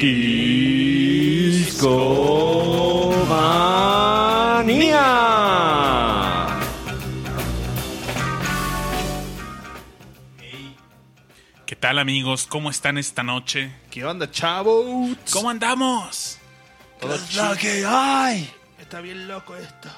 Discomanía. 0.00 1.66
¿Qué 11.66 11.76
tal 11.76 11.98
amigos? 11.98 12.46
¿Cómo 12.46 12.70
están 12.70 12.96
esta 12.98 13.22
noche? 13.22 13.72
¿Qué 13.90 14.04
onda, 14.04 14.30
chavos? 14.30 15.16
¿Cómo 15.32 15.50
andamos? 15.50 16.38
Todo 17.00 17.14
Es 17.14 17.34
la 17.34 17.56
que 17.56 17.84
hay. 17.84 18.48
Está 18.78 19.00
bien 19.00 19.26
loco 19.26 19.56
esto. 19.56 19.88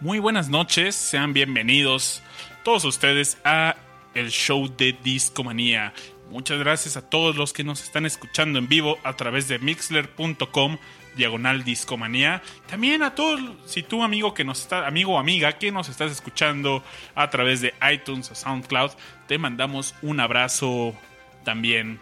Muy 0.00 0.18
buenas 0.18 0.48
noches, 0.48 0.94
sean 0.94 1.32
bienvenidos 1.32 2.22
todos 2.66 2.84
ustedes 2.84 3.38
a 3.44 3.76
el 4.14 4.30
show 4.30 4.68
de 4.76 4.92
Discomanía. 4.92 5.92
Muchas 6.36 6.58
gracias 6.58 6.98
a 6.98 7.00
todos 7.08 7.34
los 7.36 7.54
que 7.54 7.64
nos 7.64 7.82
están 7.82 8.04
escuchando 8.04 8.58
en 8.58 8.68
vivo 8.68 8.98
a 9.04 9.14
través 9.16 9.48
de 9.48 9.58
mixler.com 9.58 10.76
diagonal 11.16 11.64
discomanía. 11.64 12.42
También 12.68 13.02
a 13.02 13.14
todos, 13.14 13.40
si 13.64 13.82
tú 13.82 14.02
amigo 14.02 14.34
que 14.34 14.44
nos 14.44 14.60
está, 14.60 14.86
amigo 14.86 15.14
o 15.14 15.18
amiga 15.18 15.52
que 15.52 15.72
nos 15.72 15.88
estás 15.88 16.12
escuchando 16.12 16.84
a 17.14 17.30
través 17.30 17.62
de 17.62 17.72
iTunes 17.90 18.30
o 18.30 18.34
SoundCloud, 18.34 18.90
te 19.26 19.38
mandamos 19.38 19.94
un 20.02 20.20
abrazo 20.20 20.94
también. 21.42 22.00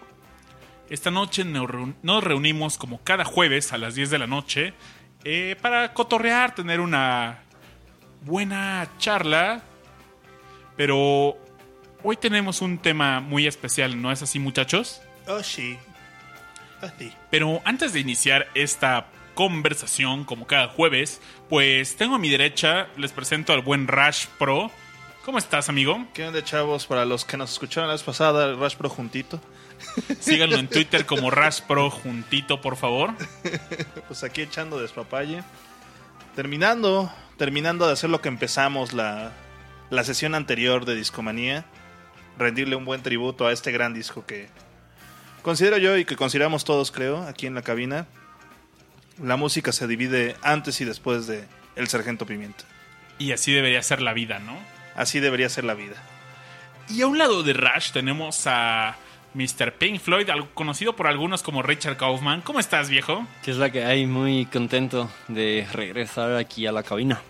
Esta 0.90 1.12
noche 1.12 1.44
nos 1.44 1.68
reun- 1.68 1.94
nos 2.02 2.24
reunimos 2.24 2.76
como 2.76 3.04
cada 3.04 3.24
jueves 3.24 3.72
a 3.72 3.78
las 3.78 3.94
10 3.94 4.10
de 4.10 4.18
la 4.18 4.26
noche 4.26 4.74
eh, 5.22 5.54
para 5.62 5.94
cotorrear, 5.94 6.56
tener 6.56 6.80
una 6.80 7.38
buena 8.22 8.88
charla. 8.98 9.62
Pero 10.76 11.38
hoy 12.04 12.16
tenemos 12.16 12.60
un 12.60 12.78
tema 12.78 13.20
muy 13.20 13.46
especial, 13.46 14.00
¿no 14.00 14.12
es 14.12 14.22
así 14.22 14.38
muchachos? 14.38 15.02
Oh, 15.26 15.42
sí. 15.42 15.76
Así. 16.80 17.12
Pero 17.30 17.62
antes 17.64 17.92
de 17.92 18.00
iniciar 18.00 18.46
esta 18.54 19.06
conversación, 19.34 20.24
como 20.24 20.46
cada 20.46 20.68
jueves, 20.68 21.20
pues 21.48 21.96
tengo 21.96 22.14
a 22.14 22.18
mi 22.18 22.28
derecha, 22.28 22.88
les 22.96 23.12
presento 23.12 23.52
al 23.52 23.62
buen 23.62 23.88
Rash 23.88 24.26
Pro. 24.38 24.70
¿Cómo 25.24 25.38
estás, 25.38 25.70
amigo? 25.70 26.06
¿Qué 26.12 26.26
onda, 26.26 26.44
chavos? 26.44 26.86
Para 26.86 27.06
los 27.06 27.24
que 27.24 27.38
nos 27.38 27.52
escucharon 27.52 27.88
la 27.88 27.94
vez 27.94 28.02
pasada, 28.02 28.44
el 28.44 28.58
Rush 28.58 28.76
Pro 28.76 28.90
juntito. 28.90 29.40
Síganlo 30.20 30.56
en 30.56 30.68
Twitter 30.68 31.06
como 31.06 31.30
Rash 31.30 31.62
Pro 31.62 31.90
juntito, 31.90 32.60
por 32.60 32.76
favor. 32.76 33.14
Pues 34.06 34.22
aquí 34.22 34.42
echando 34.42 34.78
despapalle. 34.78 35.42
Terminando, 36.36 37.10
terminando 37.38 37.86
de 37.86 37.94
hacer 37.94 38.10
lo 38.10 38.20
que 38.20 38.28
empezamos 38.28 38.92
la, 38.92 39.32
la 39.88 40.04
sesión 40.04 40.34
anterior 40.34 40.84
de 40.84 40.94
Discomanía. 40.94 41.64
Rendirle 42.38 42.76
un 42.76 42.84
buen 42.84 43.02
tributo 43.02 43.46
a 43.46 43.52
este 43.52 43.72
gran 43.72 43.94
disco 43.94 44.26
que 44.26 44.48
considero 45.42 45.78
yo 45.78 45.96
y 45.96 46.04
que 46.04 46.16
consideramos 46.16 46.64
todos, 46.64 46.90
creo, 46.90 47.22
aquí 47.22 47.46
en 47.46 47.54
la 47.54 47.62
cabina. 47.62 48.06
La 49.22 49.36
música 49.36 49.72
se 49.72 49.86
divide 49.86 50.36
antes 50.42 50.80
y 50.80 50.84
después 50.84 51.26
de 51.26 51.44
El 51.76 51.86
Sargento 51.88 52.26
Pimienta. 52.26 52.64
Y 53.18 53.32
así 53.32 53.52
debería 53.52 53.82
ser 53.82 54.02
la 54.02 54.12
vida, 54.12 54.40
¿no? 54.40 54.58
Así 54.96 55.20
debería 55.20 55.48
ser 55.48 55.64
la 55.64 55.74
vida. 55.74 55.96
Y 56.88 57.02
a 57.02 57.06
un 57.06 57.18
lado 57.18 57.42
de 57.42 57.52
Rash 57.52 57.92
tenemos 57.92 58.46
a 58.46 58.96
Mr. 59.34 59.72
Pink 59.78 60.00
Floyd, 60.00 60.28
conocido 60.54 60.96
por 60.96 61.06
algunos 61.06 61.42
como 61.42 61.62
Richard 61.62 61.96
Kaufman. 61.96 62.40
¿Cómo 62.42 62.60
estás, 62.60 62.88
viejo? 62.88 63.26
Que 63.42 63.50
es 63.50 63.56
la 63.56 63.70
que 63.70 63.84
hay. 63.84 64.06
Muy 64.06 64.46
contento 64.46 65.10
de 65.28 65.66
regresar 65.72 66.34
aquí 66.36 66.66
a 66.66 66.72
la 66.72 66.82
cabina. 66.82 67.20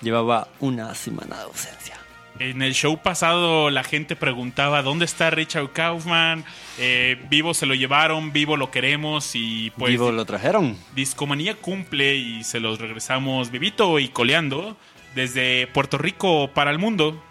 Llevaba 0.00 0.48
una 0.60 0.94
semana 0.94 1.36
de 1.36 1.42
ausencia. 1.42 1.96
En 2.40 2.62
el 2.62 2.72
show 2.74 3.00
pasado 3.02 3.68
la 3.70 3.82
gente 3.82 4.14
preguntaba 4.14 4.82
dónde 4.82 5.04
está 5.04 5.30
Richard 5.30 5.72
Kaufman. 5.72 6.44
Eh, 6.78 7.20
vivo 7.28 7.52
se 7.52 7.66
lo 7.66 7.74
llevaron, 7.74 8.32
vivo 8.32 8.56
lo 8.56 8.70
queremos 8.70 9.32
y 9.34 9.70
pues 9.76 9.90
Vivo 9.92 10.12
lo 10.12 10.24
trajeron. 10.24 10.76
Discomanía 10.94 11.54
cumple 11.56 12.14
y 12.16 12.44
se 12.44 12.60
los 12.60 12.78
regresamos 12.78 13.50
vivito 13.50 13.98
y 13.98 14.08
coleando 14.08 14.76
desde 15.14 15.66
Puerto 15.68 15.98
Rico 15.98 16.50
para 16.54 16.70
el 16.70 16.78
mundo. 16.78 17.22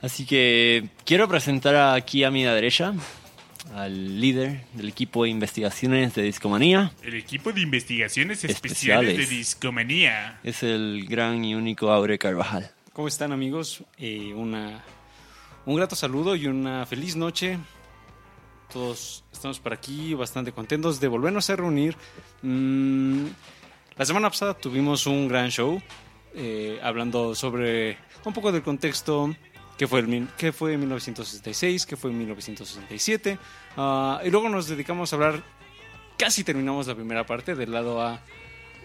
Así 0.00 0.24
que 0.24 0.84
quiero 1.04 1.28
presentar 1.28 1.76
aquí 1.94 2.24
a 2.24 2.30
mi 2.30 2.42
derecha 2.42 2.94
al 3.74 4.20
líder 4.20 4.62
del 4.72 4.88
equipo 4.88 5.24
de 5.24 5.30
investigaciones 5.30 6.14
de 6.14 6.22
Discomanía. 6.22 6.92
El 7.02 7.14
equipo 7.14 7.52
de 7.52 7.60
investigaciones 7.60 8.44
especiales, 8.44 9.10
Especiales. 9.10 9.30
de 9.30 9.36
Discomanía. 9.36 10.40
Es 10.42 10.62
el 10.62 11.06
gran 11.08 11.44
y 11.44 11.54
único 11.54 11.90
Aure 11.90 12.18
Carvajal. 12.18 12.70
¿Cómo 12.92 13.08
están 13.08 13.32
amigos? 13.32 13.82
Eh, 13.96 14.34
una, 14.34 14.84
un 15.64 15.76
grato 15.76 15.96
saludo 15.96 16.36
y 16.36 16.46
una 16.46 16.84
feliz 16.84 17.16
noche. 17.16 17.58
Todos 18.70 19.24
estamos 19.32 19.60
por 19.60 19.72
aquí 19.72 20.12
bastante 20.12 20.52
contentos 20.52 21.00
de 21.00 21.08
volvernos 21.08 21.48
a 21.48 21.56
reunir. 21.56 21.96
Mm, 22.42 23.28
la 23.96 24.04
semana 24.04 24.28
pasada 24.28 24.52
tuvimos 24.52 25.06
un 25.06 25.26
gran 25.26 25.50
show 25.50 25.80
eh, 26.34 26.78
hablando 26.82 27.34
sobre 27.34 27.96
un 28.26 28.34
poco 28.34 28.52
del 28.52 28.62
contexto 28.62 29.34
que 29.78 29.88
fue, 29.88 30.00
el, 30.00 30.28
qué 30.36 30.52
fue 30.52 30.76
1966, 30.76 31.86
qué 31.86 31.96
fue 31.96 32.12
1967. 32.12 33.38
ah, 33.78 34.20
y 34.22 34.28
luego 34.28 34.50
nos 34.50 34.68
dedicamos 34.68 35.10
a 35.14 35.16
hablar, 35.16 35.42
casi 36.18 36.44
terminamos 36.44 36.88
la 36.88 36.94
primera 36.94 37.24
parte 37.24 37.54
del 37.54 37.72
lado 37.72 38.02
A 38.02 38.20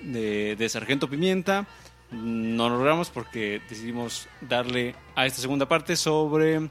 de, 0.02 0.56
de 0.56 0.70
Sargento 0.70 1.10
Pimienta. 1.10 1.68
No 2.12 2.70
lo 2.70 2.78
logramos 2.78 3.10
porque 3.10 3.62
decidimos 3.70 4.28
darle 4.42 4.96
a 5.16 5.26
esta 5.26 5.42
segunda 5.42 5.68
parte 5.68 5.96
sobre 5.96 6.70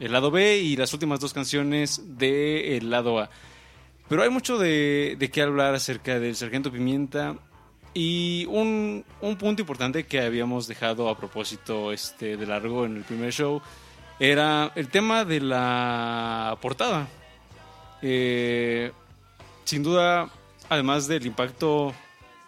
el 0.00 0.12
lado 0.12 0.30
B 0.30 0.58
y 0.58 0.76
las 0.76 0.92
últimas 0.92 1.20
dos 1.20 1.32
canciones 1.32 2.18
del 2.18 2.90
lado 2.90 3.18
A. 3.18 3.30
Pero 4.08 4.22
hay 4.22 4.30
mucho 4.30 4.58
de, 4.58 5.16
de 5.18 5.30
qué 5.30 5.42
hablar 5.42 5.74
acerca 5.74 6.20
del 6.20 6.36
Sargento 6.36 6.70
Pimienta 6.70 7.36
y 7.94 8.44
un, 8.46 9.04
un 9.20 9.36
punto 9.36 9.62
importante 9.62 10.04
que 10.04 10.20
habíamos 10.20 10.66
dejado 10.66 11.08
a 11.08 11.16
propósito 11.16 11.92
este, 11.92 12.36
de 12.36 12.46
largo 12.46 12.84
en 12.84 12.96
el 12.96 13.04
primer 13.04 13.32
show 13.32 13.62
era 14.18 14.72
el 14.74 14.88
tema 14.88 15.24
de 15.24 15.40
la 15.40 16.58
portada. 16.60 17.08
Eh, 18.02 18.92
sin 19.64 19.82
duda, 19.82 20.28
además 20.68 21.06
del 21.06 21.26
impacto 21.26 21.94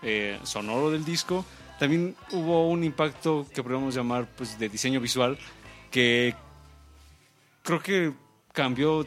eh, 0.03 0.39
sonoro 0.43 0.91
del 0.91 1.05
disco, 1.05 1.45
también 1.79 2.17
hubo 2.33 2.69
un 2.69 2.85
impacto 2.85 3.47
que 3.55 3.63
podemos 3.63 3.95
llamar 3.95 4.27
pues, 4.37 4.59
de 4.59 4.69
diseño 4.69 5.01
visual 5.01 5.39
que 5.91 6.35
creo 7.63 7.83
que 7.83 8.13
cambió, 8.53 9.07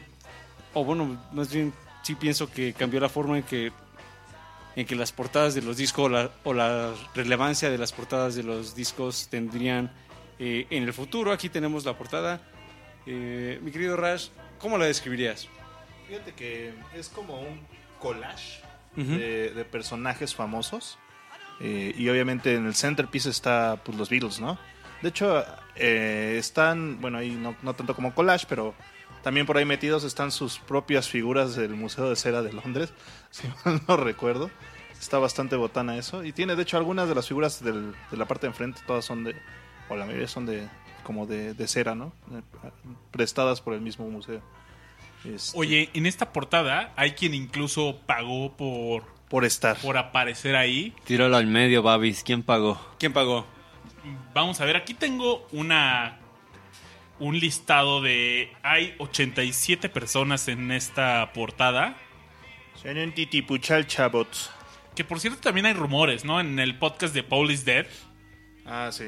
o 0.74 0.84
bueno, 0.84 1.20
más 1.32 1.52
bien 1.52 1.72
sí 2.02 2.14
pienso 2.14 2.50
que 2.50 2.72
cambió 2.72 3.00
la 3.00 3.08
forma 3.08 3.38
en 3.38 3.42
que, 3.42 3.72
en 4.76 4.86
que 4.86 4.94
las 4.94 5.12
portadas 5.12 5.54
de 5.54 5.62
los 5.62 5.76
discos 5.76 6.06
o 6.06 6.08
la, 6.08 6.30
o 6.44 6.54
la 6.54 6.94
relevancia 7.14 7.70
de 7.70 7.78
las 7.78 7.92
portadas 7.92 8.34
de 8.34 8.42
los 8.42 8.74
discos 8.74 9.28
tendrían 9.28 9.90
eh, 10.38 10.66
en 10.70 10.84
el 10.84 10.92
futuro. 10.92 11.32
Aquí 11.32 11.48
tenemos 11.48 11.84
la 11.84 11.96
portada. 11.96 12.40
Eh, 13.06 13.58
mi 13.62 13.70
querido 13.70 13.96
Rash, 13.96 14.28
¿cómo 14.58 14.78
la 14.78 14.84
describirías? 14.84 15.48
Fíjate 16.06 16.32
que 16.34 16.72
es 16.94 17.08
como 17.08 17.40
un 17.40 17.60
collage 17.98 18.60
de 18.96 19.66
personajes 19.70 20.34
famosos. 20.34 20.98
Eh, 21.60 21.94
y 21.96 22.08
obviamente 22.08 22.54
en 22.54 22.66
el 22.66 22.74
centerpiece 22.74 23.30
está 23.30 23.80
pues, 23.84 23.96
los 23.98 24.08
Beatles, 24.08 24.40
¿no? 24.40 24.58
De 25.02 25.10
hecho, 25.10 25.44
eh, 25.76 26.36
están, 26.38 27.00
bueno, 27.00 27.18
ahí 27.18 27.30
no, 27.30 27.54
no 27.62 27.74
tanto 27.74 27.94
como 27.94 28.14
collage, 28.14 28.46
pero 28.48 28.74
también 29.22 29.46
por 29.46 29.56
ahí 29.58 29.64
metidos 29.64 30.04
están 30.04 30.30
sus 30.30 30.58
propias 30.58 31.08
figuras 31.08 31.54
del 31.56 31.74
Museo 31.74 32.08
de 32.08 32.16
Cera 32.16 32.42
de 32.42 32.52
Londres, 32.52 32.92
si 33.30 33.46
mal 33.64 33.80
no 33.86 33.96
recuerdo. 33.96 34.50
Está 34.98 35.18
bastante 35.18 35.56
botana 35.56 35.96
eso. 35.96 36.24
Y 36.24 36.32
tiene, 36.32 36.56
de 36.56 36.62
hecho, 36.62 36.76
algunas 36.76 37.08
de 37.08 37.14
las 37.14 37.26
figuras 37.28 37.62
del- 37.64 37.94
de 38.10 38.16
la 38.18 38.26
parte 38.26 38.42
de 38.46 38.48
enfrente, 38.50 38.80
todas 38.86 39.04
son 39.04 39.24
de, 39.24 39.34
o 39.88 39.96
la 39.96 40.04
mayoría 40.04 40.28
son 40.28 40.44
de, 40.44 40.68
como 41.02 41.24
de, 41.26 41.54
de 41.54 41.68
cera, 41.68 41.94
¿no? 41.94 42.12
Prestadas 43.10 43.60
por 43.62 43.72
el 43.74 43.80
mismo 43.80 44.08
museo. 44.10 44.42
Este, 45.24 45.58
Oye, 45.58 45.90
en 45.94 46.04
esta 46.06 46.32
portada 46.32 46.92
hay 46.96 47.12
quien 47.12 47.32
incluso 47.34 47.98
pagó 48.06 48.56
por, 48.56 49.04
por 49.30 49.46
estar. 49.46 49.78
por 49.78 49.96
aparecer 49.96 50.54
ahí. 50.56 50.92
Tíralo 51.04 51.36
al 51.38 51.46
medio, 51.46 51.82
Babis. 51.82 52.22
¿Quién 52.22 52.42
pagó? 52.42 52.78
¿Quién 52.98 53.14
pagó? 53.14 53.46
Vamos 54.34 54.60
a 54.60 54.64
ver, 54.66 54.76
aquí 54.76 54.92
tengo 54.92 55.46
una 55.52 56.18
un 57.18 57.38
listado 57.38 58.00
de 58.00 58.50
hay 58.62 58.94
87 58.98 59.88
personas 59.90 60.48
en 60.48 60.70
esta 60.72 61.32
portada, 61.34 61.96
Son 62.82 62.96
un 62.96 63.12
titipuchal, 63.12 63.86
chavos. 63.86 64.50
que 64.96 65.04
por 65.04 65.20
cierto 65.20 65.38
también 65.40 65.66
hay 65.66 65.74
rumores, 65.74 66.24
¿no? 66.24 66.40
En 66.40 66.58
el 66.58 66.78
podcast 66.78 67.14
de 67.14 67.22
Paul 67.22 67.50
is 67.50 67.64
Dead 67.66 67.86
Ah, 68.64 68.88
sí. 68.90 69.04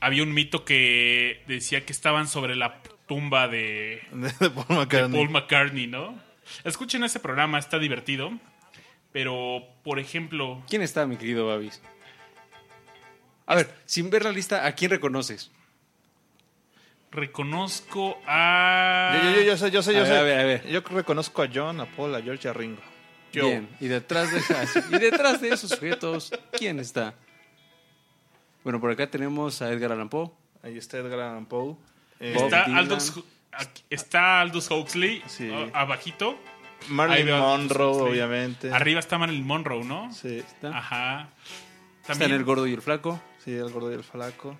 había 0.00 0.22
un 0.22 0.34
mito 0.34 0.64
que 0.66 1.42
decía 1.48 1.86
que 1.86 1.92
estaban 1.92 2.28
sobre 2.28 2.56
la 2.56 2.82
tumba 3.08 3.48
de, 3.48 4.02
De 4.12 4.50
Paul 4.50 4.66
de 4.68 4.74
McCartney. 4.74 5.18
Paul 5.18 5.30
McCartney, 5.30 5.86
¿no? 5.86 6.18
Escuchen 6.64 7.04
ese 7.04 7.20
programa, 7.20 7.58
está 7.58 7.78
divertido. 7.78 8.32
Pero, 9.14 9.62
por 9.84 9.98
ejemplo, 10.00 10.60
¿Quién 10.68 10.82
está, 10.82 11.06
mi 11.06 11.16
querido 11.16 11.46
Babis? 11.46 11.80
A 13.46 13.54
ver, 13.54 13.72
sin 13.86 14.10
ver 14.10 14.24
la 14.24 14.32
lista, 14.32 14.66
¿a 14.66 14.72
quién 14.74 14.90
reconoces? 14.90 15.50
reconozco 17.12 18.18
a... 18.26 19.20
Yo, 19.22 19.30
yo, 19.30 19.36
yo, 19.36 19.42
yo 19.42 19.56
sé, 19.56 19.70
yo 19.70 19.82
sé, 19.84 19.90
A 19.90 19.94
yo 19.94 20.00
ver, 20.00 20.06
sé. 20.08 20.18
a 20.18 20.22
ver, 20.24 20.40
a 20.40 20.44
ver. 20.44 20.66
Yo 20.68 20.80
reconozco 20.80 21.42
a 21.44 21.48
John, 21.52 21.80
a 21.80 21.86
Paul, 21.86 22.12
a 22.16 22.20
George 22.20 22.48
y 22.48 22.50
a 22.50 22.52
Ringo. 22.52 22.82
¿Qué 23.30 23.40
Bien, 23.40 23.68
y 23.78 23.86
detrás 23.86 24.32
de 24.32 24.40
y 24.96 24.98
detrás 24.98 25.40
de 25.40 25.50
esos 25.50 25.70
sujetos, 25.70 26.32
¿quién 26.50 26.80
está? 26.80 27.14
Bueno, 28.64 28.80
por 28.80 28.90
acá 28.90 29.08
tenemos 29.08 29.62
a 29.62 29.70
Edgar 29.70 29.92
Allan 29.92 30.08
Poe. 30.08 30.32
Ahí 30.64 30.76
está 30.76 30.98
Edgar 30.98 31.20
Allan 31.20 31.46
Poe. 31.46 31.76
Eh, 32.18 32.34
Está. 32.36 32.64
Aldous, 32.64 33.20
está 33.90 34.40
Aldous 34.40 34.68
Huxley 34.68 35.22
Sí. 35.28 35.52
abajito. 35.72 36.36
Marilyn 36.88 37.26
veo 37.26 37.38
Monroe, 37.40 38.10
obviamente. 38.10 38.70
Arriba 38.72 39.00
está 39.00 39.18
Marilyn 39.18 39.46
Monroe, 39.46 39.84
¿no? 39.84 40.12
Sí, 40.12 40.38
¿Está? 40.38 40.76
Ajá. 40.78 41.28
Está 42.00 42.12
También, 42.12 42.32
en 42.32 42.36
el 42.38 42.44
gordo 42.44 42.66
y 42.66 42.72
el 42.74 42.82
flaco. 42.82 43.20
sí, 43.44 43.52
el 43.52 43.70
gordo 43.70 43.90
y 43.90 43.94
el 43.94 44.04
flaco. 44.04 44.56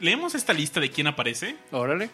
leemos 0.00 0.34
esta 0.34 0.52
lista 0.52 0.80
de 0.80 0.90
quién 0.90 1.06
aparece. 1.06 1.56
Órale. 1.70 2.10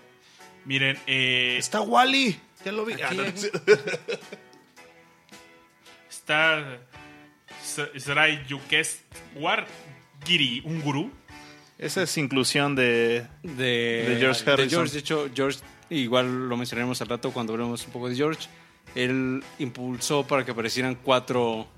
Miren, 0.64 0.98
eh, 1.06 1.56
Está 1.58 1.80
Wally. 1.80 2.38
Ya 2.64 2.72
lo 2.72 2.84
vi. 2.84 2.94
Aquí, 2.94 3.02
Ah, 3.04 3.14
no, 3.14 3.22
está 6.10 6.78
Sray 7.96 8.44
Yukesh 8.46 8.98
War 9.36 9.66
Giri, 10.24 10.60
un 10.64 10.80
gurú. 10.82 11.10
Esa 11.78 12.02
es 12.02 12.16
inclusión 12.18 12.74
de. 12.74 13.26
De, 13.42 14.04
De 14.08 14.16
George 14.18 14.50
Harrison. 14.50 14.88
De 14.88 14.98
hecho, 14.98 15.28
George, 15.34 15.60
igual 15.90 16.48
lo 16.48 16.56
mencionaremos 16.56 17.00
al 17.00 17.08
rato 17.08 17.30
cuando 17.32 17.52
hablemos 17.52 17.86
un 17.86 17.92
poco 17.92 18.08
de 18.08 18.16
George. 18.16 18.48
Él 18.94 19.42
impulsó 19.58 20.26
para 20.26 20.44
que 20.44 20.50
aparecieran 20.52 20.94
cuatro 20.96 21.68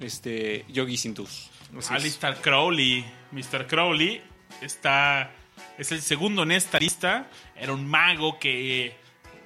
este, 0.00 0.64
yogis 0.68 1.04
hindús. 1.04 1.50
Alistair 1.90 2.36
Crowley. 2.36 3.04
Mr. 3.32 3.66
Crowley 3.66 4.22
está. 4.60 5.30
Es 5.78 5.90
el 5.92 6.02
segundo 6.02 6.42
en 6.44 6.52
esta 6.52 6.78
lista. 6.78 7.28
Era 7.56 7.72
un 7.72 7.86
mago 7.86 8.38
que. 8.38 8.96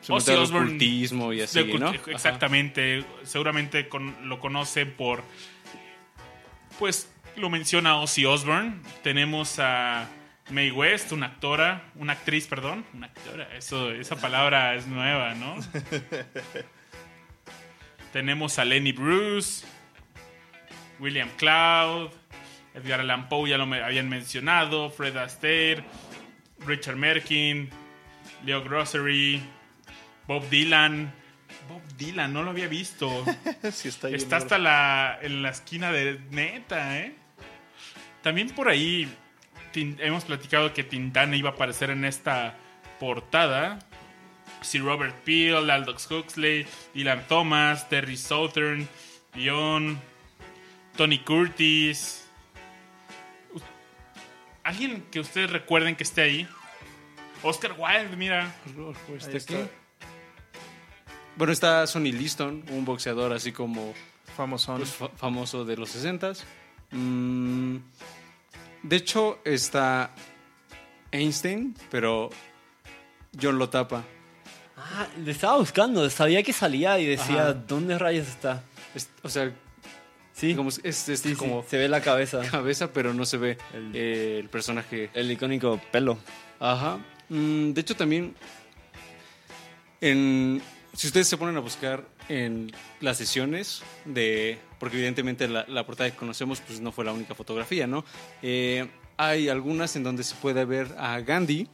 Se 0.00 0.12
Ozzy 0.12 0.30
Osbourne- 0.32 0.66
ocultismo 0.68 1.32
y 1.32 1.40
así, 1.40 1.64
¿no? 1.74 1.88
Ajá. 1.88 1.98
Exactamente. 2.06 3.04
Seguramente 3.24 3.88
con- 3.88 4.28
lo 4.28 4.38
conocen 4.38 4.92
por. 4.92 5.22
Pues 6.78 7.10
lo 7.36 7.50
menciona 7.50 7.96
Ozzy 7.96 8.24
Osbourne. 8.26 8.76
Tenemos 9.02 9.58
a 9.58 10.08
Mae 10.50 10.70
West, 10.70 11.12
una 11.12 11.26
actora, 11.26 11.90
una 11.96 12.12
actriz, 12.12 12.46
perdón. 12.46 12.84
Una 12.94 13.06
actora, 13.08 13.48
eso, 13.56 13.90
esa 13.90 14.16
palabra 14.16 14.74
es 14.76 14.86
nueva, 14.86 15.34
¿no? 15.34 15.56
Tenemos 18.12 18.58
a 18.58 18.64
Lenny 18.64 18.92
Bruce, 18.92 19.66
William 20.98 21.28
Cloud, 21.36 22.10
Edgar 22.74 23.00
Allan 23.00 23.28
Poe, 23.28 23.50
ya 23.50 23.58
lo 23.58 23.64
habían 23.64 24.08
mencionado, 24.08 24.90
Fred 24.90 25.16
Astaire, 25.16 25.84
Richard 26.66 26.96
Merkin, 26.96 27.70
Leo 28.44 28.62
Grocery, 28.62 29.42
Bob 30.26 30.48
Dylan. 30.48 31.12
Bob 31.68 31.82
Dylan, 31.96 32.32
no 32.32 32.42
lo 32.42 32.50
había 32.50 32.68
visto. 32.68 33.24
Sí, 33.72 33.88
está 33.88 34.36
hasta 34.36 34.58
la, 34.58 35.18
en 35.20 35.42
la 35.42 35.50
esquina 35.50 35.92
de 35.92 36.20
neta, 36.30 36.98
¿eh? 36.98 37.14
También 38.22 38.50
por 38.50 38.68
ahí 38.68 39.08
hemos 39.74 40.24
platicado 40.24 40.72
que 40.72 40.84
Tintana 40.84 41.36
iba 41.36 41.50
a 41.50 41.52
aparecer 41.52 41.90
en 41.90 42.04
esta 42.04 42.56
portada. 42.98 43.78
Si 44.60 44.78
Robert 44.78 45.14
Peel, 45.24 45.70
Aldous 45.70 46.10
Huxley, 46.10 46.66
Dylan 46.94 47.26
Thomas, 47.28 47.88
Terry 47.88 48.16
Southern, 48.16 48.88
Dion, 49.34 49.98
Tony 50.96 51.18
Curtis. 51.20 52.24
¿Alguien 54.64 55.02
que 55.10 55.20
ustedes 55.20 55.50
recuerden 55.50 55.96
que 55.96 56.02
esté 56.02 56.22
ahí? 56.22 56.48
Oscar 57.42 57.74
Wilde, 57.78 58.16
mira. 58.16 58.52
Este 59.16 59.36
está. 59.38 59.68
Bueno, 61.36 61.52
está 61.52 61.86
Sonny 61.86 62.10
Liston, 62.12 62.64
un 62.70 62.84
boxeador 62.84 63.32
así 63.32 63.52
como 63.52 63.94
Famosón. 64.36 64.78
pues, 64.78 64.90
fa- 64.92 65.08
famoso 65.10 65.64
de 65.64 65.76
los 65.76 65.94
60s. 65.94 66.42
Mm, 66.90 67.76
de 68.82 68.96
hecho, 68.96 69.38
está 69.44 70.10
Einstein, 71.12 71.74
pero 71.90 72.28
John 73.40 73.56
lo 73.58 73.68
tapa. 73.70 74.02
Ah, 74.80 75.06
le 75.24 75.30
estaba 75.32 75.56
buscando, 75.58 76.08
sabía 76.10 76.42
que 76.42 76.52
salía 76.52 76.98
y 76.98 77.06
decía, 77.06 77.42
Ajá. 77.48 77.52
¿dónde 77.54 77.98
rayos 77.98 78.28
está? 78.28 78.62
Es- 78.94 79.08
o 79.22 79.28
sea, 79.28 79.52
Sí, 80.32 80.54
como, 80.54 80.68
es, 80.70 80.96
sí, 80.96 81.34
como 81.34 81.64
se 81.68 81.78
ve 81.78 81.88
la 81.88 82.00
cabeza, 82.00 82.40
cabeza, 82.50 82.92
pero 82.92 83.12
no 83.12 83.24
se 83.26 83.38
ve 83.38 83.58
El- 83.74 83.90
eh, 83.94 84.38
el 84.38 84.48
personaje. 84.48 85.10
el 85.14 85.30
icónico 85.32 85.80
pelo. 85.90 86.16
Ajá. 86.60 86.98
Mm, 87.28 87.72
de 87.72 87.80
hecho, 87.80 87.96
también, 87.96 88.34
en, 90.00 90.62
si 90.94 91.06
ustedes 91.08 91.28
se 91.28 91.36
ponen 91.36 91.56
a 91.56 91.60
buscar 91.60 92.04
en 92.28 92.70
las 93.00 93.16
sesiones 93.16 93.82
de, 94.04 94.58
porque 94.78 94.96
evidentemente 94.96 95.48
la, 95.48 95.64
la 95.66 95.84
portada 95.84 96.10
que 96.10 96.16
conocemos 96.16 96.60
pues 96.60 96.80
no 96.80 96.92
fue 96.92 97.04
la 97.04 97.12
única 97.12 97.34
fotografía, 97.34 97.86
¿no? 97.86 98.04
Eh, 98.42 98.86
hay 99.16 99.48
algunas 99.48 99.96
en 99.96 100.04
donde 100.04 100.22
se 100.22 100.34
puede 100.36 100.64
ver 100.64 100.94
a 100.98 101.18
Gandhi, 101.20 101.68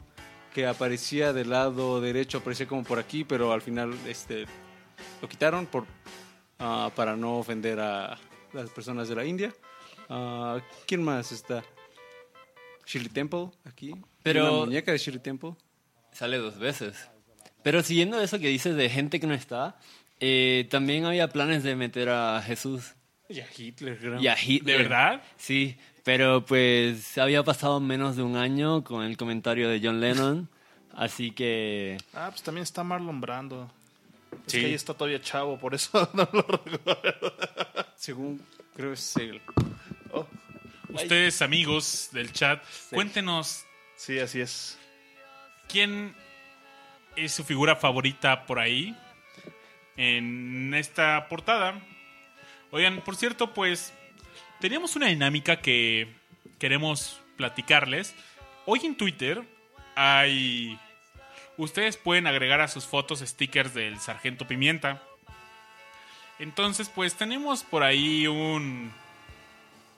que 0.54 0.66
aparecía 0.66 1.32
del 1.34 1.50
lado 1.50 2.00
derecho, 2.00 2.38
aparecía 2.38 2.66
como 2.66 2.84
por 2.84 2.98
aquí, 2.98 3.24
pero 3.24 3.52
al 3.52 3.60
final 3.60 3.92
este, 4.06 4.46
lo 5.20 5.28
quitaron 5.28 5.66
por, 5.66 5.84
ah, 6.60 6.90
para 6.94 7.16
no 7.16 7.38
ofender 7.38 7.80
a 7.80 8.16
las 8.52 8.70
personas 8.70 9.08
de 9.08 9.16
la 9.16 9.24
India. 9.24 9.52
Ah, 10.08 10.58
¿Quién 10.86 11.02
más 11.02 11.32
está? 11.32 11.62
Shirley 12.86 13.10
Temple, 13.10 13.48
aquí. 13.64 13.94
Pero- 14.22 14.52
Una 14.58 14.66
muñeca 14.66 14.92
de 14.92 14.98
Shirley 14.98 15.22
Temple. 15.22 15.54
Sale 16.12 16.38
dos 16.38 16.58
veces. 16.58 17.08
Pero 17.62 17.82
siguiendo 17.82 18.20
eso 18.20 18.38
que 18.38 18.48
dices 18.48 18.76
de 18.76 18.88
gente 18.90 19.18
que 19.18 19.26
no 19.26 19.34
está, 19.34 19.76
eh, 20.20 20.68
también 20.70 21.04
había 21.06 21.28
planes 21.28 21.62
de 21.64 21.74
meter 21.74 22.08
a 22.10 22.40
Jesús 22.42 22.94
Y 23.28 23.40
a 23.40 23.46
Hitler, 23.56 23.98
creo. 23.98 24.20
y 24.20 24.28
a 24.28 24.36
Hitler. 24.40 24.76
¿De 24.76 24.82
verdad? 24.84 25.22
Sí, 25.36 25.76
pero 26.04 26.44
pues 26.44 27.16
había 27.18 27.42
pasado 27.42 27.80
menos 27.80 28.16
de 28.16 28.22
un 28.22 28.36
año 28.36 28.84
con 28.84 29.02
el 29.02 29.16
comentario 29.16 29.68
de 29.70 29.80
John 29.82 30.00
Lennon, 30.00 30.50
así 30.96 31.30
que... 31.30 31.98
Ah, 32.12 32.28
pues 32.30 32.42
también 32.42 32.62
está 32.62 32.82
Marlon 32.84 33.20
Brando. 33.20 33.70
Es 34.46 34.52
Sí. 34.52 34.60
que 34.60 34.66
ahí 34.66 34.74
está 34.74 34.94
todavía 34.94 35.20
chavo, 35.22 35.58
por 35.58 35.74
eso 35.74 36.08
no 36.14 36.28
lo 36.32 36.42
recuerdo. 36.42 37.34
Según, 37.96 38.44
creo 38.76 38.92
es 38.92 39.16
el... 39.16 39.40
Oh, 40.12 40.26
Ustedes, 40.88 41.42
amigos 41.42 42.10
del 42.12 42.32
chat, 42.32 42.62
cuéntenos 42.90 43.64
sí, 43.96 44.18
así 44.20 44.40
es. 44.40 44.78
quién 45.68 46.14
es 47.16 47.32
su 47.32 47.42
figura 47.44 47.74
favorita 47.74 48.46
por 48.46 48.60
ahí 48.60 48.96
en 49.96 50.72
esta 50.74 51.28
portada. 51.28 51.80
Oigan, 52.70 53.00
por 53.00 53.16
cierto, 53.16 53.52
pues 53.54 53.92
teníamos 54.60 54.94
una 54.96 55.06
dinámica 55.08 55.60
que 55.60 56.08
queremos 56.58 57.20
platicarles. 57.36 58.14
Hoy 58.66 58.80
en 58.84 58.96
Twitter 58.96 59.42
hay... 59.96 60.78
Ustedes 61.56 61.96
pueden 61.96 62.26
agregar 62.26 62.60
a 62.60 62.68
sus 62.68 62.84
fotos 62.84 63.20
stickers 63.20 63.74
del 63.74 63.98
Sargento 64.00 64.46
Pimienta. 64.46 65.02
Entonces, 66.38 66.88
pues 66.88 67.14
tenemos 67.14 67.62
por 67.62 67.82
ahí 67.82 68.26
un... 68.26 68.92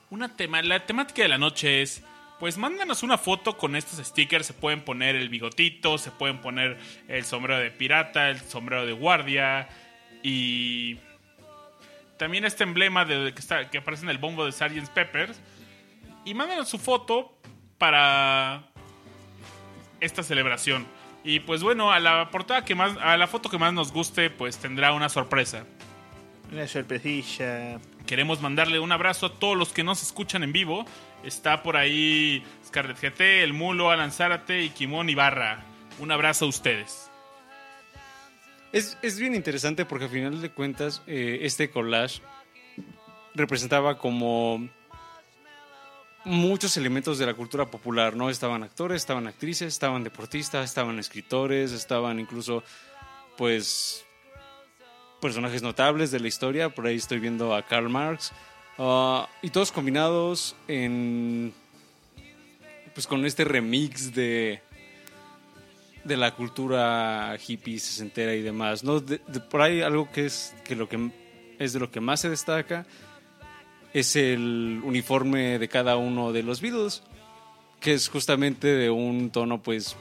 Una 0.09 0.35
tema... 0.35 0.61
La 0.61 0.85
temática 0.85 1.23
de 1.23 1.29
la 1.29 1.37
noche 1.37 1.81
es... 1.81 2.03
Pues 2.39 2.57
mándanos 2.57 3.01
una 3.01 3.17
foto 3.17 3.57
con 3.57 3.75
estos 3.75 4.05
stickers. 4.05 4.45
Se 4.45 4.53
pueden 4.53 4.81
poner 4.81 5.15
el 5.15 5.29
bigotito, 5.29 5.97
se 5.97 6.11
pueden 6.11 6.39
poner 6.39 6.77
el 7.07 7.25
sombrero 7.25 7.59
de 7.59 7.71
pirata, 7.71 8.29
el 8.29 8.39
sombrero 8.39 8.85
de 8.85 8.93
guardia 8.93 9.67
y 10.21 10.99
también 12.17 12.45
este 12.45 12.63
emblema 12.63 13.05
de, 13.05 13.33
que, 13.33 13.39
está, 13.39 13.69
que 13.69 13.77
aparece 13.77 14.03
en 14.03 14.09
el 14.09 14.17
bombo 14.17 14.45
de 14.45 14.51
Sgt. 14.51 14.89
Peppers. 14.89 15.39
Y 16.25 16.33
mándanos 16.33 16.67
su 16.67 16.77
foto 16.77 17.37
para 17.77 18.67
esta 19.99 20.23
celebración. 20.23 20.85
Y 21.27 21.41
pues 21.41 21.61
bueno, 21.61 21.91
a 21.91 21.99
la 21.99 22.31
portada 22.31 22.63
que 22.63 22.73
más, 22.73 22.95
a 23.01 23.17
la 23.17 23.27
foto 23.27 23.49
que 23.49 23.57
más 23.57 23.73
nos 23.73 23.91
guste, 23.91 24.29
pues 24.29 24.59
tendrá 24.59 24.93
una 24.93 25.09
sorpresa. 25.09 25.65
Una 26.53 26.65
sorpresilla. 26.67 27.81
Queremos 28.05 28.41
mandarle 28.41 28.79
un 28.79 28.93
abrazo 28.93 29.25
a 29.25 29.33
todos 29.33 29.57
los 29.57 29.73
que 29.73 29.83
nos 29.83 30.01
escuchan 30.01 30.41
en 30.43 30.53
vivo. 30.53 30.85
Está 31.25 31.63
por 31.63 31.75
ahí 31.75 32.45
Scarlett 32.65 33.01
GT, 33.01 33.43
El 33.43 33.51
Mulo, 33.51 33.91
Alan 33.91 34.13
Zárate 34.13 34.63
y 34.63 34.69
Kimón 34.69 35.09
Ibarra. 35.09 35.65
Un 35.99 36.13
abrazo 36.13 36.45
a 36.45 36.47
ustedes. 36.47 37.11
Es, 38.71 38.97
es 39.01 39.19
bien 39.19 39.35
interesante 39.35 39.83
porque 39.83 40.05
al 40.05 40.11
final 40.11 40.41
de 40.41 40.49
cuentas 40.49 41.03
eh, 41.07 41.39
este 41.41 41.69
collage 41.69 42.21
representaba 43.35 43.97
como 43.97 44.69
muchos 46.27 46.77
elementos 46.77 47.17
de 47.17 47.25
la 47.25 47.33
cultura 47.33 47.65
popular, 47.65 48.15
¿no? 48.15 48.29
Estaban 48.29 48.63
actores, 48.63 49.01
estaban 49.01 49.27
actrices, 49.27 49.69
estaban 49.69 50.03
deportistas, 50.03 50.65
estaban 50.65 50.99
escritores, 50.99 51.71
estaban 51.71 52.19
incluso, 52.19 52.63
pues, 53.37 54.05
personajes 55.21 55.61
notables 55.63 56.11
de 56.11 56.19
la 56.19 56.27
historia. 56.27 56.69
Por 56.69 56.85
ahí 56.85 56.97
estoy 56.97 57.19
viendo 57.19 57.55
a 57.55 57.65
Karl 57.65 57.89
Marx. 57.89 58.31
ah, 58.77 59.27
y 59.41 59.49
todos 59.49 59.71
combinados 59.71 60.55
en, 60.67 61.53
pues, 62.93 63.07
con 63.07 63.25
este 63.25 63.43
remix 63.43 64.13
de 64.13 64.61
de 66.07 66.15
la 66.15 66.33
cultura 66.33 67.37
hippie, 67.45 67.79
sesentera 67.79 68.33
y 68.33 68.41
demás, 68.41 68.83
¿no? 68.83 69.03
Por 69.49 69.61
ahí 69.61 69.81
algo 69.81 70.09
que 70.09 70.25
es 70.25 70.55
que 70.63 70.75
lo 70.75 70.87
que 70.87 71.11
es 71.59 71.73
de 71.73 71.79
lo 71.79 71.91
que 71.91 71.99
más 71.99 72.21
se 72.21 72.29
destaca. 72.29 72.85
Es 73.93 74.15
el 74.15 74.81
uniforme 74.83 75.59
de 75.59 75.67
cada 75.67 75.97
uno 75.97 76.31
de 76.31 76.43
los 76.43 76.61
Beatles, 76.61 77.03
que 77.79 77.93
es 77.93 78.09
justamente 78.09 78.67
de 78.67 78.89
un 78.89 79.29
tono 79.29 79.61
pues 79.61 79.95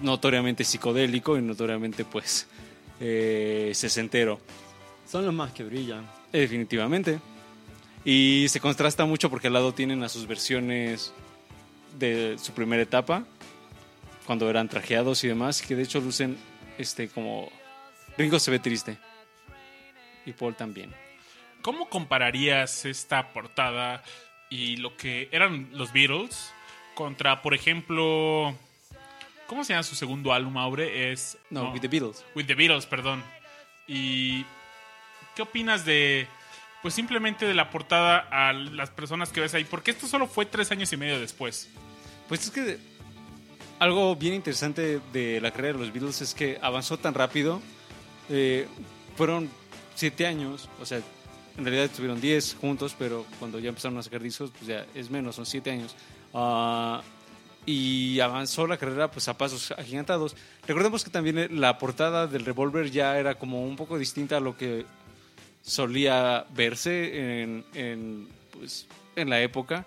notoriamente 0.00 0.64
psicodélico 0.64 1.36
y 1.38 1.42
notoriamente 1.42 2.04
pues 2.04 2.46
eh, 3.00 3.72
sesentero. 3.74 4.40
Son 5.06 5.24
los 5.24 5.34
más 5.34 5.52
que 5.52 5.64
brillan. 5.64 6.08
Definitivamente. 6.32 7.18
Y 8.04 8.46
se 8.48 8.60
contrasta 8.60 9.04
mucho 9.04 9.30
porque 9.30 9.48
al 9.48 9.54
lado 9.54 9.72
tienen 9.72 10.02
a 10.02 10.08
sus 10.08 10.26
versiones 10.26 11.12
de 11.98 12.36
su 12.40 12.52
primera 12.52 12.82
etapa, 12.82 13.24
cuando 14.26 14.48
eran 14.48 14.68
trajeados 14.68 15.24
y 15.24 15.28
demás, 15.28 15.62
que 15.62 15.74
de 15.74 15.82
hecho 15.82 16.00
lucen 16.00 16.36
este 16.76 17.08
como... 17.08 17.50
Ringo 18.16 18.38
se 18.38 18.50
ve 18.50 18.58
triste. 18.58 18.98
Y 20.26 20.32
Paul 20.32 20.54
también. 20.54 20.92
¿Cómo 21.62 21.88
compararías 21.88 22.84
esta 22.84 23.32
portada 23.32 24.02
y 24.50 24.76
lo 24.76 24.96
que 24.96 25.28
eran 25.32 25.68
los 25.72 25.92
Beatles 25.92 26.52
contra, 26.94 27.42
por 27.42 27.54
ejemplo, 27.54 28.56
¿cómo 29.46 29.64
se 29.64 29.72
llama 29.72 29.82
su 29.82 29.94
segundo 29.94 30.32
álbum, 30.32 30.56
Aure? 30.56 31.12
Es 31.12 31.38
No, 31.50 31.72
with 31.72 31.80
the 31.80 31.88
Beatles. 31.88 32.24
With 32.34 32.46
the 32.46 32.54
Beatles, 32.54 32.86
perdón. 32.86 33.22
¿Y 33.86 34.44
qué 35.34 35.42
opinas 35.42 35.84
de, 35.84 36.26
pues 36.82 36.94
simplemente 36.94 37.46
de 37.46 37.54
la 37.54 37.70
portada 37.70 38.26
a 38.30 38.52
las 38.52 38.90
personas 38.90 39.30
que 39.30 39.40
ves 39.40 39.54
ahí? 39.54 39.64
Porque 39.64 39.90
esto 39.90 40.06
solo 40.06 40.26
fue 40.26 40.46
tres 40.46 40.70
años 40.70 40.92
y 40.92 40.96
medio 40.96 41.20
después. 41.20 41.70
Pues 42.28 42.44
es 42.44 42.50
que 42.50 42.78
algo 43.78 44.16
bien 44.16 44.34
interesante 44.34 45.00
de 45.12 45.40
la 45.40 45.50
carrera 45.50 45.78
de 45.78 45.84
los 45.84 45.92
Beatles 45.92 46.20
es 46.20 46.34
que 46.34 46.58
avanzó 46.62 46.98
tan 46.98 47.14
rápido. 47.14 47.62
Eh, 48.28 48.66
fueron 49.16 49.48
siete 49.94 50.26
años, 50.26 50.68
o 50.80 50.86
sea, 50.86 51.00
en 51.58 51.64
realidad 51.64 51.86
estuvieron 51.86 52.20
diez 52.20 52.56
juntos, 52.60 52.94
pero 52.98 53.26
cuando 53.38 53.58
ya 53.58 53.68
empezaron 53.70 53.98
a 53.98 54.02
sacar 54.02 54.22
discos, 54.22 54.50
pues 54.52 54.66
ya 54.66 54.86
es 54.94 55.10
menos, 55.10 55.34
son 55.36 55.44
siete 55.44 55.70
años. 55.72 55.94
Ah, 56.32 57.02
y 57.66 58.20
avanzó 58.20 58.66
la 58.66 58.78
carrera 58.78 59.10
pues 59.10 59.28
a 59.28 59.36
pasos 59.36 59.72
agigantados. 59.72 60.36
Recordemos 60.66 61.04
que 61.04 61.10
también 61.10 61.60
la 61.60 61.76
portada 61.76 62.26
del 62.26 62.44
revólver 62.44 62.90
ya 62.90 63.18
era 63.18 63.34
como 63.34 63.62
un 63.64 63.76
poco 63.76 63.98
distinta 63.98 64.36
a 64.38 64.40
lo 64.40 64.56
que 64.56 64.86
solía 65.62 66.46
verse 66.54 67.42
en, 67.42 67.64
en, 67.74 68.28
pues, 68.52 68.86
en 69.16 69.28
la 69.28 69.42
época. 69.42 69.84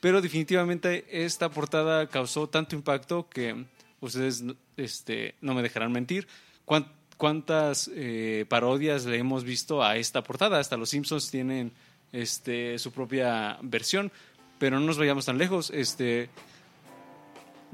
Pero 0.00 0.20
definitivamente 0.20 1.06
esta 1.24 1.48
portada 1.50 2.08
causó 2.08 2.48
tanto 2.48 2.74
impacto 2.74 3.28
que 3.28 3.64
ustedes 4.00 4.42
este, 4.76 5.36
no 5.40 5.54
me 5.54 5.62
dejarán 5.62 5.92
mentir. 5.92 6.26
¿Cuán- 6.64 6.90
¿Cuántas 7.16 7.90
eh, 7.94 8.46
parodias 8.48 9.04
le 9.04 9.18
hemos 9.18 9.44
visto 9.44 9.82
a 9.82 9.96
esta 9.96 10.22
portada? 10.22 10.58
Hasta 10.58 10.76
los 10.76 10.90
Simpsons 10.90 11.30
tienen 11.30 11.72
este, 12.12 12.78
su 12.78 12.92
propia 12.92 13.58
versión. 13.62 14.10
Pero 14.58 14.78
no 14.78 14.86
nos 14.86 14.98
vayamos 14.98 15.26
tan 15.26 15.38
lejos. 15.38 15.70
Este, 15.70 16.28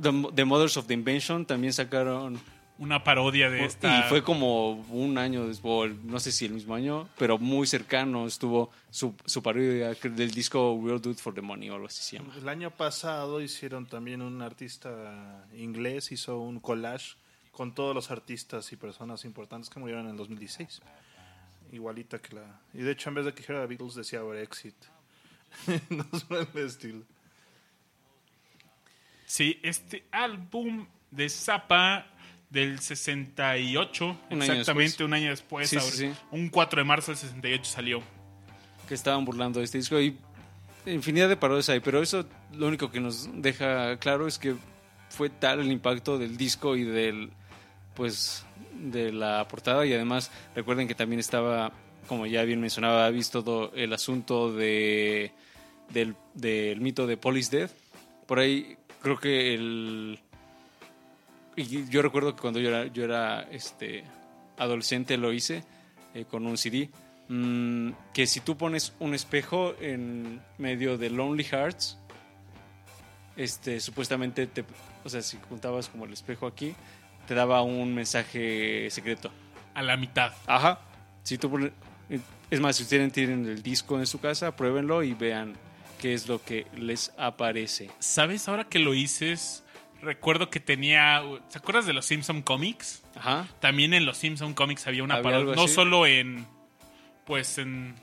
The, 0.00 0.10
The 0.34 0.44
Mothers 0.44 0.76
of 0.76 0.86
the 0.86 0.94
Invention 0.94 1.44
también 1.44 1.72
sacaron 1.72 2.40
Una 2.78 3.02
parodia 3.02 3.50
de 3.50 3.64
esta. 3.64 3.98
y 4.00 4.02
fue 4.08 4.22
como 4.22 4.72
un 4.90 5.18
año 5.18 5.48
después, 5.48 5.92
no 6.04 6.20
sé 6.20 6.30
si 6.30 6.44
el 6.44 6.52
mismo 6.52 6.74
año, 6.74 7.08
pero 7.18 7.36
muy 7.36 7.66
cercano 7.66 8.26
estuvo 8.26 8.70
su, 8.90 9.14
su 9.24 9.42
parodia 9.42 9.94
del 9.94 10.30
disco 10.30 10.74
We'll 10.74 11.00
Do 11.00 11.10
It 11.10 11.18
for 11.18 11.34
the 11.34 11.40
Money 11.42 11.68
o 11.70 11.74
algo 11.74 11.88
así 11.88 12.02
se 12.02 12.16
llama. 12.18 12.32
El 12.38 12.48
año 12.48 12.70
pasado 12.70 13.40
hicieron 13.40 13.86
también 13.86 14.22
un 14.22 14.40
artista 14.40 15.44
inglés, 15.56 16.12
hizo 16.12 16.38
un 16.38 16.60
collage 16.60 17.16
con 17.58 17.74
todos 17.74 17.92
los 17.92 18.12
artistas 18.12 18.70
y 18.72 18.76
personas 18.76 19.24
importantes 19.24 19.68
que 19.68 19.80
murieron 19.80 20.04
en 20.04 20.12
el 20.12 20.16
2016. 20.16 20.80
Igualita 21.72 22.20
que 22.20 22.36
la... 22.36 22.60
Y 22.72 22.82
de 22.82 22.92
hecho 22.92 23.08
en 23.08 23.16
vez 23.16 23.24
de 23.24 23.34
que 23.34 23.40
dijera 23.40 23.66
Beatles 23.66 23.96
decía 23.96 24.22
Brexit. 24.22 24.76
no 25.90 26.06
suena 26.20 26.46
el 26.54 26.64
estilo. 26.64 27.02
Sí, 29.26 29.58
este 29.64 30.06
álbum 30.12 30.86
de 31.10 31.28
Zappa 31.28 32.06
del 32.48 32.78
68, 32.78 34.20
Un 34.30 34.40
exactamente 34.42 35.02
un 35.02 35.12
año 35.14 35.30
después, 35.30 35.68
Sí, 35.68 35.80
sí, 35.80 35.82
ahora- 35.84 36.14
sí. 36.14 36.22
un 36.30 36.50
4 36.50 36.80
de 36.80 36.84
marzo 36.84 37.10
del 37.10 37.18
68 37.18 37.64
salió. 37.64 38.02
Que 38.86 38.94
estaban 38.94 39.24
burlando 39.24 39.58
de 39.58 39.64
este 39.64 39.78
disco 39.78 40.00
y 40.00 40.16
infinidad 40.86 41.28
de 41.28 41.36
parodias 41.36 41.68
hay, 41.70 41.80
pero 41.80 42.00
eso 42.00 42.24
lo 42.52 42.68
único 42.68 42.92
que 42.92 43.00
nos 43.00 43.28
deja 43.42 43.98
claro 43.98 44.28
es 44.28 44.38
que 44.38 44.54
fue 45.08 45.28
tal 45.28 45.58
el 45.58 45.72
impacto 45.72 46.18
del 46.18 46.36
disco 46.36 46.76
y 46.76 46.84
del 46.84 47.32
pues 47.98 48.46
de 48.72 49.12
la 49.12 49.46
portada. 49.48 49.84
Y 49.84 49.92
además 49.92 50.30
recuerden 50.54 50.88
que 50.88 50.94
también 50.94 51.18
estaba 51.18 51.72
como 52.06 52.24
ya 52.24 52.42
bien 52.44 52.60
mencionaba 52.60 53.10
todo 53.30 53.72
el 53.74 53.92
asunto 53.92 54.50
de 54.52 55.32
del, 55.90 56.14
del 56.32 56.80
mito 56.80 57.06
de 57.06 57.16
Police 57.16 57.54
Death. 57.54 57.72
Por 58.26 58.38
ahí 58.38 58.78
creo 59.02 59.18
que 59.18 59.54
el 59.54 60.18
yo 61.56 62.02
recuerdo 62.02 62.36
que 62.36 62.40
cuando 62.40 62.60
yo 62.60 62.68
era 62.68 62.86
yo 62.86 63.04
era 63.04 63.42
este 63.50 64.04
adolescente 64.56 65.16
lo 65.16 65.32
hice 65.32 65.64
eh, 66.14 66.24
con 66.24 66.46
un 66.46 66.56
CD 66.56 66.88
mm, 67.28 67.90
que 68.14 68.28
si 68.28 68.40
tú 68.40 68.56
pones 68.56 68.92
un 69.00 69.12
espejo 69.12 69.74
en 69.80 70.40
medio 70.58 70.96
de 70.98 71.10
Lonely 71.10 71.42
Hearts 71.42 71.98
este 73.36 73.80
supuestamente 73.80 74.46
te 74.46 74.64
o 75.04 75.08
sea 75.08 75.20
si 75.20 75.36
juntabas 75.48 75.88
como 75.88 76.04
el 76.04 76.12
espejo 76.12 76.46
aquí 76.46 76.76
te 77.28 77.34
daba 77.34 77.62
un 77.62 77.94
mensaje 77.94 78.90
secreto 78.90 79.30
A 79.74 79.82
la 79.82 79.96
mitad. 79.96 80.32
ajá 80.46 80.80
si 81.22 81.38
tú 81.38 81.70
es 82.50 82.60
más 82.60 82.76
si 82.76 82.82
ustedes 82.82 83.12
tienen 83.12 83.46
el 83.46 83.62
disco 83.62 83.98
en 83.98 84.06
su 84.06 84.18
casa 84.18 84.56
pruébenlo 84.56 85.02
y 85.04 85.12
vean 85.14 85.54
qué 86.00 86.14
es 86.14 86.26
lo 86.26 86.42
que 86.42 86.66
les 86.74 87.12
aparece 87.18 87.90
¿Sabes? 87.98 88.48
Ahora 88.48 88.64
que 88.64 88.78
lo 88.78 88.92
dices, 88.92 89.62
recuerdo 90.00 90.48
que 90.48 90.60
tenía. 90.60 91.22
¿Se 91.48 91.58
acuerdas 91.58 91.86
de 91.86 91.92
los 91.92 92.06
Simpson 92.06 92.42
Comics? 92.42 93.02
ajá 93.16 93.46
También 93.60 93.92
en 93.94 94.06
los 94.06 94.16
Simpson 94.16 94.54
Comics 94.54 94.86
había 94.86 95.02
una 95.02 95.16
¿Había 95.16 95.30
parodia. 95.32 95.54
No 95.56 95.68
solo 95.68 96.06
en. 96.06 96.46
Pues 97.26 97.58
en. 97.58 97.94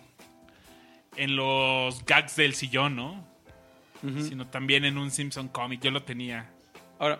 En 1.15 1.35
los 1.37 2.05
gags 2.05 2.35
del 2.35 2.53
sillón, 2.53 2.95
¿no? 2.95 3.25
Sino 4.27 4.45
también 4.45 4.85
en 4.85 4.97
un 4.99 5.09
Simpson 5.09 5.47
Comic. 5.47 5.81
Yo 5.81 5.89
lo 5.89 6.03
tenía. 6.03 6.47
Ahora, 6.99 7.17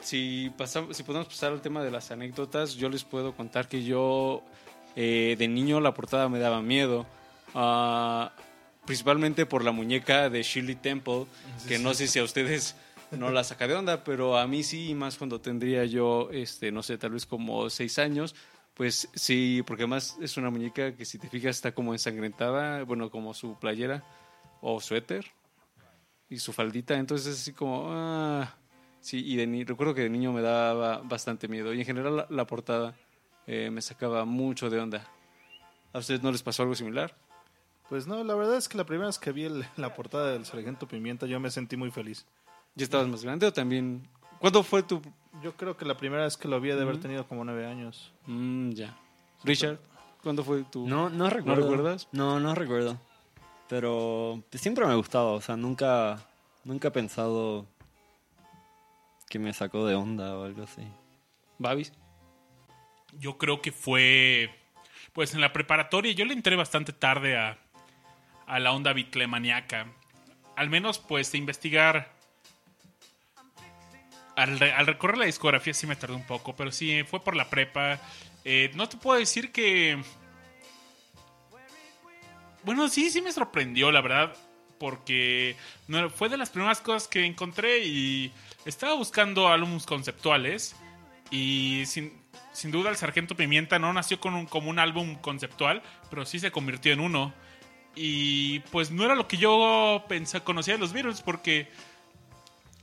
si, 0.00 0.52
pasamos, 0.56 0.96
si 0.96 1.02
podemos 1.02 1.28
pasar 1.28 1.52
al 1.52 1.60
tema 1.60 1.82
de 1.82 1.90
las 1.90 2.10
anécdotas, 2.10 2.74
yo 2.74 2.88
les 2.88 3.04
puedo 3.04 3.34
contar 3.34 3.68
que 3.68 3.82
yo 3.84 4.42
eh, 4.94 5.36
de 5.38 5.48
niño 5.48 5.80
la 5.80 5.94
portada 5.94 6.28
me 6.28 6.38
daba 6.38 6.62
miedo. 6.62 7.06
Ah, 7.54 8.32
principalmente 8.84 9.46
por 9.46 9.64
la 9.64 9.72
muñeca 9.72 10.30
de 10.30 10.42
Shirley 10.42 10.76
Temple, 10.76 11.26
que 11.66 11.78
no 11.78 11.92
sé 11.92 12.06
si 12.06 12.18
a 12.18 12.24
ustedes 12.24 12.76
no 13.10 13.30
la 13.30 13.44
saca 13.44 13.66
de 13.66 13.74
onda, 13.74 14.04
pero 14.04 14.38
a 14.38 14.46
mí 14.46 14.62
sí, 14.62 14.94
más 14.94 15.18
cuando 15.18 15.40
tendría 15.40 15.84
yo, 15.84 16.28
este, 16.32 16.70
no 16.70 16.82
sé, 16.82 16.96
tal 16.98 17.10
vez 17.12 17.26
como 17.26 17.68
seis 17.70 17.98
años. 17.98 18.34
Pues 18.74 19.08
sí, 19.14 19.62
porque 19.66 19.84
además 19.84 20.18
es 20.20 20.36
una 20.36 20.50
muñeca 20.50 20.94
que 20.94 21.06
si 21.06 21.18
te 21.18 21.28
fijas 21.30 21.56
está 21.56 21.72
como 21.72 21.94
ensangrentada, 21.94 22.84
bueno, 22.84 23.10
como 23.10 23.32
su 23.32 23.58
playera 23.58 24.04
o 24.60 24.80
suéter 24.80 25.24
y 26.28 26.38
su 26.38 26.52
faldita, 26.52 26.94
entonces 26.96 27.34
es 27.34 27.40
así 27.40 27.52
como... 27.52 27.86
ah, 27.88 28.54
sí, 29.06 29.22
y 29.24 29.36
de 29.36 29.46
ni- 29.46 29.64
recuerdo 29.64 29.94
que 29.94 30.02
de 30.02 30.10
niño 30.10 30.32
me 30.32 30.42
daba 30.42 30.98
bastante 30.98 31.48
miedo 31.48 31.72
y 31.72 31.80
en 31.80 31.86
general 31.86 32.16
la, 32.16 32.26
la 32.28 32.46
portada 32.46 32.94
eh, 33.46 33.70
me 33.70 33.80
sacaba 33.82 34.24
mucho 34.24 34.68
de 34.70 34.80
onda. 34.80 35.06
¿A 35.92 35.98
ustedes 35.98 36.22
no 36.22 36.30
les 36.32 36.42
pasó 36.42 36.62
algo 36.62 36.74
similar? 36.74 37.14
Pues 37.88 38.06
no, 38.06 38.22
la 38.24 38.34
verdad 38.34 38.56
es 38.56 38.68
que 38.68 38.76
la 38.76 38.84
primera 38.84 39.06
vez 39.06 39.18
que 39.18 39.30
vi 39.32 39.44
el- 39.44 39.64
la 39.76 39.94
portada 39.94 40.32
del 40.32 40.44
Sargento 40.44 40.86
Pimienta 40.88 41.26
yo 41.26 41.38
me 41.40 41.50
sentí 41.50 41.76
muy 41.76 41.90
feliz. 41.90 42.26
¿Ya 42.74 42.84
estabas 42.84 43.06
más 43.08 43.22
grande 43.24 43.46
o 43.46 43.52
también... 43.52 44.02
¿Cuándo 44.40 44.62
fue 44.62 44.82
tu...? 44.82 45.00
Yo 45.42 45.52
creo 45.56 45.76
que 45.76 45.84
la 45.84 45.96
primera 45.96 46.24
vez 46.24 46.36
que 46.36 46.48
lo 46.48 46.60
vi 46.60 46.68
de 46.70 46.82
haber 46.82 46.98
tenido 47.00 47.26
como 47.26 47.44
nueve 47.44 47.64
años. 47.66 48.12
Mm, 48.26 48.70
ya. 48.72 48.94
Richard, 49.44 49.78
¿cuándo 50.22 50.42
fue 50.44 50.64
tu...? 50.64 50.86
No, 50.86 51.08
no 51.08 51.30
recuerdo. 51.30 51.62
recuerdas? 51.62 52.08
No, 52.12 52.40
no 52.40 52.54
recuerdo. 52.54 52.98
Pero 53.68 54.42
siempre 54.52 54.84
me 54.84 54.92
ha 54.92 54.96
gustado, 54.96 55.32
o 55.34 55.40
sea, 55.40 55.56
nunca, 55.56 56.18
nunca 56.64 56.88
he 56.88 56.90
pensado 56.90 57.66
que 59.28 59.38
me 59.38 59.52
sacó 59.52 59.86
de 59.86 59.94
onda 59.94 60.36
o 60.36 60.44
algo 60.44 60.64
así. 60.64 60.82
Babis. 61.58 61.92
Yo 63.18 63.38
creo 63.38 63.60
que 63.62 63.72
fue. 63.72 64.50
Pues 65.12 65.34
en 65.34 65.40
la 65.40 65.52
preparatoria. 65.52 66.12
Yo 66.12 66.24
le 66.24 66.32
entré 66.34 66.56
bastante 66.56 66.92
tarde 66.92 67.36
a. 67.36 67.58
A 68.46 68.60
la 68.60 68.72
onda 68.72 68.92
bitlemaniaca. 68.92 69.86
Al 70.54 70.70
menos, 70.70 70.98
pues, 71.00 71.32
de 71.32 71.38
investigar. 71.38 72.12
Al, 74.36 74.58
re- 74.60 74.72
al 74.72 74.86
recorrer 74.86 75.18
la 75.18 75.24
discografía 75.24 75.74
sí 75.74 75.86
me 75.86 75.96
tardé 75.96 76.14
un 76.14 76.26
poco, 76.26 76.54
pero 76.54 76.70
sí, 76.70 77.02
fue 77.04 77.20
por 77.20 77.34
la 77.34 77.48
prepa. 77.50 77.98
Eh, 78.44 78.70
no 78.74 78.88
te 78.88 78.96
puedo 78.98 79.18
decir 79.18 79.50
que. 79.50 80.00
Bueno, 82.62 82.88
sí, 82.88 83.10
sí 83.10 83.22
me 83.22 83.32
sorprendió, 83.32 83.90
la 83.90 84.00
verdad. 84.00 84.34
Porque 84.78 85.56
no, 85.88 86.10
fue 86.10 86.28
de 86.28 86.36
las 86.36 86.50
primeras 86.50 86.80
cosas 86.80 87.08
que 87.08 87.24
encontré 87.24 87.84
y 87.86 88.30
estaba 88.66 88.94
buscando 88.94 89.48
álbumes 89.48 89.86
conceptuales. 89.86 90.76
Y 91.30 91.84
sin, 91.86 92.12
sin 92.52 92.70
duda 92.70 92.90
el 92.90 92.96
Sargento 92.96 93.34
Pimienta 93.34 93.78
no 93.78 93.92
nació 93.92 94.20
con 94.20 94.34
un, 94.34 94.46
como 94.46 94.68
un 94.68 94.78
álbum 94.78 95.16
conceptual, 95.16 95.82
pero 96.10 96.26
sí 96.26 96.38
se 96.38 96.52
convirtió 96.52 96.92
en 96.92 97.00
uno. 97.00 97.32
Y 97.94 98.60
pues 98.70 98.90
no 98.90 99.04
era 99.04 99.14
lo 99.14 99.26
que 99.26 99.38
yo 99.38 100.04
pensé, 100.08 100.42
conocía 100.42 100.74
de 100.74 100.80
los 100.80 100.92
Beatles, 100.92 101.22
porque 101.22 101.68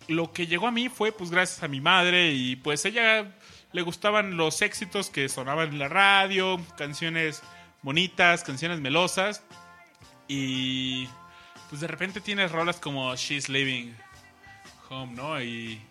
lo 0.07 0.33
que 0.33 0.47
llegó 0.47 0.67
a 0.67 0.71
mí 0.71 0.89
fue 0.89 1.11
pues 1.11 1.29
gracias 1.29 1.63
a 1.63 1.67
mi 1.67 1.79
madre 1.79 2.33
y 2.33 2.55
pues 2.55 2.83
ella 2.85 3.37
le 3.71 3.81
gustaban 3.81 4.35
los 4.35 4.61
éxitos 4.61 5.09
que 5.09 5.29
sonaban 5.29 5.69
en 5.69 5.79
la 5.79 5.87
radio, 5.87 6.59
canciones 6.77 7.41
bonitas, 7.83 8.43
canciones 8.43 8.81
melosas 8.81 9.43
y 10.27 11.07
pues 11.69 11.79
de 11.79 11.87
repente 11.87 12.19
tienes 12.19 12.51
rolas 12.51 12.79
como 12.79 13.15
She's 13.15 13.47
Living 13.47 13.93
Home, 14.93 15.13
¿no? 15.13 15.41
Y 15.41 15.81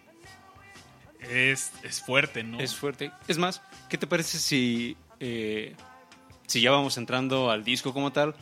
es, 1.21 1.73
es 1.83 2.01
fuerte, 2.03 2.43
¿no? 2.43 2.59
Es 2.61 2.75
fuerte. 2.75 3.11
Es 3.29 3.39
más, 3.39 3.61
¿qué 3.89 3.99
te 3.99 4.07
parece 4.07 4.39
si, 4.39 4.97
eh, 5.21 5.75
si 6.47 6.61
ya 6.61 6.71
vamos 6.71 6.97
entrando 6.99 7.51
al 7.51 7.65
disco 7.65 7.93
como 7.93 8.13
tal 8.13 8.35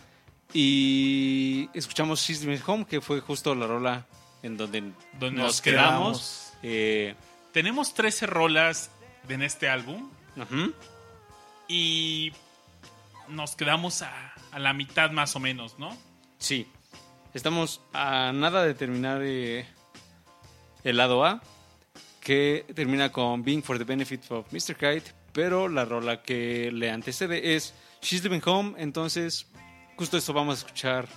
y 0.52 1.68
escuchamos 1.74 2.28
Living 2.28 2.60
Home, 2.66 2.84
que 2.86 3.00
fue 3.00 3.20
justo 3.20 3.54
la 3.54 3.66
rola 3.66 4.06
en 4.42 4.56
donde, 4.56 4.92
Donde 5.18 5.42
nos, 5.42 5.60
quedamos? 5.60 6.52
quedamos. 6.52 6.52
Eh, 6.62 7.14
Tenemos 7.52 7.94
13 7.94 8.26
rolas 8.26 8.90
en 9.28 9.42
este 9.42 9.68
álbum 9.68 10.10
y 11.68 12.32
nos 13.28 13.54
quedamos 13.54 14.02
a, 14.02 14.32
a 14.50 14.58
la 14.58 14.72
mitad 14.72 15.10
más 15.10 15.36
o 15.36 15.40
menos, 15.40 15.78
¿no? 15.78 15.96
Sí. 16.38 16.66
Estamos 17.34 17.80
a 17.92 18.32
nada 18.34 18.64
de 18.64 18.74
terminar 18.74 19.20
eh, 19.22 19.66
el 20.84 20.96
lado 20.96 21.24
A, 21.24 21.42
que 22.20 22.66
termina 22.74 23.10
con 23.10 23.42
Being 23.42 23.62
for 23.62 23.78
the 23.78 23.84
Benefit 23.84 24.30
of 24.30 24.52
Mr. 24.52 24.76
Kite, 24.76 25.12
pero 25.32 25.68
la 25.68 25.84
rola 25.84 26.22
que 26.22 26.70
le 26.72 26.90
antecede 26.90 27.54
es 27.54 27.74
She's 28.02 28.22
Living 28.22 28.40
Home, 28.44 28.74
entonces 28.78 29.46
justo 29.96 30.16
esto 30.16 30.32
vamos 30.32 30.56
a 30.56 30.66
escuchar 30.66 31.08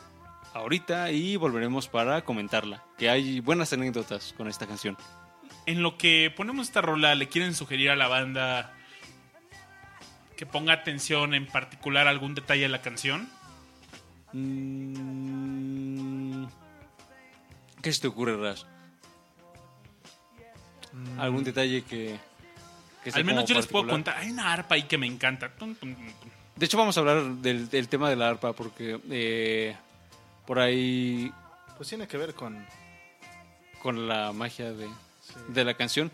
ahorita 0.53 1.11
y 1.11 1.35
volveremos 1.35 1.87
para 1.87 2.23
comentarla, 2.23 2.83
que 2.97 3.09
hay 3.09 3.39
buenas 3.39 3.73
anécdotas 3.73 4.33
con 4.37 4.47
esta 4.47 4.67
canción. 4.67 4.97
En 5.65 5.81
lo 5.81 5.97
que 5.97 6.31
ponemos 6.35 6.67
esta 6.67 6.81
rola, 6.81 7.15
¿le 7.15 7.29
quieren 7.29 7.55
sugerir 7.55 7.89
a 7.89 7.95
la 7.95 8.07
banda 8.07 8.73
que 10.35 10.45
ponga 10.45 10.73
atención 10.73 11.33
en 11.33 11.47
particular 11.47 12.07
a 12.07 12.09
algún 12.09 12.35
detalle 12.35 12.63
de 12.63 12.69
la 12.69 12.81
canción? 12.81 13.29
Mm, 14.33 15.13
¿Qué 17.81 17.93
se 17.93 18.01
te 18.01 18.07
ocurre, 18.07 18.35
Ras? 18.37 18.65
¿Algún 21.17 21.43
detalle 21.43 21.83
que... 21.83 22.19
que 23.03 23.11
sea 23.11 23.19
Al 23.19 23.25
menos 23.25 23.43
como 23.43 23.47
yo 23.49 23.55
les 23.55 23.67
puedo 23.67 23.87
particular? 23.87 24.15
contar. 24.15 24.17
Hay 24.17 24.31
una 24.31 24.53
arpa 24.53 24.75
ahí 24.75 24.83
que 24.83 24.97
me 24.97 25.07
encanta. 25.07 25.49
Tum, 25.49 25.75
tum, 25.75 25.93
tum, 25.95 26.05
tum. 26.05 26.29
De 26.55 26.65
hecho, 26.65 26.77
vamos 26.77 26.95
a 26.97 26.99
hablar 26.99 27.23
del, 27.23 27.69
del 27.69 27.87
tema 27.87 28.09
de 28.09 28.15
la 28.15 28.29
arpa 28.29 28.53
porque 28.53 28.99
eh, 29.09 29.75
por 30.45 30.59
ahí 30.59 31.31
Pues 31.77 31.89
tiene 31.89 32.07
que 32.07 32.17
ver 32.17 32.33
con... 32.35 32.65
con 33.81 34.07
la 34.07 34.31
magia 34.33 34.71
de, 34.71 34.87
de 35.49 35.63
la 35.65 35.73
canción. 35.73 36.11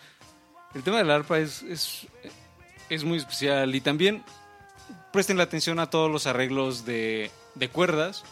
El 0.73 0.83
tema 0.83 0.97
de 0.99 1.03
la 1.03 1.15
arpa 1.15 1.39
es, 1.39 1.61
es, 1.63 2.07
es 2.89 3.03
muy 3.03 3.17
especial 3.17 3.73
y 3.75 3.81
también 3.81 4.23
presten 5.11 5.37
la 5.37 5.43
atención 5.43 5.79
a 5.79 5.89
todos 5.89 6.09
los 6.11 6.25
arreglos 6.27 6.85
de, 6.85 7.31
de 7.55 7.69
cuerdas 7.69 8.23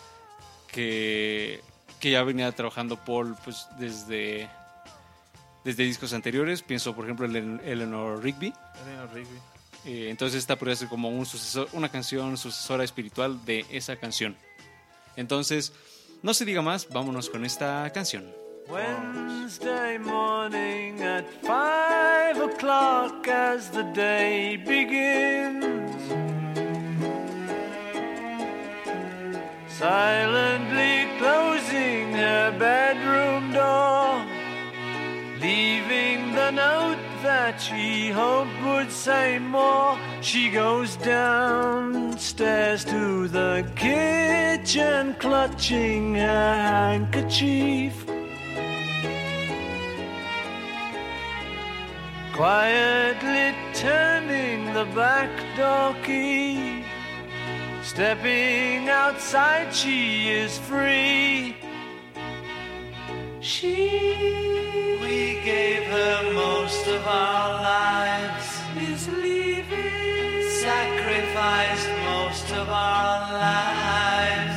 que, 0.71 1.61
que 1.99 2.11
ya 2.11 2.21
venía 2.23 2.51
trabajando 2.51 2.95
Paul 2.97 3.35
pues, 3.43 3.67
desde, 3.79 4.47
desde 5.67 5.83
discos 5.83 6.13
anteriores. 6.13 6.61
Pienso, 6.61 6.95
por 6.95 7.03
ejemplo, 7.03 7.25
en 7.25 7.59
Eleanor 7.65 8.23
Rigby. 8.23 8.53
Eleanor 8.85 9.13
Rigby. 9.13 9.37
Eh, 9.85 10.07
entonces 10.09 10.39
esta 10.39 10.55
podría 10.55 10.77
ser 10.77 10.87
como 10.87 11.09
un 11.09 11.25
sucesor, 11.25 11.67
una 11.73 11.89
canción 11.89 12.37
sucesora 12.37 12.85
espiritual 12.85 13.43
de 13.43 13.65
esa 13.69 13.97
canción. 13.97 14.37
Entonces, 15.17 15.73
no 16.23 16.33
se 16.33 16.45
diga 16.45 16.61
más, 16.61 16.87
vámonos 16.87 17.29
con 17.29 17.43
esta 17.43 17.91
canción. 17.93 18.25
Wednesday 18.69 19.97
morning 19.97 21.01
at 21.01 21.25
five 21.41 22.41
o'clock 22.41 23.27
as 23.27 23.69
the 23.69 23.83
day 23.93 24.55
begins. 24.55 26.01
Silently 29.67 31.07
closing 31.19 32.13
her 32.13 32.51
bedroom 32.57 33.26
leaving 35.41 36.33
the 36.33 36.51
note 36.51 36.99
that 37.23 37.61
she 37.61 38.09
hoped 38.09 38.51
would 38.63 38.91
say 38.91 39.39
more. 39.39 39.97
She 40.21 40.49
goes 40.49 40.95
downstairs 40.97 42.83
to 42.85 43.27
the 43.27 43.69
kitchen, 43.75 45.15
clutching 45.19 46.15
her 46.15 46.53
handkerchief. 46.71 48.05
Quietly 52.33 53.55
turning 53.73 54.73
the 54.73 54.85
back 54.95 55.31
door 55.57 55.95
key. 56.03 56.83
Stepping 57.81 58.89
outside, 58.89 59.73
she 59.73 60.29
is 60.29 60.57
free. 60.59 61.55
She. 63.39 63.89
We 65.01 65.39
gave 65.45 65.83
her 65.83 66.33
most 66.33 66.87
of 66.87 67.05
our 67.05 67.61
lives. 67.61 68.59
Is 68.77 69.07
leaving. 69.09 70.43
Sacrificed 70.49 71.89
most 72.05 72.51
of 72.51 72.67
our 72.69 73.31
lives. 73.31 74.56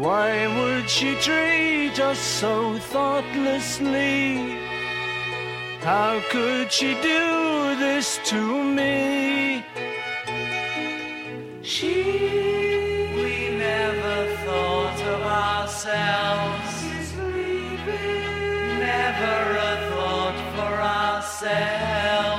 Why 0.00 0.46
would 0.46 0.88
she 0.88 1.14
treat 1.16 2.00
us 2.00 2.18
so 2.18 2.78
thoughtlessly? 2.78 4.56
How 5.82 6.22
could 6.30 6.72
she 6.72 6.94
do 7.02 7.76
this 7.76 8.18
to 8.30 8.64
me? 8.64 9.62
She. 11.60 13.12
We 13.14 13.58
never 13.58 14.36
thought 14.46 15.00
of 15.02 15.20
ourselves. 15.20 16.82
Never 18.80 19.38
a 19.68 19.74
thought 19.90 20.38
for 20.56 20.74
ourselves. 20.80 22.29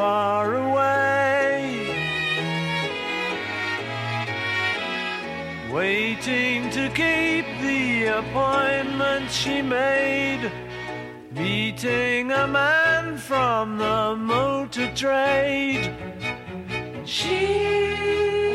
Far 0.00 0.54
away. 0.54 1.60
Waiting 5.70 6.70
to 6.70 6.88
keep 7.00 7.46
the 7.60 8.06
appointment 8.20 9.30
she 9.30 9.60
made. 9.60 10.50
Meeting 11.32 12.32
a 12.32 12.46
man 12.48 13.18
from 13.18 13.76
the 13.76 14.16
motor 14.16 14.90
trade. 14.94 15.84
She. 17.04 17.40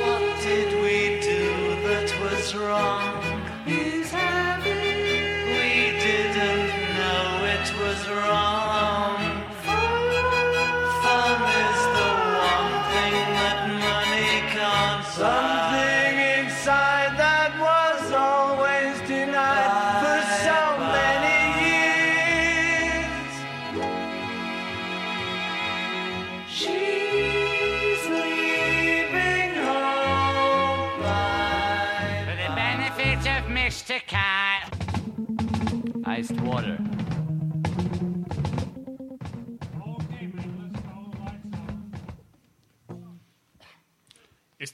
What 0.01 0.25
did 0.49 0.71
we 0.85 0.97
do 1.31 1.45
that 1.87 2.09
was 2.23 2.55
wrong. 2.55 3.21
He's 3.65 4.09
happy. 4.09 4.79
We 5.53 5.69
didn't 6.07 6.71
know 6.97 7.27
it 7.55 7.67
was 7.83 8.01
wrong. 8.09 8.64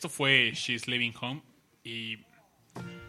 Esto 0.01 0.09
fue 0.09 0.51
She's 0.55 0.87
Living 0.87 1.11
Home. 1.21 1.43
¿Y 1.83 2.17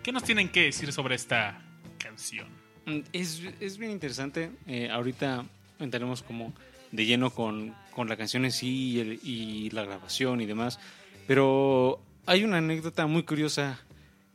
qué 0.02 0.12
nos 0.12 0.24
tienen 0.24 0.50
que 0.50 0.64
decir 0.64 0.92
sobre 0.92 1.14
esta 1.14 1.59
canción? 1.96 2.46
Mm, 2.85 2.98
Es, 3.14 3.40
es 3.61 3.78
bien 3.78 3.92
interesante. 3.92 4.50
Eh, 4.66 4.90
ahorita 4.90 5.46
entraremos 5.78 6.22
como 6.22 6.52
de 6.90 7.07
lleno 7.07 7.31
con, 7.31 7.74
con 7.92 8.11
la 8.11 8.18
canción 8.18 8.44
en 8.44 8.52
sí 8.52 9.18
y, 9.22 9.66
y 9.66 9.70
la 9.70 9.85
grabación 9.85 10.42
y 10.42 10.44
demás. 10.44 10.78
Pero 11.26 11.98
hay 12.26 12.44
una 12.44 12.59
anécdota 12.59 13.07
muy 13.07 13.22
curiosa 13.22 13.81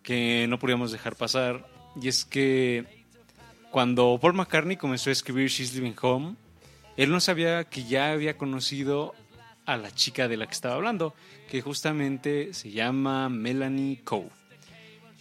que 0.01 0.47
no 0.49 0.57
podíamos 0.57 0.91
dejar 0.91 1.15
pasar. 1.15 1.63
Y 2.01 2.07
es 2.07 2.25
que 2.25 2.85
cuando 3.69 4.17
Paul 4.19 4.33
McCartney 4.33 4.77
comenzó 4.77 5.11
a 5.11 5.13
escribir 5.13 5.49
She's 5.49 5.75
Living 5.75 5.93
Home, 6.01 6.35
él 6.95 7.11
no 7.11 7.19
sabía 7.19 7.65
que 7.65 7.83
ya 7.83 8.13
había 8.13 8.35
conocido 8.35 9.13
a 9.67 9.77
la 9.77 9.91
chica 9.91 10.27
de 10.27 10.37
la 10.37 10.47
que 10.47 10.53
estaba 10.53 10.75
hablando, 10.75 11.13
que 11.49 11.61
justamente 11.61 12.53
se 12.53 12.71
llama 12.71 13.29
Melanie 13.29 14.01
Coe. 14.03 14.29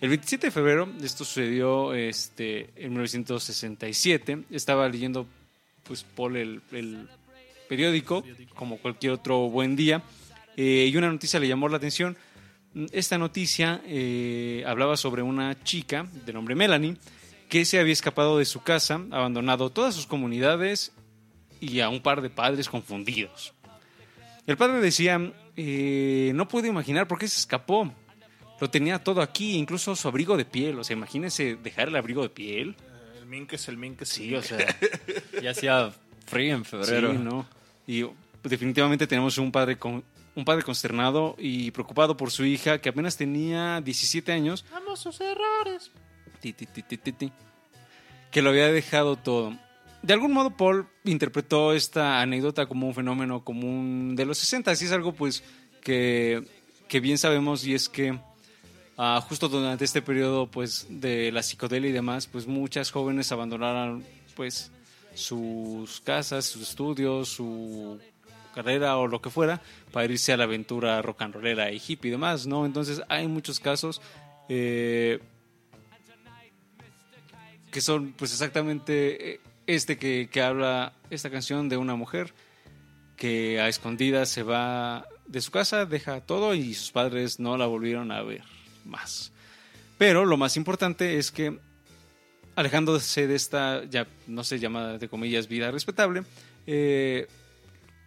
El 0.01 0.09
27 0.11 0.47
de 0.47 0.51
febrero, 0.51 0.89
esto 1.03 1.25
sucedió 1.25 1.93
este, 1.95 2.71
en 2.77 2.91
1967, 2.91 4.45
estaba 4.51 4.89
leyendo 4.89 5.27
pues, 5.83 6.05
Paul 6.05 6.37
el, 6.37 6.63
el 6.71 7.09
periódico, 7.69 8.25
como 8.55 8.79
cualquier 8.79 9.13
otro 9.13 9.51
buen 9.51 9.75
día, 9.75 10.03
eh, 10.57 10.89
y 10.91 10.97
una 10.97 11.11
noticia 11.11 11.41
le 11.41 11.49
llamó 11.49 11.69
la 11.69 11.79
atención. 11.79 12.17
Esta 12.93 13.19
noticia 13.19 13.83
eh, 13.85 14.63
hablaba 14.67 14.97
sobre 14.97 15.23
una 15.23 15.63
chica 15.65 16.07
de 16.25 16.33
nombre 16.33 16.55
Melanie 16.55 16.97
que 17.49 17.65
se 17.65 17.81
había 17.81 17.93
escapado 17.93 18.39
de 18.39 18.45
su 18.45 18.63
casa, 18.63 19.01
abandonado 19.11 19.71
todas 19.71 19.95
sus 19.95 20.07
comunidades 20.07 20.93
y 21.61 21.81
a 21.81 21.89
un 21.89 22.01
par 22.01 22.21
de 22.21 22.31
padres 22.31 22.69
confundidos. 22.69 23.55
El 24.47 24.57
padre 24.57 24.81
decía, 24.81 25.33
eh, 25.57 26.33
no 26.35 26.47
puedo 26.49 26.67
imaginar 26.67 27.09
por 27.09 27.19
qué 27.19 27.27
se 27.29 27.39
escapó. 27.39 27.93
Lo 28.61 28.71
tenía 28.71 29.03
todo 29.03 29.21
aquí, 29.21 29.57
incluso 29.57 29.95
su 29.97 30.09
abrigo 30.09 30.37
de 30.37 30.45
piel. 30.45 30.79
O 30.79 30.85
sea, 30.85 30.97
imagínense 30.97 31.57
dejar 31.57 31.89
el 31.89 31.97
abrigo 31.97 32.23
de 32.23 32.31
piel. 32.31 32.77
El 33.19 33.27
mink 33.27 33.53
es 33.53 33.69
el 33.69 33.77
mink. 33.77 34.03
Sí, 34.05 34.35
o 34.35 34.43
sea, 34.43 34.59
Ya 35.43 35.51
hacía 35.51 35.93
frío 36.27 36.55
en 36.55 36.65
febrero. 36.65 37.13
sí, 37.13 37.19
¿no? 37.19 37.47
Y 37.87 38.05
definitivamente 38.43 39.07
tenemos 39.07 39.37
un 39.39 39.53
padre 39.53 39.77
con 39.79 40.05
un 40.35 40.45
padre 40.45 40.63
consternado 40.63 41.35
y 41.39 41.71
preocupado 41.71 42.17
por 42.17 42.31
su 42.31 42.45
hija 42.45 42.79
que 42.81 42.91
apenas 42.91 43.17
tenía 43.17 43.81
17 43.81 44.33
años. 44.33 44.65
Vamos 44.71 45.01
sus 45.01 45.21
errores. 45.21 45.91
Ti, 46.41 46.53
ti, 46.53 46.67
ti, 46.67 46.83
ti, 46.83 46.99
ti, 46.99 47.13
ti. 47.13 47.33
que 48.31 48.43
lo 48.43 48.51
había 48.51 48.69
dejado 48.69 49.17
todo. 49.17 49.57
De 50.07 50.13
algún 50.13 50.33
modo, 50.33 50.57
Paul 50.57 50.87
interpretó 51.03 51.73
esta 51.73 52.21
anécdota 52.21 52.67
como 52.67 52.87
un 52.87 52.95
fenómeno 52.95 53.43
común 53.43 54.15
de 54.15 54.25
los 54.25 54.39
60. 54.39 54.71
Así 54.71 54.85
es 54.85 54.93
algo, 54.93 55.13
pues, 55.13 55.43
que, 55.83 56.45
que 56.87 57.01
bien 57.01 57.19
sabemos 57.19 57.67
y 57.67 57.75
es 57.75 57.89
que 57.89 58.17
ah, 58.97 59.21
justo 59.29 59.49
durante 59.49 59.85
este 59.85 60.03
periodo, 60.03 60.49
pues, 60.49 60.87
de 60.89 61.33
la 61.33 61.43
psicodelia 61.43 61.91
y 61.91 61.93
demás, 61.93 62.29
pues, 62.29 62.47
muchas 62.47 62.93
jóvenes 62.93 63.33
abandonaron, 63.33 64.05
pues, 64.37 64.71
sus 65.13 66.01
casas, 66.03 66.45
sus 66.45 66.63
estudios, 66.63 67.29
su 67.29 67.99
carrera 68.55 68.99
o 68.99 69.09
lo 69.09 69.21
que 69.21 69.31
fuera 69.31 69.61
para 69.91 70.05
irse 70.07 70.33
a 70.33 70.37
la 70.37 70.45
aventura 70.45 71.03
rock 71.03 71.23
and 71.23 71.35
rollera 71.35 71.73
y 71.73 71.83
hippie 71.85 72.11
y 72.11 72.13
demás, 72.13 72.47
¿no? 72.47 72.65
Entonces 72.65 73.03
hay 73.09 73.27
muchos 73.27 73.59
casos 73.59 74.01
eh, 74.49 75.19
que 77.73 77.81
son 77.81 78.13
pues 78.17 78.31
exactamente 78.31 79.33
eh, 79.33 79.41
este 79.67 79.99
que, 79.99 80.29
que 80.31 80.43
habla 80.43 80.93
esta 81.11 81.31
canción 81.31 81.69
de 81.69 81.77
una 81.77 81.97
mujer 81.97 82.33
que 83.17 83.61
a 83.61 83.69
escondidas 83.69 84.29
se 84.29 84.43
va 84.43 85.07
de 85.27 85.41
su 85.41 85.51
casa, 85.51 85.87
deja 85.87 86.21
todo 86.21 86.55
y 86.55 86.75
sus 86.75 86.93
padres 86.93 87.41
no 87.41 87.57
la 87.57 87.67
volvieron 87.67 88.13
a 88.13 88.23
ver 88.23 88.43
más. 88.85 89.33
Pero 89.99 90.25
lo 90.25 90.37
más 90.37 90.57
importante 90.57 91.19
es 91.19 91.31
que 91.31 91.59
alejándose 92.55 93.27
de 93.27 93.35
esta, 93.35 93.85
ya 93.85 94.07
no 94.27 94.45
sé, 94.45 94.59
llamada 94.59 94.99
de 94.99 95.09
comillas 95.09 95.49
vida 95.49 95.71
respetable, 95.71 96.23
eh, 96.67 97.27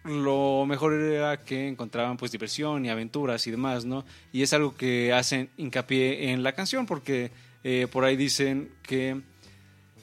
lo 0.04 0.64
mejor 0.66 0.94
era 0.94 1.40
que 1.40 1.68
encontraban 1.68 2.16
pues 2.16 2.32
diversión 2.32 2.84
y 2.84 2.90
aventuras 2.90 3.46
y 3.46 3.50
demás, 3.50 3.84
¿no? 3.84 4.04
Y 4.32 4.42
es 4.42 4.52
algo 4.52 4.74
que 4.74 5.12
hacen 5.12 5.50
hincapié 5.56 6.30
en 6.30 6.42
la 6.42 6.52
canción 6.52 6.86
porque 6.86 7.30
eh, 7.62 7.86
por 7.92 8.04
ahí 8.04 8.16
dicen 8.16 8.72
que 8.82 9.20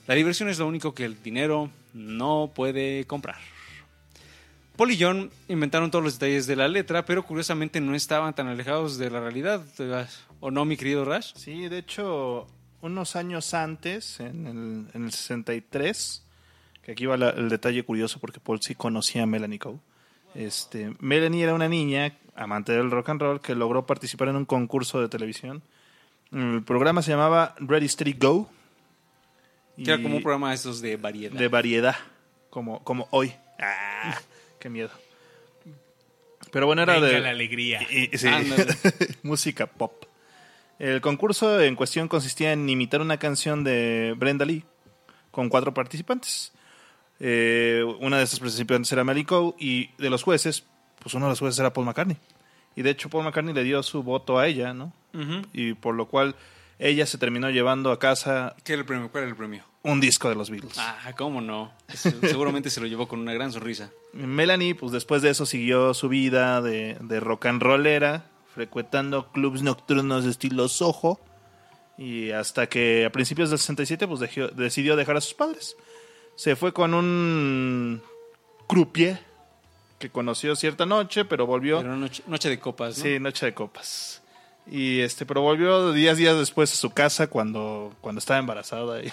la 0.07 0.15
diversión 0.15 0.49
es 0.49 0.59
lo 0.59 0.67
único 0.67 0.93
que 0.93 1.05
el 1.05 1.21
dinero 1.21 1.69
no 1.93 2.51
puede 2.55 3.05
comprar. 3.05 3.37
Paul 4.75 4.91
y 4.91 4.97
John 4.99 5.31
inventaron 5.47 5.89
todos 5.89 6.03
los 6.03 6.19
detalles 6.19 6.45
de 6.45 6.55
la 6.55 6.67
letra, 6.67 7.03
pero 7.03 7.23
curiosamente 7.23 7.81
no 7.81 7.95
estaban 7.95 8.33
tan 8.35 8.47
alejados 8.47 8.97
de 8.97 9.09
la 9.09 9.19
realidad, 9.19 9.65
¿o 10.39 10.51
no, 10.51 10.65
mi 10.65 10.77
querido 10.77 11.03
Rash? 11.03 11.33
Sí, 11.35 11.67
de 11.67 11.79
hecho, 11.79 12.47
unos 12.81 13.15
años 13.15 13.53
antes, 13.53 14.19
en 14.19 14.45
el, 14.45 14.87
en 14.93 15.05
el 15.05 15.11
63, 15.11 16.23
que 16.83 16.91
aquí 16.91 17.05
va 17.05 17.15
el 17.15 17.49
detalle 17.49 17.83
curioso 17.83 18.19
porque 18.19 18.39
Paul 18.39 18.61
sí 18.61 18.75
conocía 18.75 19.23
a 19.23 19.25
Melanie 19.25 19.59
Coe. 19.59 19.79
Este, 20.35 20.93
Melanie 20.99 21.43
era 21.43 21.55
una 21.55 21.67
niña, 21.67 22.15
amante 22.35 22.71
del 22.71 22.91
rock 22.91 23.09
and 23.09 23.21
roll, 23.21 23.41
que 23.41 23.55
logró 23.55 23.85
participar 23.87 24.27
en 24.27 24.35
un 24.35 24.45
concurso 24.45 25.01
de 25.01 25.09
televisión. 25.09 25.63
El 26.31 26.63
programa 26.63 27.01
se 27.01 27.11
llamaba 27.11 27.55
Ready 27.59 27.87
Steady 27.89 28.13
Go. 28.13 28.49
Que 29.83 29.91
era 29.91 30.01
como 30.01 30.15
un 30.17 30.23
programa 30.23 30.49
de 30.49 30.55
esos 30.55 30.81
de 30.81 30.97
variedad. 30.97 31.37
de 31.37 31.47
variedad, 31.47 31.95
como, 32.49 32.83
como 32.83 33.07
hoy. 33.11 33.33
Ah, 33.59 34.17
qué 34.59 34.69
miedo. 34.69 34.89
Pero 36.51 36.65
bueno, 36.65 36.81
era 36.83 36.93
Venga 36.95 37.07
de 37.07 37.19
la 37.19 37.29
alegría. 37.29 37.81
y- 37.89 38.09
y- 38.13 38.17
sí. 38.17 38.27
Música 39.23 39.67
pop. 39.67 40.05
El 40.79 41.01
concurso 41.01 41.59
en 41.61 41.75
cuestión 41.75 42.07
consistía 42.07 42.53
en 42.53 42.69
imitar 42.69 43.01
una 43.01 43.17
canción 43.17 43.63
de 43.63 44.13
Brenda 44.17 44.45
Lee 44.45 44.63
con 45.31 45.49
cuatro 45.49 45.73
participantes. 45.73 46.53
Eh, 47.19 47.83
una 47.99 48.17
de 48.19 48.23
estas 48.23 48.39
participantes 48.39 48.91
era 48.91 49.03
Melly 49.03 49.25
Coe 49.25 49.55
y 49.59 49.89
de 49.97 50.09
los 50.09 50.21
jueces, 50.23 50.63
pues 51.01 51.15
uno 51.15 51.25
de 51.25 51.31
los 51.31 51.39
jueces 51.39 51.59
era 51.59 51.73
Paul 51.73 51.87
McCartney. 51.87 52.17
Y 52.75 52.83
de 52.83 52.91
hecho 52.91 53.09
Paul 53.09 53.23
McCartney 53.25 53.55
le 53.55 53.63
dio 53.63 53.81
su 53.81 54.03
voto 54.03 54.37
a 54.37 54.47
ella, 54.47 54.73
¿no? 54.73 54.93
Ujú. 55.13 55.41
Y 55.51 55.73
por 55.73 55.95
lo 55.95 56.07
cual 56.07 56.35
ella 56.79 57.05
se 57.05 57.17
terminó 57.17 57.49
llevando 57.49 57.91
a 57.91 57.99
casa 57.99 58.55
¿Qué 58.63 58.73
era 58.73 58.81
el 58.81 58.85
premio? 58.85 59.09
¿Cuál 59.11 59.23
era 59.23 59.31
el 59.31 59.37
premio? 59.37 59.63
un 59.83 60.01
disco 60.01 60.27
de 60.27 60.35
los 60.35 60.49
Beatles. 60.49 60.77
Ah, 60.77 61.13
cómo 61.17 61.39
no. 61.39 61.71
Seguramente 61.87 62.69
se 62.69 62.81
lo 62.81 62.87
llevó 62.87 63.07
con 63.07 63.19
una 63.21 63.33
gran 63.33 63.53
sonrisa. 63.53 63.89
Melanie, 64.13 64.75
pues 64.75 64.91
después 64.91 65.21
de 65.21 65.29
eso 65.29 65.45
siguió 65.45 65.93
su 65.93 66.09
vida 66.09 66.61
de, 66.61 66.97
de 66.99 67.19
rock 67.21 67.45
and 67.45 67.61
rollera, 67.63 68.25
frecuentando 68.53 69.31
clubs 69.31 69.61
nocturnos 69.61 70.25
de 70.25 70.31
estilo 70.31 70.67
Soho. 70.67 71.21
Y 71.97 72.31
hasta 72.31 72.67
que 72.67 73.05
a 73.05 73.11
principios 73.13 73.49
del 73.49 73.59
67 73.59 74.07
pues 74.09 74.19
dejó- 74.19 74.49
decidió 74.53 74.97
dejar 74.97 75.15
a 75.15 75.21
sus 75.21 75.33
padres. 75.35 75.77
Se 76.35 76.57
fue 76.57 76.73
con 76.73 76.93
un 76.93 78.01
croupier 78.67 79.19
que 79.99 80.09
conoció 80.09 80.55
cierta 80.57 80.85
noche, 80.85 81.23
pero 81.25 81.45
volvió... 81.47 81.79
Una 81.79 81.95
noche, 81.95 82.23
noche 82.27 82.49
de 82.49 82.59
copas, 82.59 82.97
¿no? 82.97 83.03
Sí, 83.05 83.19
noche 83.19 83.45
de 83.45 83.53
copas. 83.53 84.21
Y 84.69 84.99
este, 84.99 85.25
pero 85.25 85.41
volvió 85.41 85.93
días 85.93 86.17
días 86.17 86.37
después 86.37 86.73
a 86.73 86.75
su 86.75 86.89
casa 86.89 87.27
cuando, 87.27 87.93
cuando 88.01 88.19
estaba 88.19 88.39
embarazada 88.39 89.01
y 89.01 89.11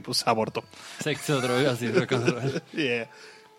pues 0.04 0.26
abortó. 0.26 0.64
Sexo, 1.00 1.40
drogas 1.40 1.80
y. 1.82 1.86
Yeah. 2.76 3.08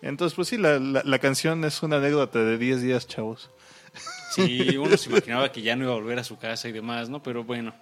Entonces, 0.02 0.36
pues 0.36 0.48
sí, 0.48 0.56
la, 0.58 0.78
la, 0.78 1.02
la 1.04 1.18
canción 1.18 1.64
es 1.64 1.82
una 1.82 1.96
anécdota 1.96 2.38
de 2.40 2.58
10 2.58 2.82
días, 2.82 3.06
chavos. 3.06 3.50
Sí, 4.30 4.76
uno 4.76 4.96
se 4.96 5.08
imaginaba 5.10 5.50
que 5.50 5.62
ya 5.62 5.74
no 5.74 5.84
iba 5.84 5.92
a 5.92 5.96
volver 5.96 6.18
a 6.18 6.24
su 6.24 6.38
casa 6.38 6.68
y 6.68 6.72
demás, 6.72 7.08
¿no? 7.08 7.22
Pero 7.22 7.42
bueno, 7.44 7.74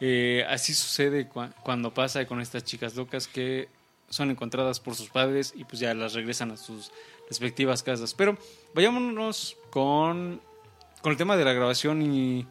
eh, 0.00 0.44
así 0.48 0.72
sucede 0.74 1.28
cua- 1.28 1.52
cuando 1.62 1.92
pasa 1.94 2.26
con 2.26 2.40
estas 2.40 2.64
chicas 2.64 2.96
locas 2.96 3.28
que 3.28 3.68
son 4.08 4.30
encontradas 4.30 4.80
por 4.80 4.94
sus 4.94 5.10
padres 5.10 5.52
y 5.54 5.64
pues 5.64 5.78
ya 5.78 5.92
las 5.94 6.14
regresan 6.14 6.50
a 6.52 6.56
sus 6.56 6.90
respectivas 7.28 7.82
casas. 7.82 8.14
Pero 8.14 8.36
vayámonos 8.74 9.56
con, 9.70 10.40
con 11.02 11.12
el 11.12 11.18
tema 11.18 11.36
de 11.36 11.44
la 11.44 11.52
grabación 11.52 12.02
y, 12.02 12.46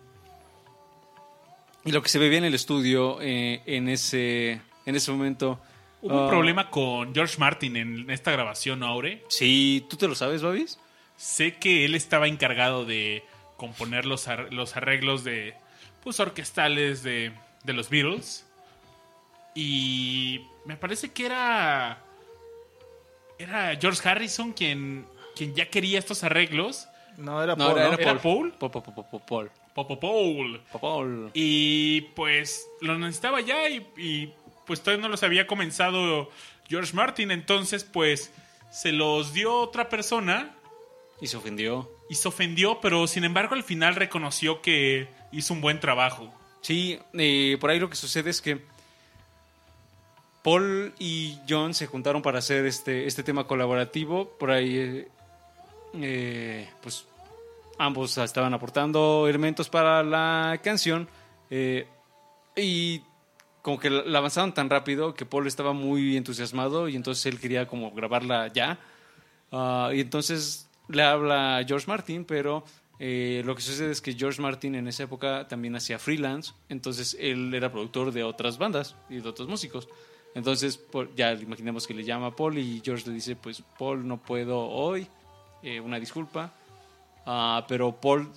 y 1.85 1.91
lo 1.91 2.01
que 2.01 2.09
se 2.09 2.19
veía 2.19 2.37
en 2.37 2.45
el 2.45 2.53
estudio 2.53 3.19
eh, 3.21 3.61
en, 3.65 3.89
ese, 3.89 4.61
en 4.85 4.95
ese 4.95 5.11
momento... 5.11 5.59
Hubo 6.01 6.17
un 6.19 6.25
ah, 6.25 6.29
problema 6.29 6.69
con 6.69 7.13
George 7.13 7.37
Martin 7.37 7.77
en 7.77 8.09
esta 8.09 8.31
grabación, 8.31 8.79
¿no, 8.79 8.87
Aure? 8.87 9.23
Sí, 9.29 9.85
¿tú 9.89 9.95
te 9.95 10.07
lo 10.07 10.15
sabes, 10.15 10.41
Babis? 10.41 10.77
Sé 11.15 11.55
que 11.55 11.85
él 11.85 11.95
estaba 11.95 12.27
encargado 12.27 12.83
de 12.85 13.23
componer 13.55 14.05
los, 14.05 14.27
ar- 14.27 14.51
los 14.53 14.75
arreglos 14.75 15.23
de 15.23 15.53
pues 16.03 16.19
orquestales 16.19 17.03
de, 17.03 17.31
de 17.63 17.73
los 17.73 17.89
Beatles. 17.89 18.45
Y 19.55 20.41
me 20.65 20.75
parece 20.75 21.11
que 21.11 21.25
era 21.27 21.99
era 23.37 23.75
George 23.79 24.07
Harrison 24.07 24.51
quien, 24.53 25.05
quien 25.35 25.53
ya 25.55 25.69
quería 25.69 25.99
estos 25.99 26.23
arreglos. 26.23 26.87
No, 27.17 27.41
era 27.41 27.55
No, 27.55 27.67
Paul, 27.67 27.77
era, 27.77 27.87
¿no? 27.89 27.93
era 27.93 28.03
¿Era 28.11 28.21
Paul. 28.21 28.51
Paul? 28.59 28.71
Paul, 28.71 28.83
Paul, 28.83 29.05
Paul, 29.09 29.21
Paul, 29.27 29.51
Paul. 29.73 29.87
Popo 29.87 29.99
Paul. 29.99 30.61
Paul. 30.79 31.31
Y 31.33 32.01
pues 32.15 32.67
lo 32.81 32.97
necesitaba 32.97 33.41
ya 33.41 33.69
y, 33.69 33.85
y, 33.97 34.33
pues 34.65 34.81
todavía 34.81 35.03
no 35.03 35.09
los 35.09 35.23
había 35.23 35.47
comenzado 35.47 36.29
George 36.69 36.93
Martin. 36.93 37.31
Entonces 37.31 37.83
pues 37.83 38.31
se 38.71 38.91
los 38.91 39.33
dio 39.33 39.53
otra 39.55 39.89
persona 39.89 40.55
Y 41.21 41.27
se 41.27 41.37
ofendió. 41.37 41.89
y 42.09 42.15
se 42.15 42.27
ofendió, 42.27 42.79
pero 42.81 43.07
sin 43.07 43.23
embargo 43.23 43.55
al 43.55 43.63
final 43.63 43.95
reconoció 43.95 44.61
que 44.61 45.07
hizo 45.31 45.53
un 45.53 45.61
buen 45.61 45.79
trabajo. 45.79 46.33
Sí, 46.61 46.97
eh, 47.13 47.57
por 47.59 47.69
ahí 47.71 47.79
lo 47.79 47.89
que 47.89 47.95
sucede 47.95 48.29
es 48.29 48.41
que 48.41 48.61
Paul 50.43 50.93
y 50.99 51.37
John 51.47 51.73
se 51.73 51.87
juntaron 51.87 52.21
para 52.21 52.39
hacer 52.39 52.65
este, 52.65 53.07
este 53.07 53.23
tema 53.23 53.47
colaborativo. 53.47 54.29
Por 54.37 54.51
ahí, 54.51 54.77
eh, 54.77 55.07
eh, 55.95 56.69
pues 56.81 57.05
ambos 57.85 58.17
estaban 58.17 58.53
aportando 58.53 59.27
elementos 59.27 59.69
para 59.69 60.03
la 60.03 60.59
canción. 60.63 61.07
eh, 61.49 61.87
y 62.55 63.01
como 63.63 63.79
que 63.79 63.89
la 63.89 64.19
avanzaron 64.19 64.53
tan 64.53 64.69
rápido 64.69 65.13
que 65.13 65.25
Paul 65.25 65.47
estaba 65.47 65.71
muy 65.71 66.17
entusiasmado 66.17 66.89
y 66.89 66.97
entonces 66.97 67.25
él 67.25 67.39
quería 67.39 67.65
como 67.65 67.91
grabarla 67.91 68.47
ya. 68.49 68.77
Ah, 69.51 69.89
y 69.93 70.01
entonces 70.01 70.69
le 70.89 71.01
habla 71.01 71.57
a 71.57 71.63
George 71.63 71.87
Martin, 71.87 72.25
pero 72.25 72.65
eh, 72.99 73.41
lo 73.45 73.55
que 73.55 73.61
sucede 73.61 73.91
es 73.91 74.01
que 74.01 74.13
George 74.13 74.41
Martin 74.41 74.75
en 74.75 74.87
esa 74.89 75.03
época 75.03 75.47
también 75.47 75.75
hacía 75.77 75.97
freelance, 75.97 76.53
entonces 76.67 77.15
él 77.17 77.53
era 77.53 77.71
productor 77.71 78.11
de 78.11 78.23
otras 78.23 78.57
bandas 78.57 78.97
y 79.09 79.21
de 79.21 79.29
otros 79.29 79.47
músicos. 79.47 79.87
Entonces 80.35 80.79
ya 81.15 81.31
imaginemos 81.31 81.87
que 81.87 81.93
le 81.93 82.03
llama 82.03 82.27
a 82.27 82.35
Paul 82.35 82.57
y 82.57 82.81
George 82.83 83.07
le 83.07 83.13
dice, 83.13 83.37
pues 83.37 83.63
Paul 83.79 84.05
no 84.05 84.17
puedo 84.17 84.59
hoy, 84.59 85.07
eh, 85.61 85.79
una 85.79 85.99
disculpa. 85.99 86.51
Ah, 87.25 87.65
pero 87.67 87.91
Paul, 87.99 88.29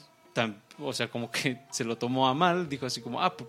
o 0.78 0.92
sea, 0.92 1.08
como 1.08 1.30
que 1.30 1.58
se 1.70 1.84
lo 1.84 1.96
tomó 1.96 2.28
a 2.28 2.34
mal, 2.34 2.68
dijo 2.68 2.86
así 2.86 3.00
como, 3.00 3.20
ah, 3.22 3.36
pu- 3.36 3.48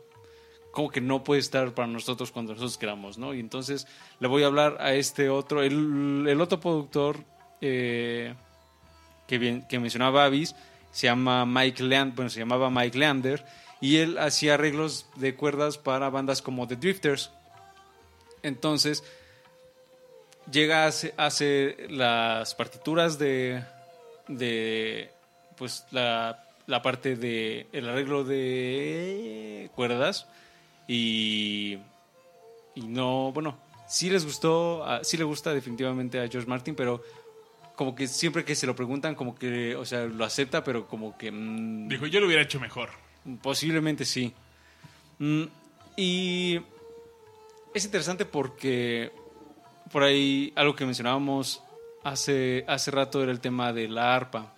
como 0.72 0.90
que 0.90 1.02
no 1.02 1.24
puede 1.24 1.42
estar 1.42 1.74
para 1.74 1.88
nosotros 1.88 2.32
cuando 2.32 2.54
nosotros 2.54 2.78
queramos, 2.78 3.18
¿no? 3.18 3.34
Y 3.34 3.40
entonces 3.40 3.88
le 4.20 4.28
voy 4.28 4.44
a 4.44 4.48
hablar 4.48 4.78
a 4.80 4.94
este 4.94 5.30
otro, 5.30 5.64
el, 5.64 6.40
otro 6.40 6.60
productor 6.60 7.18
eh, 7.62 8.36
que, 9.28 9.80
mencionaba 9.80 10.26
Avis, 10.26 10.56
se 10.92 11.08
llama 11.08 11.46
Mike 11.46 11.84
Leander, 11.84 12.16
bueno, 12.16 12.30
se 12.30 12.40
llamaba 12.40 12.70
Mike 12.70 12.98
Leander, 12.98 13.44
y 13.82 13.98
él 13.98 14.18
hacía 14.20 14.54
arreglos 14.54 15.08
de 15.16 15.36
cuerdas 15.36 15.78
para 15.78 16.10
bandas 16.10 16.42
como 16.44 16.68
The 16.68 16.76
Drifters. 16.76 17.32
Entonces, 18.44 19.04
llega 20.52 20.84
a 20.84 20.88
hacer, 20.88 21.14
hace 21.18 21.88
las 21.90 22.54
partituras 22.54 23.18
de 23.18 23.64
pues 25.58 25.86
la, 25.92 26.44
la 26.66 26.82
parte 26.82 27.16
de 27.16 27.68
el 27.72 27.90
arreglo 27.90 28.24
de 28.24 29.70
cuerdas 29.76 30.28
y 30.88 31.78
y 32.76 32.82
no 32.82 33.32
bueno 33.32 33.58
sí 33.88 34.10
les 34.10 34.26
gustó 34.26 34.86
sí 35.04 35.18
le 35.18 35.24
gusta 35.24 35.54
definitivamente 35.54 36.20
a 36.20 36.28
George 36.28 36.48
Martin 36.48 36.76
pero 36.76 37.02
como 37.76 37.94
que 37.94 38.08
siempre 38.08 38.44
que 38.44 38.56
se 38.56 38.66
lo 38.66 38.76
preguntan 38.76 39.16
como 39.16 39.36
que 39.36 39.76
o 39.76 39.86
sea 39.86 40.06
lo 40.06 40.26
acepta 40.26 40.64
pero 40.64 40.88
como 40.88 41.18
que 41.18 41.32
mm, 41.32 41.88
Dijo, 41.88 42.08
yo 42.08 42.20
lo 42.20 42.26
hubiera 42.26 42.42
hecho 42.42 42.60
mejor. 42.60 42.90
Posiblemente 43.42 44.04
sí. 44.06 44.34
Mm, 45.20 45.44
y 45.96 46.60
es 47.74 47.86
interesante 47.86 48.26
porque 48.26 49.12
por 49.92 50.04
ahí 50.04 50.52
algo 50.56 50.76
que 50.76 50.86
mencionábamos 50.86 51.64
hace, 52.04 52.66
hace 52.68 52.92
rato 52.92 53.22
era 53.22 53.32
el 53.32 53.40
tema 53.40 53.74
de 53.74 53.88
la 53.88 54.16
arpa. 54.16 54.54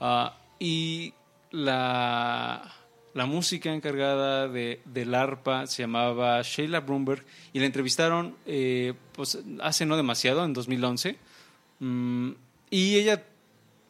Ah, 0.00 0.36
y 0.58 1.12
la, 1.50 2.72
la 3.14 3.26
música 3.26 3.72
encargada 3.72 4.48
de, 4.48 4.80
del 4.84 5.14
arpa 5.14 5.66
se 5.66 5.82
llamaba 5.82 6.42
Sheila 6.42 6.80
Brumberg 6.80 7.24
y 7.52 7.60
la 7.60 7.66
entrevistaron 7.66 8.36
eh, 8.46 8.94
pues, 9.12 9.38
hace 9.62 9.86
no 9.86 9.96
demasiado, 9.96 10.44
en 10.44 10.52
2011. 10.52 11.16
Mm, 11.80 12.30
y 12.70 12.96
ella 12.96 13.22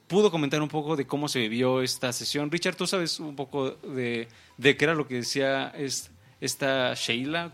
pudo 0.06 0.30
comentar 0.30 0.62
un 0.62 0.68
poco 0.68 0.94
de 0.96 1.06
cómo 1.06 1.28
se 1.28 1.40
vivió 1.40 1.82
esta 1.82 2.12
sesión. 2.12 2.50
Richard, 2.50 2.76
¿tú 2.76 2.86
sabes 2.86 3.18
un 3.18 3.34
poco 3.34 3.72
de, 3.72 4.28
de 4.56 4.76
qué 4.76 4.84
era 4.84 4.94
lo 4.94 5.08
que 5.08 5.16
decía 5.16 5.68
es- 5.76 6.10
esta 6.40 6.94
Sheila? 6.94 7.52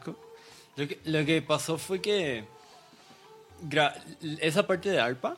Lo 0.77 0.89
que, 0.89 0.99
lo 1.05 1.25
que 1.25 1.41
pasó 1.43 1.79
fue 1.79 2.01
que 2.03 2.45
esa 4.41 4.67
parte 4.67 4.91
de 4.91 5.01
arpa 5.01 5.37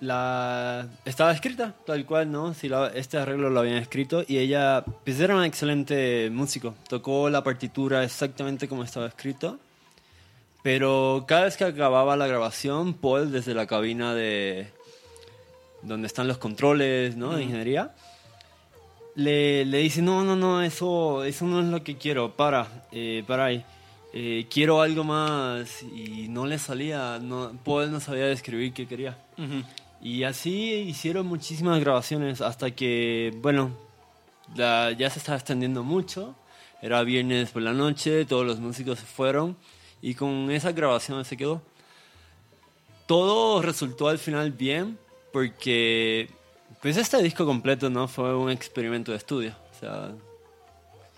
la 0.00 0.86
estaba 1.04 1.32
escrita 1.32 1.74
tal 1.86 2.04
cual, 2.04 2.30
¿no? 2.30 2.52
Si 2.54 2.68
la- 2.68 2.88
este 2.88 3.16
arreglo 3.18 3.50
lo 3.50 3.60
habían 3.60 3.76
escrito 3.78 4.24
y 4.26 4.38
ella 4.38 4.84
pues 5.04 5.18
era 5.20 5.36
un 5.36 5.44
excelente 5.44 6.28
músico. 6.30 6.74
Tocó 6.88 7.30
la 7.30 7.42
partitura 7.42 8.04
exactamente 8.04 8.68
como 8.68 8.82
estaba 8.84 9.06
escrito. 9.06 9.58
Pero 10.62 11.24
cada 11.28 11.44
vez 11.44 11.56
que 11.56 11.64
acababa 11.64 12.16
la 12.16 12.26
grabación, 12.26 12.94
Paul 12.94 13.30
desde 13.30 13.54
la 13.54 13.66
cabina 13.66 14.14
de 14.14 14.68
donde 15.82 16.08
están 16.08 16.26
los 16.26 16.38
controles, 16.38 17.16
¿no? 17.16 17.36
De 17.36 17.44
ingeniería, 17.44 17.94
le, 19.14 19.64
le 19.64 19.78
dice, 19.78 20.02
no, 20.02 20.24
no, 20.24 20.34
no, 20.34 20.62
eso, 20.62 21.22
eso 21.24 21.44
no 21.46 21.60
es 21.60 21.66
lo 21.66 21.84
que 21.84 21.96
quiero, 21.96 22.32
para, 22.32 22.86
eh, 22.90 23.22
para 23.26 23.44
ahí. 23.46 23.64
Eh, 24.12 24.46
quiero 24.50 24.80
algo 24.82 25.04
más 25.04 25.82
y 25.82 26.26
no 26.28 26.46
le 26.46 26.58
salía, 26.58 27.18
no, 27.20 27.52
Paul 27.64 27.92
no 27.92 28.00
sabía 28.00 28.26
describir 28.26 28.72
qué 28.72 28.86
quería. 28.88 29.16
Y 30.00 30.24
así 30.24 30.72
hicieron 30.86 31.26
muchísimas 31.26 31.80
grabaciones 31.80 32.40
hasta 32.40 32.70
que, 32.70 33.32
bueno, 33.42 33.76
ya 34.54 35.10
se 35.10 35.18
estaba 35.18 35.36
extendiendo 35.36 35.82
mucho. 35.82 36.34
Era 36.82 37.02
viernes 37.02 37.50
por 37.50 37.62
la 37.62 37.72
noche, 37.72 38.24
todos 38.26 38.46
los 38.46 38.60
músicos 38.60 38.98
se 38.98 39.06
fueron 39.06 39.56
y 40.02 40.14
con 40.14 40.50
esa 40.50 40.72
grabación 40.72 41.24
se 41.24 41.36
quedó. 41.36 41.62
Todo 43.06 43.62
resultó 43.62 44.08
al 44.08 44.18
final 44.18 44.52
bien 44.52 44.98
porque 45.32 46.28
pues 46.82 46.96
este 46.96 47.22
disco 47.22 47.46
completo 47.46 47.88
no 47.88 48.08
fue 48.08 48.36
un 48.36 48.50
experimento 48.50 49.12
de 49.12 49.18
estudio. 49.18 49.54
O 49.74 49.78
sea, 49.80 50.12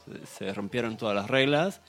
se, 0.04 0.26
se 0.26 0.54
rompieron 0.54 0.96
todas 0.96 1.14
las 1.14 1.28
reglas 1.28 1.80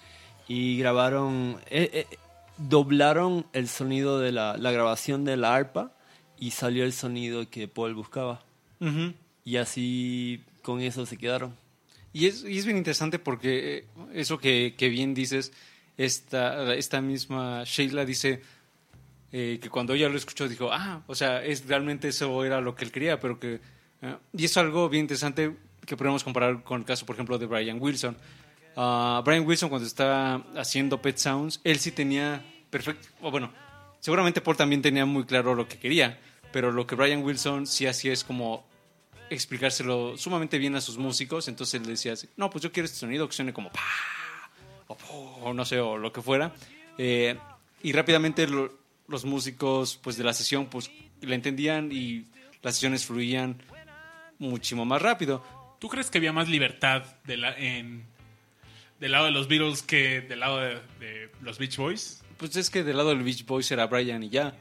y 0.47 0.79
grabaron, 0.79 1.61
eh, 1.69 2.05
eh, 2.11 2.17
doblaron 2.57 3.45
el 3.53 3.69
sonido 3.69 4.19
de 4.19 4.31
la, 4.31 4.57
la 4.57 4.71
grabación 4.71 5.23
de 5.23 5.37
la 5.37 5.53
arpa 5.53 5.91
y 6.39 6.51
salió 6.51 6.85
el 6.85 6.93
sonido 6.93 7.49
que 7.49 7.67
Paul 7.67 7.93
buscaba. 7.93 8.43
Y 9.43 9.57
así 9.57 10.43
con 10.61 10.81
eso 10.81 11.05
se 11.05 11.17
quedaron. 11.17 11.55
Y 12.13 12.27
es, 12.27 12.43
y 12.43 12.57
es 12.57 12.65
bien 12.65 12.77
interesante 12.77 13.19
porque 13.19 13.77
eh, 13.77 13.87
eso 14.13 14.39
que, 14.39 14.73
que 14.77 14.89
bien 14.89 15.13
dices, 15.13 15.51
esta, 15.97 16.73
esta 16.73 17.01
misma 17.01 17.63
Sheila 17.65 18.05
dice 18.05 18.41
eh, 19.31 19.59
que 19.61 19.69
cuando 19.69 19.93
ella 19.93 20.09
lo 20.09 20.17
escuchó 20.17 20.47
dijo, 20.47 20.69
ah, 20.71 21.03
o 21.07 21.13
sea, 21.13 21.43
es 21.43 21.67
realmente 21.67 22.07
eso 22.07 22.43
era 22.43 22.61
lo 22.61 22.75
que 22.75 22.85
él 22.85 22.91
quería, 22.91 23.19
pero 23.19 23.39
que... 23.39 23.59
eh, 24.01 24.15
y 24.33 24.45
es 24.45 24.57
algo 24.57 24.89
bien 24.89 25.03
interesante 25.03 25.55
que 25.85 25.97
podemos 25.97 26.23
comparar 26.23 26.63
con 26.63 26.79
el 26.81 26.85
caso, 26.85 27.05
por 27.05 27.15
ejemplo, 27.15 27.37
de 27.37 27.45
Brian 27.45 27.77
Wilson. 27.79 28.17
Ah, 28.75 29.21
Brian 29.25 29.45
Wilson 29.45 29.69
cuando 29.69 29.87
está 29.87 30.35
haciendo 30.55 31.01
Pet 31.01 31.17
Sounds, 31.17 31.59
él 31.63 31.79
sí 31.79 31.91
tenía 31.91 32.43
perfecto, 32.69 33.07
o 33.21 33.29
bueno, 33.29 33.51
seguramente 33.99 34.41
Paul 34.41 34.57
también 34.57 34.81
tenía 34.81 35.05
muy 35.05 35.25
claro 35.25 35.55
lo 35.55 35.67
que 35.67 35.77
quería, 35.77 36.19
pero 36.51 36.71
lo 36.71 36.85
que 36.87 36.95
Brian 36.95 37.23
Wilson 37.23 37.67
sí 37.67 37.85
hacía 37.87 38.13
es 38.13 38.23
como 38.23 38.67
explicárselo 39.29 40.17
sumamente 40.17 40.57
bien 40.57 40.75
a 40.75 40.81
sus 40.81 40.97
músicos, 40.97 41.47
entonces 41.47 41.79
él 41.79 41.85
decía, 41.87 42.13
no, 42.37 42.49
pues 42.49 42.63
yo 42.63 42.71
quiero 42.71 42.85
este 42.85 42.97
sonido 42.97 43.27
que 43.27 43.35
suene 43.35 43.53
como 43.53 43.71
pa, 43.71 43.81
o, 44.87 44.95
o 45.43 45.53
no 45.53 45.65
sé, 45.65 45.79
o 45.79 45.97
lo 45.97 46.11
que 46.11 46.21
fuera, 46.21 46.53
Eh, 47.01 47.37
y 47.81 47.93
rápidamente 47.93 48.45
lo- 48.47 48.73
los 49.07 49.23
músicos 49.23 49.97
pues 50.03 50.17
de 50.17 50.23
la 50.25 50.33
sesión 50.33 50.65
pues 50.67 50.91
la 51.21 51.33
entendían 51.35 51.91
y 51.93 52.25
las 52.61 52.73
sesiones 52.75 53.05
fluían 53.05 53.61
muchísimo 54.37 54.83
más 54.85 55.01
rápido. 55.01 55.41
¿Tú 55.79 55.87
crees 55.87 56.09
que 56.11 56.17
había 56.17 56.33
más 56.33 56.49
libertad 56.49 57.03
de 57.23 57.37
la- 57.37 57.57
en, 57.57 58.03
del 58.99 59.13
lado 59.13 59.25
de 59.25 59.31
los 59.31 59.47
Beatles 59.47 59.81
que 59.81 60.19
del 60.21 60.41
lado 60.41 60.57
de 60.59 61.29
los 61.41 61.57
Beach 61.57 61.77
Boys? 61.77 62.21
Pues 62.39 62.55
es 62.55 62.69
que 62.71 62.83
del 62.83 62.97
lado 62.97 63.09
del 63.09 63.21
Beach 63.23 63.45
Boys 63.45 63.69
era 63.71 63.85
Brian 63.85 64.23
y 64.23 64.29
ya. 64.29 64.57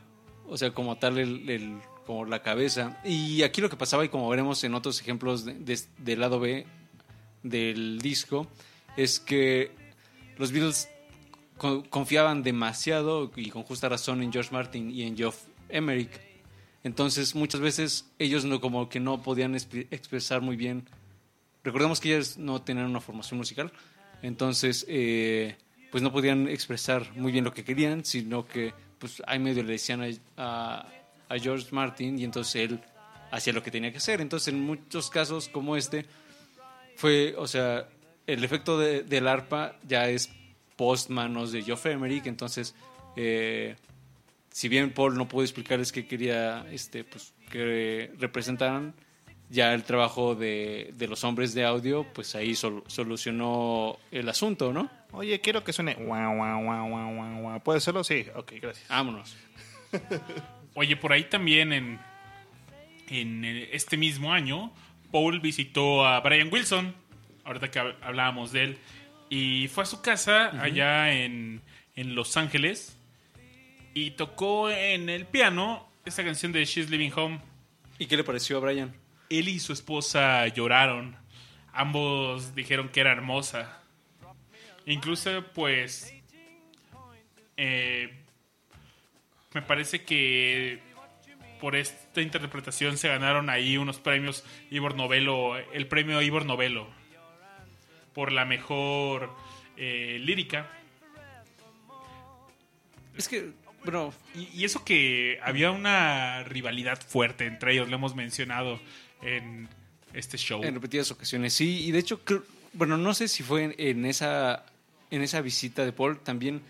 O 0.47 0.59
sea, 0.59 0.73
como 0.73 0.97
tal, 0.99 1.17
el, 1.19 1.79
como 2.05 2.25
la 2.27 2.43
cabeza. 2.43 3.01
Y 3.05 3.43
aquí 3.43 3.61
lo 3.61 3.71
que 3.71 3.77
pasaba, 3.77 4.05
y 4.05 4.09
como 4.11 4.29
veremos 4.29 4.63
en 4.65 4.75
otros 4.75 5.01
ejemplos 5.01 5.45
de- 5.45 5.55
de- 5.55 5.81
del 5.99 6.21
lado 6.21 6.41
B 6.41 6.67
del 7.43 7.99
disco, 8.01 8.47
es 8.97 9.21
que 9.21 9.71
los 10.39 10.51
Beatles 10.53 10.89
co- 11.57 11.85
confiaban 11.89 12.43
demasiado 12.43 13.31
y 13.37 13.51
con 13.51 13.63
justa 13.63 13.89
razón 13.89 14.23
en 14.23 14.33
George 14.33 14.51
Martin 14.53 14.91
y 14.91 15.03
en 15.03 15.17
Geoff 15.17 15.45
Emerick. 15.69 16.21
Entonces, 16.83 17.35
muchas 17.35 17.61
veces 17.61 18.07
ellos 18.19 18.45
no 18.45 18.61
como 18.61 18.89
que 18.89 19.01
no 19.01 19.23
podían 19.23 19.55
exp- 19.55 19.87
expresar 19.91 20.41
muy 20.41 20.57
bien. 20.57 20.85
Recordemos 21.63 22.01
que 22.01 22.15
ellos 22.15 22.39
no 22.39 22.63
tenían 22.63 22.87
una 22.87 23.01
formación 23.01 23.37
musical, 23.39 23.73
entonces 24.23 24.87
eh, 24.89 25.57
pues 25.91 26.03
no 26.03 26.13
podían 26.13 26.49
expresar 26.49 27.11
muy 27.15 27.33
bien 27.33 27.45
lo 27.45 27.53
que 27.55 27.65
querían, 27.65 28.05
sino 28.05 28.47
que 28.47 28.73
pues 28.99 29.23
ahí 29.27 29.39
medio 29.39 29.63
le 29.63 29.73
decían 29.73 30.03
a, 30.03 30.09
a- 30.37 30.89
a 31.29 31.39
George 31.39 31.69
Martin 31.73 32.19
y 32.19 32.25
entonces 32.25 32.57
él 32.71 32.81
hacía 33.31 33.53
lo 33.53 33.63
que 33.63 33.71
tenía 33.71 33.91
que 33.93 33.99
hacer. 33.99 34.21
Entonces, 34.21 34.49
en 34.53 34.61
muchos 34.61 35.11
casos 35.11 35.49
como 35.49 35.77
este, 35.77 36.07
fue, 36.97 37.35
o 37.37 37.47
sea, 37.47 37.89
el 38.27 38.43
efecto 38.45 38.79
de- 38.79 39.03
del 39.03 39.29
arpa 39.29 39.77
ya 39.87 40.09
es 40.09 40.31
post 40.77 41.11
manos 41.11 41.53
de 41.53 41.63
Geoff 41.63 41.87
Emerick, 41.87 42.27
entonces, 42.27 42.75
eh, 43.17 43.77
si 44.51 44.69
bien 44.69 44.93
Paul 44.93 45.17
no 45.17 45.29
pudo 45.29 45.43
explicarles 45.43 45.93
qué 45.93 46.07
quería 46.07 46.67
este, 46.71 47.05
pues, 47.05 47.33
que 47.51 48.13
representaran, 48.19 48.95
ya 49.51 49.73
el 49.75 49.85
trabajo 49.85 50.35
de, 50.35 50.93
de 50.97 51.09
los 51.09 51.25
hombres 51.25 51.55
de 51.55 51.65
audio, 51.65 52.05
pues 52.13 52.35
ahí 52.35 52.55
sol- 52.55 52.85
solucionó 52.87 53.99
el 54.11 54.29
asunto, 54.29 54.73
¿no? 54.73 54.91
Oye, 55.13 55.41
quiero 55.41 55.65
que 55.65 55.73
suene. 55.73 55.95
guau, 55.95 56.37
guau, 56.37 56.63
guau, 56.65 56.89
guau, 56.89 57.41
guau. 57.41 57.61
¿Puede 57.63 57.81
serlo? 57.81 58.05
Sí, 58.05 58.27
ok, 58.35 58.53
gracias. 58.61 58.89
Vámonos. 58.89 59.37
Oye, 60.75 60.97
por 60.97 61.13
ahí 61.13 61.25
también 61.25 61.73
en, 61.73 61.99
en 63.09 63.45
eh, 63.45 63.69
este 63.73 63.97
mismo 63.97 64.33
año, 64.33 64.73
Paul 65.11 65.41
visitó 65.41 66.07
a 66.07 66.21
Brian 66.21 66.51
Wilson, 66.53 66.95
ahorita 67.45 67.71
que 67.71 67.81
hab- 67.81 67.97
hablábamos 68.03 68.53
de 68.53 68.65
él, 68.65 68.79
y 69.31 69.69
fue 69.69 69.83
a 69.85 69.87
su 69.87 70.01
casa 70.03 70.51
allá 70.63 71.13
en, 71.13 71.63
en 71.97 72.15
Los 72.15 72.37
Ángeles 72.37 72.97
y 73.95 74.13
tocó 74.13 74.71
en 74.71 75.09
el 75.09 75.27
piano 75.27 75.89
esta 76.05 76.23
canción 76.25 76.53
de 76.53 76.65
She's 76.65 76.91
Living 76.91 77.11
Home. 77.17 77.41
¿Y 77.99 78.07
qué 78.07 78.17
le 78.17 78.25
pareció 78.25 78.59
a 78.59 78.61
Brian? 78.61 78.95
Él 79.31 79.49
y 79.49 79.59
su 79.61 79.73
esposa 79.73 80.47
lloraron. 80.49 81.17
Ambos 81.73 82.55
dijeron 82.55 82.89
que 82.89 83.01
era 83.01 83.13
hermosa. 83.13 83.81
Incluso, 84.87 85.45
pues, 85.55 86.15
eh, 87.57 88.11
me 89.53 89.63
parece 89.63 90.03
que 90.03 90.81
por 91.61 91.77
esta 91.77 92.21
interpretación 92.21 92.97
se 92.97 93.09
ganaron 93.09 93.51
ahí 93.51 93.77
unos 93.77 93.99
premios 93.99 94.45
Ivor 94.71 94.95
Novello, 94.95 95.57
el 95.57 95.87
premio 95.89 96.23
Ivor 96.23 96.47
Novello, 96.47 96.87
por 98.15 98.33
la 98.33 98.45
mejor 98.45 99.35
eh, 99.77 100.19
lírica. 100.21 100.71
Es 103.17 103.29
que, 103.29 103.51
bueno, 103.85 104.15
Y, 104.35 104.49
y 104.61 104.65
eso 104.65 104.85
que 104.85 105.39
había 105.43 105.71
una 105.71 106.45
rivalidad 106.45 107.01
fuerte 107.01 107.47
entre 107.47 107.73
ellos, 107.73 107.89
lo 107.89 107.97
hemos 107.97 108.15
mencionado 108.15 108.81
en 109.23 109.69
este 110.13 110.37
show. 110.39 110.63
En 110.63 110.75
repetidas 110.75 111.11
ocasiones, 111.11 111.53
sí. 111.55 111.85
Y 111.85 111.93
de 111.93 111.99
hecho, 111.99 112.21
bueno, 112.73 112.97
no 112.97 113.15
sé 113.15 113.29
si 113.29 113.43
fue 113.43 113.65
en, 113.65 113.75
en 113.79 114.07
esa, 114.07 114.65
en 115.11 115.23
esa 115.23 115.41
visita 115.41 115.85
de 115.85 115.93
Paul. 115.93 116.21
También 116.21 116.63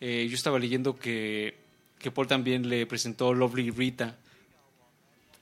eh, 0.00 0.26
yo 0.28 0.34
estaba 0.34 0.58
leyendo 0.58 0.98
que, 0.98 1.56
que 1.98 2.10
Paul 2.10 2.26
también 2.26 2.68
le 2.68 2.86
presentó 2.86 3.32
Lovely 3.34 3.70
Rita. 3.70 4.16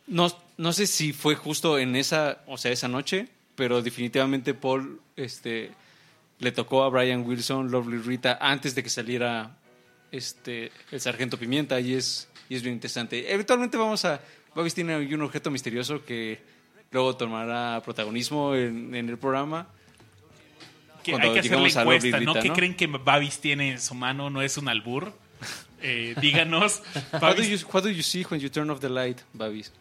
No, 0.07 0.33
no 0.57 0.73
sé 0.73 0.87
si 0.87 1.13
fue 1.13 1.35
justo 1.35 1.79
en 1.79 1.97
esa, 1.97 2.43
o 2.47 2.59
sea, 2.59 2.73
esa 2.73 2.89
noche, 2.89 3.29
pero 3.55 3.83
definitivamente 3.83 4.55
Paul 4.55 5.01
este, 5.17 5.71
le 6.39 6.53
tocó 6.53 6.83
a 6.83 6.89
Brian 6.89 7.25
Wilson 7.25 7.71
Lovely 7.71 7.99
Rita 7.99 8.39
antes 8.41 8.75
de 8.75 8.83
que 8.83 8.91
saliera 8.91 9.57
este, 10.11 10.73
el 10.91 11.01
Sargento 11.01 11.39
Pimienta 11.39 11.79
y 11.79 11.95
es, 11.95 12.29
y 12.49 12.57
es 12.57 12.63
bien 12.63 12.75
interesante. 12.75 13.33
Eventualmente 13.33 13.77
vamos 13.77 14.05
a... 14.05 14.21
Babis 14.55 14.75
tiene 14.75 14.97
un 14.97 15.23
objeto 15.23 15.51
misterioso 15.51 16.05
que 16.05 16.41
luego 16.91 17.17
tomará 17.17 17.81
protagonismo 17.85 18.55
en, 18.55 18.95
en 18.95 19.09
el 19.09 19.17
programa. 19.19 19.69
que 21.03 21.13
cuando 21.13 21.29
hay 21.29 21.35
que 21.35 21.41
hacer 21.41 21.59
la 21.59 21.67
a 21.67 21.83
encuesta, 21.83 22.21
¿no? 22.21 22.33
Rita, 22.35 22.43
¿Qué 22.43 22.49
¿no? 22.49 22.55
creen 22.55 22.75
que 22.75 22.87
Babis 22.87 23.39
tiene 23.41 23.71
en 23.73 23.81
su 23.81 23.95
mano? 23.95 24.29
¿No 24.31 24.43
es 24.43 24.57
un 24.57 24.69
albur? 24.69 25.13
Eh, 25.83 26.15
díganos. 26.21 26.83
What 27.23 27.37
do, 27.39 27.43
you, 27.43 27.57
what 27.73 27.83
do 27.83 27.89
you 27.89 28.03
see 28.03 28.23
when 28.31 28.39
you 28.39 28.51
turn 28.51 28.69
off 28.69 28.81
the 28.81 28.91
light, 28.91 29.23
Babis? 29.33 29.73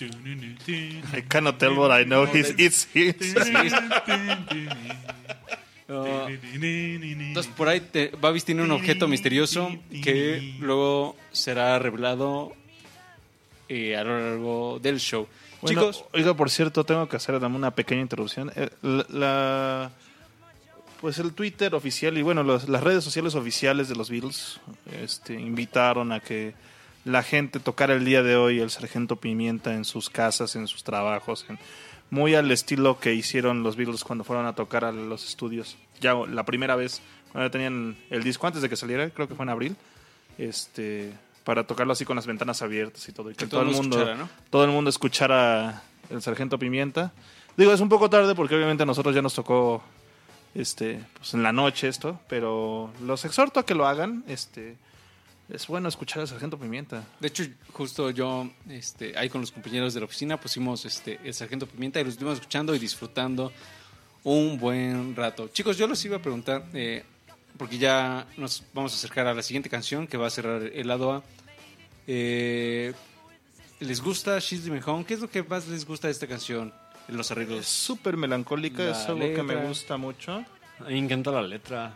I 0.00 1.20
cannot 1.28 1.58
tell 1.58 1.76
what 1.76 1.90
I 1.90 2.04
know. 2.06 2.24
He's, 2.24 2.54
it's 2.56 2.88
his. 2.94 3.14
Entonces, 5.88 7.52
por 7.56 7.68
ahí 7.68 7.80
te- 7.80 8.12
Babis 8.20 8.44
tiene 8.44 8.62
un 8.62 8.70
objeto 8.70 9.08
misterioso 9.08 9.70
que 10.02 10.54
luego 10.60 11.16
será 11.32 11.78
revelado 11.78 12.52
eh, 13.68 13.96
a 13.96 14.04
lo 14.04 14.18
largo 14.18 14.78
del 14.80 14.98
show. 14.98 15.26
Bueno, 15.60 15.80
Chicos, 15.80 16.04
oiga, 16.12 16.34
por 16.34 16.50
cierto, 16.50 16.84
tengo 16.84 17.08
que 17.08 17.16
hacer 17.16 17.34
una 17.36 17.70
pequeña 17.72 18.00
interrupción. 18.02 18.50
Eh, 18.54 18.70
La, 18.82 19.06
la- 19.08 19.90
pues 21.00 21.18
el 21.18 21.32
Twitter 21.32 21.74
oficial 21.76 22.18
y 22.18 22.22
bueno, 22.22 22.42
las 22.42 22.66
redes 22.82 23.04
sociales 23.04 23.34
oficiales 23.36 23.88
de 23.88 23.94
los 23.94 24.10
Beatles 24.10 24.60
este, 25.00 25.34
invitaron 25.34 26.10
a 26.10 26.18
que 26.20 26.54
la 27.04 27.22
gente 27.22 27.60
tocara 27.60 27.94
el 27.94 28.04
día 28.04 28.22
de 28.24 28.34
hoy 28.34 28.58
el 28.58 28.70
Sargento 28.70 29.14
Pimienta 29.16 29.74
en 29.74 29.84
sus 29.84 30.10
casas, 30.10 30.56
en 30.56 30.66
sus 30.66 30.82
trabajos, 30.82 31.46
en- 31.48 31.58
muy 32.10 32.34
al 32.34 32.50
estilo 32.50 32.98
que 32.98 33.14
hicieron 33.14 33.62
los 33.62 33.76
Beatles 33.76 34.02
cuando 34.02 34.24
fueron 34.24 34.46
a 34.46 34.54
tocar 34.54 34.84
a 34.84 34.90
los 34.92 35.24
estudios. 35.28 35.76
Ya 36.00 36.14
la 36.14 36.44
primera 36.44 36.74
vez, 36.74 37.00
cuando 37.32 37.50
tenían 37.50 37.96
el 38.10 38.24
disco 38.24 38.46
antes 38.46 38.62
de 38.62 38.68
que 38.68 38.76
saliera, 38.76 39.08
creo 39.10 39.28
que 39.28 39.34
fue 39.34 39.44
en 39.44 39.50
abril, 39.50 39.76
este, 40.38 41.12
para 41.48 41.66
tocarlo 41.66 41.94
así 41.94 42.04
con 42.04 42.14
las 42.14 42.26
ventanas 42.26 42.60
abiertas 42.60 43.08
y 43.08 43.12
todo. 43.12 43.30
Y 43.30 43.32
que, 43.32 43.46
Que 43.46 43.46
todo, 43.46 43.62
todo 43.62 43.70
el 43.70 43.74
mundo 43.74 43.96
escuchara, 43.96 44.18
¿no? 44.18 44.28
todo 44.50 44.64
el 44.64 44.70
mundo 44.70 44.90
escuchara 44.90 45.82
el 46.10 46.20
Sargento 46.20 46.58
Pimienta. 46.58 47.14
Digo, 47.56 47.72
es 47.72 47.80
un 47.80 47.88
poco 47.88 48.10
tarde 48.10 48.34
porque 48.34 48.54
obviamente 48.54 48.82
a 48.82 48.86
nosotros 48.86 49.14
ya 49.14 49.22
nos 49.22 49.32
tocó 49.32 49.82
este, 50.54 51.02
pues 51.16 51.32
en 51.32 51.42
la 51.42 51.50
noche 51.50 51.88
esto, 51.88 52.20
pero 52.28 52.90
los 53.02 53.24
exhorto 53.24 53.60
a 53.60 53.64
que 53.64 53.74
lo 53.74 53.86
hagan. 53.86 54.24
Este, 54.28 54.76
es 55.48 55.66
bueno 55.68 55.88
escuchar 55.88 56.20
al 56.20 56.28
Sargento 56.28 56.58
Pimienta. 56.58 57.02
de 57.18 57.28
hecho, 57.28 57.44
justo 57.72 58.10
yo, 58.10 58.50
este, 58.68 59.16
ahí 59.16 59.30
con 59.30 59.40
los 59.40 59.50
compañeros 59.50 59.94
de 59.94 60.00
la 60.00 60.04
oficina, 60.04 60.38
pusimos 60.38 60.84
este, 60.84 61.18
el 61.24 61.32
Sargento 61.32 61.66
Pimienta 61.66 61.98
y 61.98 62.04
lo 62.04 62.10
estuvimos 62.10 62.34
escuchando 62.34 62.74
y 62.74 62.78
disfrutando 62.78 63.54
un 64.22 64.58
buen 64.58 65.16
rato. 65.16 65.48
Chicos, 65.48 65.78
yo 65.78 65.88
les 65.88 66.04
iba 66.04 66.18
a 66.18 66.20
preguntar, 66.20 66.66
eh, 66.74 67.04
porque 67.56 67.78
ya 67.78 68.26
nos 68.36 68.64
vamos 68.74 68.92
a 68.92 68.96
acercar 68.96 69.26
a 69.26 69.32
la 69.32 69.42
siguiente 69.42 69.70
canción 69.70 70.06
que 70.06 70.18
va 70.18 70.26
a 70.26 70.30
cerrar 70.30 70.62
el 70.62 70.86
lado 70.86 71.10
A. 71.12 71.24
Eh, 72.10 72.92
¿Les 73.80 74.00
gusta 74.02 74.38
She's 74.40 74.64
Living 74.64 74.80
Home? 74.86 75.04
¿Qué 75.04 75.14
es 75.14 75.20
lo 75.20 75.30
que 75.30 75.42
más 75.44 75.68
les 75.68 75.84
gusta 75.86 76.08
de 76.08 76.12
esta 76.12 76.26
canción? 76.26 76.72
En 77.06 77.16
los 77.16 77.26
Es 77.26 77.30
arreglos. 77.32 77.66
súper 77.66 78.16
melancólica, 78.16 78.82
La 78.82 78.90
es 78.90 79.08
algo 79.08 79.20
que 79.34 79.42
me 79.42 79.56
gusta 79.56 79.96
mucho. 79.98 80.44
A 80.80 80.84
mí 80.88 80.92
me 80.94 80.98
encanta 80.98 81.30
la 81.30 81.42
letra. 81.42 81.94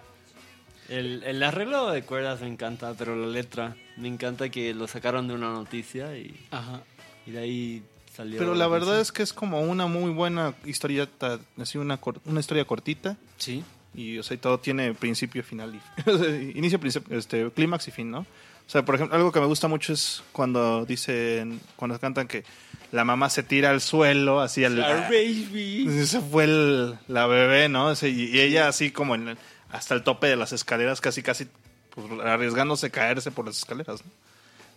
El, 0.88 1.22
el 1.24 1.42
arreglo 1.42 1.90
de 1.90 2.02
cuerdas 2.02 2.40
me 2.42 2.48
encanta, 2.48 2.94
pero 2.96 3.16
la 3.16 3.26
letra. 3.26 3.74
Me 3.96 4.08
encanta 4.08 4.48
que 4.50 4.74
lo 4.74 4.86
sacaron 4.86 5.28
de 5.28 5.34
una 5.34 5.50
noticia 5.52 6.16
y, 6.16 6.34
Ajá. 6.50 6.82
y 7.26 7.30
de 7.32 7.38
ahí 7.38 7.82
salió. 8.14 8.38
Pero 8.38 8.54
la 8.54 8.66
verdad 8.68 9.00
es 9.00 9.12
que 9.12 9.22
es 9.22 9.32
como 9.32 9.60
una 9.62 9.86
muy 9.86 10.10
buena 10.12 10.54
historieta, 10.64 11.38
así 11.58 11.78
una, 11.78 11.96
cor- 11.96 12.20
una 12.26 12.40
historia 12.40 12.64
cortita. 12.64 13.16
Sí. 13.38 13.64
Y, 13.94 14.18
o 14.18 14.22
sea, 14.22 14.34
y 14.34 14.38
todo 14.38 14.58
tiene 14.58 14.94
principio, 14.94 15.42
final 15.44 15.74
y 16.06 16.52
inicio, 16.58 16.78
principio, 16.80 17.18
este, 17.18 17.50
clímax 17.50 17.88
y 17.88 17.90
fin, 17.90 18.10
¿no? 18.10 18.26
O 18.72 18.76
sea, 18.80 18.86
por 18.86 18.94
ejemplo, 18.94 19.14
algo 19.14 19.30
que 19.32 19.38
me 19.40 19.44
gusta 19.44 19.68
mucho 19.68 19.92
es 19.92 20.22
cuando 20.32 20.86
dicen, 20.86 21.60
cuando 21.76 22.00
cantan 22.00 22.26
que 22.26 22.42
la 22.90 23.04
mamá 23.04 23.28
se 23.28 23.42
tira 23.42 23.68
al 23.68 23.82
suelo, 23.82 24.40
así 24.40 24.64
al... 24.64 24.78
baby. 24.78 25.86
Esa 26.00 26.22
fue 26.22 26.44
el- 26.44 26.98
la 27.06 27.26
bebé, 27.26 27.68
¿no? 27.68 27.92
Y, 27.92 28.06
y 28.06 28.40
ella 28.40 28.68
así 28.68 28.90
como 28.90 29.14
en 29.14 29.28
el- 29.28 29.38
hasta 29.70 29.94
el 29.94 30.02
tope 30.02 30.26
de 30.28 30.36
las 30.36 30.54
escaleras, 30.54 31.02
casi, 31.02 31.22
casi 31.22 31.48
pues, 31.90 32.06
arriesgándose 32.24 32.86
a 32.86 32.88
caerse 32.88 33.30
por 33.30 33.44
las 33.44 33.58
escaleras, 33.58 34.02
¿no? 34.06 34.10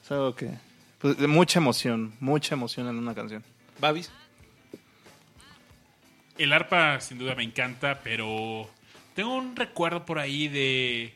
Es 0.04 0.12
algo 0.12 0.36
que... 0.36 0.50
Pues, 1.00 1.18
mucha 1.20 1.60
emoción, 1.60 2.16
mucha 2.20 2.54
emoción 2.56 2.89
en 2.89 2.98
una 2.98 3.16
canción. 3.16 3.46
Babis. 3.80 4.12
El 6.38 6.52
arpa 6.52 7.00
sin 7.00 7.18
duda 7.18 7.34
me 7.34 7.43
encanta, 7.43 8.02
pero 8.04 8.70
tengo 9.16 9.36
un 9.36 9.56
recuerdo 9.56 10.06
por 10.06 10.20
ahí 10.20 10.50
de 10.50 11.14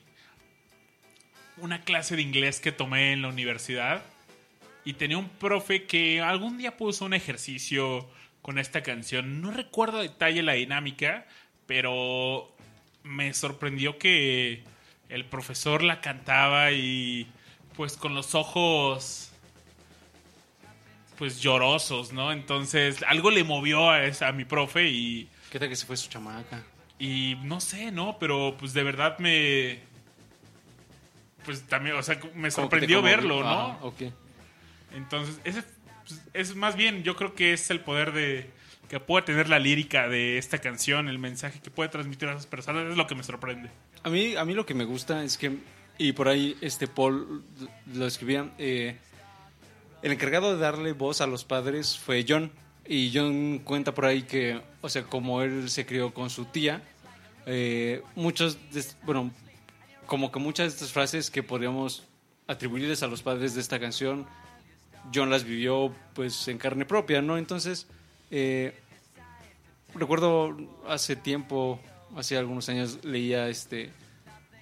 una 1.61 1.81
clase 1.83 2.15
de 2.15 2.21
inglés 2.21 2.59
que 2.59 2.71
tomé 2.71 3.13
en 3.13 3.21
la 3.21 3.27
universidad 3.29 4.03
y 4.85 4.93
tenía 4.93 5.17
un 5.17 5.29
profe 5.29 5.85
que 5.85 6.21
algún 6.21 6.57
día 6.57 6.77
puso 6.77 7.05
un 7.05 7.13
ejercicio 7.13 8.09
con 8.41 8.57
esta 8.57 8.81
canción. 8.83 9.41
No 9.41 9.51
recuerdo 9.51 9.99
a 9.99 10.01
detalle 10.01 10.41
la 10.43 10.53
dinámica, 10.53 11.25
pero 11.65 12.51
me 13.03 13.33
sorprendió 13.33 13.97
que 13.97 14.63
el 15.09 15.25
profesor 15.25 15.83
la 15.83 16.01
cantaba 16.01 16.71
y 16.71 17.27
pues 17.75 17.97
con 17.97 18.15
los 18.15 18.35
ojos 18.35 19.31
pues 21.17 21.41
llorosos, 21.41 22.13
¿no? 22.13 22.31
Entonces 22.31 23.03
algo 23.07 23.29
le 23.29 23.43
movió 23.43 23.89
a, 23.89 24.05
esa- 24.05 24.29
a 24.29 24.31
mi 24.31 24.45
profe 24.45 24.87
y 24.89 25.27
¿Qué 25.51 25.59
tal 25.59 25.67
que 25.67 25.75
se 25.75 25.85
fue 25.85 25.97
su 25.97 26.09
chamaca? 26.09 26.63
Y 26.99 27.35
no 27.43 27.59
sé, 27.59 27.91
¿no? 27.91 28.17
Pero 28.19 28.55
pues 28.59 28.73
de 28.73 28.83
verdad 28.83 29.17
me... 29.19 29.79
Pues 31.45 31.63
también, 31.63 31.95
o 31.95 32.03
sea, 32.03 32.19
me 32.35 32.51
sorprendió 32.51 33.01
verlo, 33.01 33.41
¿no? 33.41 33.49
Ah, 33.49 33.79
ok. 33.81 34.01
Entonces, 34.93 35.39
ese 35.43 35.63
pues, 36.07 36.21
es 36.33 36.55
más 36.55 36.75
bien, 36.75 37.03
yo 37.03 37.15
creo 37.15 37.35
que 37.35 37.53
es 37.53 37.69
el 37.69 37.81
poder 37.81 38.11
de 38.13 38.49
que 38.87 38.99
puede 38.99 39.23
tener 39.23 39.49
la 39.49 39.59
lírica 39.59 40.09
de 40.09 40.39
esta 40.39 40.57
canción, 40.57 41.07
el 41.07 41.19
mensaje 41.19 41.59
que 41.59 41.69
puede 41.69 41.89
transmitir 41.89 42.27
a 42.27 42.31
esas 42.31 42.47
personas, 42.47 42.89
es 42.89 42.97
lo 42.97 43.05
que 43.05 43.13
me 43.13 43.23
sorprende. 43.23 43.69
A 44.03 44.09
mí, 44.09 44.35
a 44.35 44.43
mí 44.45 44.55
lo 44.55 44.65
que 44.65 44.73
me 44.73 44.83
gusta 44.83 45.23
es 45.23 45.37
que, 45.37 45.57
y 45.99 46.13
por 46.13 46.27
ahí 46.27 46.57
este 46.61 46.87
Paul 46.87 47.43
lo 47.93 48.07
escribía, 48.07 48.49
eh, 48.57 48.97
el 50.01 50.11
encargado 50.11 50.53
de 50.53 50.59
darle 50.59 50.93
voz 50.93 51.21
a 51.21 51.27
los 51.27 51.43
padres 51.43 51.97
fue 51.97 52.25
John. 52.27 52.51
Y 52.87 53.11
John 53.13 53.59
cuenta 53.59 53.93
por 53.93 54.05
ahí 54.05 54.23
que, 54.23 54.59
o 54.81 54.89
sea, 54.89 55.03
como 55.03 55.43
él 55.43 55.69
se 55.69 55.85
crió 55.85 56.11
con 56.11 56.31
su 56.31 56.45
tía, 56.45 56.81
eh, 57.45 58.01
muchos, 58.15 58.57
bueno, 59.03 59.31
como 60.09 60.31
que 60.31 60.39
muchas 60.39 60.65
de 60.65 60.73
estas 60.73 60.91
frases 60.91 61.29
que 61.29 61.43
podríamos 61.43 62.03
atribuirles 62.47 63.03
a 63.03 63.07
los 63.07 63.21
padres 63.21 63.53
de 63.53 63.61
esta 63.61 63.79
canción, 63.79 64.25
John 65.13 65.29
las 65.29 65.43
vivió 65.43 65.93
pues 66.15 66.47
en 66.47 66.57
carne 66.57 66.83
propia, 66.83 67.21
¿no? 67.21 67.37
Entonces, 67.37 67.85
eh, 68.31 68.73
recuerdo 69.93 70.57
hace 70.87 71.15
tiempo, 71.15 71.79
hace 72.15 72.37
algunos 72.37 72.67
años, 72.69 73.05
leía 73.05 73.49
este 73.49 73.91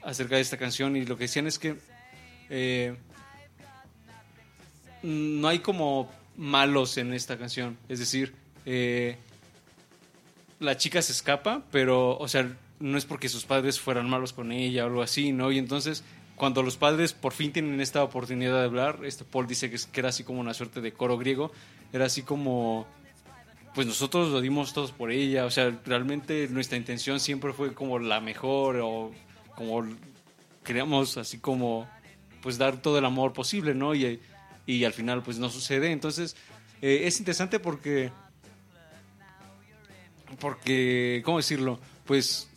acerca 0.03 0.35
de 0.35 0.41
esta 0.41 0.57
canción 0.57 0.97
y 0.97 1.05
lo 1.05 1.17
que 1.17 1.23
decían 1.23 1.47
es 1.47 1.57
que 1.57 1.77
eh, 2.49 2.97
no 5.01 5.47
hay 5.47 5.59
como 5.59 6.11
malos 6.35 6.97
en 6.97 7.13
esta 7.13 7.37
canción. 7.37 7.77
Es 7.87 7.99
decir, 7.99 8.33
eh, 8.65 9.15
la 10.59 10.75
chica 10.75 11.01
se 11.01 11.13
escapa, 11.13 11.63
pero, 11.71 12.17
o 12.17 12.27
sea, 12.27 12.53
no 12.79 12.97
es 12.97 13.05
porque 13.05 13.29
sus 13.29 13.45
padres 13.45 13.79
fueran 13.79 14.09
malos 14.09 14.33
con 14.33 14.51
ella 14.51 14.83
o 14.83 14.87
algo 14.87 15.01
así, 15.01 15.31
¿no? 15.31 15.51
Y 15.51 15.57
entonces, 15.57 16.03
cuando 16.35 16.61
los 16.63 16.77
padres 16.77 17.13
por 17.13 17.33
fin 17.33 17.51
tienen 17.51 17.81
esta 17.81 18.03
oportunidad 18.03 18.59
de 18.59 18.65
hablar, 18.65 18.99
este 19.03 19.25
Paul 19.25 19.47
dice 19.47 19.69
que, 19.69 19.77
era 19.99 20.09
así 20.09 20.23
como 20.23 20.39
una 20.39 20.53
suerte 20.53 20.81
de 20.81 20.93
coro 20.93 21.17
griego, 21.17 21.51
era 21.91 22.05
así 22.05 22.21
como 22.21 22.87
pues 23.73 23.85
nosotros 23.85 24.31
lo 24.31 24.41
dimos 24.41 24.73
todos 24.73 24.91
por 24.91 25.11
ella, 25.11 25.45
o 25.45 25.51
sea, 25.51 25.69
realmente 25.85 26.47
nuestra 26.49 26.77
intención 26.77 27.19
siempre 27.19 27.53
fue 27.53 27.73
como 27.75 27.99
la 27.99 28.19
mejor 28.21 28.79
o 28.81 29.11
como 29.55 29.87
queríamos 30.63 31.17
así 31.17 31.37
como 31.37 31.87
pues 32.41 32.57
dar 32.57 32.81
todo 32.81 32.97
el 32.97 33.05
amor 33.05 33.33
posible, 33.33 33.75
¿no? 33.75 33.93
Y, 33.93 34.19
y 34.65 34.83
al 34.83 34.93
final 34.93 35.21
pues 35.21 35.37
no 35.37 35.49
sucede, 35.49 35.91
entonces 35.91 36.35
eh, 36.81 37.01
es 37.03 37.19
interesante 37.19 37.59
porque 37.59 38.11
porque 40.39 41.21
¿cómo 41.23 41.37
decirlo? 41.37 41.79
Pues 42.05 42.49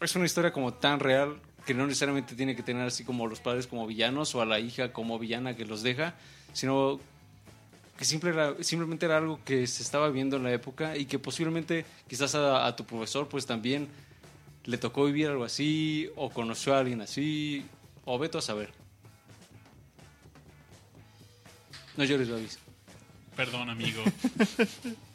es 0.00 0.14
una 0.16 0.26
historia 0.26 0.52
como 0.52 0.72
tan 0.74 1.00
real 1.00 1.40
que 1.66 1.74
no 1.74 1.86
necesariamente 1.86 2.34
tiene 2.34 2.56
que 2.56 2.62
tener 2.62 2.86
así 2.86 3.04
como 3.04 3.26
los 3.26 3.40
padres 3.40 3.66
como 3.66 3.86
villanos 3.86 4.34
o 4.34 4.40
a 4.40 4.46
la 4.46 4.58
hija 4.58 4.92
como 4.92 5.18
villana 5.18 5.54
que 5.56 5.64
los 5.66 5.82
deja, 5.82 6.14
sino 6.52 6.98
que 7.98 8.04
simple 8.04 8.30
era- 8.30 8.54
simplemente 8.62 9.06
era 9.06 9.18
algo 9.18 9.40
que 9.44 9.66
se 9.66 9.82
estaba 9.82 10.08
viendo 10.10 10.36
en 10.36 10.44
la 10.44 10.52
época 10.52 10.96
y 10.96 11.04
que 11.06 11.18
posiblemente 11.18 11.84
quizás 12.08 12.34
a, 12.34 12.66
a 12.66 12.76
tu 12.76 12.84
profesor 12.86 13.28
pues 13.28 13.44
también 13.44 13.88
le 14.64 14.78
tocó 14.78 15.04
vivir 15.06 15.26
algo 15.28 15.44
así 15.44 16.08
o 16.16 16.30
conoció 16.30 16.74
a 16.74 16.78
alguien 16.78 17.00
así 17.00 17.64
o 18.04 18.18
veto 18.18 18.38
a 18.38 18.42
saber. 18.42 18.70
No 21.96 22.04
llores, 22.04 22.30
Babis. 22.30 22.58
Perdón, 23.36 23.68
amigo. 23.70 24.02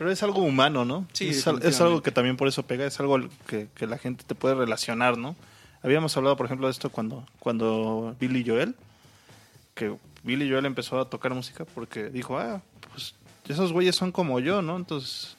Pero 0.00 0.10
es 0.10 0.22
algo 0.22 0.40
humano, 0.40 0.86
¿no? 0.86 1.06
Sí, 1.12 1.28
es, 1.28 1.46
es 1.46 1.80
algo 1.82 2.00
que 2.00 2.10
también 2.10 2.38
por 2.38 2.48
eso 2.48 2.62
pega, 2.62 2.86
es 2.86 2.98
algo 3.00 3.20
que, 3.46 3.68
que 3.74 3.86
la 3.86 3.98
gente 3.98 4.24
te 4.26 4.34
puede 4.34 4.54
relacionar, 4.54 5.18
¿no? 5.18 5.36
Habíamos 5.82 6.16
hablado, 6.16 6.38
por 6.38 6.46
ejemplo, 6.46 6.68
de 6.68 6.70
esto 6.70 6.88
cuando, 6.88 7.26
cuando 7.38 8.16
Billy 8.18 8.42
Joel, 8.42 8.74
que 9.74 9.94
Billy 10.22 10.50
Joel 10.50 10.64
empezó 10.64 10.98
a 10.98 11.10
tocar 11.10 11.34
música 11.34 11.66
porque 11.66 12.08
dijo, 12.08 12.38
ah, 12.38 12.62
pues 12.90 13.14
esos 13.46 13.74
güeyes 13.74 13.94
son 13.94 14.10
como 14.10 14.40
yo, 14.40 14.62
¿no? 14.62 14.78
Entonces, 14.78 15.36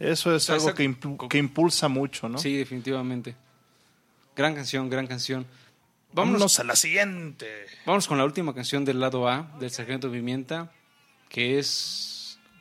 eso 0.00 0.34
es 0.34 0.42
sea, 0.42 0.56
algo 0.56 0.74
que, 0.74 0.92
que 1.28 1.38
impulsa 1.38 1.86
mucho, 1.86 2.28
¿no? 2.28 2.38
Sí, 2.38 2.56
definitivamente. 2.56 3.36
Gran 4.34 4.56
canción, 4.56 4.90
gran 4.90 5.06
canción. 5.06 5.46
Vámonos 6.12 6.40
Vámonos, 6.40 6.58
a 6.58 6.64
la 6.64 6.74
siguiente. 6.74 7.46
vámonos 7.86 8.08
con 8.08 8.18
la 8.18 8.24
última 8.24 8.52
canción 8.56 8.84
del 8.84 8.98
lado 8.98 9.28
A 9.28 9.56
del 9.60 9.70
Sargento 9.70 10.10
Pimienta, 10.10 10.72
que 11.28 11.60
es 11.60 12.19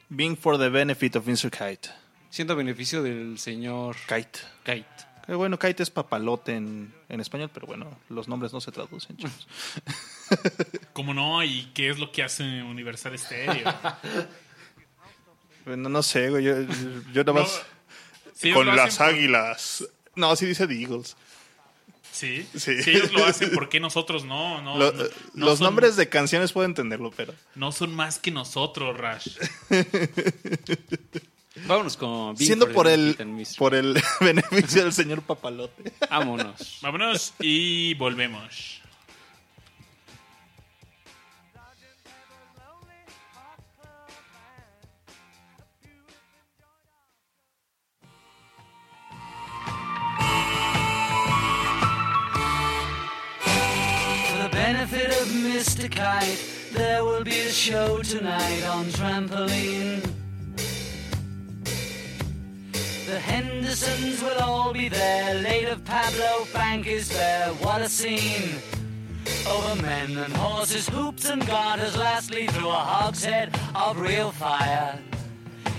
Being 0.10 0.36
for 0.36 0.57
the 0.57 0.70
benefit 0.70 1.16
of 1.16 1.26
Mr. 1.28 1.49
Kite. 1.51 1.89
siendo 2.30 2.53
a 2.53 2.55
beneficio 2.57 3.01
del 3.03 3.38
señor 3.39 3.95
Kite. 4.07 4.39
Kite. 4.64 4.86
Que 5.26 5.36
bueno, 5.36 5.57
Kite 5.60 5.84
es 5.84 5.89
papalote 5.91 6.55
en, 6.55 6.91
en 7.07 7.20
español, 7.22 7.49
pero 7.53 7.68
bueno, 7.68 7.86
los 8.10 8.28
nombres 8.28 8.51
no 8.53 8.60
se 8.62 8.72
traducen, 8.72 9.16
chicos. 9.18 9.47
¿Cómo 10.93 11.14
no? 11.14 11.43
¿Y 11.43 11.66
qué 11.74 11.89
es 11.89 11.99
lo 11.99 12.12
que 12.12 12.24
hace 12.24 12.43
Universal 12.64 13.18
Stereo? 13.20 13.72
Bueno, 15.66 15.89
no 15.89 16.01
sé, 16.01 16.30
güey, 16.32 16.43
yo, 16.45 16.62
yo, 16.62 17.01
yo 17.14 17.24
nada 17.24 17.41
más... 17.41 17.62
Si 18.34 18.47
ellos 18.47 18.57
con 18.57 18.76
las 18.76 18.97
por- 18.97 19.07
águilas. 19.07 19.88
No, 20.16 20.36
sí 20.36 20.45
dice 20.47 20.66
The 20.68 20.74
Eagles. 20.82 21.16
Sí. 22.12 22.45
Sí. 22.55 22.82
Si 22.84 22.89
ellos 22.91 23.12
lo 23.14 23.26
hacen, 23.26 23.51
¿por 23.51 23.70
qué 23.70 23.80
nosotros 23.80 24.26
no? 24.26 24.62
no, 24.62 24.78
Lo- 24.78 24.91
no- 24.91 25.03
no 25.34 25.45
los 25.45 25.60
son- 25.60 25.66
nombres 25.66 25.95
de 25.95 26.10
canciones 26.10 26.51
puedo 26.51 26.66
entenderlo, 26.66 27.12
pero... 27.16 27.34
No 27.55 27.72
son 27.72 27.93
más 27.95 28.20
que 28.20 28.32
nosotros, 28.32 28.97
Rash. 28.97 29.38
Vámonos 31.66 31.97
con 31.97 32.36
Being 32.36 32.47
Siendo 32.47 32.72
por 32.72 32.88
el, 32.88 33.18
por 33.57 33.76
el 33.76 34.01
beneficio 34.22 34.84
del 34.84 34.93
señor 34.93 35.22
Papalote. 35.24 35.91
Vámonos. 36.10 36.80
Vámonos 36.82 37.34
y 37.39 37.93
volvemos. 37.95 38.82
Of 55.22 55.28
Mr. 55.28 55.91
Kite, 55.91 56.39
there 56.72 57.03
will 57.03 57.24
be 57.26 57.39
a 57.39 57.51
show 57.51 58.01
tonight 58.01 58.63
on 58.63 58.86
trampoline. 58.86 60.01
The 63.05 63.20
Hendersons 63.20 64.22
will 64.22 64.39
all 64.39 64.72
be 64.72 64.88
there. 64.88 65.36
Late 65.41 65.67
of 65.67 65.84
Pablo 65.84 66.45
Frank 66.45 66.88
is 66.88 67.09
there. 67.09 67.49
What 67.55 67.82
a 67.82 67.89
scene! 67.89 68.61
Over 69.45 69.82
men 69.82 70.17
and 70.17 70.34
horses, 70.38 70.88
hoops 70.88 71.30
and 71.30 71.45
garters, 71.45 71.97
lastly 71.97 72.47
through 72.47 72.70
a 72.70 72.84
hogshead 72.93 73.53
of 73.76 73.99
real 73.99 74.32
fire. 74.32 74.97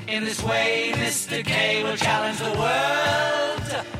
In 0.07 0.24
this 0.24 0.43
way, 0.43 0.93
Mr. 0.97 1.43
K 1.43 1.82
will 1.82 1.97
challenge 1.97 2.38
the 2.41 2.53
world. 2.59 3.99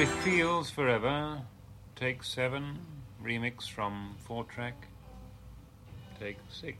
Strawberry 0.00 0.22
Fields 0.22 0.70
Forever, 0.70 1.42
Take 1.94 2.22
7, 2.22 2.78
remix 3.22 3.68
from 3.68 4.16
4 4.26 4.44
track, 4.44 4.74
Take 6.18 6.38
6. 6.48 6.74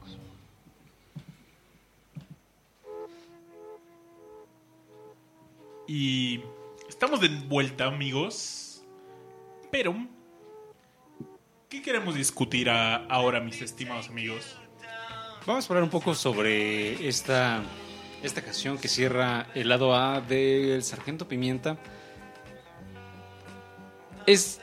Y 5.87 6.41
estamos 6.89 7.21
de 7.21 7.29
vuelta, 7.29 7.87
amigos. 7.87 8.83
Pero, 9.71 9.95
¿qué 11.69 11.83
queremos 11.83 12.15
discutir 12.15 12.71
a- 12.71 13.05
ahora, 13.07 13.41
mis 13.41 13.61
estimados 13.61 14.09
amigos? 14.09 14.57
Vamos 15.47 15.65
a 15.65 15.69
hablar 15.73 15.85
un 15.85 15.91
poco 15.91 16.15
sobre 16.15 17.09
esta, 17.09 17.63
esta 18.23 18.43
canción 18.43 18.79
que 18.79 18.89
cierra 18.89 19.47
el 19.55 19.69
lado 19.69 19.95
A 19.95 20.21
del 20.21 20.83
Sargento 20.83 21.27
Pimienta. 21.27 21.77
Es. 24.31 24.61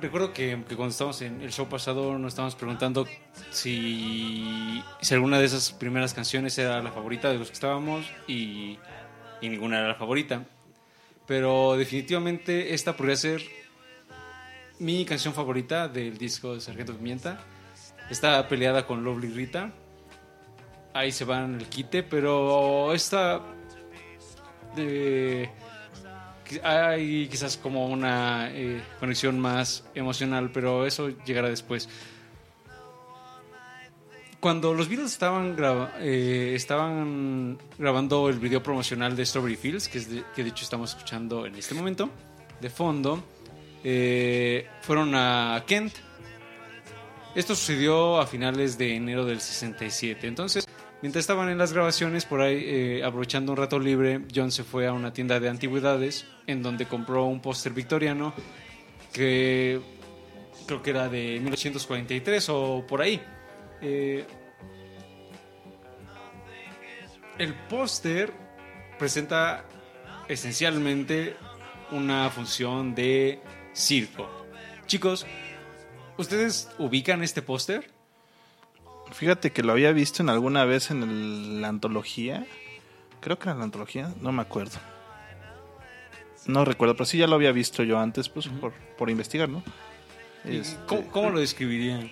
Recuerdo 0.00 0.32
que, 0.32 0.60
cuando 0.74 0.88
estábamos 0.88 1.22
en 1.22 1.42
el 1.42 1.52
show 1.52 1.68
pasado 1.68 2.18
nos 2.18 2.32
estábamos 2.32 2.56
preguntando 2.56 3.06
si, 3.52 4.82
alguna 5.12 5.38
de 5.38 5.44
esas 5.44 5.70
primeras 5.70 6.12
canciones 6.12 6.58
era 6.58 6.82
la 6.82 6.90
favorita 6.90 7.30
de 7.30 7.38
los 7.38 7.48
que 7.48 7.52
estábamos 7.52 8.10
y, 8.26 8.78
ninguna 9.42 9.78
era 9.78 9.88
la 9.88 9.94
favorita. 9.94 10.44
Pero 11.24 11.76
definitivamente 11.76 12.74
esta 12.74 12.96
podría 12.96 13.14
ser 13.14 13.42
mi 14.80 15.04
canción 15.04 15.34
favorita 15.34 15.86
del 15.86 16.18
disco 16.18 16.54
de 16.54 16.60
Sargento 16.60 16.96
Pimienta. 16.96 17.44
Está 18.10 18.48
peleada 18.48 18.88
con 18.88 19.04
Lovely 19.04 19.28
Rita. 19.28 19.70
Ahí 20.94 21.12
se 21.12 21.24
van 21.24 21.60
el 21.60 21.68
quite, 21.68 22.02
pero 22.02 22.92
esta. 22.92 23.40
qui- 24.74 25.48
hay 26.62 27.28
quizás 27.28 27.56
como 27.56 27.86
una 27.86 28.50
eh, 28.52 28.82
conexión 28.98 29.38
más 29.38 29.84
emocional, 29.94 30.50
pero 30.52 30.86
eso 30.86 31.10
llegará 31.24 31.48
después. 31.48 31.88
Cuando 34.40 34.72
los 34.72 34.88
Beatles 34.88 35.12
estaban, 35.12 35.56
eh, 36.00 36.52
estaban 36.54 37.58
grabando 37.78 38.28
el 38.30 38.38
video 38.38 38.62
promocional 38.62 39.14
de 39.14 39.26
Strawberry 39.26 39.56
Fields, 39.56 39.88
que, 39.88 39.98
es 39.98 40.10
de, 40.10 40.24
que 40.34 40.42
de 40.42 40.48
hecho 40.48 40.64
estamos 40.64 40.90
escuchando 40.90 41.44
en 41.44 41.54
este 41.56 41.74
momento, 41.74 42.08
de 42.58 42.70
fondo, 42.70 43.22
eh, 43.84 44.66
fueron 44.80 45.14
a 45.14 45.62
Kent, 45.66 45.92
esto 47.34 47.54
sucedió 47.54 48.18
a 48.18 48.26
finales 48.26 48.76
de 48.76 48.96
enero 48.96 49.24
del 49.24 49.40
67. 49.40 50.26
Entonces, 50.26 50.66
mientras 51.02 51.22
estaban 51.22 51.48
en 51.48 51.58
las 51.58 51.72
grabaciones, 51.72 52.24
por 52.24 52.40
ahí, 52.40 52.62
eh, 52.64 53.04
aprovechando 53.04 53.52
un 53.52 53.58
rato 53.58 53.78
libre, 53.78 54.22
John 54.34 54.50
se 54.50 54.64
fue 54.64 54.86
a 54.86 54.92
una 54.92 55.12
tienda 55.12 55.40
de 55.40 55.48
antigüedades 55.48 56.26
en 56.46 56.62
donde 56.62 56.86
compró 56.86 57.24
un 57.24 57.40
póster 57.40 57.72
victoriano 57.72 58.32
que 59.12 59.80
creo 60.66 60.82
que 60.82 60.90
era 60.90 61.08
de 61.08 61.40
1843 61.40 62.48
o 62.50 62.84
por 62.86 63.02
ahí. 63.02 63.20
Eh, 63.80 64.24
el 67.38 67.54
póster 67.54 68.32
presenta 68.98 69.64
esencialmente 70.28 71.36
una 71.90 72.30
función 72.30 72.94
de 72.94 73.40
circo. 73.72 74.28
Chicos, 74.86 75.26
¿Ustedes 76.20 76.68
ubican 76.76 77.22
este 77.22 77.40
póster? 77.40 77.90
Fíjate 79.12 79.52
que 79.52 79.62
lo 79.62 79.72
había 79.72 79.92
visto 79.92 80.22
en 80.22 80.28
alguna 80.30 80.64
vez 80.64 80.90
en 80.90 81.02
el- 81.02 81.60
la 81.60 81.68
antología. 81.68 82.46
Creo 83.20 83.38
que 83.38 83.48
era 83.48 83.58
la 83.58 83.64
antología, 83.64 84.12
no 84.20 84.32
me 84.32 84.42
acuerdo. 84.42 84.78
No 86.46 86.64
recuerdo, 86.64 86.94
pero 86.94 87.04
sí 87.04 87.18
ya 87.18 87.26
lo 87.26 87.34
había 87.34 87.52
visto 87.52 87.82
yo 87.82 87.98
antes, 88.00 88.28
pues 88.28 88.48
por, 88.48 88.72
por 88.96 89.10
investigar, 89.10 89.48
¿no? 89.48 89.62
Este, 90.44 90.78
¿Cómo, 90.86 91.06
cómo 91.10 91.30
lo 91.30 91.40
describirían? 91.40 92.10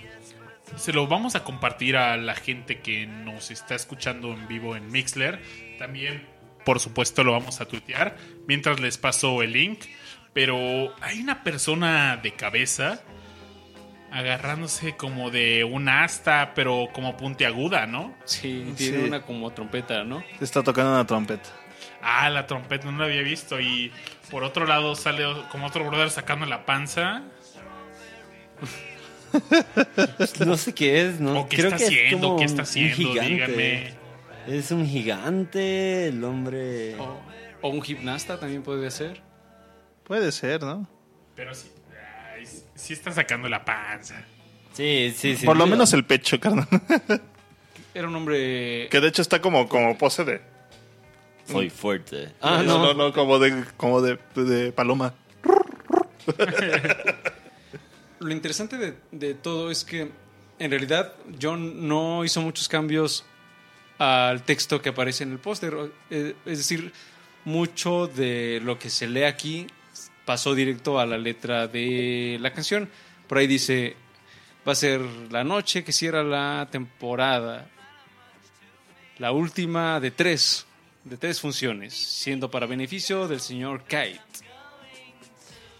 Se 0.77 0.93
lo 0.93 1.07
vamos 1.07 1.35
a 1.35 1.45
compartir 1.45 1.97
a 1.97 2.17
la 2.19 2.35
gente 2.35 2.81
que 2.81 3.07
nos 3.07 3.51
está 3.51 3.75
escuchando 3.75 4.35
en 4.35 4.47
vivo 4.49 4.77
en 4.77 4.93
Mixler. 4.93 5.41
También, 5.79 6.27
por 6.67 6.79
supuesto, 6.79 7.25
lo 7.25 7.33
vamos 7.33 7.63
a 7.63 7.65
tuitear 7.65 8.19
mientras 8.47 8.79
les 8.81 8.99
paso 8.99 9.43
el 9.43 9.53
link. 9.53 9.81
Pero 10.35 10.95
hay 11.01 11.21
una 11.21 11.43
persona 11.43 12.19
de 12.19 12.35
cabeza 12.35 13.03
agarrándose 14.11 14.97
como 14.97 15.31
de 15.31 15.65
un 15.65 15.89
asta, 15.89 16.53
pero 16.55 16.89
como 16.93 17.17
puntiaguda, 17.17 17.87
¿no? 17.87 18.15
Sí, 18.25 18.73
tiene 18.77 18.99
Sí. 18.99 19.05
una 19.05 19.23
como 19.23 19.51
trompeta, 19.53 20.05
¿no? 20.05 20.23
Está 20.41 20.63
tocando 20.63 20.93
una 20.93 21.07
trompeta. 21.07 21.49
Ah, 22.03 22.31
la 22.31 22.47
trompeta 22.47 22.91
no 22.91 22.99
la 22.99 23.05
había 23.05 23.23
visto. 23.23 23.61
Y 23.61 23.93
por 24.31 24.45
otro 24.45 24.67
lado 24.67 24.95
sale 24.95 25.25
como 25.51 25.67
otro 25.67 25.85
brother 25.87 26.11
sacando 26.11 26.47
la 26.47 26.65
panza. 26.65 27.23
No 30.47 30.57
sé 30.57 30.75
qué 30.75 31.07
es, 31.07 31.21
¿no? 31.21 31.41
¿O 31.43 31.49
qué 31.49 31.57
Creo 31.57 31.69
está 31.69 31.77
que 31.79 31.85
es 31.85 31.91
haciendo? 31.91 32.27
como 32.29 32.39
¿Qué 32.39 32.45
está 32.45 32.63
haciendo? 32.63 33.13
Díganme. 33.21 33.95
Es 34.47 34.71
un 34.71 34.87
gigante, 34.87 36.09
el 36.09 36.25
hombre. 36.25 36.97
O, 36.99 37.21
o 37.61 37.69
un 37.69 37.83
gimnasta 37.83 38.41
también 38.41 38.63
puede 38.63 38.91
ser. 38.91 39.21
Puede 40.05 40.33
ser, 40.33 40.63
¿no? 40.63 40.89
Pero 41.35 41.55
sí, 41.55 41.71
sí 42.79 42.93
está 42.95 43.13
sacando 43.13 43.49
la 43.49 43.65
panza. 43.65 44.25
Sí, 44.73 45.13
sí, 45.17 45.37
sí. 45.37 45.45
Por 45.45 45.57
lo 45.57 45.67
menos 45.67 45.93
el 45.93 46.05
pecho, 46.05 46.39
carnal. 46.39 46.67
Era 47.95 48.07
un 48.07 48.15
hombre... 48.15 48.89
que 48.91 49.01
de 49.01 49.09
hecho 49.09 49.23
está 49.23 49.41
como, 49.41 49.69
como 49.69 49.99
pose 49.99 50.25
de. 50.25 50.41
Soy 51.47 51.69
fuerte. 51.71 52.33
Ah, 52.41 52.63
no, 52.65 52.79
no. 52.79 52.95
no, 52.95 52.95
no, 53.09 53.13
como 53.13 53.39
de, 53.39 53.65
como 53.77 54.01
de, 54.01 54.19
de 54.37 54.71
paloma. 54.73 55.15
Lo 58.21 58.31
interesante 58.33 58.77
de, 58.79 58.95
de 59.13 59.35
todo 59.35 59.71
es 59.71 59.85
que 59.85 60.11
en 60.59 60.71
realidad 60.71 61.15
John 61.41 61.87
no 61.89 62.25
hizo 62.25 62.41
muchos 62.43 62.69
cambios 62.69 63.25
al 63.99 64.43
texto 64.43 64.83
que 64.83 64.91
aparece 64.91 65.25
en 65.25 65.33
el 65.33 65.39
póster. 65.39 65.75
Eh, 66.11 66.35
Es 66.45 66.59
decir, 66.59 66.93
mucho 67.45 68.07
de 68.09 68.61
lo 68.63 68.79
que 68.79 68.91
se 68.91 69.07
lee 69.09 69.25
aquí 69.25 69.67
pasó 70.29 70.55
directo 70.55 71.01
a 71.01 71.07
la 71.07 71.17
letra 71.17 71.69
de 71.69 72.37
la 72.39 72.53
canción. 72.53 72.91
Por 73.27 73.39
ahí 73.39 73.47
dice, 73.47 73.97
va 74.69 74.73
a 74.73 74.75
ser 74.75 75.01
la 75.31 75.43
noche 75.43 75.83
que 75.83 75.91
cierra 75.91 76.23
la 76.23 76.69
temporada. 76.71 77.67
La 79.17 79.33
última 79.33 80.01
de 80.01 80.11
tres, 80.11 80.67
de 81.05 81.17
tres 81.17 81.41
funciones, 81.41 81.95
siendo 81.95 82.51
para 82.51 82.67
beneficio 82.67 83.27
del 83.27 83.41
señor 83.41 83.85
Kite. 83.85 84.21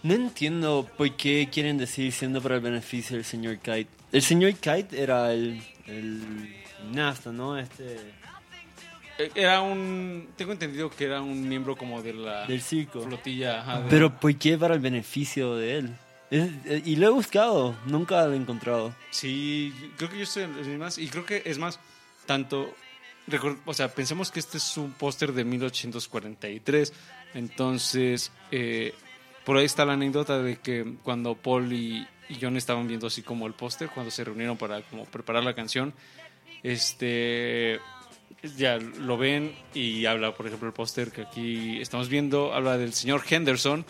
No 0.01 0.15
entiendo 0.15 0.89
por 0.97 1.15
qué 1.15 1.47
quieren 1.51 1.77
decir 1.77 2.11
siendo 2.11 2.41
para 2.41 2.55
el 2.55 2.61
beneficio 2.61 3.17
del 3.17 3.25
señor 3.25 3.59
Kite. 3.59 3.89
El 4.11 4.23
señor 4.23 4.55
Kite 4.55 4.99
era 4.99 5.31
el, 5.31 5.61
el 5.85 6.55
gimnasta, 6.75 7.31
¿no? 7.31 7.55
Este, 7.55 8.15
Era 9.35 9.61
un. 9.61 10.29
Tengo 10.37 10.51
entendido 10.53 10.89
que 10.89 11.05
era 11.05 11.21
un 11.21 11.47
miembro 11.47 11.75
como 11.75 12.01
de 12.01 12.13
la 12.13 12.45
del 12.47 12.61
circo. 12.61 13.01
flotilla. 13.01 13.59
ajá, 13.61 13.81
de- 13.81 13.89
Pero 13.89 14.17
¿por 14.19 14.33
qué 14.37 14.57
para 14.57 14.73
el 14.75 14.79
beneficio 14.79 15.55
de 15.55 15.77
él? 15.79 15.95
Es- 16.31 16.49
eh, 16.65 16.81
y 16.85 16.95
lo 16.95 17.07
he 17.07 17.09
buscado, 17.09 17.75
nunca 17.85 18.25
lo 18.27 18.33
he 18.33 18.37
encontrado. 18.37 18.93
Sí, 19.09 19.73
creo 19.97 20.09
que 20.09 20.17
yo 20.17 20.23
estoy 20.23 20.43
en 20.43 20.55
mismas. 20.69 20.97
Y 20.97 21.07
creo 21.09 21.25
que 21.25 21.41
es 21.45 21.57
más, 21.57 21.79
tanto. 22.25 22.73
record- 23.27 23.59
O 23.65 23.73
sea, 23.73 23.89
pensemos 23.93 24.31
que 24.31 24.39
este 24.39 24.57
es 24.57 24.77
un 24.77 24.91
póster 24.93 25.33
de 25.33 25.43
1843. 25.43 26.93
Entonces, 27.35 28.31
eh, 28.51 28.93
por 29.45 29.57
ahí 29.57 29.65
está 29.65 29.85
la 29.85 29.93
anécdota 29.93 30.41
de 30.41 30.57
que 30.57 30.95
cuando 31.03 31.35
Paul 31.35 31.71
y, 31.73 32.07
y 32.29 32.37
John 32.41 32.57
estaban 32.57 32.87
viendo 32.87 33.07
así 33.07 33.21
como 33.21 33.45
el 33.47 33.53
póster, 33.53 33.89
cuando 33.89 34.11
se 34.11 34.23
reunieron 34.23 34.57
para 34.57 34.81
como 34.83 35.05
preparar 35.05 35.43
la 35.43 35.53
canción, 35.55 35.93
este. 36.63 37.79
Ya 38.57 38.77
lo 38.77 39.17
ven 39.17 39.55
y 39.73 40.05
habla, 40.05 40.33
por 40.33 40.47
ejemplo, 40.47 40.67
el 40.67 40.73
póster 40.73 41.11
que 41.11 41.21
aquí 41.23 41.79
estamos 41.81 42.09
viendo, 42.09 42.53
habla 42.53 42.77
del 42.77 42.93
señor 42.93 43.23
Henderson, 43.29 43.85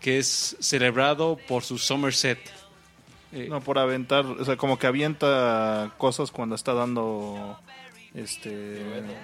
que 0.00 0.18
es 0.18 0.56
celebrado 0.60 1.38
por 1.48 1.62
su 1.64 1.78
Somerset. 1.78 2.38
Eh, 3.32 3.46
No, 3.48 3.60
por 3.60 3.78
aventar, 3.78 4.24
o 4.26 4.44
sea, 4.44 4.56
como 4.56 4.78
que 4.78 4.86
avienta 4.86 5.92
cosas 5.98 6.30
cuando 6.30 6.54
está 6.54 6.72
dando 6.74 7.58
este 8.14 8.78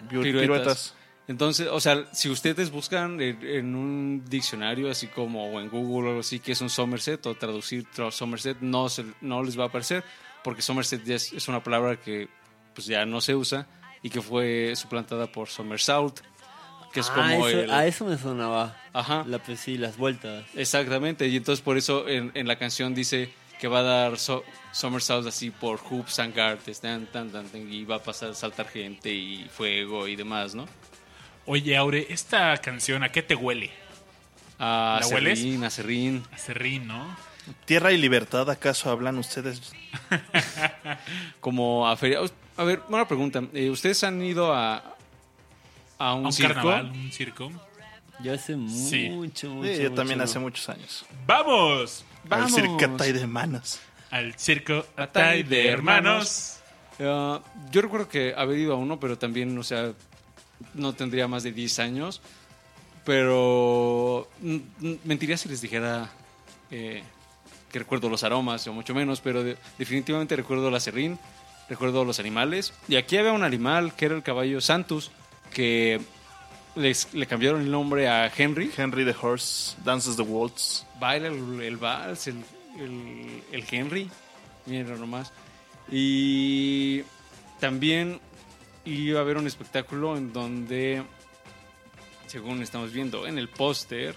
piru- 0.09 0.22
piruetas. 0.22 0.41
piruetas. 0.41 0.95
Entonces, 1.28 1.68
o 1.70 1.78
sea, 1.78 2.07
si 2.12 2.28
ustedes 2.28 2.70
buscan 2.72 3.20
en, 3.20 3.39
en 3.47 3.74
un 3.76 4.24
diccionario, 4.28 4.91
así 4.91 5.07
como 5.07 5.47
o 5.53 5.61
en 5.61 5.68
Google 5.68 6.07
o 6.07 6.11
algo 6.11 6.20
así, 6.20 6.41
que 6.41 6.53
es 6.53 6.61
un 6.61 6.70
Somerset 6.70 7.24
o 7.26 7.35
traducir 7.37 7.85
tra- 7.95 8.11
Somerset, 8.11 8.57
no, 8.61 8.89
se- 8.89 9.05
no 9.20 9.43
les 9.45 9.57
va 9.59 9.64
a 9.64 9.66
aparecer, 9.68 10.03
porque 10.43 10.61
Somerset 10.62 11.05
ya 11.05 11.14
es, 11.14 11.33
es 11.33 11.47
una 11.47 11.62
palabra 11.62 12.01
que 12.01 12.28
pues 12.74 12.87
ya 12.87 13.05
no 13.07 13.20
se 13.20 13.37
usa 13.37 13.66
y 14.03 14.11
que 14.11 14.20
fue 14.22 14.74
suplantada 14.76 15.26
por 15.26 15.48
Somersault, 15.48 16.20
que 16.92 17.01
es 17.01 17.11
Ah, 17.11 17.14
como 17.14 17.46
eso- 17.48 17.61
el... 17.61 17.70
A 17.70 17.86
eso 17.86 18.05
me 18.05 18.16
sonaba. 18.18 18.76
Ajá. 18.92 19.24
La, 19.26 19.38
pues, 19.38 19.61
sí, 19.61 19.76
las 19.78 19.96
vueltas. 19.96 20.44
Exactamente, 20.55 21.28
y 21.28 21.36
entonces 21.36 21.62
por 21.62 21.76
eso 21.76 22.09
en, 22.09 22.32
en 22.34 22.48
la 22.48 22.57
canción 22.57 22.94
dice 22.94 23.32
que 23.61 23.68
va 23.68 23.80
a 23.80 23.82
dar 23.82 24.18
so 24.18 24.42
somersaults 24.72 25.26
así 25.28 25.51
por 25.51 25.78
hoops 25.78 26.18
and 26.18 26.34
guards, 26.34 26.80
tan, 26.80 27.07
tan, 27.07 27.30
tan, 27.30 27.46
tan, 27.48 27.72
y 27.72 27.84
va 27.84 27.96
a 27.96 28.03
pasar 28.03 28.30
a 28.30 28.34
saltar 28.34 28.66
gente 28.68 29.12
y 29.12 29.44
fuego 29.53 30.09
y 30.09 30.16
demás, 30.16 30.55
¿no? 30.55 30.66
Oye, 31.46 31.76
Aure, 31.76 32.07
esta 32.11 32.57
canción, 32.59 33.03
¿a 33.05 33.11
qué 33.11 33.22
te 33.22 33.34
huele? 33.34 33.70
A 34.59 34.98
¿La 35.03 35.07
hueles? 35.09 35.38
serrín, 35.38 35.64
a 35.64 35.70
serrín. 35.70 36.22
A 36.32 36.38
serrín, 36.38 36.86
¿no? 36.86 37.16
Tierra 37.64 37.92
y 37.92 37.96
libertad, 37.98 38.48
¿acaso 38.51 38.90
hablan 38.90 39.18
ustedes? 39.18 39.61
como 41.40 41.88
a 41.88 41.96
feria. 41.96 42.20
A 42.57 42.64
ver, 42.64 42.82
una 42.88 43.07
pregunta. 43.07 43.42
eh, 43.53 43.70
¿Ustedes 43.70 44.03
han 44.05 44.22
ido 44.22 44.53
a, 44.55 44.96
a 45.98 46.14
un, 46.14 46.24
A 46.24 46.28
un 46.28 46.32
circo? 46.32 46.55
carnaval, 46.55 46.90
un 46.90 47.12
circo. 47.12 47.51
Yo 48.22 48.34
hace 48.34 48.53
Sí. 48.68 49.09
mucho, 49.11 49.48
mucho. 49.51 49.74
Sí, 49.74 49.82
yo 49.82 49.92
también 49.92 50.18
mucho 50.18 50.24
hace 50.30 50.34
no. 50.38 50.40
muchos 50.42 50.68
años. 50.68 51.05
¡Vamos! 51.26 52.05
Vamos. 52.24 52.53
Al 52.53 52.62
circatay 52.62 53.12
de 53.12 53.26
manos. 53.26 53.80
Al 54.11 54.34
circo 54.34 54.84
Atay 54.96 55.05
Atay 55.40 55.42
de 55.44 55.68
hermanos. 55.68 56.59
Eh, 56.98 57.38
yo 57.70 57.80
recuerdo 57.80 58.09
que 58.09 58.34
haber 58.36 58.59
ido 58.59 58.74
a 58.74 58.76
uno, 58.76 59.01
pero 59.01 59.16
también, 59.16 59.57
o 59.57 59.62
sea, 59.62 59.92
no 60.74 60.92
tendría 60.94 61.28
más 61.28 61.44
de 61.44 61.53
10 61.53 61.78
años. 61.78 62.20
Pero 63.07 64.28
mm, 64.40 64.57
mm, 64.80 64.94
mentiría 65.05 65.38
si 65.38 65.48
les 65.48 65.62
dijera 65.62 66.11
eh, 66.70 67.03
que 67.71 67.79
recuerdo 67.79 68.09
los 68.09 68.23
aromas, 68.25 68.66
o 68.66 68.73
mucho 68.73 68.95
menos, 68.95 69.21
pero 69.21 69.43
de- 69.43 69.57
definitivamente 69.79 70.37
recuerdo 70.37 70.71
la 70.71 70.81
serrín, 70.81 71.18
recuerdo 71.68 72.05
los 72.05 72.18
animales. 72.18 72.73
Y 72.89 72.97
aquí 72.97 73.16
había 73.16 73.33
un 73.33 73.45
animal 73.45 73.95
que 73.95 74.07
era 74.07 74.14
el 74.16 74.23
caballo 74.23 74.61
Santos, 74.61 75.11
que 75.53 76.01
les, 76.75 77.12
le 77.14 77.27
cambiaron 77.27 77.62
el 77.62 77.71
nombre 77.71 78.09
a 78.09 78.31
Henry. 78.37 78.71
Henry 78.77 79.05
the 79.05 79.14
Horse 79.21 79.77
dances 79.85 80.16
the 80.16 80.23
waltz. 80.23 80.85
baila 80.99 81.29
el, 81.29 81.61
el 81.62 81.77
vals, 81.77 82.27
el, 82.29 82.37
el, 82.79 83.43
el 83.53 83.64
Henry, 83.71 84.11
miren 84.66 85.01
nomás. 85.01 85.33
Y 85.91 87.03
también 87.59 88.21
iba 88.85 89.18
a 89.18 89.23
haber 89.23 89.37
un 89.37 89.47
espectáculo 89.47 90.16
en 90.16 90.33
donde, 90.33 91.03
según 92.27 92.62
estamos 92.62 92.93
viendo 92.93 93.27
en 93.27 93.39
el 93.39 93.49
póster, 93.49 94.14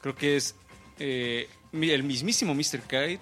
creo 0.00 0.14
que 0.14 0.36
es 0.36 0.54
eh, 0.98 1.48
el 1.72 2.02
mismísimo 2.02 2.54
Mr. 2.54 2.80
Kite 2.82 3.20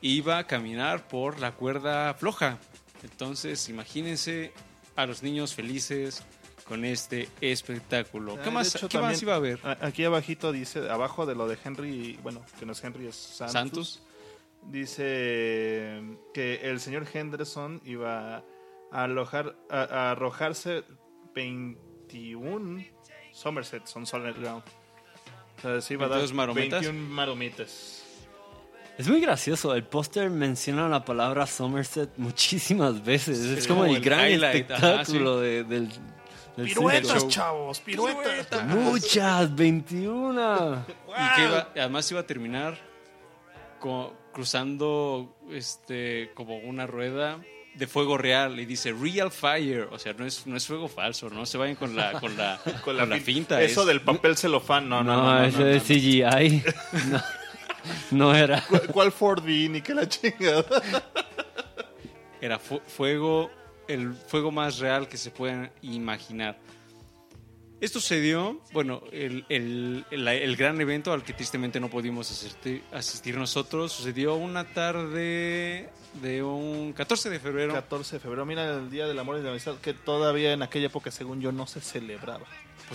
iba 0.00 0.38
a 0.38 0.46
caminar 0.46 1.08
por 1.08 1.40
la 1.40 1.52
cuerda 1.52 2.14
floja. 2.14 2.58
Entonces, 3.02 3.68
imagínense 3.68 4.52
a 4.96 5.06
los 5.06 5.22
niños 5.22 5.54
felices 5.54 6.22
con 6.64 6.84
este 6.84 7.28
espectáculo. 7.40 8.36
Ah, 8.38 8.42
¿Qué 8.44 8.50
más, 8.50 8.74
hecho, 8.74 8.88
¿qué 8.88 8.98
más 8.98 9.20
iba 9.22 9.34
a 9.34 9.36
haber? 9.36 9.60
Aquí 9.80 10.04
abajito 10.04 10.52
dice, 10.52 10.90
abajo 10.90 11.26
de 11.26 11.34
lo 11.34 11.46
de 11.46 11.58
Henry, 11.62 12.18
bueno, 12.22 12.44
que 12.58 12.66
no 12.66 12.72
es 12.72 12.82
Henry, 12.82 13.06
es 13.06 13.16
Santos. 13.16 13.52
Santos. 13.52 14.02
Dice 14.62 16.00
que 16.32 16.60
el 16.62 16.80
señor 16.80 17.06
Henderson 17.12 17.82
iba 17.84 18.38
a, 18.38 18.44
alojar, 18.90 19.56
a, 19.68 19.80
a 19.82 20.10
arrojarse 20.12 20.84
21 21.34 22.94
Somerset 23.34 23.82
on 23.96 24.06
solid 24.06 24.36
ground. 24.36 24.62
O 25.58 25.60
sea, 25.62 25.80
se 25.80 25.94
iba 25.94 26.06
a 26.06 26.08
dar 26.08 26.18
22 26.18 26.34
marometas. 26.34 26.80
21 26.82 27.08
marometas. 27.14 28.00
Es 28.98 29.08
muy 29.08 29.20
gracioso. 29.20 29.74
El 29.74 29.84
póster 29.84 30.30
menciona 30.30 30.88
la 30.88 31.04
palabra 31.04 31.46
Somerset 31.46 32.10
muchísimas 32.16 33.04
veces. 33.04 33.38
Es 33.40 33.58
Es 33.58 33.66
como, 33.66 33.80
como 33.80 33.90
el 33.92 33.96
el 33.98 34.04
gran 34.04 34.30
highlight, 34.30 34.70
ajá, 34.70 34.90
espectáculo 35.00 35.40
de- 35.40 35.64
del, 35.64 35.88
del 36.56 36.66
Piruetas, 36.66 37.10
circo. 37.12 37.28
chavos, 37.28 37.80
piruetas. 37.80 38.64
Muchas, 38.66 39.54
21. 39.56 40.84
Y 41.08 41.36
que 41.36 41.42
iba- 41.44 41.68
además 41.74 42.08
iba 42.12 42.20
a 42.20 42.26
terminar 42.26 42.78
co- 43.80 44.14
cruzando 44.32 45.34
este 45.50 46.30
como 46.34 46.58
una 46.58 46.86
rueda 46.86 47.40
de 47.74 47.86
fuego 47.86 48.16
real 48.16 48.58
y 48.60 48.66
dice 48.66 48.92
real 48.92 49.30
fire, 49.30 49.88
o 49.90 49.98
sea, 49.98 50.12
no 50.12 50.24
es 50.24 50.46
no 50.46 50.56
es 50.56 50.66
fuego 50.66 50.88
falso, 50.88 51.28
no 51.30 51.44
se 51.46 51.58
vayan 51.58 51.76
con 51.76 51.94
la 51.96 52.12
con 52.20 52.36
la 52.36 52.60
con 52.84 52.96
la, 52.96 53.06
fin- 53.06 53.20
finta. 53.22 53.60
Eso 53.62 53.80
es- 53.82 53.86
del 53.88 54.00
papel 54.00 54.36
celofán, 54.36 54.88
no, 54.88 55.02
no, 55.02 55.16
No, 55.16 55.22
no. 55.24 55.38
no, 55.40 55.44
eso 55.44 55.60
no, 55.60 55.66
es. 55.66 55.82
CGI. 55.82 56.62
No, 57.10 57.22
no 58.30 58.34
era. 58.34 58.62
¿Cu- 58.62 58.80
¿Cuál 58.92 59.12
4D? 59.12 59.68
Ni 59.70 59.82
que 59.82 59.92
la 59.94 60.08
chingada. 60.08 60.64
era 62.40 62.58
fu- 62.58 62.80
fuego 62.86 63.50
el 63.88 64.14
fuego 64.14 64.50
más 64.50 64.78
real 64.78 65.06
que 65.08 65.16
se 65.18 65.30
puedan 65.30 65.70
imaginar. 65.82 66.56
Esto 67.80 68.00
sucedió, 68.00 68.60
bueno, 68.72 69.02
el, 69.12 69.44
el- 69.48 70.06
el- 70.10 70.26
el 70.28 70.56
gran 70.56 70.80
evento 70.80 71.12
al 71.12 71.22
que 71.22 71.32
tristemente 71.34 71.80
no 71.80 71.90
pudimos 71.90 72.30
asistir, 72.30 72.82
asistir 72.92 73.36
nosotros 73.36 73.92
sucedió 73.92 74.36
una 74.36 74.64
tarde 74.64 75.90
de 76.22 76.42
un 76.42 76.92
14 76.92 77.28
de 77.30 77.40
febrero. 77.40 77.74
14 77.74 78.16
de 78.16 78.20
febrero, 78.20 78.46
mira 78.46 78.72
el 78.74 78.90
Día 78.90 79.06
del 79.06 79.18
Amor 79.18 79.38
y 79.38 79.42
la 79.42 79.50
Amistad, 79.50 79.76
que 79.78 79.92
todavía 79.92 80.52
en 80.52 80.62
aquella 80.62 80.86
época, 80.86 81.10
según 81.10 81.40
yo, 81.40 81.52
no 81.52 81.66
se 81.66 81.80
celebraba. 81.80 82.46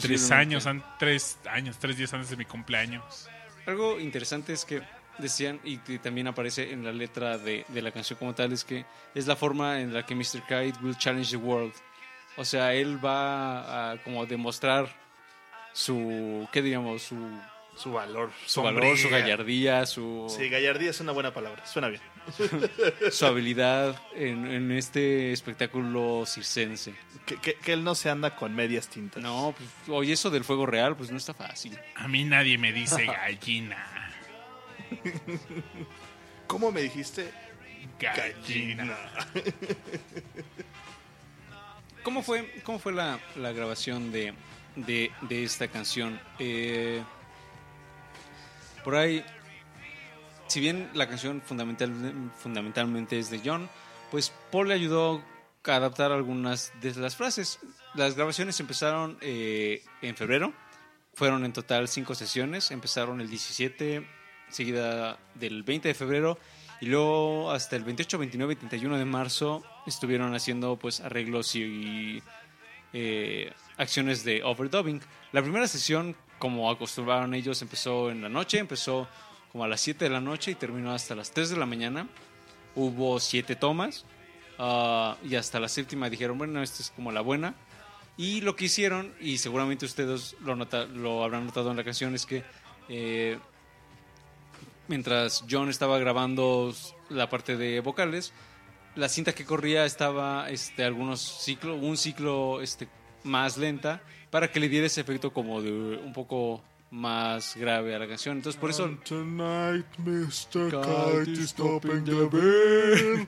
Tres 0.02 0.32
años, 0.32 0.66
an- 0.66 0.84
tres 0.98 1.38
años, 1.50 1.78
tres 1.80 1.98
días 1.98 2.14
antes 2.14 2.30
de 2.30 2.38
mi 2.38 2.46
cumpleaños. 2.46 3.28
Algo 3.66 4.00
interesante 4.00 4.54
es 4.54 4.66
que 4.66 4.82
decían, 5.20 5.60
y 5.64 5.78
que 5.80 6.00
también 6.00 6.28
aparece 6.28 6.72
en 6.72 6.84
la 6.86 6.92
letra 6.94 7.38
de, 7.38 7.66
de 7.68 7.82
la 7.82 7.92
canción 7.92 8.18
como 8.18 8.34
tal, 8.34 8.54
es 8.54 8.64
que 8.64 8.86
es 9.14 9.28
la 9.28 9.36
forma 9.36 9.82
en 9.82 9.94
la 9.94 10.06
que 10.06 10.16
Mr. 10.16 10.42
Kite 10.48 10.80
will 10.82 10.98
challenge 10.98 11.30
the 11.32 11.38
world. 11.38 11.74
O 12.40 12.46
sea, 12.46 12.74
él 12.74 13.04
va 13.04 13.92
a 13.92 13.98
como 14.04 14.26
demostrar 14.26 14.88
su, 15.74 16.48
¿qué 16.52 16.62
diríamos? 16.62 17.04
Su, 17.04 17.18
Su 17.78 17.92
valor, 17.94 18.32
su 18.46 18.62
valor, 18.64 18.98
su 18.98 19.10
gallardía, 19.10 19.86
su, 19.86 20.26
Sí, 20.36 20.50
gallardía 20.50 20.90
es 20.90 21.00
una 21.02 21.12
buena 21.12 21.34
palabra, 21.34 21.66
suena 21.66 21.90
bien. 21.90 22.02
su 23.12 23.26
habilidad 23.26 23.96
en, 24.16 24.46
en 24.48 24.72
este 24.72 25.32
espectáculo 25.34 26.24
circense. 26.26 26.94
Que, 27.26 27.36
que- 27.38 27.56
que 27.56 27.74
él 27.74 27.84
no 27.84 27.94
se 27.96 28.10
anda 28.10 28.36
con 28.36 28.56
medias 28.56 28.88
tintas. 28.88 29.22
No, 29.22 29.54
pues, 29.58 29.70
oye, 29.90 30.14
eso 30.14 30.30
del 30.30 30.44
fuego 30.44 30.66
real, 30.66 30.96
pues 30.96 31.12
no 31.12 31.18
está 31.18 31.34
fácil. 31.34 31.78
A 31.96 32.08
mí 32.08 32.24
nadie 32.24 32.58
me 32.58 32.72
dice 32.74 33.06
gallina. 33.06 33.86
¿Cómo 36.48 36.72
me 36.72 36.82
dijiste? 36.82 37.32
Gallina. 38.00 38.98
¿Cómo 42.10 42.24
fue, 42.24 42.52
cómo 42.64 42.80
fue 42.80 42.92
la, 42.92 43.20
la 43.36 43.52
grabación 43.52 44.12
de, 44.12 44.34
de, 44.76 45.44
esta 45.44 45.68
canción? 45.68 46.20
Eh, 46.40 47.04
por 48.84 48.96
ahí, 48.96 49.24
si 50.48 50.60
bien 50.60 50.90
la 50.96 51.08
canción 51.08 51.40
fundamental, 51.40 51.94
fundamentalmente 52.40 53.20
es 53.20 53.30
de 53.30 53.40
John, 53.46 53.70
pues 54.10 54.34
Paul 54.52 54.70
le 54.70 54.74
ayudó 54.74 55.24
a 55.66 55.76
adaptar 55.76 56.12
algunas 56.12 56.74
de 56.82 56.96
las 56.96 57.16
frases. 57.16 57.60
Las 57.94 58.16
grabaciones 58.16 58.60
empezaron 58.60 59.20
eh, 59.22 59.84
en 60.02 60.16
febrero, 60.16 60.52
fueron 61.14 61.46
en 61.46 61.54
total 61.54 61.88
cinco 61.88 62.16
sesiones, 62.16 62.72
empezaron 62.72 63.22
el 63.22 63.30
17, 63.30 64.04
seguida 64.50 65.20
del 65.36 65.62
20 65.62 65.90
de 65.90 65.94
febrero 65.94 66.40
y 66.82 66.86
luego 66.88 67.52
hasta 67.52 67.76
el 67.76 67.84
28, 67.84 68.18
29 68.18 68.54
y 68.54 68.56
31 68.56 68.98
de 68.98 69.06
marzo 69.06 69.64
estuvieron 69.86 70.34
haciendo 70.34 70.78
pues 70.78 71.00
arreglos 71.02 71.56
y 71.56 72.22
eh, 72.94 73.52
acciones 73.78 74.24
de 74.24 74.44
overdubbing. 74.44 75.02
La 75.32 75.42
primera 75.42 75.68
sesión, 75.68 76.16
como 76.38 76.72
acostumbraron 76.72 77.34
ellos, 77.34 77.62
empezó 77.62 78.10
en 78.12 78.22
la 78.22 78.30
noche, 78.30 78.60
empezó 78.60 79.08
como 79.52 79.64
a 79.64 79.68
las 79.68 79.82
7 79.82 80.06
de 80.06 80.10
la 80.12 80.22
noche 80.22 80.52
y 80.52 80.56
terminó 80.56 80.92
hasta 80.92 81.16
las 81.16 81.32
3 81.32 81.50
de 81.50 81.58
la 81.58 81.66
mañana. 81.66 82.08
Hubo 82.76 83.20
siete 83.20 83.56
tomas 83.56 84.06
ah, 84.58 85.18
y 85.28 85.36
hasta 85.36 85.60
la 85.60 85.68
séptima 85.68 86.10
dijeron, 86.10 86.38
bueno, 86.38 86.62
esta 86.62 86.82
es 86.84 86.92
como 86.92 87.12
la 87.12 87.22
buena. 87.22 87.56
Y 88.16 88.42
lo 88.42 88.56
que 88.56 88.66
hicieron, 88.66 89.14
y 89.20 89.38
seguramente 89.38 89.86
ustedes 89.86 90.36
lo, 90.44 90.56
nota- 90.56 90.86
lo 90.86 91.24
habrán 91.24 91.46
notado 91.46 91.72
en 91.72 91.78
la 91.78 91.84
canción, 91.84 92.14
es 92.16 92.26
que 92.26 92.44
eh, 92.90 93.40
mientras 94.90 95.46
John 95.50 95.70
estaba 95.70 95.98
grabando 96.00 96.74
la 97.10 97.30
parte 97.30 97.56
de 97.56 97.80
vocales, 97.80 98.34
la 98.96 99.08
cinta 99.08 99.34
que 99.34 99.46
corría 99.46 99.86
estaba 99.86 100.50
este, 100.50 100.84
algunos 100.84 101.22
ciclos, 101.22 101.80
un 101.82 101.96
ciclo 101.96 102.60
este, 102.62 102.90
más 103.24 103.58
lenta 103.58 104.02
para 104.30 104.52
que 104.52 104.60
le 104.60 104.68
diera 104.68 104.88
ese 104.88 105.02
efecto 105.02 105.32
como 105.32 105.62
de 105.62 105.72
un 105.72 106.12
poco 106.12 106.62
más 106.92 107.56
grave 107.56 107.96
a 107.96 108.00
la 108.00 108.08
canción. 108.08 108.38
Entonces 108.38 108.60
por 108.60 108.72
eso 108.72 108.90
Tonight, 109.08 109.86
Mr. 110.00 110.72
Kite 110.72 111.32
is 111.32 111.40
is 111.40 111.54
topping 111.54 112.04
topping 112.04 112.06
the 112.06 112.26
bill. 112.26 113.28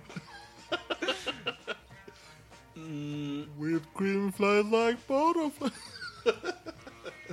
mm, 2.76 3.46
With 3.58 3.84
cream 3.94 4.32
fly 4.34 4.64
like 4.64 5.00
butterfly. 5.08 5.72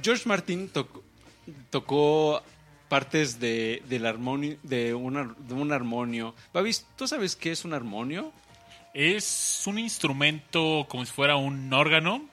George 0.02 0.26
Martin 0.26 0.68
tocó, 0.68 1.02
tocó 1.70 2.42
partes 2.88 3.38
de, 3.40 3.82
del 3.88 4.06
armonio, 4.06 4.56
de, 4.62 4.94
una- 4.94 5.34
de 5.38 5.54
un 5.54 5.72
armonio. 5.72 6.34
Babis, 6.52 6.86
¿tú 6.96 7.06
sabes 7.06 7.36
qué 7.36 7.52
es 7.52 7.64
un 7.64 7.74
armonio? 7.74 8.32
Es 8.94 9.62
un 9.66 9.78
instrumento 9.78 10.86
como 10.88 11.04
si 11.04 11.12
fuera 11.12 11.36
un 11.36 11.72
órgano, 11.72 12.26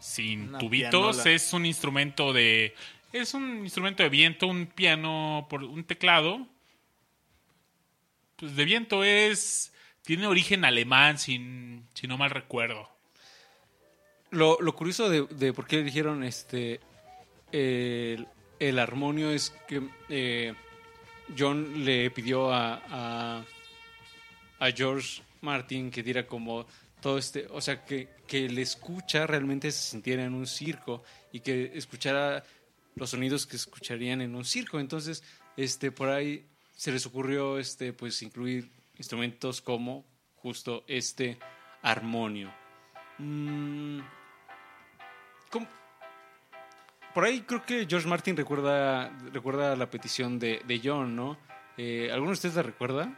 sin 0.00 0.48
Una 0.50 0.58
tubitos. 0.58 1.16
pianola. 1.16 1.30
Es 1.30 1.52
un 1.52 1.64
instrumento 1.66 2.32
de. 2.32 2.74
Es 3.12 3.32
un 3.34 3.58
instrumento 3.64 4.02
de 4.02 4.08
viento, 4.08 4.46
un 4.48 4.66
piano, 4.66 5.46
por 5.48 5.62
un 5.62 5.84
teclado. 5.84 6.46
Pues 8.36 8.56
de 8.56 8.64
viento 8.64 9.04
es. 9.04 9.72
Tiene 10.02 10.26
origen 10.26 10.64
alemán, 10.66 11.18
sin, 11.18 11.86
si 11.94 12.06
no 12.06 12.18
mal 12.18 12.30
recuerdo. 12.30 12.90
Lo, 14.30 14.58
lo 14.60 14.74
curioso 14.74 15.08
de, 15.08 15.22
de 15.26 15.52
por 15.54 15.66
qué 15.66 15.78
eligieron 15.78 16.24
este 16.24 16.80
el, 17.52 18.26
el 18.58 18.78
armonio 18.78 19.30
es 19.30 19.50
que 19.68 19.82
eh, 20.08 20.54
John 21.36 21.84
le 21.84 22.10
pidió 22.10 22.52
a, 22.52 23.44
a, 24.58 24.70
George 24.74 25.22
Martin 25.42 25.90
que 25.90 26.02
diera 26.02 26.26
como 26.26 26.66
todo 27.00 27.18
este, 27.18 27.46
o 27.50 27.60
sea, 27.60 27.84
que, 27.84 28.08
que 28.26 28.46
el 28.46 28.58
escucha 28.58 29.26
realmente 29.26 29.70
se 29.70 29.90
sintiera 29.90 30.24
en 30.24 30.32
un 30.32 30.46
circo 30.46 31.02
y 31.32 31.40
que 31.40 31.72
escuchara 31.74 32.42
los 32.94 33.10
sonidos 33.10 33.46
que 33.46 33.56
escucharían 33.56 34.22
en 34.22 34.34
un 34.34 34.44
circo. 34.44 34.80
Entonces, 34.80 35.22
este, 35.56 35.92
por 35.92 36.08
ahí 36.08 36.46
se 36.74 36.92
les 36.92 37.04
ocurrió 37.04 37.58
este, 37.58 37.92
pues 37.92 38.22
incluir 38.22 38.70
instrumentos 38.96 39.60
como 39.60 40.06
justo 40.36 40.84
este 40.86 41.38
armonio. 41.82 42.52
Mm. 43.18 44.00
Por 47.14 47.24
ahí 47.24 47.42
creo 47.42 47.64
que 47.64 47.86
George 47.88 48.08
Martin 48.08 48.36
recuerda, 48.36 49.08
recuerda 49.32 49.76
la 49.76 49.88
petición 49.88 50.40
de, 50.40 50.60
de 50.66 50.80
John, 50.82 51.14
¿no? 51.14 51.36
Eh, 51.76 52.10
¿Alguno 52.12 52.30
de 52.30 52.34
ustedes 52.34 52.56
la 52.56 52.64
recuerda? 52.64 53.08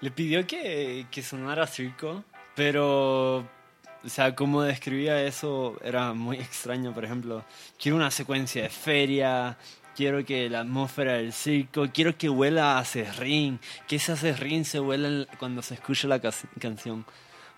Le 0.00 0.10
pidió 0.10 0.44
que, 0.44 1.06
que 1.12 1.22
sonara 1.22 1.68
circo, 1.68 2.24
pero, 2.56 3.38
o 3.38 4.08
sea, 4.08 4.34
como 4.34 4.62
describía 4.62 5.22
eso 5.22 5.78
era 5.84 6.12
muy 6.12 6.38
extraño. 6.38 6.92
Por 6.92 7.04
ejemplo, 7.04 7.44
quiero 7.80 7.96
una 7.96 8.10
secuencia 8.10 8.64
de 8.64 8.68
feria, 8.68 9.56
quiero 9.94 10.24
que 10.24 10.50
la 10.50 10.60
atmósfera 10.60 11.14
del 11.14 11.32
circo, 11.32 11.86
quiero 11.92 12.18
que 12.18 12.28
huela 12.28 12.78
a 12.78 12.84
serrín, 12.84 13.60
que 13.86 13.96
ese 13.96 14.16
serrín 14.16 14.64
se 14.64 14.80
huela 14.80 15.24
cuando 15.38 15.62
se 15.62 15.74
escucha 15.74 16.08
la 16.08 16.20
canción. 16.58 17.04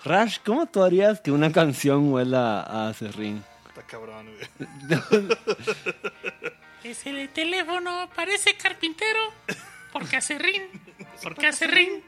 Rash, 0.05 0.39
¿cómo 0.45 0.67
tú 0.67 0.83
harías 0.83 1.21
que 1.21 1.31
una 1.31 1.51
canción 1.51 2.13
huela 2.13 2.61
a 2.61 2.93
serrín? 2.93 3.43
Está 3.73 3.83
cabrón, 3.87 4.27
güey. 4.37 5.01
Es 6.85 7.07
el 7.07 7.29
teléfono, 7.29 8.11
parece 8.15 8.55
carpintero. 8.57 9.21
Porque 9.93 10.17
hace 10.17 10.37
rin. 10.39 10.63
Porque 11.23 11.47
hace 11.47 11.67
rin. 11.69 12.03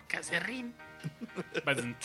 Porque 0.00 0.16
hace 0.18 0.38
rin. 0.40 0.74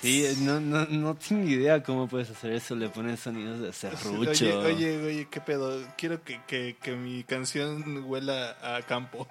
Sí, 0.00 0.26
no, 0.38 0.58
no, 0.60 0.86
no 0.86 1.14
tengo 1.14 1.46
idea 1.46 1.82
cómo 1.82 2.08
puedes 2.08 2.30
hacer 2.30 2.52
eso. 2.52 2.74
Le 2.74 2.88
pones 2.88 3.20
sonidos 3.20 3.60
de 3.60 3.70
serrucho. 3.70 4.46
Oye, 4.46 4.56
oye, 4.56 4.96
oye, 5.06 5.28
qué 5.30 5.42
pedo. 5.42 5.86
Quiero 5.98 6.24
que, 6.24 6.40
que, 6.46 6.74
que 6.82 6.92
mi 6.92 7.22
canción 7.24 8.04
huela 8.06 8.56
a 8.62 8.80
campo. 8.80 9.28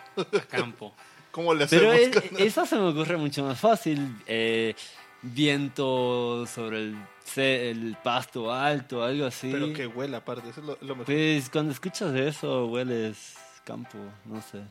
Campo. 0.48 0.94
¿Cómo 1.32 1.56
le 1.56 1.66
Pero 1.66 1.92
hacemos? 1.92 2.18
es- 2.18 2.32
eso 2.40 2.66
se 2.68 2.76
me 2.76 2.84
ocurre 2.90 3.18
mucho 3.18 3.44
más 3.44 3.60
fácil. 3.60 4.16
eh, 4.28 4.76
viento 5.22 6.46
sobre 6.48 6.78
el, 6.80 6.98
el 7.38 7.98
pasto 8.04 8.54
alto, 8.54 9.04
algo 9.04 9.26
así. 9.26 9.50
Pero 9.52 9.74
que 9.74 9.88
huela 9.88 10.18
aparte, 10.18 10.50
eso 10.50 10.62
es 10.62 10.66
lo, 10.68 10.78
lo 10.82 10.96
mejor. 10.96 11.06
Pues 11.06 11.50
cuando 11.50 11.72
escuchas 11.72 12.14
eso, 12.16 12.66
hueles 12.68 13.36
campo, 13.64 13.98
no 14.26 14.42
sé. 14.42 14.62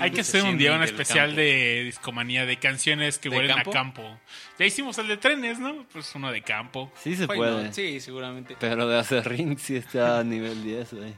Hay 0.00 0.10
que 0.12 0.22
hacer 0.22 0.44
un 0.44 0.56
día 0.56 0.72
un 0.74 0.82
especial 0.82 1.36
de 1.36 1.82
discomanía 1.84 2.46
de 2.46 2.56
canciones 2.58 3.18
que 3.18 3.28
¿De 3.28 3.36
huelen 3.36 3.54
campo? 3.54 3.70
a 3.70 3.72
campo. 3.74 4.20
Ya 4.58 4.64
hicimos 4.64 4.96
el 4.96 5.08
de 5.08 5.18
trenes, 5.18 5.58
¿no? 5.58 5.84
Pues 5.92 6.14
uno 6.14 6.32
de 6.32 6.40
campo. 6.40 6.90
Sí 7.02 7.14
se 7.14 7.26
puede. 7.26 7.70
Sí, 7.74 8.00
seguramente. 8.00 8.56
Pero 8.58 8.88
de 8.88 8.98
hacer 8.98 9.28
ring 9.28 9.58
sí 9.58 9.76
está 9.76 10.20
a 10.20 10.24
nivel 10.24 10.62
10, 10.64 10.94
güey. 10.94 11.14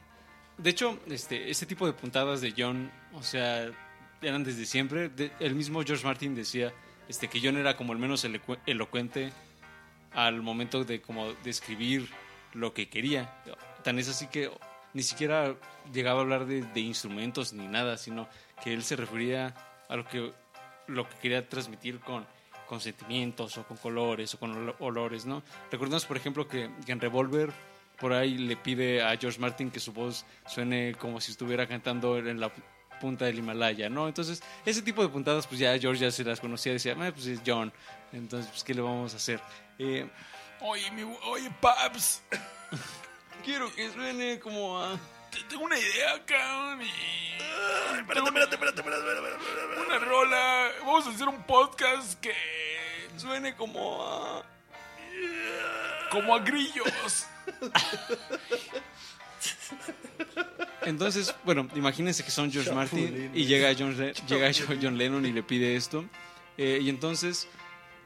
De 0.58 0.70
hecho, 0.70 0.98
este, 1.08 1.48
este 1.48 1.64
tipo 1.64 1.86
de 1.86 1.92
puntadas 1.92 2.40
de 2.40 2.52
John, 2.58 2.90
o 3.12 3.22
sea, 3.22 3.70
eran 4.20 4.42
desde 4.42 4.66
siempre. 4.66 5.08
De- 5.10 5.30
el 5.38 5.54
mismo 5.54 5.82
George 5.84 6.04
Martin 6.04 6.34
decía 6.34 6.72
este, 7.10 7.28
que 7.28 7.40
John 7.42 7.56
era 7.56 7.76
como 7.76 7.92
el 7.92 7.98
menos 7.98 8.24
elocu- 8.24 8.58
elocuente 8.66 9.32
al 10.12 10.40
momento 10.42 10.84
de 10.84 11.02
como 11.02 11.32
describir 11.44 12.08
lo 12.54 12.72
que 12.72 12.88
quería. 12.88 13.34
Tan 13.82 13.98
es 13.98 14.08
así 14.08 14.28
que 14.28 14.50
ni 14.94 15.02
siquiera 15.02 15.56
llegaba 15.92 16.20
a 16.20 16.22
hablar 16.22 16.46
de, 16.46 16.80
instrumentos 16.80 17.52
ni 17.52 17.66
nada, 17.66 17.96
sino 17.98 18.28
que 18.62 18.72
él 18.72 18.82
se 18.84 18.94
refería 18.96 19.54
a 19.88 19.96
lo 19.96 20.06
que, 20.06 20.32
lo 20.86 21.08
que 21.08 21.16
quería 21.16 21.48
transmitir 21.48 21.98
con, 21.98 22.24
con 22.68 22.80
sentimientos 22.80 23.58
o 23.58 23.64
con 23.64 23.76
colores 23.76 24.32
o 24.34 24.38
con 24.38 24.52
olo- 24.52 24.76
olores, 24.78 25.26
¿no? 25.26 25.42
Recordemos, 25.70 26.04
por 26.06 26.16
ejemplo, 26.16 26.46
que, 26.46 26.70
que 26.86 26.92
en 26.92 27.00
Revolver 27.00 27.50
por 27.98 28.12
ahí 28.12 28.38
le 28.38 28.56
pide 28.56 29.02
a 29.02 29.16
George 29.16 29.38
Martin 29.40 29.70
que 29.70 29.78
su 29.80 29.92
voz 29.92 30.24
suene 30.46 30.94
como 30.98 31.20
si 31.20 31.32
estuviera 31.32 31.66
cantando 31.66 32.18
en 32.18 32.40
la 32.40 32.50
punta 33.00 33.24
del 33.24 33.38
Himalaya, 33.38 33.88
¿no? 33.88 34.06
Entonces, 34.06 34.42
ese 34.64 34.82
tipo 34.82 35.02
de 35.02 35.08
puntadas, 35.08 35.46
pues 35.46 35.58
ya 35.58 35.76
George 35.78 36.00
ya 36.02 36.10
se 36.10 36.22
las 36.24 36.38
conocía, 36.40 36.72
decía, 36.72 36.94
"Ah, 37.00 37.10
pues 37.12 37.26
es 37.26 37.40
John, 37.46 37.72
entonces, 38.12 38.50
pues, 38.50 38.62
¿qué 38.62 38.74
le 38.74 38.82
vamos 38.82 39.12
a 39.14 39.16
hacer? 39.16 39.40
Eh, 39.78 40.08
Oye, 40.60 40.90
mi, 40.90 41.02
oye, 41.24 41.50
Paps. 41.60 42.22
quiero 43.44 43.74
que 43.74 43.90
suene 43.92 44.38
como 44.38 44.78
a... 44.78 44.98
te- 45.30 45.42
Tengo 45.48 45.64
una 45.64 45.78
idea, 45.78 46.22
cabrón. 46.26 46.82
Y... 46.82 46.90
espérate, 47.98 48.26
espérate, 48.28 48.54
espérate, 48.56 48.80
espérate, 48.80 49.80
Una 49.86 49.98
rola. 50.00 50.68
Vamos 50.80 51.06
a 51.06 51.10
hacer 51.10 51.28
un 51.28 51.42
podcast 51.44 52.20
que 52.20 52.34
Suene 53.16 53.54
como 53.56 54.02
a... 54.06 54.42
como 56.10 56.34
a 56.34 56.40
grillos. 56.40 57.26
Entonces, 60.90 61.34
bueno, 61.44 61.68
imagínense 61.74 62.22
que 62.24 62.30
son 62.30 62.52
George 62.52 62.72
Martin 62.72 63.30
y 63.34 63.44
llega 63.46 63.72
John, 63.78 63.96
Le- 63.96 64.12
llega 64.28 64.52
John 64.82 64.98
Lennon 64.98 65.24
y 65.26 65.32
le 65.32 65.42
pide 65.42 65.76
esto. 65.76 66.04
Eh, 66.58 66.80
y 66.82 66.88
entonces 66.90 67.48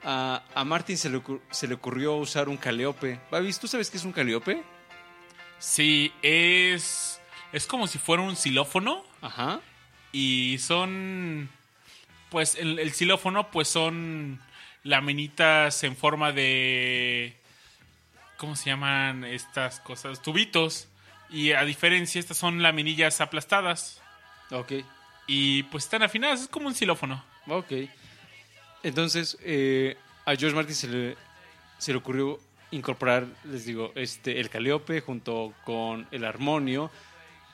a, 0.04 0.44
a 0.54 0.64
Martin 0.64 0.96
se 0.96 1.10
le, 1.10 1.18
ocur- 1.18 1.40
se 1.50 1.66
le 1.66 1.74
ocurrió 1.74 2.14
usar 2.16 2.48
un 2.48 2.56
caleope. 2.56 3.18
Babis, 3.30 3.58
¿tú 3.58 3.66
sabes 3.66 3.90
qué 3.90 3.96
es 3.96 4.04
un 4.04 4.12
caleope? 4.12 4.62
Sí, 5.58 6.12
es. 6.22 7.20
Es 7.52 7.66
como 7.66 7.86
si 7.86 7.98
fuera 7.98 8.22
un 8.22 8.36
xilófono. 8.36 9.04
Ajá. 9.22 9.60
Y 10.12 10.58
son. 10.58 11.48
Pues 12.30 12.56
el, 12.56 12.78
el 12.80 12.92
xilófono, 12.92 13.50
pues 13.50 13.68
son 13.68 14.40
laminitas 14.82 15.82
en 15.84 15.96
forma 15.96 16.32
de. 16.32 17.36
¿Cómo 18.36 18.56
se 18.56 18.66
llaman 18.70 19.24
estas 19.24 19.80
cosas? 19.80 20.20
Tubitos. 20.20 20.88
Y 21.30 21.52
a 21.52 21.64
diferencia, 21.64 22.18
estas 22.18 22.36
son 22.36 22.62
laminillas 22.62 23.20
aplastadas. 23.20 24.00
Ok. 24.50 24.72
Y 25.26 25.62
pues 25.64 25.84
están 25.84 26.02
afinadas, 26.02 26.42
es 26.42 26.48
como 26.48 26.68
un 26.68 26.74
xilófono. 26.74 27.24
Ok. 27.46 27.72
Entonces, 28.82 29.38
eh, 29.42 29.96
a 30.26 30.36
George 30.36 30.54
Martin 30.54 30.74
se 30.74 30.88
le, 30.88 31.16
se 31.78 31.92
le 31.92 31.98
ocurrió 31.98 32.38
incorporar, 32.70 33.26
les 33.44 33.64
digo, 33.64 33.92
este, 33.94 34.40
el 34.40 34.50
caliope 34.50 35.00
junto 35.00 35.54
con 35.64 36.06
el 36.10 36.24
armonio. 36.24 36.90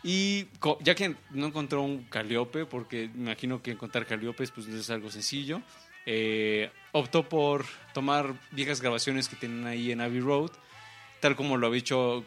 Y 0.03 0.47
ya 0.81 0.95
que 0.95 1.15
no 1.31 1.47
encontró 1.47 1.83
un 1.83 2.05
caliope, 2.05 2.65
porque 2.65 3.11
me 3.15 3.33
imagino 3.33 3.63
que 3.63 3.71
encontrar 3.71 4.07
caliopes 4.07 4.51
pues, 4.51 4.67
es 4.67 4.89
algo 4.89 5.11
sencillo, 5.11 5.61
eh, 6.07 6.71
optó 6.93 7.29
por 7.29 7.67
tomar 7.93 8.35
viejas 8.51 8.81
grabaciones 8.81 9.29
que 9.29 9.37
tienen 9.37 9.67
ahí 9.67 9.93
en 9.93 10.01
Abbey 10.01 10.21
Road, 10.21 10.53
tal 11.21 11.37
como 11.37 11.59
lo 11.59 11.67
había 11.67 11.81
hecho 11.81 12.25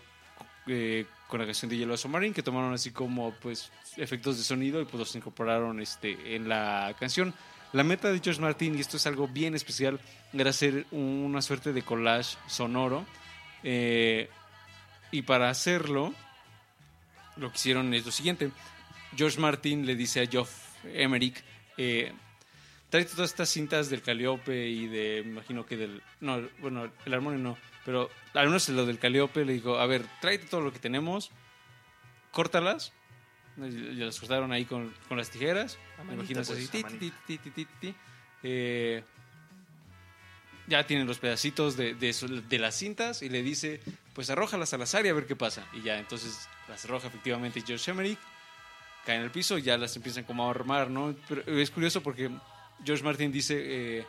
eh, 0.67 1.05
con 1.33 1.39
la 1.39 1.47
canción 1.47 1.67
de 1.67 1.77
Yellow 1.77 1.97
Submarine, 1.97 2.31
que 2.31 2.43
tomaron 2.43 2.75
así 2.75 2.91
como 2.91 3.33
pues 3.41 3.71
efectos 3.97 4.37
de 4.37 4.43
sonido 4.43 4.79
y 4.79 4.85
pues 4.85 4.99
los 4.99 5.15
incorporaron 5.15 5.81
este, 5.81 6.35
en 6.35 6.47
la 6.47 6.95
canción. 6.99 7.33
La 7.71 7.83
meta 7.83 8.11
de 8.11 8.19
George 8.19 8.39
Martin, 8.39 8.77
y 8.77 8.81
esto 8.81 8.97
es 8.97 9.07
algo 9.07 9.27
bien 9.27 9.55
especial, 9.55 9.99
era 10.31 10.51
hacer 10.51 10.85
una 10.91 11.41
suerte 11.41 11.73
de 11.73 11.81
collage 11.81 12.37
sonoro. 12.45 13.03
eh, 13.63 14.29
y 15.09 15.23
para 15.23 15.49
hacerlo, 15.49 16.13
lo 17.37 17.49
que 17.49 17.55
hicieron 17.55 17.91
es 17.95 18.05
lo 18.05 18.11
siguiente. 18.11 18.51
George 19.17 19.39
Martin 19.39 19.87
le 19.87 19.95
dice 19.95 20.21
a 20.21 20.27
Geoff 20.27 20.51
Emerick, 20.85 21.43
eh, 21.77 22.13
tráete 22.91 23.15
todas 23.15 23.31
estas 23.31 23.49
cintas 23.49 23.89
del 23.89 24.03
Caliope 24.03 24.67
y 24.69 24.85
de, 24.85 25.23
imagino 25.25 25.65
que 25.65 25.77
del, 25.77 26.03
no, 26.19 26.47
bueno, 26.59 26.91
el 27.07 27.13
armonio 27.15 27.39
no, 27.39 27.57
pero 27.85 28.09
al 28.33 28.47
menos 28.47 28.67
lo 28.69 28.85
del 28.85 28.99
Caliope 28.99 29.45
le 29.45 29.53
digo, 29.53 29.77
a 29.77 29.85
ver, 29.85 30.05
tráete 30.21 30.47
todo 30.47 30.61
lo 30.61 30.71
que 30.71 30.79
tenemos, 30.79 31.31
córtalas, 32.31 32.93
y 33.57 33.69
las 33.95 34.19
cortaron 34.19 34.51
ahí 34.51 34.65
con, 34.65 34.93
con 35.07 35.17
las 35.17 35.29
tijeras, 35.29 35.77
manita, 36.03 36.41
así, 36.41 36.67
pues, 36.71 36.85
a 36.85 36.87
ti, 36.97 37.11
ti, 37.27 37.67
ti, 37.79 37.95
eh, 38.41 39.03
ya 40.67 40.85
tienen 40.87 41.07
los 41.07 41.19
pedacitos 41.19 41.75
de, 41.77 41.93
de, 41.93 42.43
de 42.47 42.59
las 42.59 42.75
cintas 42.75 43.21
y 43.21 43.29
le 43.29 43.43
dice, 43.43 43.81
pues 44.13 44.29
arrójalas 44.29 44.73
a 44.73 44.77
la 44.77 44.85
área 44.93 45.11
a 45.11 45.15
ver 45.15 45.25
qué 45.25 45.35
pasa. 45.35 45.65
Y 45.73 45.81
ya, 45.81 45.99
entonces 45.99 46.47
las 46.67 46.85
arroja 46.85 47.07
efectivamente 47.07 47.61
George 47.65 47.91
Emmerich, 47.91 48.19
caen 49.05 49.21
al 49.21 49.31
piso 49.31 49.57
y 49.57 49.63
ya 49.63 49.77
las 49.77 49.95
empiezan 49.95 50.23
como 50.23 50.47
a 50.47 50.49
armar, 50.49 50.89
¿no? 50.89 51.15
Pero 51.27 51.43
es 51.45 51.69
curioso 51.71 52.01
porque 52.01 52.31
George 52.85 53.03
Martin 53.03 53.31
dice, 53.31 53.55
eh, 53.99 54.05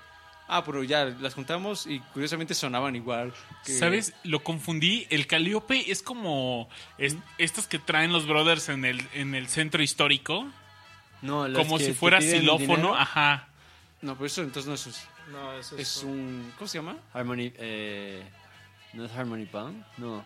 ah, 0.48 0.62
pero 0.64 0.82
ya 0.84 1.04
las 1.06 1.34
juntamos 1.34 1.86
y 1.86 2.00
curiosamente 2.12 2.54
sonaban 2.54 2.96
igual. 2.96 3.32
que- 3.64 3.72
¿Sabes? 3.78 4.12
Lo 4.24 4.42
confundí. 4.42 5.06
El 5.10 5.26
Calíope 5.26 5.90
es 5.90 6.02
como 6.02 6.68
es- 6.98 7.16
estas 7.38 7.66
que 7.66 7.78
traen 7.78 8.12
los 8.12 8.26
brothers 8.26 8.68
en 8.68 8.84
el, 8.84 9.06
en 9.14 9.34
el 9.34 9.48
centro 9.48 9.82
histórico. 9.82 10.46
No, 11.22 11.48
las 11.48 11.62
Como 11.64 11.78
que 11.78 11.84
si 11.86 11.92
fuera 11.94 12.20
xilófono. 12.20 12.94
Ajá. 12.94 13.48
No, 14.02 14.14
pero 14.14 14.26
eso 14.26 14.42
entonces 14.42 14.66
no 14.68 14.74
es 14.74 14.86
un... 14.86 14.92
No, 15.32 15.52
eso 15.54 15.78
Es 15.78 16.02
un 16.02 16.52
¿Cómo 16.58 16.68
se 16.68 16.76
llama? 16.78 16.96
Harmony, 17.14 17.50
eh, 17.56 18.22
¿No 18.92 19.06
es 19.06 19.12
Harmony 19.12 19.46
Pound? 19.46 19.82
No. 19.96 20.22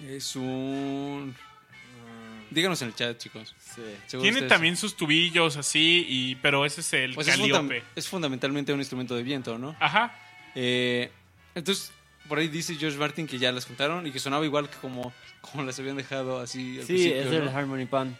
Es 0.00 0.34
un... 0.34 1.36
Díganos 2.50 2.80
en 2.82 2.88
el 2.88 2.94
chat, 2.94 3.18
chicos. 3.18 3.54
Sí. 3.60 3.82
Tiene 4.10 4.28
ustedes- 4.30 4.48
también 4.48 4.76
sus 4.76 4.96
tubillos 4.96 5.56
así, 5.56 6.06
y, 6.08 6.34
pero 6.36 6.64
ese 6.64 6.80
es 6.80 6.92
el 6.94 7.14
Pues 7.14 7.28
es, 7.28 7.34
fundam- 7.38 7.68
Calíope. 7.68 7.82
es 7.94 8.08
fundamentalmente 8.08 8.72
un 8.72 8.78
instrumento 8.80 9.14
de 9.14 9.22
viento, 9.22 9.58
¿no? 9.58 9.76
Ajá. 9.80 10.16
Eh, 10.54 11.10
entonces, 11.54 11.92
por 12.28 12.38
ahí 12.38 12.48
dice 12.48 12.74
George 12.76 12.96
Martin 12.98 13.26
que 13.26 13.38
ya 13.38 13.52
las 13.52 13.66
juntaron 13.66 14.06
y 14.06 14.12
que 14.12 14.18
sonaba 14.18 14.44
igual 14.44 14.68
que 14.70 14.76
como, 14.78 15.12
como 15.40 15.64
las 15.64 15.78
habían 15.78 15.96
dejado 15.96 16.40
así 16.40 16.78
al 16.78 16.86
Sí, 16.86 16.92
principio, 16.94 17.20
es 17.20 17.26
¿no? 17.30 17.36
el 17.36 17.48
Harmony 17.48 17.86
Pound. 17.86 18.16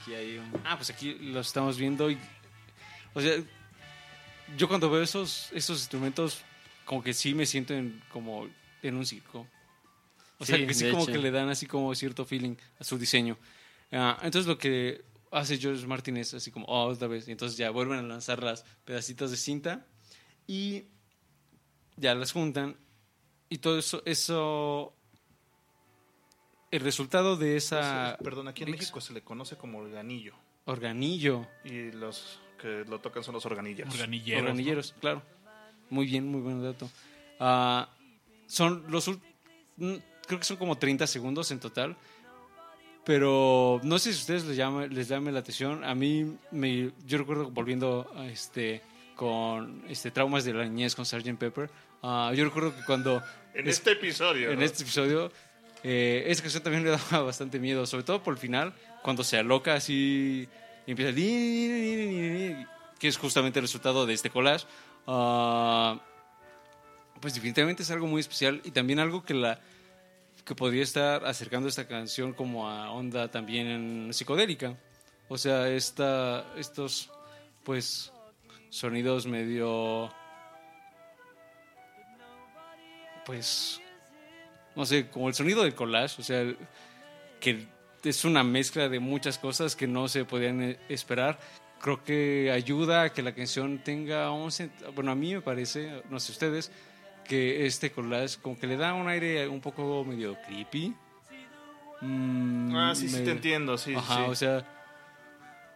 Aquí 0.00 0.14
hay 0.14 0.38
un... 0.38 0.52
Ah, 0.64 0.76
pues 0.76 0.90
aquí 0.90 1.14
los 1.20 1.46
estamos 1.46 1.76
viendo 1.78 2.10
y... 2.10 2.18
O 3.14 3.20
sea, 3.20 3.34
yo 4.56 4.68
cuando 4.68 4.90
veo 4.90 5.02
esos, 5.02 5.50
esos 5.52 5.78
instrumentos, 5.80 6.42
como 6.84 7.02
que 7.02 7.12
sí 7.12 7.34
me 7.34 7.44
siento 7.46 7.74
en, 7.74 8.02
como 8.12 8.48
en 8.82 8.96
un 8.96 9.04
circo. 9.06 9.46
O 10.40 10.44
sea, 10.44 10.56
que 10.66 10.74
sí 10.74 10.90
como 10.90 11.02
hecho. 11.04 11.12
que 11.12 11.18
le 11.18 11.30
dan 11.30 11.48
así 11.50 11.66
como 11.66 11.94
cierto 11.94 12.24
feeling 12.24 12.56
a 12.80 12.84
su 12.84 12.98
diseño. 12.98 13.38
Ah, 13.92 14.18
entonces 14.22 14.46
lo 14.48 14.58
que 14.58 15.04
hace 15.30 15.58
George 15.58 15.86
Martin 15.86 16.16
es 16.16 16.34
así 16.34 16.50
como, 16.50 16.66
oh, 16.66 16.86
otra 16.88 17.06
vez. 17.06 17.28
Y 17.28 17.32
entonces 17.32 17.56
ya 17.56 17.70
vuelven 17.70 17.98
a 17.98 18.02
lanzar 18.02 18.42
las 18.42 18.64
pedacitos 18.84 19.30
de 19.30 19.36
cinta 19.36 19.86
y 20.46 20.84
ya 21.96 22.14
las 22.14 22.32
juntan. 22.32 22.76
Y 23.48 23.58
todo 23.58 23.78
eso, 23.78 24.02
eso... 24.06 24.94
El 26.70 26.80
resultado 26.82 27.36
de 27.36 27.56
esa 27.56 28.16
Perdón, 28.22 28.46
aquí 28.48 28.62
en 28.62 28.68
mix- 28.70 28.78
México 28.78 29.00
se 29.00 29.12
le 29.12 29.22
conoce 29.22 29.56
como 29.56 29.78
organillo. 29.78 30.34
organillo, 30.66 31.46
Y 31.64 31.90
los 31.90 32.38
que 32.60 32.84
lo 32.88 33.00
tocan 33.00 33.24
son 33.24 33.34
los 33.34 33.44
organilleros. 33.44 33.92
Organilleros. 33.92 34.42
Organilleros, 34.42 34.94
claro. 35.00 35.22
Muy 35.90 36.06
bien, 36.06 36.26
muy 36.28 36.40
buen 36.40 36.62
dato. 36.62 36.88
Ah, 37.40 37.90
son 38.46 38.84
los 38.88 39.10
creo 40.30 40.38
que 40.40 40.46
son 40.46 40.56
como 40.56 40.78
30 40.78 41.06
segundos 41.06 41.50
en 41.50 41.60
total. 41.60 41.96
Pero 43.04 43.80
no 43.82 43.98
sé 43.98 44.12
si 44.12 44.18
a 44.18 44.20
ustedes 44.20 44.44
les 44.44 44.56
llame, 44.56 44.88
les 44.88 45.08
llame 45.08 45.32
la 45.32 45.40
atención. 45.40 45.84
A 45.84 45.94
mí, 45.94 46.36
me, 46.50 46.90
yo 47.06 47.18
recuerdo 47.18 47.50
volviendo 47.50 48.10
a 48.16 48.26
este, 48.26 48.82
con 49.16 49.82
este, 49.88 50.10
traumas 50.10 50.44
de 50.44 50.52
la 50.54 50.64
niñez 50.64 50.94
con 50.94 51.04
Sgt. 51.06 51.36
Pepper. 51.38 51.70
ah, 52.02 52.32
yo 52.36 52.44
recuerdo 52.44 52.74
que 52.76 52.84
cuando 52.84 53.22
En 53.54 53.66
es- 53.68 53.76
este 53.78 53.92
episodio. 53.92 54.50
en 54.50 54.58
¿no? 54.58 54.64
este 54.64 54.82
episodio, 54.82 55.32
eh, 55.82 56.24
esa 56.26 56.42
canción 56.42 56.62
también 56.62 56.82
me 56.84 56.90
daba 57.10 57.22
bastante 57.22 57.58
miedo, 57.58 57.86
sobre 57.86 58.04
todo 58.04 58.22
por 58.22 58.34
el 58.34 58.38
final, 58.38 58.74
cuando 59.02 59.24
se 59.24 59.38
aloca 59.38 59.74
así 59.74 60.46
y 60.86 60.90
empieza, 60.90 61.12
que 61.14 63.08
es 63.08 63.16
justamente 63.16 63.58
el 63.58 63.64
resultado 63.64 64.04
de 64.06 64.12
este 64.14 64.28
collage. 64.30 64.66
Ah, 65.06 65.98
pues 67.20 67.34
definitivamente 67.34 67.82
es 67.82 67.90
algo 67.90 68.06
muy 68.06 68.20
especial 68.20 68.60
y 68.64 68.70
también 68.70 68.98
algo 68.98 69.22
que 69.24 69.34
la 69.34 69.58
que 70.44 70.54
podría 70.54 70.82
estar 70.82 71.24
acercando 71.24 71.68
esta 71.68 71.86
canción 71.86 72.32
como 72.32 72.68
a 72.68 72.90
onda 72.90 73.30
también 73.30 74.10
psicodélica. 74.12 74.76
O 75.28 75.38
sea, 75.38 75.68
esta, 75.68 76.44
estos 76.56 77.10
pues 77.64 78.12
sonidos 78.70 79.26
medio 79.26 80.12
pues 83.24 83.80
no 84.74 84.86
sé, 84.86 85.08
como 85.08 85.28
el 85.28 85.34
sonido 85.34 85.62
del 85.62 85.74
collage, 85.74 86.20
o 86.20 86.24
sea, 86.24 86.44
que 87.38 87.66
es 88.02 88.24
una 88.24 88.42
mezcla 88.42 88.88
de 88.88 89.00
muchas 89.00 89.38
cosas 89.38 89.76
que 89.76 89.86
no 89.86 90.08
se 90.08 90.24
podían 90.24 90.62
eh, 90.62 90.78
esperar. 90.88 91.38
Creo 91.80 92.02
que 92.04 92.50
ayuda 92.52 93.02
a 93.04 93.12
que 93.12 93.22
la 93.22 93.34
canción 93.34 93.78
tenga 93.82 94.30
un 94.30 94.50
bueno, 94.94 95.12
a 95.12 95.14
mí 95.14 95.34
me 95.34 95.40
parece, 95.40 96.02
no 96.10 96.20
sé 96.20 96.32
ustedes, 96.32 96.70
que 97.30 97.64
este 97.64 97.92
collage 97.92 98.40
como 98.42 98.58
que 98.58 98.66
le 98.66 98.76
da 98.76 98.92
un 98.92 99.08
aire 99.08 99.46
un 99.46 99.60
poco 99.60 100.04
medio 100.04 100.36
creepy. 100.42 100.92
Mm, 102.00 102.74
Ah, 102.76 102.92
sí, 102.94 103.08
sí, 103.08 103.12
medio- 103.14 103.24
te 103.26 103.30
entiendo. 103.32 103.78
Sí, 103.78 103.94
Ajá, 103.94 104.16
sí. 104.16 104.22
o 104.30 104.34
sea, 104.34 104.64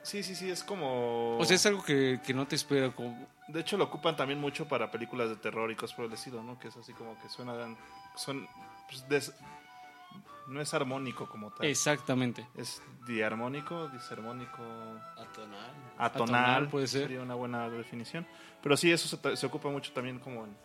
sí, 0.02 0.22
sí, 0.22 0.34
sí, 0.34 0.50
es 0.50 0.64
como. 0.64 1.38
o 1.38 1.44
sea, 1.44 1.55
es 1.57 1.64
algo 1.66 1.82
que, 1.84 2.20
que 2.26 2.34
no 2.34 2.46
te 2.48 2.57
espera 2.57 2.90
como 2.90 3.28
De 3.48 3.61
hecho, 3.61 3.76
lo 3.76 3.84
ocupan 3.84 4.16
también 4.16 4.40
mucho 4.40 4.66
para 4.66 4.90
películas 4.90 5.28
de 5.28 5.36
terror 5.36 5.70
y 5.70 5.76
cosas 5.76 5.94
por 5.96 6.07
el 6.07 6.12
estilo, 6.12 6.42
¿no? 6.42 6.59
Que 6.59 6.68
es 6.68 6.76
así 6.76 6.92
como 6.92 7.16
que 7.20 7.28
suenan. 7.28 7.76
Son, 8.16 8.48
pues, 8.88 9.09
des- 9.09 9.32
no 10.48 10.61
es 10.61 10.74
armónico 10.74 11.28
como 11.28 11.50
tal. 11.52 11.66
exactamente. 11.66 12.46
Es 12.57 12.82
diarmónico, 13.07 13.88
disarmónico, 13.88 14.62
Atonal. 15.16 15.70
atonal. 15.98 16.05
Atonal, 16.44 16.68
puede 16.68 16.86
ser. 16.86 17.02
Sería 17.02 17.20
una 17.22 17.34
buena 17.34 17.68
definición. 17.70 18.26
Pero 18.62 18.76
sí, 18.76 18.90
eso 18.90 19.07
se, 19.09 19.36
se 19.36 19.46
ocupa 19.46 19.68
mucho 19.68 19.92
también 19.92 20.18
como 20.18 20.44
en, 20.44 20.57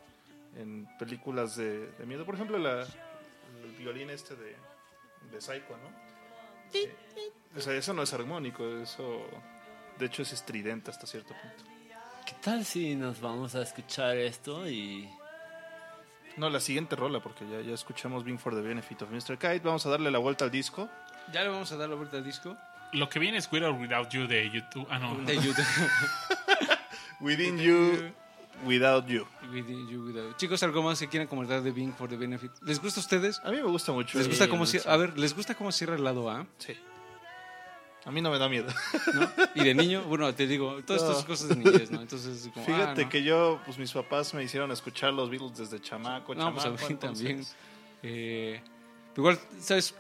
en 0.55 0.87
películas 0.97 1.55
de, 1.55 1.91
de 1.91 2.05
miedo. 2.05 2.25
Por 2.25 2.35
ejemplo, 2.35 2.57
la, 2.57 2.81
el 2.81 3.71
violín 3.77 4.09
este 4.09 4.35
de, 4.35 4.55
de 5.31 5.41
Psycho, 5.41 5.77
¿no? 5.77 6.09
Eh, 6.73 6.95
o 7.55 7.59
sea, 7.59 7.73
eso 7.73 7.93
no 7.93 8.03
es 8.03 8.13
armónico, 8.13 8.67
eso... 8.77 9.25
De 9.97 10.05
hecho, 10.05 10.21
es 10.21 10.31
estridente 10.31 10.91
hasta 10.91 11.05
cierto 11.05 11.33
punto. 11.33 11.63
¿Qué 12.25 12.35
tal 12.41 12.63
si 12.63 12.95
nos 12.95 13.19
vamos 13.19 13.55
a 13.55 13.63
escuchar 13.63 14.17
esto 14.17 14.69
y... 14.69 15.09
No, 16.37 16.49
la 16.49 16.59
siguiente 16.59 16.95
rola, 16.95 17.19
porque 17.21 17.45
ya, 17.49 17.59
ya 17.61 17.73
escuchamos 17.73 18.23
Being 18.23 18.39
for 18.39 18.55
the 18.55 18.61
Benefit 18.61 19.01
of 19.01 19.09
Mr. 19.09 19.37
Kite. 19.37 19.59
Vamos 19.59 19.85
a 19.85 19.89
darle 19.89 20.09
la 20.09 20.19
vuelta 20.19 20.45
al 20.45 20.51
disco. 20.51 20.87
Ya 21.33 21.43
le 21.43 21.49
vamos 21.49 21.71
a 21.71 21.75
dar 21.75 21.89
la 21.89 21.95
vuelta 21.95 22.17
al 22.17 22.23
disco. 22.23 22.55
Lo 22.93 23.09
que 23.09 23.19
viene 23.19 23.39
es 23.39 23.51
With 23.51 23.63
or 23.63 23.73
Without 23.73 24.09
You 24.09 24.25
de 24.25 24.49
YouTube. 24.49 24.87
Ah, 24.89 24.99
no. 24.99 25.15
De 25.15 25.35
YouTube. 25.35 25.65
Within 27.19 27.57
You, 27.57 28.13
Without 28.65 29.07
You. 29.07 29.25
With 29.53 29.65
you, 29.89 30.03
without- 30.05 30.35
Chicos, 30.37 30.61
¿algo 30.63 30.81
más 30.83 30.99
que 30.99 31.07
quieran 31.07 31.27
comentar 31.27 31.61
de 31.61 31.71
Bing 31.71 31.93
for 31.93 32.09
the 32.09 32.17
Benefit? 32.17 32.51
¿Les 32.63 32.81
gusta 32.81 32.99
a 32.99 33.03
ustedes? 33.03 33.39
A 33.45 33.51
mí 33.51 33.57
me 33.57 33.63
gusta 33.63 33.91
mucho. 33.93 34.17
¿Les 34.17 34.27
gusta 34.27 34.49
cómo 34.49 34.65
cierra? 34.65 34.93
A 34.93 34.97
ver, 34.97 35.17
¿les 35.17 35.33
gusta 35.35 35.55
cómo 35.55 35.71
cierra 35.71 35.95
el 35.95 36.03
lado 36.03 36.29
A? 36.29 36.45
Sí. 36.57 36.73
A 38.05 38.11
mí 38.11 38.21
no 38.21 38.31
me 38.31 38.39
da 38.39 38.49
miedo. 38.49 38.67
¿No? 39.13 39.29
Y 39.55 39.63
de 39.63 39.73
niño, 39.73 40.03
bueno, 40.03 40.33
te 40.33 40.47
digo, 40.47 40.81
todas 40.85 41.01
estas 41.03 41.23
cosas 41.25 41.49
de 41.49 41.55
niñez, 41.57 41.91
¿no? 41.91 42.01
Entonces, 42.01 42.49
como, 42.53 42.65
Fíjate 42.65 43.01
ah, 43.01 43.03
¿no? 43.05 43.09
que 43.09 43.23
yo, 43.23 43.61
pues 43.65 43.77
mis 43.77 43.91
papás 43.91 44.33
me 44.33 44.43
hicieron 44.43 44.71
escuchar 44.71 45.13
los 45.13 45.29
Beatles 45.29 45.57
desde 45.57 45.81
chamaco, 45.81 46.33
No, 46.35 46.51
pues 46.53 46.65
a 46.65 46.67
chamaco, 46.67 46.85
mí 46.87 46.91
entonces- 46.93 47.25
también. 47.27 47.45
Eh, 48.03 48.61
igual, 49.15 49.37
¿sabes 49.59 49.93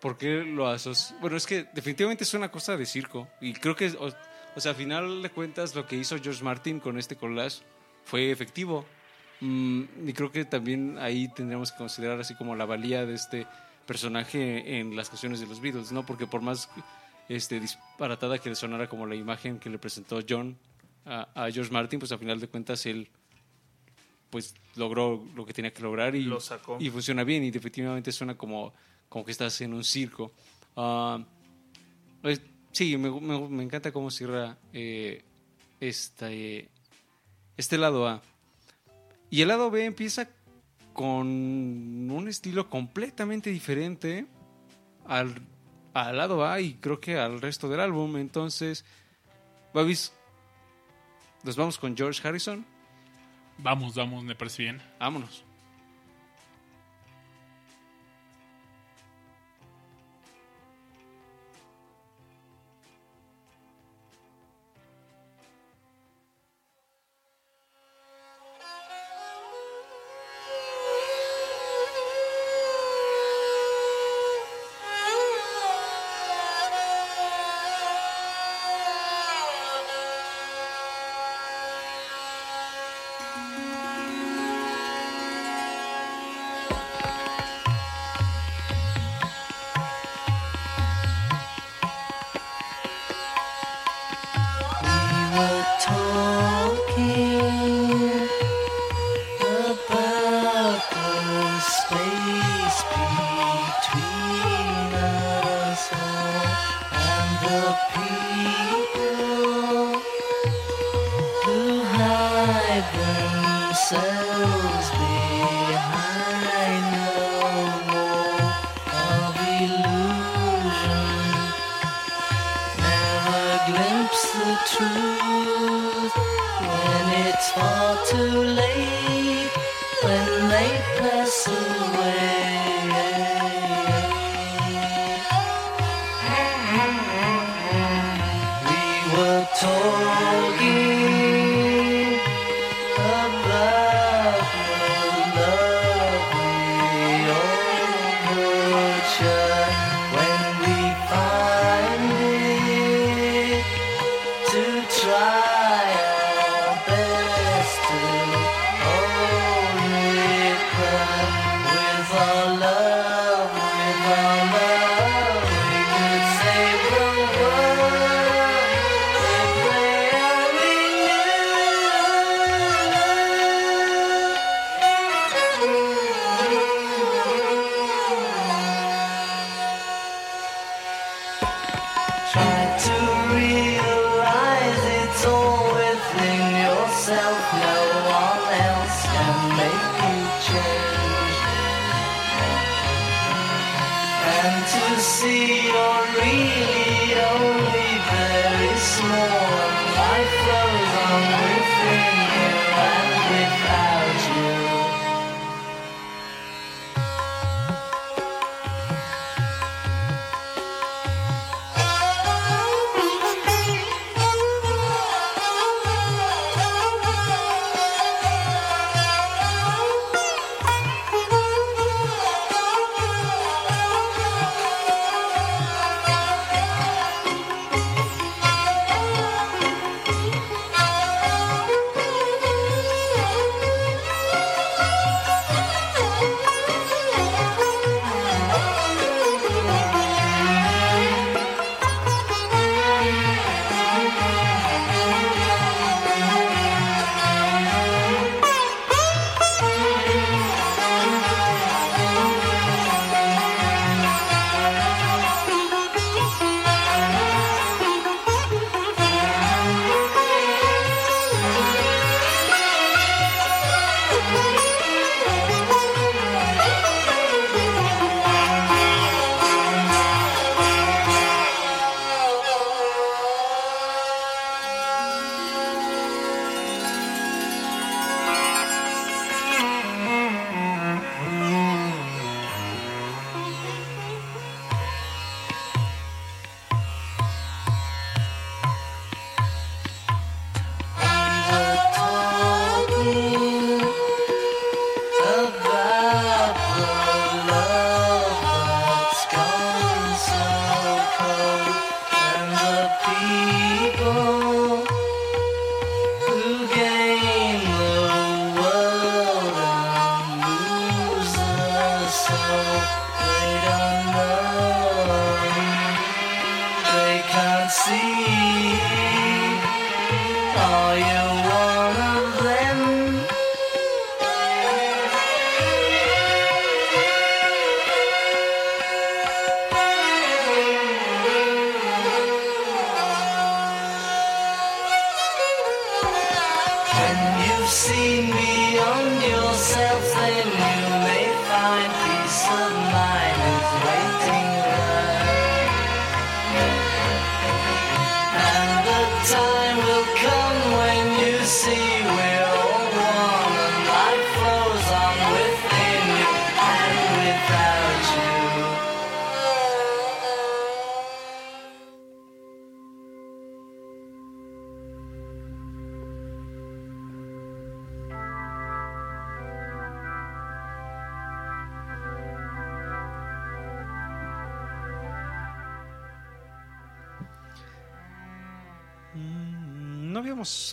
por 0.00 0.16
qué 0.18 0.42
lo 0.44 0.66
asocio? 0.68 1.16
Bueno, 1.20 1.36
es 1.36 1.46
que 1.46 1.64
definitivamente 1.74 2.24
es 2.24 2.34
una 2.34 2.50
cosa 2.50 2.76
de 2.76 2.84
circo. 2.86 3.28
Y 3.40 3.52
creo 3.54 3.76
que, 3.76 3.88
o, 3.98 4.08
o 4.54 4.60
sea, 4.60 4.72
a 4.72 4.74
final 4.74 5.22
de 5.22 5.30
cuentas, 5.30 5.74
lo 5.74 5.86
que 5.86 5.96
hizo 5.96 6.16
George 6.18 6.42
Martin 6.42 6.80
con 6.80 6.98
este 6.98 7.16
collage 7.16 7.58
fue 8.06 8.30
efectivo. 8.30 8.86
Mm, 9.42 9.82
y 10.08 10.12
creo 10.14 10.32
que 10.32 10.46
también 10.46 10.96
ahí 10.98 11.28
tendríamos 11.34 11.70
que 11.72 11.76
considerar 11.76 12.18
así 12.18 12.34
como 12.34 12.56
la 12.56 12.64
valía 12.64 13.04
de 13.04 13.12
este 13.14 13.46
personaje 13.86 14.78
en 14.80 14.96
las 14.96 15.10
canciones 15.10 15.40
de 15.40 15.46
los 15.46 15.60
Beatles, 15.60 15.92
¿no? 15.92 16.06
Porque 16.06 16.26
por 16.26 16.40
más 16.40 16.70
este, 17.28 17.60
disparatada 17.60 18.38
que 18.38 18.48
le 18.48 18.54
sonara 18.56 18.88
como 18.88 19.04
la 19.06 19.14
imagen 19.14 19.58
que 19.58 19.68
le 19.68 19.78
presentó 19.78 20.20
John 20.26 20.56
a, 21.04 21.28
a 21.34 21.50
George 21.50 21.70
Martin, 21.70 21.98
pues 22.00 22.10
a 22.12 22.18
final 22.18 22.40
de 22.40 22.48
cuentas 22.48 22.86
él 22.86 23.08
pues 24.30 24.54
logró 24.74 25.24
lo 25.34 25.46
que 25.46 25.52
tenía 25.52 25.72
que 25.72 25.82
lograr 25.82 26.14
y, 26.16 26.22
Lo 26.24 26.40
sacó. 26.40 26.78
y 26.80 26.90
funciona 26.90 27.22
bien 27.22 27.44
y 27.44 27.50
definitivamente 27.50 28.10
suena 28.12 28.36
como, 28.36 28.72
como 29.08 29.24
que 29.24 29.30
estás 29.32 29.60
en 29.60 29.72
un 29.72 29.84
circo. 29.84 30.32
Ah, 30.76 31.22
pues, 32.22 32.40
sí, 32.72 32.96
me, 32.96 33.08
me- 33.20 33.48
me 33.48 33.62
encanta 33.62 33.92
cómo 33.92 34.10
cierra 34.10 34.58
eh, 34.72 35.22
este, 35.78 36.68
este 37.56 37.78
lado 37.78 38.06
A. 38.06 38.22
Y 39.30 39.42
el 39.42 39.48
lado 39.48 39.70
B 39.70 39.84
empieza 39.84 40.28
con 40.92 41.26
un 41.26 42.26
estilo 42.28 42.70
completamente 42.70 43.50
diferente 43.50 44.26
al, 45.06 45.34
al 45.94 46.16
lado 46.16 46.46
A 46.46 46.60
y 46.60 46.74
creo 46.74 47.00
que 47.00 47.18
al 47.18 47.40
resto 47.40 47.68
del 47.68 47.80
álbum. 47.80 48.16
Entonces, 48.16 48.84
Babis, 49.74 50.12
Nos 51.42 51.56
vamos 51.56 51.78
con 51.78 51.96
George 51.96 52.26
Harrison. 52.26 52.64
Vamos, 53.58 53.94
vamos, 53.94 54.24
me 54.24 54.34
parece 54.34 54.64
bien. 54.64 54.82
Vámonos. 54.98 55.45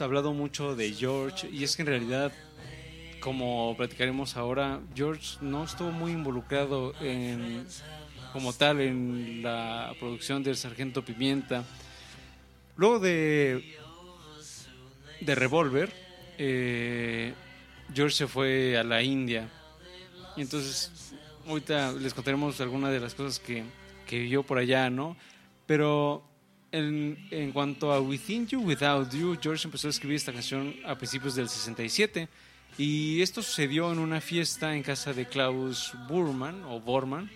Hablado 0.02 0.34
mucho 0.34 0.76
de 0.76 0.92
George 0.94 1.50
y 1.52 1.64
es 1.64 1.76
que 1.76 1.82
en 1.82 1.88
realidad, 1.88 2.32
como 3.20 3.76
platicaremos 3.78 4.38
ahora, 4.38 4.82
George 4.96 5.38
no 5.42 5.64
estuvo 5.64 5.92
muy 5.92 6.12
involucrado 6.12 6.94
en, 7.02 7.66
como 8.32 8.54
tal 8.54 8.82
en 8.82 9.42
la 9.44 9.94
producción 10.00 10.44
del 10.44 10.58
Sargento 10.58 11.04
Pimienta. 11.04 11.64
Luego 12.76 13.00
de, 13.00 13.78
de 15.22 15.36
Revolver, 15.36 15.94
eh, 16.38 17.34
George 17.94 18.16
se 18.16 18.28
fue 18.28 18.78
a 18.78 18.84
la 18.84 19.02
India. 19.02 19.50
Y 20.36 20.42
entonces, 20.42 21.14
ahorita 21.48 21.94
les 21.94 22.14
contaremos 22.14 22.60
algunas 22.62 22.92
de 22.92 23.00
las 23.00 23.14
cosas 23.14 23.40
que, 23.40 23.64
que 24.08 24.20
vio 24.20 24.44
por 24.44 24.58
allá, 24.58 24.90
¿no? 24.90 25.16
Pero 25.66 26.24
en, 26.74 27.52
cuanto 27.52 27.94
a 27.94 28.02
Within 28.02 28.48
You, 28.48 28.62
Without 28.62 29.12
You, 29.14 29.38
George 29.40 29.68
empezó 29.68 29.88
a 29.88 29.92
escribir 29.92 30.16
esta 30.16 30.34
canción 30.34 30.76
a 30.86 30.96
principios 30.96 31.36
del 31.36 31.48
67. 31.48 32.28
Y 32.80 33.22
esto 33.22 33.44
sucedió 33.44 33.92
en 33.92 34.00
una 34.00 34.20
fiesta 34.20 34.76
en 34.76 34.82
casa 34.82 35.14
de 35.14 35.28
Klaus 35.28 35.94
Burman, 36.10 36.64
o 36.64 36.80
Borman, 36.80 37.30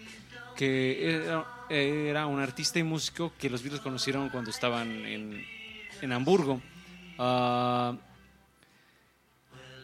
que 0.56 1.24
era, 1.24 1.46
era 1.70 2.26
un 2.26 2.40
artista 2.40 2.80
y 2.80 2.84
músico 2.84 3.32
que 3.38 3.50
los 3.50 3.62
Beatles 3.62 3.82
conocieron 3.82 4.30
cuando 4.30 4.50
estaban 4.50 4.90
en, 5.06 5.46
en 6.02 6.12
Hamburgo. 6.12 6.60
Ah, 7.20 7.96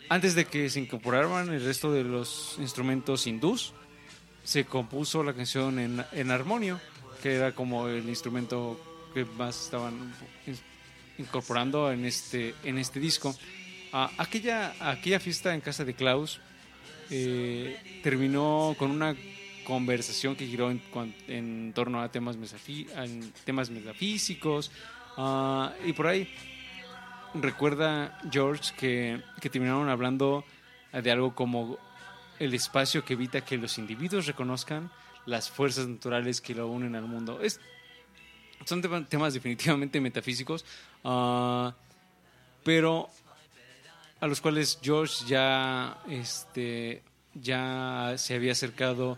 antes 0.10 0.34
de 0.34 0.46
que 0.46 0.68
se 0.72 0.80
incorporaran 0.80 1.54
el 1.54 1.64
resto 1.64 1.94
de 1.94 2.04
los 2.04 2.56
instrumentos 2.60 3.28
hindús, 3.28 3.74
se 4.44 4.66
compuso 4.66 5.24
la 5.24 5.34
canción 5.34 5.78
en, 5.78 6.04
en 6.12 6.32
armonio, 6.32 6.80
que 7.22 7.36
era 7.36 7.52
como 7.54 7.88
el 7.88 8.10
instrumento 8.10 8.80
que 9.14 9.26
más 9.26 9.66
estaban 9.66 10.14
in- 10.48 10.58
incorporando 11.18 11.92
en 11.92 12.06
este, 12.06 12.56
en 12.64 12.78
este 12.78 13.00
disco. 13.00 13.36
Ah, 13.92 14.10
aquella, 14.18 14.74
aquella 14.80 15.20
fiesta 15.20 15.54
en 15.54 15.62
casa 15.62 15.86
de 15.86 15.94
Klaus 15.94 16.40
eh, 17.10 18.00
terminó 18.04 18.76
con 18.78 18.90
una 18.92 19.16
conversación 19.66 20.36
que 20.36 20.46
giró 20.48 20.72
en, 20.72 20.82
en 21.28 21.72
torno 21.74 22.02
a 22.02 22.12
temas, 22.12 22.38
mesafi- 22.38 22.88
en 22.98 23.32
temas 23.46 23.70
metafísicos 23.70 24.72
ah, 25.18 25.72
y 25.86 25.94
por 25.94 26.08
ahí 26.08 26.28
recuerda 27.36 28.20
George 28.32 28.74
que, 28.78 29.22
que 29.42 29.50
terminaron 29.50 29.90
hablando 29.90 30.44
de 30.92 31.12
algo 31.12 31.34
como 31.34 31.78
el 32.40 32.54
espacio 32.54 33.04
que 33.06 33.14
evita 33.14 33.42
que 33.42 33.58
los 33.58 33.78
individuos 33.78 34.28
reconozcan 34.28 34.92
las 35.26 35.50
fuerzas 35.50 35.88
naturales 35.88 36.42
que 36.42 36.54
lo 36.54 36.68
unen 36.68 36.96
al 36.96 37.06
mundo. 37.06 37.40
Es, 37.42 37.60
son 38.66 38.82
tema- 38.82 39.06
temas 39.06 39.34
definitivamente 39.34 40.00
metafísicos, 40.02 40.66
ah, 41.04 41.74
pero 42.64 43.10
a 44.20 44.28
los 44.28 44.40
cuales 44.40 44.80
George 44.82 45.26
ya, 45.28 45.98
este, 46.10 47.04
ya 47.34 48.14
se 48.18 48.36
había 48.36 48.54
acercado 48.54 49.18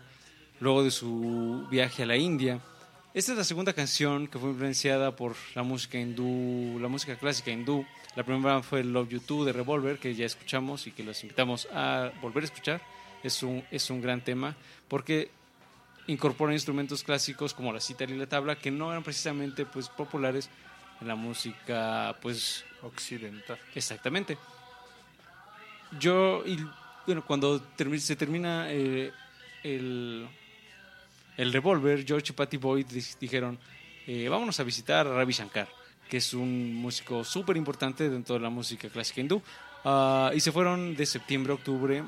luego 0.60 0.82
de 0.82 0.90
su 0.90 1.66
viaje 1.70 2.02
a 2.02 2.06
la 2.06 2.16
India. 2.16 2.60
Esta 3.14 3.32
es 3.32 3.38
la 3.38 3.44
segunda 3.44 3.72
canción 3.72 4.26
que 4.26 4.38
fue 4.38 4.50
influenciada 4.50 5.14
por 5.14 5.36
la 5.54 5.62
música 5.62 5.98
hindú, 5.98 6.78
la 6.80 6.88
música 6.88 7.16
clásica 7.16 7.50
hindú. 7.50 7.86
La 8.14 8.24
primera 8.24 8.62
fue 8.62 8.82
Love 8.82 9.08
You 9.10 9.20
Too 9.20 9.44
de 9.44 9.52
Revolver, 9.52 9.98
que 9.98 10.14
ya 10.14 10.26
escuchamos 10.26 10.86
y 10.86 10.90
que 10.90 11.04
los 11.04 11.22
invitamos 11.22 11.68
a 11.72 12.10
volver 12.20 12.42
a 12.42 12.46
escuchar. 12.46 12.80
Es 13.22 13.42
un, 13.42 13.64
es 13.70 13.88
un 13.90 14.00
gran 14.02 14.22
tema 14.22 14.56
porque 14.88 15.30
incorpora 16.08 16.52
instrumentos 16.52 17.02
clásicos 17.02 17.52
como 17.54 17.72
la 17.72 17.80
cítara 17.80 18.12
y 18.12 18.16
la 18.16 18.26
tabla 18.26 18.56
que 18.56 18.70
no 18.70 18.90
eran 18.90 19.02
precisamente 19.02 19.66
pues 19.66 19.88
populares 19.88 20.48
en 21.00 21.08
la 21.08 21.14
música 21.16 22.16
pues 22.22 22.64
Occidental. 22.82 23.58
Exactamente. 23.74 24.38
Yo, 25.98 26.42
y, 26.46 26.58
bueno, 27.06 27.24
cuando 27.24 27.60
termi- 27.76 27.98
se 27.98 28.16
termina 28.16 28.66
eh, 28.70 29.12
el, 29.62 30.26
el 31.36 31.52
revólver, 31.52 32.04
George 32.06 32.28
y 32.30 32.32
Patty 32.32 32.56
Boyd 32.56 32.86
dijeron, 33.20 33.58
eh, 34.06 34.28
vámonos 34.28 34.58
a 34.60 34.64
visitar 34.64 35.06
a 35.06 35.14
Ravi 35.14 35.32
Shankar, 35.32 35.68
que 36.08 36.18
es 36.18 36.34
un 36.34 36.74
músico 36.74 37.24
súper 37.24 37.56
importante 37.56 38.08
dentro 38.08 38.34
de 38.34 38.40
la 38.40 38.50
música 38.50 38.88
clásica 38.88 39.20
hindú. 39.20 39.42
Ah, 39.84 40.30
y 40.34 40.40
se 40.40 40.52
fueron 40.52 40.94
de 40.96 41.06
septiembre 41.06 41.52
a 41.52 41.54
octubre 41.56 42.02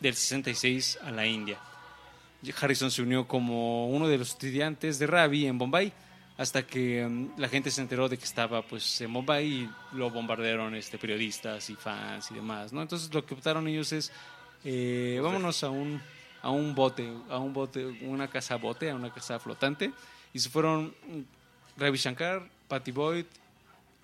del 0.00 0.14
66 0.14 0.98
a 1.02 1.10
la 1.10 1.26
India. 1.26 1.58
Harrison 2.60 2.90
se 2.90 3.02
unió 3.02 3.26
como 3.26 3.88
uno 3.88 4.08
de 4.08 4.18
los 4.18 4.30
estudiantes 4.30 4.98
de 4.98 5.06
Ravi 5.06 5.46
en 5.46 5.58
Bombay 5.58 5.92
hasta 6.38 6.66
que 6.66 7.06
mm, 7.06 7.38
la 7.38 7.48
gente 7.48 7.70
se 7.70 7.80
enteró 7.80 8.08
de 8.08 8.18
que 8.18 8.24
estaba 8.24 8.62
pues 8.62 9.00
en 9.00 9.12
Bombay 9.12 9.46
y 9.46 9.70
lo 9.92 10.10
bombardearon 10.10 10.74
este 10.74 10.98
periodistas 10.98 11.70
y 11.70 11.74
fans 11.74 12.30
y 12.30 12.34
demás, 12.34 12.72
¿no? 12.72 12.82
Entonces 12.82 13.12
lo 13.12 13.24
que 13.24 13.34
optaron 13.34 13.66
ellos 13.68 13.92
es 13.92 14.12
eh, 14.64 15.18
vámonos 15.22 15.62
a 15.64 15.70
un 15.70 16.00
a 16.42 16.50
un 16.50 16.74
bote, 16.74 17.10
a 17.30 17.38
un 17.38 17.52
bote, 17.52 17.84
una 18.02 18.28
casa 18.28 18.56
bote, 18.56 18.90
a 18.90 18.94
una 18.94 19.12
casa 19.12 19.38
flotante 19.38 19.92
y 20.32 20.38
se 20.38 20.50
fueron 20.50 20.94
mm, 21.06 21.80
Ravi 21.80 21.98
Shankar, 21.98 22.48
Patty 22.68 22.92
Boyd, 22.92 23.26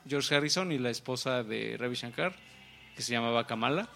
George 0.09 0.35
Harrison 0.35 0.73
y 0.73 0.79
la 0.79 0.91
esposa 0.91 1.43
de 1.43 1.77
Ravi 1.79 1.97
Shankar 1.97 2.35
que 2.97 3.03
se 3.03 3.12
llamaba 3.12 3.47
Kamala 3.47 3.89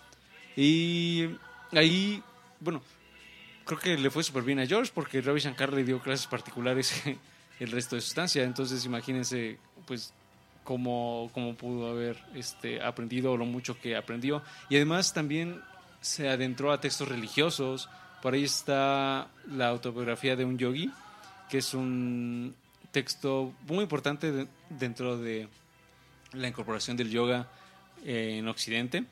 y 0.54 1.28
ahí 1.72 2.22
bueno 2.60 2.82
creo 3.66 3.78
que 3.78 3.98
le 3.98 4.10
fue 4.10 4.22
súper 4.24 4.42
bien 4.44 4.58
a 4.60 4.66
George 4.66 4.90
porque 4.94 5.20
Ravi 5.20 5.40
Shankar 5.40 5.72
le 5.74 5.84
dio 5.84 6.00
clases 6.00 6.26
particulares 6.26 7.02
el 7.60 7.70
resto 7.70 7.96
de 7.96 8.00
su 8.02 8.08
estancia. 8.08 8.42
Entonces, 8.44 8.84
imagínense, 8.86 9.58
pues, 9.86 10.14
cómo, 10.64 11.30
cómo 11.34 11.54
pudo 11.54 11.90
haber 11.90 12.16
este, 12.34 12.80
aprendido 12.82 13.36
lo 13.36 13.44
mucho 13.44 13.78
que 13.78 13.94
aprendió. 13.96 14.42
Y 14.70 14.76
además 14.76 15.12
también 15.12 15.60
se 16.00 16.28
adentró 16.28 16.72
a 16.72 16.80
textos 16.80 17.08
religiosos. 17.08 17.88
Por 18.22 18.32
ahí 18.34 18.44
está 18.44 19.28
la 19.50 19.68
autobiografía 19.68 20.34
de 20.36 20.44
un 20.44 20.56
yogi, 20.58 20.90
que 21.50 21.58
es 21.58 21.74
un 21.74 22.54
texto 22.92 23.52
muy 23.68 23.80
importante 23.82 24.32
de- 24.32 24.48
dentro 24.70 25.18
de 25.18 25.48
la 26.32 26.48
incorporación 26.48 26.96
del 26.96 27.10
yoga 27.10 27.46
eh, 28.04 28.36
en 28.38 28.48
Occidente. 28.48 29.04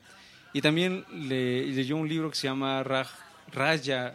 Y 0.53 0.61
también 0.61 1.05
le, 1.11 1.65
leyó 1.67 1.97
un 1.97 2.07
libro 2.09 2.29
que 2.29 2.35
se 2.35 2.47
llama 2.47 2.83
Raj- 2.83 3.09
Raja 3.51 4.13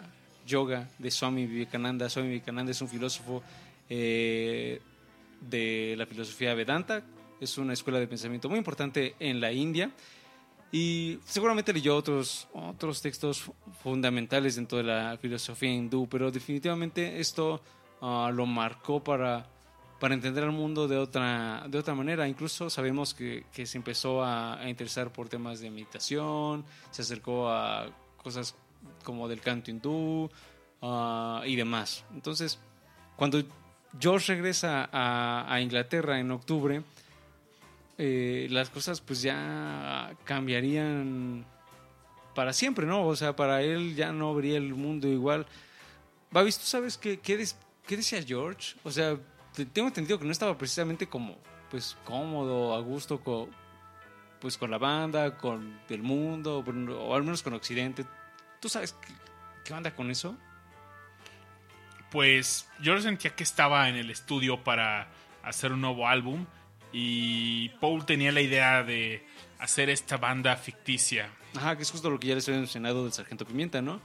Yoga 0.51 0.89
de 0.99 1.11
Swami 1.11 1.47
Vivekananda. 1.47 2.09
Swami 2.11 2.29
Vivekananda 2.29 2.73
es 2.73 2.81
un 2.83 2.89
filósofo 2.89 3.43
eh, 3.89 4.81
de 5.41 5.95
la 5.97 6.07
filosofía 6.07 6.53
Vedanta. 6.55 7.03
Es 7.41 7.57
una 7.57 7.73
escuela 7.73 7.99
de 8.01 8.07
pensamiento 8.09 8.49
muy 8.49 8.59
importante 8.59 9.15
en 9.21 9.41
la 9.41 9.53
India. 9.53 9.91
Y 10.73 11.19
seguramente 11.25 11.73
leyó 11.73 11.97
otros, 11.97 12.49
otros 12.53 13.01
textos 13.01 13.41
fu- 13.41 13.55
fundamentales 13.83 14.57
dentro 14.57 14.79
de 14.79 14.85
la 14.85 15.17
filosofía 15.21 15.71
hindú, 15.73 16.09
pero 16.09 16.31
definitivamente 16.31 17.19
esto 17.21 17.61
ah, 18.01 18.31
lo 18.33 18.47
marcó 18.47 19.03
para, 19.03 19.47
para 19.99 20.15
entender 20.15 20.45
al 20.45 20.53
mundo 20.53 20.87
de 20.87 20.97
otra, 20.97 21.65
de 21.69 21.77
otra 21.79 21.95
manera. 21.95 22.29
Incluso 22.29 22.71
sabemos 22.71 23.15
que, 23.15 23.47
que 23.53 23.67
se 23.67 23.79
empezó 23.79 24.23
a, 24.23 24.61
a 24.61 24.69
interesar 24.69 25.13
por 25.13 25.29
temas 25.29 25.59
de 25.61 25.71
meditación, 25.71 26.65
se 26.93 27.03
acercó 27.03 27.49
a 27.49 27.89
cosas 28.23 28.55
como 29.05 29.29
del 29.29 29.41
canto 29.41 29.71
hindú 29.71 30.31
ah, 30.83 31.43
y 31.47 31.57
demás. 31.57 32.05
Entonces, 32.13 32.59
cuando 33.17 33.43
George 33.99 34.35
regresa 34.35 34.89
a, 34.93 35.61
Inglaterra 35.61 36.21
en 36.21 36.31
octubre, 36.31 36.83
eh, 37.99 38.47
las 38.51 38.71
cosas 38.71 39.01
pues 39.01 39.21
ya 39.23 40.15
cambiarían 40.25 41.45
para 42.35 42.53
siempre, 42.53 42.87
¿no? 42.87 43.07
O 43.07 43.17
sea, 43.17 43.35
para 43.35 43.63
él 43.63 43.95
ya 43.97 44.13
no 44.13 44.35
vería 44.35 44.57
el 44.57 44.75
mundo 44.75 45.09
igual. 45.09 45.47
Babis, 46.31 46.59
¿tú 46.59 46.65
sabes 46.65 46.97
qué, 46.97 47.19
qué, 47.19 47.45
qué 47.87 47.97
decía 47.97 48.23
George? 48.23 48.77
O 48.85 48.91
sea, 48.91 49.19
te- 49.55 49.67
tengo 49.67 49.89
entendido 49.89 50.19
que 50.19 50.25
no 50.25 50.33
estaba 50.33 50.57
precisamente 50.57 51.09
como, 51.09 51.37
pues, 51.71 51.97
cómodo, 52.05 52.75
a 52.75 52.81
gusto 52.81 53.21
con, 53.21 53.49
pues, 54.41 54.57
con 54.57 54.71
la 54.71 54.79
banda, 54.79 55.37
con 55.37 55.81
el 55.89 56.03
mundo, 56.03 56.65
o 56.65 57.15
al 57.15 57.25
menos 57.25 57.43
con 57.43 57.55
Occidente. 57.55 58.07
¿Tú 58.61 58.69
sabes 58.69 58.93
qué, 58.93 59.13
qué 59.65 59.73
onda 59.73 59.95
con 59.95 60.11
eso? 60.11 60.37
Pues 62.11 62.69
yo 62.81 63.01
sentía 63.01 63.35
que 63.35 63.43
estaba 63.43 63.89
en 63.89 63.97
el 63.97 64.11
estudio 64.11 64.63
para 64.63 65.09
hacer 65.43 65.73
un 65.73 65.81
nuevo 65.81 66.07
álbum 66.07 66.47
y 66.93 67.71
Paul 67.81 68.05
tenía 68.05 68.33
la 68.33 68.41
idea 68.41 68.83
de 68.83 69.27
hacer 69.59 69.91
esta 69.91 70.17
banda 70.17 70.57
ficticia. 70.57 71.31
Ajá, 71.57 71.77
que 71.77 71.83
es 71.83 71.91
justo 71.91 72.11
lo 72.11 72.19
que 72.19 72.29
ya 72.29 72.35
les 72.35 72.49
había 72.49 72.61
mencionado 72.61 73.05
del 73.05 73.13
Sargento 73.13 73.45
Pimienta, 73.45 73.81
¿no? 73.83 74.01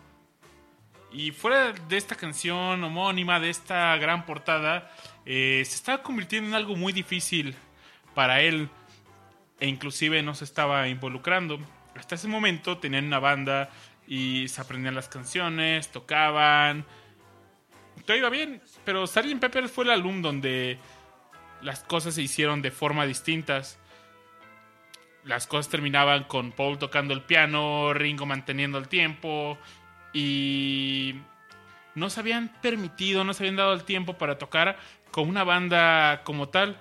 Y 1.11 1.31
fuera 1.31 1.71
de 1.71 1.97
esta 1.97 2.15
canción 2.15 2.83
homónima, 2.83 3.39
de 3.39 3.49
esta 3.49 3.95
gran 3.97 4.25
portada, 4.25 4.91
eh, 5.25 5.63
se 5.65 5.75
estaba 5.75 6.03
convirtiendo 6.03 6.49
en 6.49 6.55
algo 6.55 6.75
muy 6.75 6.91
difícil 6.91 7.55
para 8.13 8.41
él 8.41 8.69
e 9.59 9.67
inclusive 9.67 10.21
no 10.23 10.35
se 10.35 10.43
estaba 10.43 10.87
involucrando. 10.89 11.59
Hasta 11.95 12.15
ese 12.15 12.27
momento 12.27 12.77
tenían 12.79 13.05
una 13.05 13.19
banda 13.19 13.69
y 14.07 14.47
se 14.47 14.61
aprendían 14.61 14.95
las 14.95 15.09
canciones, 15.09 15.91
tocaban, 15.91 16.85
todo 18.05 18.17
iba 18.17 18.29
bien, 18.29 18.61
pero 18.83 19.07
Sgt. 19.07 19.39
Pepper 19.39 19.69
fue 19.69 19.85
el 19.85 19.91
álbum 19.91 20.21
donde 20.21 20.77
las 21.61 21.79
cosas 21.83 22.15
se 22.15 22.21
hicieron 22.21 22.61
de 22.61 22.71
forma 22.71 23.05
distintas. 23.05 23.79
las 25.25 25.47
cosas 25.47 25.69
terminaban 25.69 26.25
con 26.25 26.51
Paul 26.51 26.77
tocando 26.77 27.13
el 27.13 27.21
piano, 27.21 27.93
Ringo 27.93 28.25
manteniendo 28.25 28.77
el 28.77 28.87
tiempo 28.87 29.57
y 30.13 31.15
no 31.95 32.09
se 32.09 32.19
habían 32.19 32.49
permitido, 32.61 33.23
no 33.23 33.33
se 33.33 33.43
habían 33.43 33.55
dado 33.55 33.73
el 33.73 33.83
tiempo 33.83 34.17
para 34.17 34.37
tocar 34.37 34.77
con 35.11 35.27
una 35.27 35.43
banda 35.43 36.21
como 36.23 36.49
tal. 36.49 36.77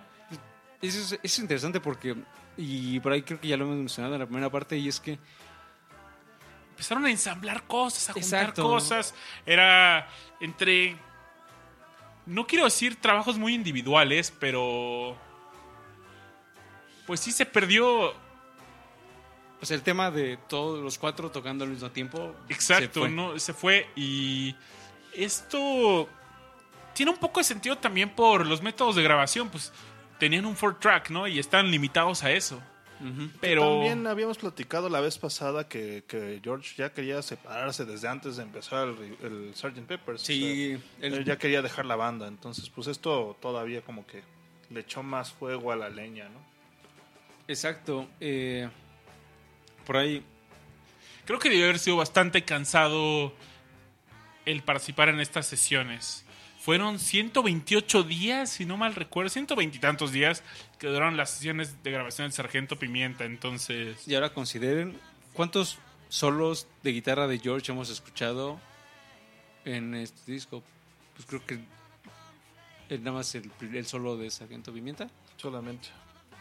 Eso 0.82 0.98
es, 1.00 1.20
es 1.22 1.38
interesante 1.38 1.80
porque, 1.80 2.14
y 2.56 3.00
por 3.00 3.12
ahí 3.12 3.22
creo 3.22 3.40
que 3.40 3.48
ya 3.48 3.56
lo 3.56 3.64
hemos 3.64 3.78
mencionado 3.78 4.14
en 4.14 4.20
la 4.20 4.26
primera 4.26 4.50
parte, 4.50 4.76
y 4.76 4.88
es 4.88 5.00
que 5.00 5.18
Empezaron 6.74 7.06
a 7.06 7.10
ensamblar 7.10 7.62
cosas, 7.64 8.10
a 8.10 8.12
juntar 8.12 8.40
Exacto. 8.40 8.62
cosas. 8.64 9.14
Era 9.46 10.08
entre... 10.40 10.96
No 12.26 12.46
quiero 12.46 12.64
decir 12.64 13.00
trabajos 13.00 13.38
muy 13.38 13.54
individuales, 13.54 14.32
pero... 14.38 15.16
Pues 17.06 17.20
sí 17.20 17.32
se 17.32 17.46
perdió 17.46 18.14
sea, 19.66 19.76
el 19.76 19.82
tema 19.82 20.10
de 20.10 20.38
todos 20.48 20.82
los 20.82 20.98
cuatro 20.98 21.30
tocando 21.30 21.64
al 21.64 21.70
mismo 21.70 21.90
tiempo. 21.90 22.34
se 22.46 22.54
Exacto, 22.54 23.00
fue. 23.00 23.08
¿no? 23.08 23.38
Se 23.38 23.52
fue 23.52 23.88
y 23.96 24.54
esto 25.12 26.08
tiene 26.94 27.12
un 27.12 27.18
poco 27.18 27.40
de 27.40 27.44
sentido 27.44 27.78
también 27.78 28.10
por 28.10 28.46
los 28.46 28.62
métodos 28.62 28.96
de 28.96 29.02
grabación, 29.02 29.48
pues 29.48 29.72
tenían 30.18 30.46
un 30.46 30.56
four 30.56 30.78
track, 30.78 31.10
¿no? 31.10 31.26
Y 31.26 31.38
están 31.38 31.70
limitados 31.70 32.22
a 32.22 32.30
eso. 32.30 32.62
Pero 33.40 33.62
También 33.68 34.06
habíamos 34.06 34.38
platicado 34.38 34.88
la 34.88 35.00
vez 35.00 35.18
pasada 35.18 35.68
que, 35.68 36.04
que 36.06 36.40
George 36.42 36.74
ya 36.76 36.92
quería 36.92 37.20
separarse 37.22 37.84
desde 37.84 38.08
antes 38.08 38.36
de 38.36 38.42
empezar 38.44 38.88
el, 38.88 39.16
el 39.22 39.54
Sgt. 39.54 39.80
Peppers. 39.86 40.22
Sí, 40.22 40.74
O 40.74 40.78
sea, 40.98 41.06
el- 41.08 41.14
él 41.14 41.24
ya 41.24 41.36
quería 41.36 41.60
dejar 41.62 41.84
la 41.86 41.96
banda. 41.96 42.28
Entonces, 42.28 42.70
pues 42.70 42.86
esto 42.86 43.36
todavía 43.42 43.82
como 43.82 44.06
que 44.06 44.22
le 44.70 44.80
echó 44.80 45.02
más 45.02 45.32
fuego 45.32 45.72
a 45.72 45.76
la 45.76 45.88
leña, 45.90 46.28
¿no? 46.28 46.38
Exacto. 47.48 48.08
eh, 48.20 48.68
por 49.86 49.98
ahí, 49.98 50.22
creo 51.26 51.38
que 51.38 51.50
debió 51.50 51.64
haber 51.64 51.78
sido 51.78 51.96
bastante 51.98 52.42
cansado 52.42 53.34
el 54.46 54.62
participar 54.62 55.10
en 55.10 55.20
estas 55.20 55.46
sesiones. 55.46 56.24
Fueron 56.60 56.98
128 56.98 58.02
días, 58.04 58.48
si 58.48 58.64
no 58.64 58.78
mal 58.78 58.94
recuerdo, 58.94 59.28
120 59.28 59.76
y 59.76 59.80
tantos 59.80 60.12
días 60.12 60.42
que 60.84 60.90
duraron 60.90 61.16
las 61.16 61.30
sesiones 61.30 61.82
de 61.82 61.90
grabación 61.90 62.26
del 62.26 62.32
Sargento 62.34 62.78
Pimienta. 62.78 63.24
Entonces, 63.24 64.06
y 64.06 64.14
ahora 64.14 64.34
consideren 64.34 64.98
cuántos 65.32 65.78
solos 66.10 66.66
de 66.82 66.92
guitarra 66.92 67.26
de 67.26 67.38
George 67.38 67.72
hemos 67.72 67.88
escuchado 67.88 68.60
en 69.64 69.94
este 69.94 70.30
disco. 70.30 70.62
Pues 71.14 71.24
creo 71.26 71.42
que 71.46 71.58
nada 72.98 73.12
más 73.12 73.34
el, 73.34 73.50
el 73.72 73.86
solo 73.86 74.18
de 74.18 74.30
Sargento 74.30 74.74
Pimienta. 74.74 75.08
Solamente. 75.38 75.88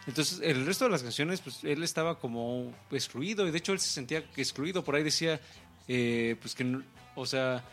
Entonces, 0.07 0.41
el 0.43 0.65
resto 0.65 0.83
de 0.83 0.91
las 0.91 1.03
canciones, 1.03 1.39
pues 1.39 1.63
él 1.63 1.81
estaba 1.81 2.19
como 2.19 2.73
excluido, 2.91 3.47
y 3.47 3.51
de 3.51 3.57
hecho 3.57 3.71
él 3.71 3.79
se 3.79 3.91
sentía 3.91 4.25
excluido. 4.35 4.83
Por 4.83 4.95
ahí 4.95 5.03
decía, 5.03 5.39
eh, 5.87 6.35
pues 6.41 6.53
que, 6.53 6.65
no- 6.65 6.83
o 7.15 7.25
sea, 7.25 7.63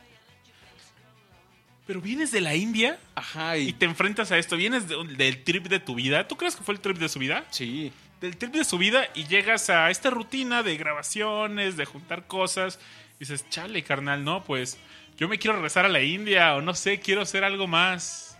pero 1.91 2.01
vienes 2.01 2.31
de 2.31 2.41
la 2.41 2.55
India 2.55 3.01
ajá, 3.17 3.57
y 3.59 3.71
y. 3.71 3.73
te 3.73 3.85
enfrentas 3.85 4.31
a 4.31 4.39
esto. 4.39 4.57
Vienes 4.57 4.87
de- 4.87 4.97
del 5.17 5.43
trip 5.43 5.67
de 5.67 5.81
tu 5.81 5.97
vida. 5.97 6.29
¿Tú 6.29 6.37
crees 6.37 6.55
que 6.55 6.63
fue 6.63 6.73
el 6.75 6.79
trip 6.81 6.99
de 6.99 7.09
su 7.09 7.19
vida? 7.19 7.45
Sí, 7.51 7.91
Del 8.21 8.37
trip 8.37 8.53
de 8.53 8.65
su 8.65 8.79
vida 8.79 9.09
y 9.17 9.25
llegas 9.27 9.71
a 9.71 9.91
esta 9.91 10.09
rutina 10.09 10.63
de 10.63 10.77
grabaciones, 10.77 11.77
de 11.77 11.87
juntar 11.87 12.29
cosas. 12.29 12.79
Y 13.17 13.21
dices, 13.25 13.45
chale, 13.51 13.83
carnal, 13.83 14.23
no, 14.23 14.45
pues 14.45 14.79
yo 15.19 15.29
me 15.29 15.37
quiero 15.41 15.55
regresar 15.57 15.85
a 15.85 15.89
la 15.89 16.01
India 16.01 16.55
o 16.55 16.63
no 16.63 16.75
sé, 16.75 17.01
quiero 17.01 17.23
hacer 17.23 17.43
algo 17.43 17.67
más. 17.67 18.39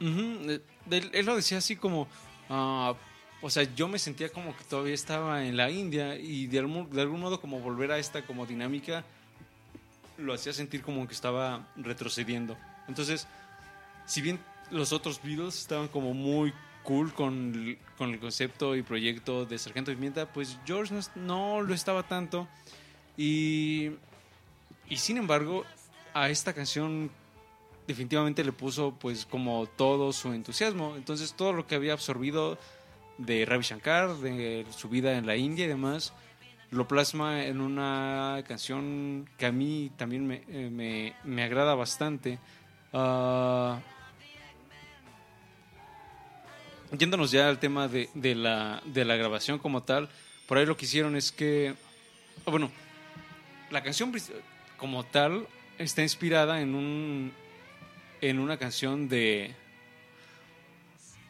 Él 0.00 1.24
lo 1.24 1.36
decía 1.36 1.58
así 1.58 1.76
como, 1.76 2.08
ah, 2.50 2.94
o 3.42 3.48
sea, 3.50 3.62
yo 3.76 3.86
me 3.86 4.00
sentía 4.00 4.28
como 4.30 4.56
que 4.56 4.64
todavía 4.64 4.94
estaba 4.94 5.44
en 5.44 5.56
la 5.56 5.70
India 5.70 6.16
y 6.16 6.48
de 6.48 6.58
algún, 6.58 6.90
de 6.90 7.00
algún 7.02 7.20
modo 7.20 7.40
como 7.40 7.60
volver 7.60 7.92
a 7.92 7.98
esta 7.98 8.22
como 8.22 8.44
dinámica 8.44 9.04
lo 10.16 10.34
hacía 10.34 10.52
sentir 10.52 10.82
como 10.82 11.06
que 11.06 11.14
estaba 11.14 11.68
retrocediendo. 11.76 12.58
Entonces, 12.88 13.26
si 14.06 14.20
bien 14.22 14.38
los 14.70 14.92
otros 14.92 15.20
Beatles 15.22 15.58
estaban 15.58 15.88
como 15.88 16.14
muy 16.14 16.52
cool 16.82 17.12
con, 17.12 17.76
con 17.96 18.10
el 18.10 18.18
concepto 18.18 18.74
y 18.74 18.82
proyecto 18.82 19.44
de 19.44 19.58
Sargento 19.58 19.90
Pimienta, 19.92 20.26
pues 20.32 20.58
George 20.66 20.94
no, 20.94 21.00
no 21.16 21.60
lo 21.62 21.74
estaba 21.74 22.02
tanto. 22.02 22.48
Y, 23.16 23.90
y 24.88 24.96
sin 24.96 25.18
embargo, 25.18 25.64
a 26.14 26.30
esta 26.30 26.52
canción 26.54 27.10
definitivamente 27.86 28.44
le 28.44 28.52
puso 28.52 28.94
pues 28.98 29.26
como 29.26 29.66
todo 29.66 30.12
su 30.12 30.32
entusiasmo. 30.32 30.94
Entonces 30.96 31.34
todo 31.34 31.52
lo 31.52 31.66
que 31.66 31.74
había 31.74 31.92
absorbido 31.94 32.58
de 33.18 33.44
Ravi 33.44 33.64
Shankar, 33.64 34.14
de 34.18 34.64
su 34.76 34.88
vida 34.88 35.16
en 35.18 35.26
la 35.26 35.36
India 35.36 35.64
y 35.64 35.68
demás, 35.68 36.12
lo 36.70 36.86
plasma 36.86 37.44
en 37.44 37.60
una 37.60 38.42
canción 38.46 39.28
que 39.38 39.46
a 39.46 39.52
mí 39.52 39.90
también 39.96 40.26
me, 40.26 40.42
eh, 40.48 40.70
me- 40.70 41.14
me 41.24 41.42
agrada 41.42 41.74
bastante. 41.74 42.38
Ah, 42.92 43.80
yéndonos 46.98 47.30
ya 47.30 47.48
al 47.48 47.58
tema 47.58 47.88
de, 47.88 48.08
de 48.14 48.34
la, 48.34 48.82
de 48.84 49.04
la 49.04 49.16
grabación 49.16 49.58
como 49.58 49.82
tal, 49.82 50.08
por 50.46 50.58
ahí 50.58 50.66
lo 50.66 50.76
que 50.76 50.86
hicieron 50.86 51.16
es 51.16 51.32
que, 51.32 51.74
ah, 52.46 52.50
bueno, 52.50 52.70
la 53.70 53.82
canción 53.82 54.12
como 54.78 55.04
tal 55.04 55.46
está 55.78 56.02
inspirada 56.02 56.60
en 56.60 56.74
un 56.74 57.32
en 58.20 58.40
una 58.40 58.56
canción 58.56 59.08
de 59.08 59.54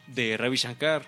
de 0.07 0.37
Ravi 0.37 0.57
Shankar. 0.57 1.05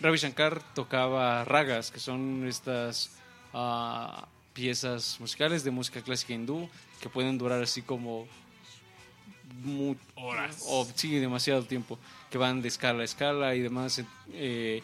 Ravi 0.00 0.18
Shankar 0.18 0.60
tocaba 0.74 1.44
ragas, 1.44 1.90
que 1.90 2.00
son 2.00 2.46
estas 2.46 3.16
ah, 3.54 4.26
piezas 4.52 5.18
musicales 5.20 5.64
de 5.64 5.70
música 5.70 6.02
clásica 6.02 6.34
hindú 6.34 6.68
que 7.00 7.08
pueden 7.08 7.38
durar 7.38 7.62
así 7.62 7.82
como 7.82 8.26
mu- 9.62 9.96
Horas. 10.14 10.64
o 10.68 10.86
sí, 10.94 11.18
demasiado 11.18 11.62
tiempo, 11.64 11.98
que 12.30 12.38
van 12.38 12.62
de 12.62 12.68
escala 12.68 13.02
a 13.02 13.04
escala 13.04 13.54
y 13.54 13.60
demás. 13.60 14.02
eh, 14.32 14.82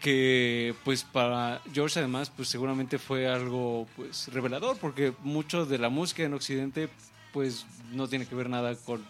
que 0.00 0.74
pues 0.84 1.04
para 1.04 1.60
George 1.72 2.00
además 2.00 2.28
pues 2.34 2.48
seguramente 2.48 2.98
fue 2.98 3.28
algo 3.28 3.86
pues 3.94 4.26
revelador 4.32 4.76
porque 4.78 5.12
mucho 5.22 5.64
de 5.64 5.78
la 5.78 5.90
música 5.90 6.24
en 6.24 6.34
Occidente 6.34 6.88
pues 7.32 7.64
no 7.92 8.08
tiene 8.08 8.26
que 8.26 8.34
ver 8.34 8.48
nada 8.50 8.74
con, 8.74 9.04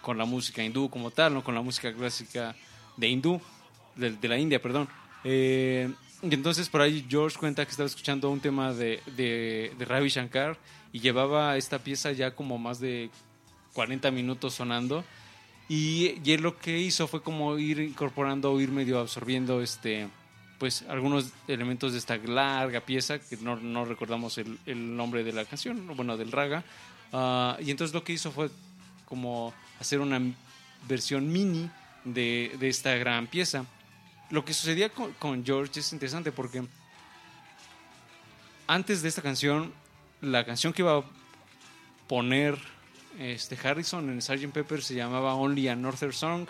con 0.00 0.16
la 0.16 0.24
música 0.24 0.64
hindú 0.64 0.88
como 0.88 1.10
tal, 1.10 1.34
no 1.34 1.44
con 1.44 1.54
la 1.54 1.60
música 1.60 1.92
clásica 1.92 2.56
de 2.96 3.08
hindú, 3.08 3.40
de, 3.94 4.12
de 4.12 4.28
la 4.28 4.38
India, 4.38 4.60
perdón. 4.60 4.88
Eh, 5.22 5.92
y 6.22 6.34
entonces 6.34 6.68
por 6.70 6.80
ahí 6.80 7.06
George 7.08 7.36
cuenta 7.38 7.64
que 7.66 7.70
estaba 7.70 7.86
escuchando 7.86 8.30
un 8.30 8.40
tema 8.40 8.72
de, 8.72 9.00
de, 9.14 9.72
de 9.76 9.84
Ravi 9.84 10.08
Shankar 10.08 10.56
y 10.92 11.00
llevaba 11.00 11.56
esta 11.58 11.78
pieza 11.78 12.10
ya 12.12 12.34
como 12.34 12.56
más 12.58 12.80
de 12.80 13.10
40 13.74 14.10
minutos 14.10 14.54
sonando 14.54 15.04
y, 15.68 16.20
y 16.24 16.32
él 16.32 16.42
lo 16.42 16.58
que 16.58 16.78
hizo 16.78 17.06
fue 17.06 17.22
como 17.22 17.58
ir 17.58 17.80
incorporando 17.80 18.60
ir 18.60 18.70
medio 18.70 18.98
absorbiendo 18.98 19.62
este 19.62 20.08
pues 20.62 20.84
algunos 20.88 21.32
elementos 21.48 21.90
de 21.90 21.98
esta 21.98 22.16
larga 22.18 22.82
pieza 22.82 23.18
que 23.18 23.36
no, 23.38 23.56
no 23.56 23.84
recordamos 23.84 24.38
el, 24.38 24.60
el 24.64 24.96
nombre 24.96 25.24
de 25.24 25.32
la 25.32 25.44
canción, 25.44 25.88
bueno, 25.96 26.16
del 26.16 26.30
raga. 26.30 26.62
Ah, 27.12 27.56
y 27.58 27.72
entonces 27.72 27.92
lo 27.92 28.04
que 28.04 28.12
hizo 28.12 28.30
fue 28.30 28.48
como 29.04 29.52
hacer 29.80 29.98
una 29.98 30.20
versión 30.86 31.32
mini 31.32 31.68
de, 32.04 32.54
de 32.60 32.68
esta 32.68 32.94
gran 32.94 33.26
pieza. 33.26 33.66
Lo 34.30 34.44
que 34.44 34.54
sucedía 34.54 34.88
con, 34.90 35.12
con 35.14 35.44
George 35.44 35.80
es 35.80 35.92
interesante 35.92 36.30
porque 36.30 36.62
antes 38.68 39.02
de 39.02 39.08
esta 39.08 39.20
canción, 39.20 39.72
la 40.20 40.46
canción 40.46 40.72
que 40.72 40.82
iba 40.82 40.98
a 40.98 41.02
poner 42.06 42.56
este 43.18 43.56
Harrison 43.62 44.08
en 44.10 44.22
Sgt. 44.22 44.52
Pepper 44.52 44.82
se 44.82 44.94
llamaba 44.94 45.34
Only 45.34 45.68
a 45.68 45.76
Northern 45.76 46.12
Song, 46.12 46.46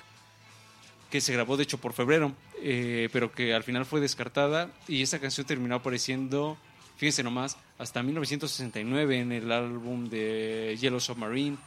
que 1.10 1.20
se 1.20 1.32
grabó 1.32 1.56
de 1.56 1.64
hecho 1.64 1.78
por 1.78 1.92
febrero, 1.92 2.32
eh, 2.62 3.08
pero 3.12 3.32
que 3.32 3.54
al 3.54 3.62
final 3.62 3.84
fue 3.84 4.00
descartada 4.00 4.70
y 4.88 5.02
esa 5.02 5.18
canción 5.18 5.46
terminó 5.46 5.74
apareciendo, 5.74 6.56
fíjense 6.96 7.22
nomás, 7.22 7.56
hasta 7.78 8.02
1969 8.02 9.20
en 9.20 9.32
el 9.32 9.52
álbum 9.52 10.08
de 10.08 10.76
Yellow 10.80 11.00
Submarine. 11.00 11.58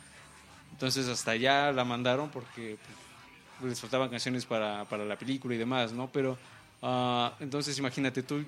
Entonces 0.72 1.08
hasta 1.08 1.32
allá 1.32 1.72
la 1.72 1.86
mandaron 1.86 2.30
porque 2.30 2.78
pues, 3.60 3.70
les 3.70 3.80
faltaban 3.80 4.10
canciones 4.10 4.46
para, 4.46 4.86
para 4.86 5.06
la 5.06 5.16
película 5.16 5.54
y 5.56 5.58
demás, 5.58 5.94
¿no? 5.94 6.10
Pero 6.12 6.38
ah, 6.82 7.34
entonces 7.40 7.78
imagínate 7.78 8.24
tú 8.24 8.44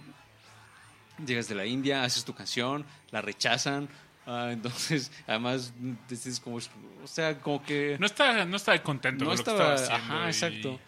llegas 1.26 1.48
de 1.48 1.56
la 1.56 1.66
India, 1.66 2.04
haces 2.04 2.24
tu 2.26 2.34
canción, 2.34 2.86
la 3.12 3.22
rechazan, 3.22 3.88
ah, 4.28 4.50
entonces 4.52 5.12
además 5.26 5.74
dices 6.08 6.40
como, 6.40 6.58
o 6.58 7.08
sea, 7.08 7.40
como 7.40 7.64
que 7.64 7.98
No 8.00 8.06
está, 8.06 8.46
no 8.46 8.58
está 8.58 8.82
contento 8.84 9.24
no 9.26 9.32
con 9.32 9.38
lo 9.38 9.44
que 9.44 9.50
estaba, 9.52 9.76
estaba 9.76 9.96
haciendo. 9.96 10.16
ajá, 10.16 10.28
exacto. 10.28 10.80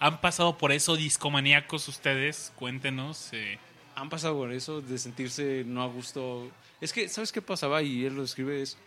¿Han 0.00 0.20
pasado 0.20 0.56
por 0.56 0.72
eso 0.72 0.96
discomaníacos 0.96 1.86
ustedes? 1.88 2.52
Cuéntenos. 2.56 3.28
eh. 3.32 3.58
han 3.94 4.08
pasado 4.08 4.34
por 4.34 4.50
eso 4.52 4.80
de 4.80 4.98
sentirse 4.98 5.62
no 5.66 5.82
a 5.82 5.86
gusto. 5.86 6.50
Es 6.80 6.92
que, 6.92 7.08
¿sabes 7.08 7.30
qué 7.32 7.42
pasaba? 7.42 7.82
Y 7.82 8.06
él 8.06 8.16
lo 8.16 8.22
escribe, 8.24 8.62
es, 8.62 8.78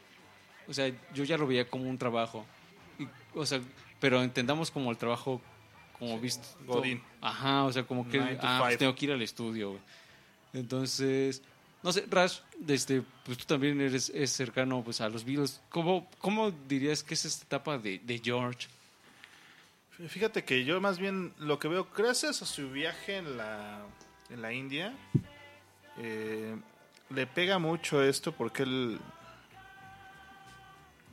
o 0.67 0.73
sea, 0.73 0.91
yo 1.13 1.23
ya 1.23 1.37
lo 1.37 1.45
veía 1.45 1.69
como 1.69 1.87
un 1.87 1.99
trabajo. 1.99 2.45
Y, 2.97 3.07
o 3.35 3.45
sea, 3.45 3.61
pero 3.99 4.23
entendamos 4.23 4.71
como 4.71 4.89
el 4.89 4.97
trabajo 4.97 5.39
como 5.99 6.19
visto. 6.19 6.47
Godín. 6.65 7.01
Ajá, 7.21 7.63
o 7.63 7.71
sea, 7.71 7.83
como 7.83 8.09
que 8.09 8.19
ah, 8.41 8.57
pues 8.61 8.77
tengo 8.79 8.95
que 8.95 9.05
ir 9.05 9.11
al 9.11 9.21
estudio, 9.21 9.69
güey. 9.69 9.81
Entonces, 10.53 11.41
no 11.83 11.91
sé, 11.91 12.05
Rash, 12.09 12.39
este, 12.67 13.03
pues 13.25 13.37
tú 13.37 13.45
también 13.45 13.79
eres 13.81 14.09
es 14.09 14.31
cercano 14.31 14.81
pues, 14.83 15.01
a 15.01 15.09
los 15.09 15.25
Beatles. 15.25 15.61
¿Cómo, 15.69 16.09
¿Cómo 16.19 16.49
dirías 16.51 17.03
que 17.03 17.13
es 17.13 17.25
esta 17.25 17.45
etapa 17.45 17.77
de, 17.77 17.99
de 17.99 18.21
George? 18.23 18.67
Fíjate 20.07 20.43
que 20.43 20.63
yo 20.63 20.79
más 20.81 20.97
bien 20.97 21.33
lo 21.37 21.59
que 21.59 21.67
veo, 21.67 21.87
gracias 21.95 22.41
a 22.41 22.45
su 22.45 22.71
viaje 22.71 23.17
en 23.17 23.37
la, 23.37 23.81
en 24.29 24.41
la 24.41 24.53
India, 24.53 24.93
eh, 25.97 26.55
le 27.09 27.27
pega 27.27 27.59
mucho 27.59 28.01
esto 28.01 28.31
porque 28.31 28.63
él... 28.63 28.99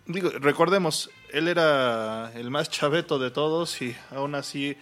Digo, 0.06 0.30
recordemos, 0.30 1.10
él 1.32 1.46
era 1.46 2.32
el 2.34 2.50
más 2.50 2.70
chaveto 2.70 3.18
de 3.18 3.30
todos 3.30 3.80
y 3.82 3.94
aún 4.10 4.34
así, 4.34 4.76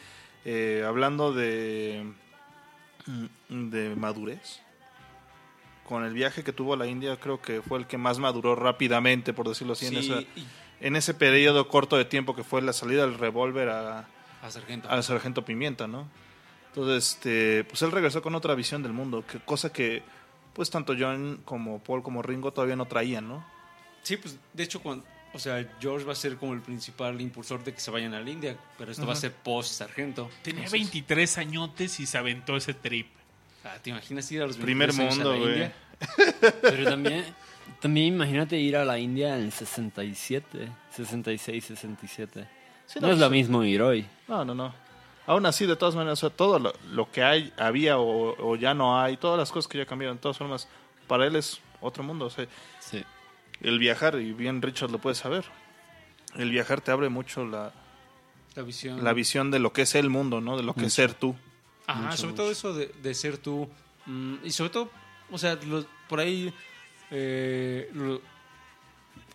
eh, 0.44 0.85
hablando 0.86 1.32
de, 1.32 2.12
de 3.48 3.97
madurez, 3.97 4.60
con 5.89 6.05
el 6.05 6.12
viaje 6.12 6.44
que 6.44 6.52
tuvo 6.52 6.74
a 6.74 6.77
la 6.77 6.86
India, 6.86 7.16
creo 7.16 7.40
que 7.40 7.62
fue 7.62 7.78
el 7.78 7.86
que 7.86 7.97
más 7.97 8.19
maduró 8.19 8.55
rápidamente, 8.55 9.32
por 9.32 9.48
decirlo 9.48 9.73
así, 9.73 9.86
en, 9.86 9.93
Sí, 10.02 10.10
esa- 10.12 10.20
y- 10.20 10.47
en 10.81 10.97
ese 10.97 11.15
periodo 11.15 11.66
corto 11.69 11.97
de 11.97 12.05
tiempo 12.05 12.36
que 12.36 12.44
fue 12.44 12.60
la 12.62 12.73
salida 12.73 13.02
del 13.06 13.19
revólver 13.19 13.69
a, 13.70 14.06
a 14.43 14.51
Sargento. 14.51 14.89
al 14.90 15.02
sargento 15.02 15.44
Pimienta, 15.44 15.86
¿no? 15.89 16.06
Entonces, 16.69 17.12
este, 17.15 17.65
pues 17.65 17.81
él 17.82 17.90
regresó 17.90 18.20
con 18.23 18.35
otra 18.35 18.55
visión 18.55 18.82
del 18.82 18.93
mundo, 18.93 19.24
que 19.27 19.39
cosa 19.40 19.73
que 19.73 20.02
pues 20.52 20.70
tanto 20.70 20.94
John 20.98 21.40
como 21.44 21.78
Paul 21.82 22.02
como 22.02 22.20
Ringo 22.23 22.52
todavía 22.52 22.77
no 22.77 22.85
traían, 22.86 23.27
¿no? 23.27 23.44
Sí, 24.02 24.16
pues 24.19 24.36
de 24.52 24.62
hecho, 24.62 24.81
cuando, 24.82 25.05
o 25.32 25.39
sea, 25.39 25.66
George 25.81 26.05
va 26.05 26.12
a 26.12 26.16
ser 26.16 26.36
como 26.36 26.52
el 26.52 26.60
principal 26.60 27.20
impulsor 27.20 27.65
de 27.65 27.73
que 27.74 27.81
se 27.81 27.90
vayan 27.90 28.12
a 28.15 28.20
la 28.20 28.28
India, 28.31 28.56
pero 28.77 28.90
esto 28.93 29.06
va 29.06 29.12
a 29.15 29.16
ser 29.16 29.32
post-sargento. 29.32 30.28
Tenía 30.43 30.65
Entonces, 30.65 30.73
23 30.81 31.39
añotes 31.39 31.98
y 32.01 32.06
se 32.06 32.19
aventó 32.19 32.56
ese 32.56 32.74
trip. 32.74 33.09
Ah, 33.64 33.76
¿Te 33.82 33.90
imaginas 33.90 34.30
ir 34.32 34.43
a 34.43 34.47
los 34.47 34.56
Primer 34.56 34.93
23 34.93 35.01
años 35.01 35.26
a 35.26 35.30
mundo, 35.30 35.32
la 35.32 35.39
güey. 35.39 35.52
India? 35.52 35.72
Pero 36.62 36.85
también, 36.90 37.24
también 37.80 38.06
imagínate 38.14 38.56
ir 38.59 38.76
a 38.76 38.85
la 38.85 38.98
India 38.98 39.36
en 39.36 39.44
el 39.44 39.52
67, 39.52 40.68
66, 40.94 41.64
67. 41.64 42.48
Sí, 42.86 43.01
no, 43.01 43.09
no, 43.09 43.12
es 43.12 43.18
lo 43.18 43.26
sí. 43.26 43.32
mismo 43.32 43.64
ir 43.64 43.82
hoy. 43.82 44.06
No, 44.28 44.44
no, 44.44 44.55
no. 44.55 44.72
Aún 45.26 45.44
así, 45.44 45.66
de 45.66 45.76
todas 45.76 45.94
maneras, 45.94 46.22
o 46.22 46.28
sea, 46.28 46.36
todo 46.36 46.59
lo, 46.59 46.72
lo 46.93 47.10
que 47.10 47.22
hay, 47.22 47.52
había 47.59 47.98
o, 47.98 48.35
o 48.39 48.56
ya 48.56 48.72
no 48.72 48.98
hay, 49.01 49.16
todas 49.18 49.39
las 49.39 49.52
cosas 49.52 49.68
que 49.68 49.76
ya 49.78 49.85
cambiaron, 49.85 50.16
de 50.16 50.22
todas 50.22 50.39
formas, 50.39 50.68
para 51.06 51.26
él 51.26 51.36
es 51.36 51.60
otro 51.82 52.02
mundo. 52.02 52.26
O 52.26 52.30
sea, 52.30 52.47
Sí. 52.80 53.05
el 53.60 53.78
viajar, 53.78 54.18
y 54.20 54.32
bien 54.32 54.62
Richard 54.62 54.90
lo 54.90 54.98
puede 54.98 55.14
saber, 55.16 55.44
el 56.36 56.51
viajar 56.51 56.80
te 56.80 56.93
abre 56.93 57.10
mucho 57.10 57.44
la, 57.44 57.72
La 58.55 58.62
visión. 58.62 59.05
la 59.05 59.12
visión 59.12 59.51
de 59.51 59.59
lo 59.59 59.72
que 59.74 59.82
es 59.82 59.94
el 59.94 60.09
mundo, 60.09 60.40
¿no? 60.40 60.56
De 60.56 60.62
lo 60.62 60.74
que 60.74 60.86
es 60.86 60.94
ser 60.94 61.12
tú. 61.12 61.36
Ajá, 61.89 62.02
Mucho, 62.02 62.16
sobre 62.19 62.31
mucho. 62.32 62.43
todo 62.43 62.51
eso 62.52 62.73
de, 62.74 62.86
de 63.02 63.15
ser 63.15 63.39
tú. 63.39 63.69
mm, 64.06 64.35
y 64.44 64.51
sobre 64.52 64.70
todo, 64.70 64.90
o 65.31 65.39
sea, 65.39 65.56
los- 65.66 65.86
por 66.09 66.20
ahí, 66.20 66.52
eh, 67.10 67.90
lo- 67.94 68.20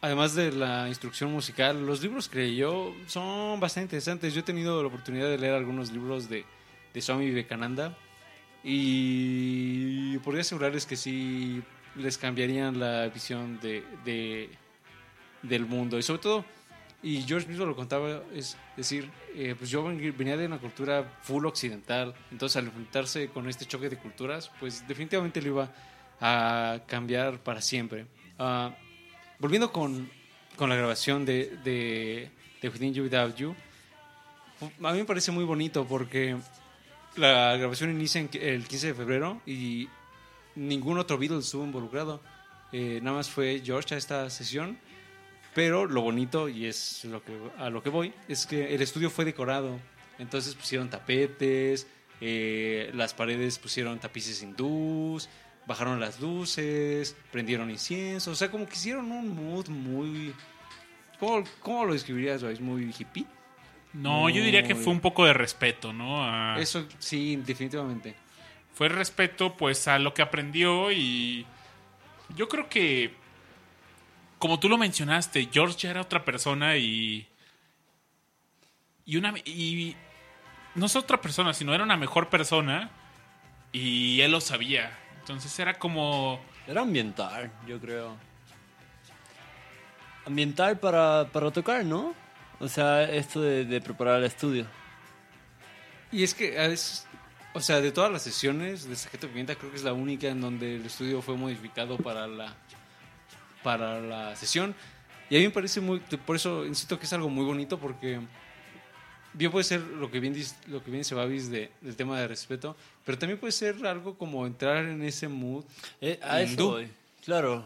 además 0.02 0.36
de 0.36 0.52
la 0.52 0.88
instrucción 0.88 1.32
musical, 1.32 1.86
los 1.86 2.02
libros 2.02 2.28
que 2.30 2.56
yo 2.56 2.94
son 3.08 3.60
bastante 3.60 3.86
interesantes. 3.86 4.34
Yo 4.34 4.40
he 4.42 4.44
tenido 4.44 4.82
la 4.82 4.88
oportunidad 4.88 5.30
de 5.30 5.38
leer 5.38 5.54
algunos 5.56 5.92
libros 5.92 6.30
de, 6.30 6.46
de 6.94 7.02
Swami 7.02 7.26
Vivekananda 7.26 7.98
y 8.64 10.18
podría 10.20 10.42
asegurarles 10.42 10.86
que 10.86 10.96
sí 10.96 11.62
les 11.96 12.18
cambiarían 12.18 12.80
la 12.80 13.08
visión 13.10 13.60
de, 13.62 13.84
de- 14.04 14.50
del 15.42 15.66
mundo. 15.66 15.98
Y 15.98 16.04
sobre 16.04 16.22
todo, 16.22 16.46
y 17.04 17.22
George 17.24 17.48
mismo 17.48 17.66
lo 17.66 17.76
contaba, 17.76 18.24
es 18.34 18.58
decir, 18.78 19.12
eh, 19.36 19.56
pues 19.58 19.70
yo 19.70 19.84
ven- 19.84 20.16
venía 20.18 20.38
de 20.38 20.46
una 20.48 20.58
cultura 20.58 21.20
full 21.22 21.46
occidental, 21.46 22.16
entonces 22.32 22.56
al 22.58 22.66
enfrentarse 22.68 23.28
con 23.28 23.48
este 23.50 23.66
choque 23.66 23.90
de 23.90 23.98
culturas, 23.98 24.50
pues 24.60 24.88
definitivamente 24.88 25.42
lo 25.42 25.48
iba 25.50 25.72
a 26.22 26.80
cambiar 26.88 27.40
para 27.40 27.62
siempre. 27.62 28.06
Ah, 28.40 28.74
volviendo 29.40 29.72
con, 29.72 30.10
con 30.56 30.70
la 30.70 30.76
grabación 30.76 31.26
de, 31.26 31.58
de, 31.64 32.32
de 32.62 32.70
Within 32.70 32.94
You 32.94 33.04
Without 33.04 33.36
You, 33.36 33.56
a 34.82 34.92
mí 34.94 35.00
me 35.00 35.06
parece 35.06 35.32
muy 35.32 35.44
bonito 35.44 35.86
porque 35.86 36.38
la 37.18 37.58
grabación 37.58 37.92
inicia 37.92 38.22
en 38.22 38.30
el 38.34 38.66
15 38.66 38.88
de 38.88 38.94
febrero 38.94 39.42
y 39.46 39.90
ningún 40.56 40.98
otro 41.00 41.18
Beatles 41.18 41.46
estuvo 41.46 41.66
involucrado. 41.66 42.22
Eh, 42.72 43.00
nada 43.04 43.18
más 43.18 43.30
fue 43.30 43.62
George 43.64 43.94
a 43.94 43.98
esta 43.98 44.30
sesión. 44.30 44.78
Pero 45.56 45.86
lo 45.86 46.02
bonito, 46.02 46.50
y 46.50 46.66
es 46.66 47.06
lo 47.06 47.24
que, 47.24 47.38
a 47.58 47.70
lo 47.70 47.84
que 47.84 47.90
voy, 47.90 48.14
es 48.28 48.46
que 48.48 48.74
el 48.74 48.82
estudio 48.82 49.10
fue 49.10 49.24
decorado. 49.26 49.80
Entonces 50.20 50.56
pusieron 50.56 50.90
tapetes, 50.90 51.88
eh, 52.22 52.90
las 52.94 53.14
paredes 53.14 53.60
pusieron 53.60 54.00
tapices 54.00 54.42
hindús, 54.42 55.30
bajaron 55.68 56.00
las 56.00 56.20
luces, 56.20 57.16
prendieron 57.32 57.70
incienso. 57.70 58.32
O 58.32 58.36
sea, 58.36 58.50
como 58.50 58.66
que 58.68 58.74
hicieron 58.74 59.12
un 59.12 59.30
mood 59.30 59.68
muy... 59.70 60.34
¿Cómo, 61.20 61.44
cómo 61.60 61.86
lo 61.86 61.94
describirías, 61.94 62.42
Joyce? 62.42 62.62
¿Muy 62.62 62.94
hippie? 62.98 63.26
No, 63.94 64.28
yo 64.30 64.44
diría 64.44 64.64
que 64.64 64.74
fue 64.74 64.92
un 64.92 65.00
poco 65.00 65.24
de 65.26 65.34
respeto, 65.34 65.94
¿no? 65.94 66.24
A- 66.26 66.60
Eso 66.60 66.88
sí, 66.98 67.36
definitivamente. 67.46 68.16
fue 68.74 68.90
respeto 68.90 69.56
pues 69.56 69.88
a 69.88 70.00
lo 70.00 70.16
que 70.16 70.24
aprendió 70.24 70.92
y 70.92 71.46
yo 72.36 72.50
creo 72.50 72.68
que 72.70 73.14
como 74.44 74.60
tú 74.60 74.68
lo 74.68 74.78
mencionaste 74.78 75.48
George 75.50 75.78
ya 75.78 75.92
era 75.92 76.02
otra 76.02 76.26
persona 76.26 76.76
y 76.76 77.26
y 79.06 79.16
una 79.16 79.34
y 79.46 79.96
no 80.76 80.88
es 80.88 80.98
otra 80.98 81.22
persona 81.22 81.54
sino 81.54 81.74
era 81.74 81.86
una 81.86 81.96
mejor 81.96 82.28
persona 82.28 82.92
y 83.72 84.20
él 84.20 84.34
lo 84.34 84.42
sabía 84.42 85.00
entonces 85.22 85.58
era 85.58 85.76
como 85.76 86.42
Era 86.68 86.82
ambiental, 86.82 87.50
yo 87.66 87.80
creo. 87.80 88.18
Ambiental 90.26 90.78
para, 90.78 91.30
para 91.32 91.50
tocar, 91.52 91.86
¿no? 91.86 92.14
O 92.60 92.68
sea, 92.68 93.04
esto 93.04 93.42
de, 93.42 93.64
de 93.64 93.80
preparar 93.80 94.20
el 94.20 94.26
estudio. 94.26 94.66
Y 96.12 96.24
es 96.24 96.34
que 96.34 96.60
a 96.60 96.68
veces, 96.68 97.08
o 97.54 97.62
sea, 97.62 97.80
de 97.80 97.94
todas 97.94 98.12
las 98.12 98.22
sesiones 98.22 98.88
de 98.88 98.96
Sargento 98.98 99.28
Pimienta, 99.28 99.56
creo 99.56 99.72
que 99.72 99.78
es 99.78 99.84
la 99.84 99.94
única 99.94 100.28
en 100.28 100.42
donde 100.42 100.76
el 100.76 100.86
estudio 100.86 101.22
fue 101.22 101.38
modificado 101.38 101.98
para 101.98 102.28
la, 102.28 102.54
para 103.64 104.00
la 104.02 104.36
sesión. 104.36 104.76
Y 105.30 105.36
a 105.36 105.40
mí 105.40 105.46
me 105.46 105.52
parece 105.52 105.82
muy, 105.82 106.00
por 106.00 106.36
eso 106.36 106.66
insisto 106.66 107.00
que 107.00 107.06
es 107.06 107.14
algo 107.14 107.30
muy 107.30 107.46
bonito 107.46 107.80
porque 107.80 108.20
bien 109.34 109.52
puede 109.52 109.64
ser 109.64 109.82
lo 109.82 110.12
que 110.12 110.20
bien 110.20 110.34
dice, 110.34 110.56
lo 110.68 110.84
que 110.84 110.92
bien 110.92 111.02
dice 111.02 111.16
Babis 111.16 111.50
de, 111.50 111.72
del 111.82 111.96
tema 111.96 112.20
de 112.20 112.28
respeto, 112.28 112.76
pero 113.06 113.18
también 113.18 113.40
puede 113.40 113.52
ser 113.52 113.84
algo 113.86 114.16
como 114.18 114.46
entrar 114.46 114.86
en 114.86 115.02
ese 115.02 115.28
mood 115.28 115.64
Eh, 116.02 116.20
a 116.22 116.42
eso 116.42 116.52
Hindú. 116.54 116.70
voy. 116.72 116.88
Claro. 117.26 117.66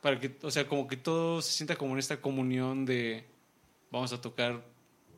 para 0.00 0.20
que, 0.20 0.36
o 0.42 0.50
sea, 0.50 0.66
como 0.68 0.86
que 0.86 0.96
todo 0.96 1.40
se 1.42 1.52
sienta 1.52 1.76
como 1.76 1.92
en 1.94 1.98
esta 1.98 2.20
comunión 2.20 2.84
de 2.84 3.24
vamos 3.90 4.12
a 4.12 4.20
tocar 4.20 4.62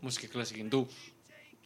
música 0.00 0.28
clásica 0.28 0.60
hindú, 0.60 0.88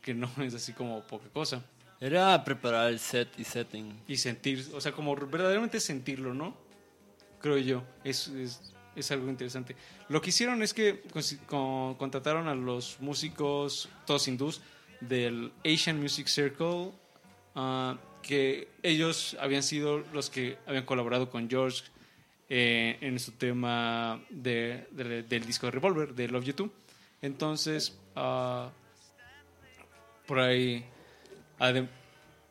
que 0.02 0.14
no 0.14 0.30
es 0.42 0.54
así 0.54 0.72
como 0.72 1.00
poca 1.06 1.28
cosa. 1.28 1.62
Era 2.00 2.42
preparar 2.44 2.90
el 2.90 2.98
set 3.00 3.28
y 3.38 3.44
setting. 3.44 3.92
y 4.06 4.16
sentir, 4.16 4.66
o 4.72 4.80
sea, 4.80 4.92
como 4.92 5.14
verdaderamente 5.16 5.80
sentirlo, 5.80 6.32
¿no? 6.32 6.56
Creo 7.40 7.58
yo, 7.58 7.82
es, 8.04 8.28
es, 8.96 9.10
algo 9.12 9.28
interesante. 9.28 9.76
Lo 10.08 10.20
que 10.20 10.30
hicieron 10.30 10.62
es 10.62 10.74
que 10.74 11.02
con- 11.46 11.94
contrataron 11.94 12.48
a 12.48 12.54
los 12.54 12.96
músicos, 13.00 13.88
todos 14.06 14.26
hindús, 14.28 14.60
del 15.00 15.52
Asian 15.64 16.00
Music 16.00 16.26
Circle, 16.26 16.90
ah, 17.54 17.96
que 18.22 18.68
ellos 18.82 19.36
habían 19.40 19.62
sido 19.62 19.98
los 20.12 20.28
que 20.30 20.58
habían 20.66 20.84
colaborado 20.84 21.30
con 21.30 21.48
George 21.48 21.84
eh, 22.50 22.96
en 23.00 23.18
su 23.20 23.32
tema 23.32 24.20
de- 24.30 24.86
de- 24.90 25.22
del 25.22 25.44
disco 25.46 25.66
de 25.66 25.70
Revolver, 25.72 26.14
de 26.14 26.28
Love 26.28 26.44
You 26.46 26.52
Too. 26.54 26.72
Entonces, 27.22 27.96
ah, 28.16 28.70
por 30.26 30.40
ahí, 30.40 30.84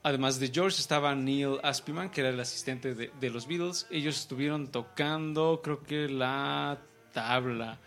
además 0.03 0.39
de 0.39 0.49
George, 0.49 0.79
estaba 0.79 1.13
Neil 1.15 1.59
Aspiman, 1.63 2.09
que 2.09 2.21
era 2.21 2.29
el 2.29 2.39
asistente 2.39 2.95
de, 2.95 3.11
de 3.19 3.29
los 3.29 3.47
Beatles. 3.47 3.87
Ellos 3.89 4.19
estuvieron 4.19 4.67
tocando, 4.71 5.61
creo 5.63 5.83
que 5.83 6.07
la 6.07 6.79
tabla. 7.13 7.77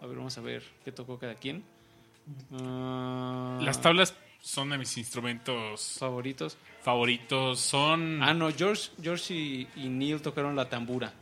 A 0.00 0.06
ver, 0.06 0.16
vamos 0.16 0.36
a 0.38 0.40
ver 0.40 0.62
qué 0.84 0.92
tocó 0.92 1.18
cada 1.18 1.34
quien. 1.34 1.64
Ah, 2.52 3.58
las 3.62 3.80
tablas 3.80 4.14
son 4.40 4.70
de 4.70 4.78
mis 4.78 4.96
instrumentos 4.96 5.96
favoritos. 5.98 6.56
favoritos 6.82 7.60
son 7.60 8.22
Ah, 8.22 8.32
no, 8.32 8.50
George, 8.52 8.90
George 9.02 9.34
y, 9.34 9.68
y 9.76 9.88
Neil 9.88 10.22
tocaron 10.22 10.56
la 10.56 10.68
tambura. 10.68 11.12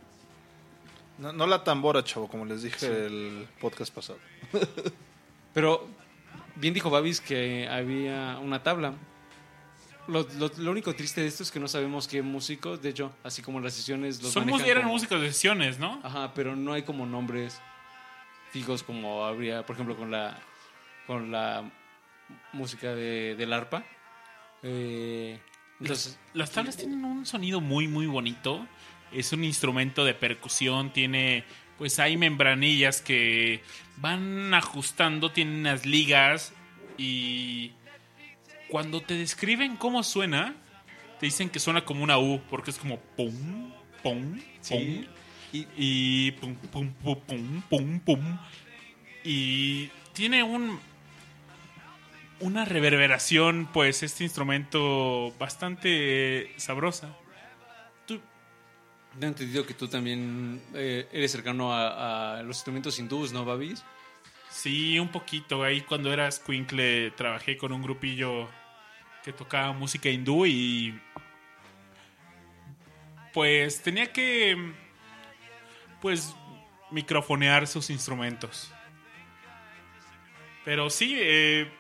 No, 1.19 1.33
no 1.33 1.47
la 1.47 1.65
tambora, 1.65 2.05
chavo, 2.05 2.29
como 2.29 2.45
les 2.45 2.63
dije 2.63 2.87
el 2.87 3.49
podcast 3.61 3.93
pasado. 3.93 4.19
Pero 5.55 5.89
bien 6.55 6.75
dijo 6.75 6.91
Babis 6.91 7.21
que 7.21 7.67
había 7.69 8.39
una 8.41 8.63
tabla. 8.63 8.95
Lo, 10.09 10.27
lo- 10.39 10.51
lo 10.57 10.71
único 10.71 10.95
triste 10.95 11.21
de 11.21 11.27
esto 11.29 11.43
es 11.43 11.51
que 11.51 11.61
no 11.61 11.69
sabemos 11.69 12.09
qué 12.09 12.23
músicos, 12.23 12.81
de 12.83 12.89
hecho, 12.91 13.13
así 13.23 13.43
como 13.43 13.61
las 13.61 13.75
sesiones 13.75 14.23
los 14.23 14.33
son 14.33 14.49
eran 14.49 14.83
como- 14.85 14.95
músicos 14.95 15.21
de 15.21 15.29
sesiones, 15.29 15.79
¿no? 15.79 16.01
Ajá, 16.03 16.33
pero 16.35 16.57
no 16.57 16.73
hay 16.73 16.83
como 16.83 17.05
nombres 17.07 17.61
fijos 18.51 18.83
como 18.83 19.25
habría, 19.25 19.65
por 19.67 19.75
ejemplo, 19.77 19.97
con 19.97 20.11
la 20.11 20.41
con 21.07 21.31
la 21.31 21.71
música 22.53 22.95
de, 22.95 23.35
del 23.37 23.53
arpa. 23.53 23.85
Eh, 24.63 25.39
entonces, 25.81 26.19
Las 26.35 26.51
tablas 26.51 26.77
tienen 26.77 27.05
un 27.05 27.25
sonido 27.25 27.61
muy, 27.61 27.87
muy 27.89 28.07
bonito. 28.07 28.67
Es 29.13 29.33
un 29.33 29.45
instrumento 29.45 30.05
de 30.05 30.13
percusión, 30.15 30.93
tiene, 30.93 31.45
pues 31.79 31.99
hay 31.99 32.17
membranillas 32.19 33.01
que 33.01 33.63
van 33.97 34.53
ajustando, 34.53 35.31
tienen 35.33 35.61
unas 35.61 35.87
ligas 35.87 36.53
y 36.99 37.73
cuando 38.69 39.01
te 39.03 39.15
describen 39.15 39.77
cómo 39.77 40.03
suena, 40.03 40.55
te 41.21 41.27
dicen 41.27 41.51
que 41.51 41.59
suena 41.59 41.85
como 41.85 42.03
una 42.05 42.19
U, 42.19 42.41
porque 42.51 42.71
es 42.71 42.79
como 42.79 42.99
pum, 43.17 43.71
pum, 44.03 44.41
pum, 44.77 45.05
y- 45.53 45.67
y 45.77 46.31
pum, 46.33 46.55
pum, 46.57 46.93
pum, 46.93 47.17
pum, 47.27 47.63
pum, 47.69 48.01
pum. 48.01 48.39
Y 49.25 49.89
tiene 50.13 50.43
un 50.43 50.79
una 52.41 52.65
reverberación, 52.65 53.69
pues, 53.73 54.05
este 54.05 54.23
instrumento 54.23 55.35
bastante 55.41 56.53
sabrosa. 56.57 57.17
Tengo 58.07 58.23
entendido 59.33 59.67
que 59.67 59.75
tú 59.75 59.89
también 59.89 60.63
eh, 60.75 61.09
eres 61.11 61.33
cercano 61.33 61.73
a, 61.75 62.39
a 62.39 62.43
los 62.45 62.59
instrumentos 62.59 62.97
hindús, 63.01 63.33
¿no, 63.33 63.45
Babis? 63.45 63.83
Sí, 64.59 64.99
un 64.99 65.07
poquito. 65.07 65.63
Ahí 65.63 65.83
cuando 65.83 66.13
era 66.13 66.29
Squinkle 66.29 67.13
trabajé 67.13 67.57
con 67.57 67.71
un 67.71 67.81
grupillo 67.81 68.49
que 69.23 69.33
tocaba 69.33 69.73
música 69.73 70.09
hindú 70.09 70.47
y 70.47 71.01
pues 73.33 73.81
tenía 73.81 74.13
que 74.13 74.73
pues 76.01 76.35
microfonear 76.91 77.69
sus 77.69 77.89
instrumentos. 77.89 78.73
Pero 80.65 80.91
sí, 80.91 81.17
eh, 81.17 81.71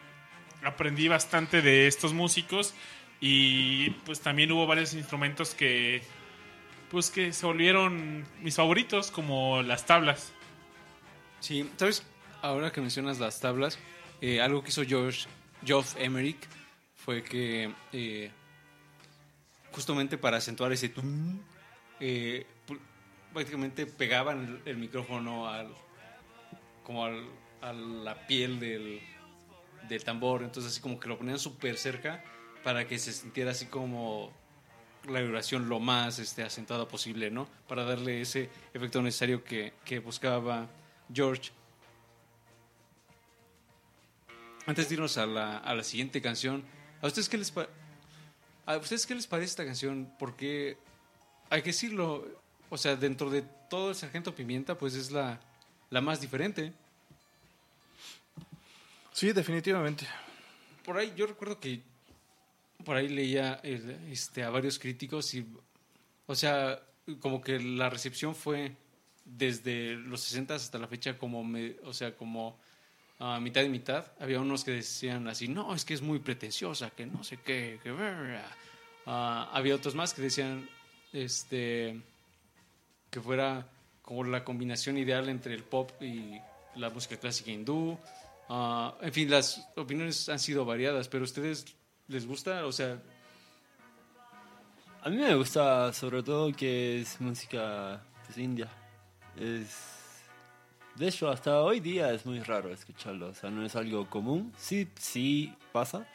aprendí 0.62 1.08
bastante 1.08 1.62
de 1.62 1.88
estos 1.88 2.12
músicos 2.12 2.74
y 3.20 3.90
pues 4.06 4.20
también 4.20 4.52
hubo 4.52 4.68
varios 4.68 4.94
instrumentos 4.94 5.52
que 5.52 6.00
pues 6.92 7.10
que 7.10 7.32
se 7.32 7.44
volvieron 7.44 8.24
mis 8.40 8.54
favoritos 8.54 9.10
como 9.10 9.62
las 9.64 9.84
tablas. 9.84 10.32
Sí, 11.40 11.68
¿sabes? 11.76 12.06
Ahora 12.42 12.70
que 12.70 12.80
mencionas 12.80 13.18
las 13.18 13.40
tablas, 13.40 13.78
eh, 14.20 14.40
algo 14.40 14.62
que 14.62 14.68
hizo 14.68 14.84
George, 14.84 15.26
Geoff 15.64 15.96
Emerick 15.98 16.38
fue 16.94 17.22
que 17.22 17.72
eh, 17.92 18.30
justamente 19.72 20.18
para 20.18 20.36
acentuar 20.36 20.72
ese 20.72 20.88
tum, 20.88 21.40
eh, 22.00 22.46
prácticamente 23.32 23.86
pegaban 23.86 24.62
el, 24.64 24.76
micrófono 24.76 25.48
al 25.48 25.68
como 26.84 27.04
al- 27.04 27.28
a 27.60 27.72
la 27.72 28.26
piel 28.26 28.60
del, 28.60 29.00
del 29.88 30.04
tambor, 30.04 30.42
entonces 30.42 30.72
así 30.72 30.80
como 30.80 30.98
que 30.98 31.08
lo 31.08 31.18
ponían 31.18 31.38
súper 31.38 31.76
cerca 31.76 32.22
para 32.62 32.86
que 32.86 32.98
se 32.98 33.12
sintiera 33.12 33.50
así 33.50 33.66
como 33.66 34.32
la 35.08 35.20
vibración 35.20 35.68
lo 35.68 35.80
más 35.80 36.18
este, 36.18 36.42
acentuada 36.42 36.86
posible, 36.86 37.30
¿no? 37.30 37.48
Para 37.66 37.84
darle 37.84 38.20
ese 38.20 38.48
efecto 38.72 39.02
necesario 39.02 39.42
que, 39.44 39.72
que 39.84 39.98
buscaba 39.98 40.68
George. 41.12 41.50
Antes 44.68 44.88
de 44.90 44.96
irnos 44.96 45.16
a 45.16 45.24
la, 45.24 45.56
a 45.56 45.74
la 45.74 45.82
siguiente 45.82 46.20
canción, 46.20 46.62
¿a 47.00 47.06
ustedes 47.06 47.26
qué 47.30 47.38
les, 47.38 47.50
¿a 48.66 48.76
ustedes 48.76 49.06
qué 49.06 49.14
les 49.14 49.26
parece 49.26 49.46
esta 49.50 49.64
canción? 49.64 50.12
Porque 50.18 50.76
hay 51.48 51.62
que 51.62 51.70
decirlo, 51.70 52.26
o 52.68 52.76
sea, 52.76 52.94
dentro 52.94 53.30
de 53.30 53.40
todo 53.70 53.88
el 53.88 53.96
Sargento 53.96 54.34
Pimienta, 54.34 54.76
pues 54.76 54.94
es 54.94 55.10
la, 55.10 55.40
la 55.88 56.02
más 56.02 56.20
diferente. 56.20 56.74
Sí, 59.14 59.32
definitivamente. 59.32 60.06
Por 60.84 60.98
ahí 60.98 61.14
yo 61.16 61.26
recuerdo 61.26 61.58
que 61.58 61.80
por 62.84 62.94
ahí 62.96 63.08
leía 63.08 63.54
el- 63.62 63.90
este, 64.12 64.44
a 64.44 64.50
varios 64.50 64.78
críticos 64.78 65.32
y, 65.32 65.46
o 66.26 66.34
sea, 66.34 66.78
como 67.20 67.40
que 67.40 67.58
la 67.58 67.88
recepción 67.88 68.34
fue 68.34 68.76
desde 69.24 69.94
los 69.94 70.20
60 70.20 70.54
hasta 70.56 70.78
la 70.78 70.88
fecha 70.88 71.16
como, 71.16 71.42
me- 71.42 71.76
o 71.84 71.94
sea, 71.94 72.14
como 72.14 72.58
a 73.18 73.40
mitad 73.40 73.62
y 73.62 73.68
mitad. 73.68 74.06
Había 74.20 74.40
unos 74.40 74.64
que 74.64 74.72
decían 74.72 75.28
así, 75.28 75.48
no, 75.48 75.74
es 75.74 75.84
que 75.84 75.94
es 75.94 76.02
muy 76.02 76.18
pretenciosa, 76.20 76.90
que 76.90 77.06
no 77.06 77.24
sé 77.24 77.38
qué, 77.38 77.80
que... 77.82 77.94
Ah, 79.06 79.48
había 79.52 79.74
otros 79.74 79.94
más 79.94 80.12
que 80.12 80.22
decían, 80.22 80.68
este, 81.12 82.00
que 83.10 83.20
fuera 83.20 83.66
como 84.02 84.24
la 84.24 84.44
combinación 84.44 84.98
ideal 84.98 85.28
entre 85.28 85.54
el 85.54 85.64
pop 85.64 85.90
y 86.02 86.38
la 86.76 86.90
música 86.90 87.16
clásica 87.16 87.50
hindú. 87.50 87.98
Ah, 88.48 88.96
en 89.00 89.12
fin, 89.12 89.30
las 89.30 89.66
opiniones 89.76 90.28
han 90.28 90.38
sido 90.38 90.64
variadas, 90.64 91.08
pero 91.08 91.24
¿a 91.24 91.24
ustedes 91.24 91.64
les 92.06 92.26
gusta? 92.26 92.66
O 92.66 92.72
sea, 92.72 93.00
A 95.02 95.10
mí 95.10 95.16
me 95.16 95.34
gusta 95.34 95.92
sobre 95.92 96.22
todo 96.22 96.52
que 96.52 97.00
es 97.00 97.20
música 97.20 98.02
pues, 98.26 98.36
india. 98.36 98.68
Es... 99.36 99.97
De 100.98 101.08
hecho, 101.08 101.28
hasta 101.30 101.62
hoy 101.62 101.80
día 101.80 102.12
es 102.12 102.26
muy 102.26 102.40
raro 102.40 102.72
escucharlo. 102.72 103.28
O 103.28 103.34
sea, 103.34 103.50
no 103.50 103.64
es 103.64 103.76
algo 103.76 104.08
común. 104.10 104.52
Sí, 104.58 104.88
sí 104.98 105.54
pasa. 105.72 106.06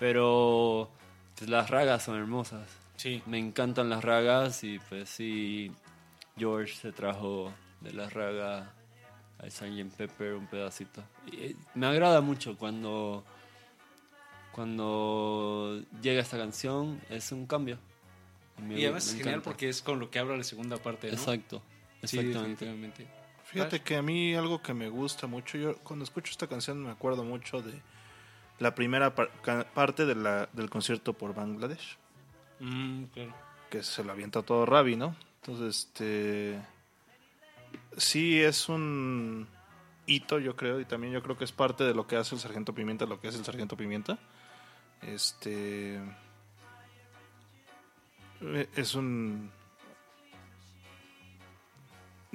Pero 0.00 0.90
pues, 1.36 1.48
las 1.50 1.68
ragas 1.70 2.02
son 2.04 2.16
hermosas. 2.16 2.66
sí. 2.96 3.22
Me 3.26 3.38
encantan 3.38 3.88
las 3.90 4.02
ragas 4.02 4.64
y 4.64 4.78
pues 4.88 5.08
sí, 5.08 5.70
George 6.38 6.74
se 6.74 6.92
trajo 6.92 7.52
de 7.80 7.92
la 7.92 8.08
raga 8.08 8.72
a 9.38 9.50
Sgt. 9.50 9.94
Pepper 9.96 10.34
un 10.34 10.46
pedacito. 10.46 11.02
Y, 11.30 11.36
eh, 11.36 11.56
me 11.74 11.86
agrada 11.86 12.20
mucho 12.20 12.56
cuando, 12.56 13.24
cuando 14.52 15.82
llega 16.02 16.22
esta 16.22 16.38
canción, 16.38 17.00
es 17.10 17.30
un 17.32 17.46
cambio. 17.46 17.78
Me- 18.62 18.78
Y 18.78 18.84
además 18.84 19.06
es 19.06 19.12
genial 19.12 19.28
encanta. 19.28 19.44
porque 19.50 19.68
es 19.68 19.82
con 19.82 19.98
lo 19.98 20.10
que 20.10 20.18
habla 20.18 20.36
la 20.36 20.44
segunda 20.44 20.76
parte, 20.76 21.08
¿no? 21.08 21.12
Exacto, 21.14 21.62
exactamente. 22.02 23.06
Fíjate 23.54 23.80
que 23.82 23.96
a 23.96 24.02
mí 24.02 24.34
algo 24.34 24.60
que 24.60 24.74
me 24.74 24.88
gusta 24.88 25.26
mucho, 25.26 25.56
yo 25.56 25.76
cuando 25.78 26.04
escucho 26.04 26.30
esta 26.30 26.46
canción 26.46 26.82
me 26.82 26.90
acuerdo 26.90 27.24
mucho 27.24 27.62
de 27.62 27.80
la 28.58 28.74
primera 28.74 29.14
par- 29.14 29.30
parte 29.74 30.04
de 30.06 30.14
la, 30.14 30.48
del 30.52 30.68
concierto 30.70 31.12
por 31.12 31.34
Bangladesh, 31.34 31.96
Mm, 32.60 33.04
claro. 33.04 33.34
que 33.70 33.82
se 33.82 34.04
lo 34.04 34.12
avienta 34.12 34.42
todo 34.42 34.64
Ravi, 34.66 34.96
¿no? 34.96 35.16
Entonces, 35.40 35.86
este 35.86 36.60
sí 37.96 38.40
es 38.40 38.68
un 38.68 39.46
hito, 40.06 40.38
yo 40.38 40.54
creo, 40.56 40.80
y 40.80 40.84
también 40.84 41.12
yo 41.12 41.22
creo 41.22 41.36
que 41.36 41.44
es 41.44 41.52
parte 41.52 41.82
de 41.84 41.94
lo 41.94 42.06
que 42.06 42.16
hace 42.16 42.34
el 42.34 42.40
Sargento 42.40 42.74
Pimienta, 42.74 43.06
lo 43.06 43.20
que 43.20 43.28
es 43.28 43.34
el 43.34 43.44
Sargento 43.44 43.76
Pimienta. 43.76 44.18
Este 45.02 45.96
eh, 48.40 48.68
es 48.76 48.94
un 48.94 49.50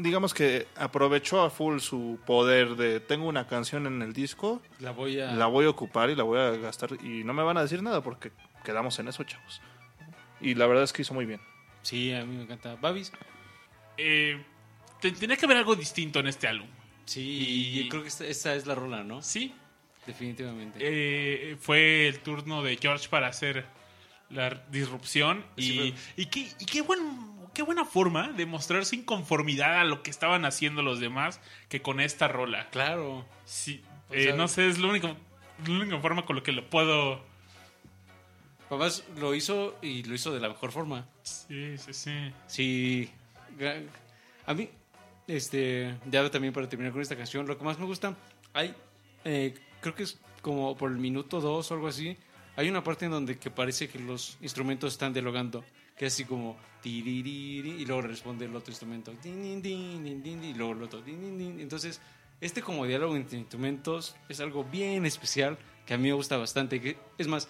digamos 0.01 0.34
que 0.34 0.67
aprovechó 0.76 1.41
a 1.41 1.49
full 1.49 1.80
su 1.80 2.19
poder 2.26 2.76
de 2.76 2.99
tengo 2.99 3.27
una 3.27 3.47
canción 3.47 3.85
en 3.85 4.01
el 4.01 4.13
disco, 4.13 4.61
La 4.80 4.91
voy 4.91 5.19
a... 5.19 5.31
la 5.34 5.45
voy 5.47 5.65
a 5.65 5.69
ocupar 5.69 6.09
y 6.09 6.15
la 6.15 6.23
voy 6.23 6.39
a 6.39 6.51
gastar 6.51 6.91
y 7.03 7.23
no 7.23 7.34
me 7.34 7.43
van 7.43 7.57
a 7.57 7.61
decir 7.61 7.84
nada 7.84 8.01
porque 8.01 8.31
quedamos 8.63 8.97
en 8.99 9.07
eso, 9.09 9.23
chavos. 9.23 9.61
Y 10.41 10.55
la 10.55 10.67
verdad 10.67 10.84
es 10.85 10.93
que 10.93 11.01
hizo 11.01 11.13
muy 11.13 11.26
bien. 11.26 11.41
Sí, 11.81 12.13
a 12.13 12.26
mí 12.26 12.35
me 12.38 12.43
encanta. 12.43 12.76
¿Babis? 12.76 13.11
Eh, 13.97 14.41
te- 15.01 15.11
tenía 15.11 15.35
que 15.38 15.45
haber 15.45 15.57
algo 15.57 15.76
distinto 15.76 16.19
en 16.19 16.27
este 16.27 16.47
álbum. 16.47 16.67
Sí, 17.05 17.21
Y- 17.21 17.80
y 17.81 17.89
creo 17.89 18.01
que 18.03 18.07
esta, 18.07 18.26
esta 18.26 18.55
es 18.55 18.65
la 18.67 18.76
rola, 18.76 19.03
¿no? 19.03 19.21
Sí, 19.21 19.53
Definitivamente. 20.05 20.80
eh, 20.81 21.57
fue 21.59 22.07
el 22.07 22.19
turno 22.19 22.63
de 22.63 22.77
George 22.77 23.09
para 23.09 23.27
hacer 23.27 23.65
la 24.30 24.49
disrupción 24.71 25.43
Sí, 25.57 25.93
y, 26.15 26.21
y, 26.21 26.26
qué, 26.27 26.47
y 26.59 26.65
qué, 26.65 26.81
buen, 26.81 27.28
qué 27.60 27.64
buena 27.64 27.84
forma 27.84 28.30
de 28.30 28.45
mostrar 28.45 28.86
su 28.86 28.95
inconformidad 28.95 29.81
a 29.81 29.84
lo 29.84 30.02
que 30.02 30.10
estaban 30.10 30.45
haciendo 30.45 30.81
los 30.81 31.02
demás 31.02 31.41
que 31.68 31.81
con 31.81 31.99
esta 31.99 32.30
rola. 32.30 32.69
claro. 32.69 33.26
Sí, 33.44 33.84
eh, 34.11 34.31
no 34.34 34.48
sé, 34.48 34.69
es 34.69 34.80
la 34.80 34.88
única, 34.88 35.18
la 35.68 35.73
única 35.73 35.99
forma 35.99 36.26
con 36.26 36.38
lo 36.38 36.44
que 36.44 36.53
lo 36.53 36.69
puedo... 36.69 37.22
Además 38.69 39.03
lo 39.18 39.36
hizo 39.36 39.77
y 39.81 40.03
lo 40.03 40.15
hizo 40.15 40.34
de 40.34 40.40
la 40.40 40.48
mejor 40.48 40.72
forma. 40.72 41.06
Sí, 41.23 41.77
sí, 41.77 41.94
sí. 41.94 42.31
Sí. 42.48 43.10
A 44.45 44.53
mí, 44.53 44.69
este, 45.27 45.98
ya 46.10 46.31
también 46.31 46.53
para 46.53 46.69
terminar 46.69 46.94
con 46.94 47.02
esta 47.02 47.18
canción, 47.18 47.45
lo 47.45 47.57
que 47.57 47.65
más 47.65 47.77
me 47.77 47.84
gusta, 47.84 48.15
hay, 48.53 48.73
eh, 49.26 49.53
creo 49.81 49.95
que 49.95 50.03
es 50.03 50.18
como 50.41 50.77
por 50.77 50.91
el 50.91 50.98
minuto 50.98 51.41
dos 51.41 51.69
o 51.72 51.73
algo 51.73 51.90
así, 51.90 52.15
hay 52.56 52.69
una 52.69 52.86
parte 52.86 53.03
en 53.03 53.11
donde 53.11 53.38
que 53.38 53.52
parece 53.52 53.90
que 53.90 53.99
los 53.99 54.38
instrumentos 54.40 54.94
están 54.94 55.11
dialogando, 55.11 55.65
que 55.99 56.05
es 56.07 56.13
así 56.13 56.23
como 56.26 56.57
y 56.84 57.85
luego 57.85 58.01
responde 58.03 58.45
el 58.45 58.55
otro 58.55 58.71
instrumento, 58.71 59.13
y 59.23 60.53
luego 60.55 60.71
el 60.73 60.84
otro, 60.84 61.03
entonces 61.05 61.99
este 62.39 62.61
como 62.61 62.85
diálogo 62.85 63.17
entre 63.17 63.38
instrumentos 63.38 64.15
es 64.30 64.39
algo 64.39 64.63
bien 64.63 65.05
especial 65.05 65.57
que 65.85 65.93
a 65.93 65.97
mí 65.97 66.07
me 66.07 66.13
gusta 66.13 66.38
bastante, 66.38 66.80
que 66.80 66.95
es 67.17 67.27
más, 67.27 67.49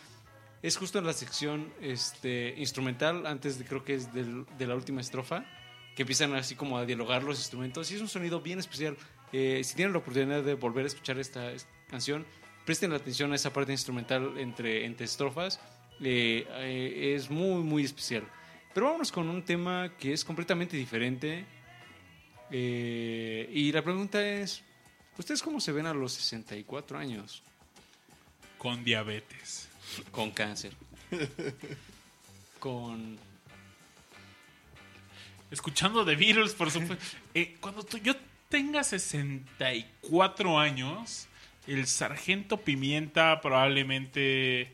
es 0.64 0.78
justo 0.78 0.98
en 0.98 1.06
la 1.06 1.14
sección 1.14 1.72
este, 1.80 2.56
instrumental, 2.58 3.28
antes 3.28 3.60
de 3.60 3.66
creo 3.66 3.84
que 3.86 3.94
es 3.94 4.12
del- 4.14 4.46
de 4.58 4.66
la 4.68 4.74
última 4.76 5.00
estrofa, 5.02 5.46
que 5.96 6.02
empiezan 6.04 6.34
así 6.34 6.56
como 6.56 6.78
a 6.78 6.86
dialogar 6.86 7.24
los 7.24 7.38
instrumentos. 7.38 7.92
Y 7.92 7.96
es 7.96 8.02
un 8.02 8.08
sonido 8.08 8.42
bien 8.42 8.58
especial. 8.60 8.98
Eh, 9.32 9.62
si 9.64 9.76
tienen 9.76 9.92
la 9.94 10.00
oportunidad 10.00 10.42
de 10.42 10.56
volver 10.56 10.86
a 10.86 10.88
escuchar 10.88 11.20
esta, 11.20 11.52
es- 11.52 11.68
canción, 11.90 12.26
presten 12.66 12.94
atención 12.94 13.32
a 13.32 13.36
esa 13.36 13.52
parte 13.54 13.72
instrumental 13.74 14.38
entre, 14.38 14.86
entre 14.86 15.06
estrofas. 15.06 15.60
eh, 16.02 16.48
eh, 16.50 17.14
es 17.16 17.30
muy, 17.30 17.62
muy 17.62 17.84
especial. 17.84 18.24
Pero 18.80 18.88
vámonos 18.92 19.12
con 19.12 19.28
un 19.28 19.44
tema 19.44 19.92
que 20.00 20.14
es 20.14 20.24
completamente 20.24 20.78
diferente. 20.78 21.44
Eh, 22.50 23.50
y 23.54 23.74
la 23.74 23.82
pregunta 23.84 24.26
es, 24.26 24.64
¿ustedes 25.18 25.44
cómo 25.44 25.60
se 25.60 25.74
ven 25.74 25.86
a 25.86 25.94
los 25.94 26.14
64 26.14 26.98
años? 26.98 27.44
Con 28.58 28.86
diabetes. 28.86 29.68
Con 30.12 30.32
cáncer. 30.32 30.72
con... 32.60 33.18
Escuchando 35.52 36.06
The 36.06 36.16
Beatles, 36.16 36.54
por 36.54 36.72
supuesto. 36.72 37.04
Eh, 37.34 37.58
cuando 37.60 37.84
tú- 37.84 37.98
yo 37.98 38.14
tenga 38.48 38.86
64 38.86 40.58
años, 40.58 41.28
el 41.68 41.86
sargento 41.86 42.56
Pimienta 42.56 43.42
probablemente 43.42 44.72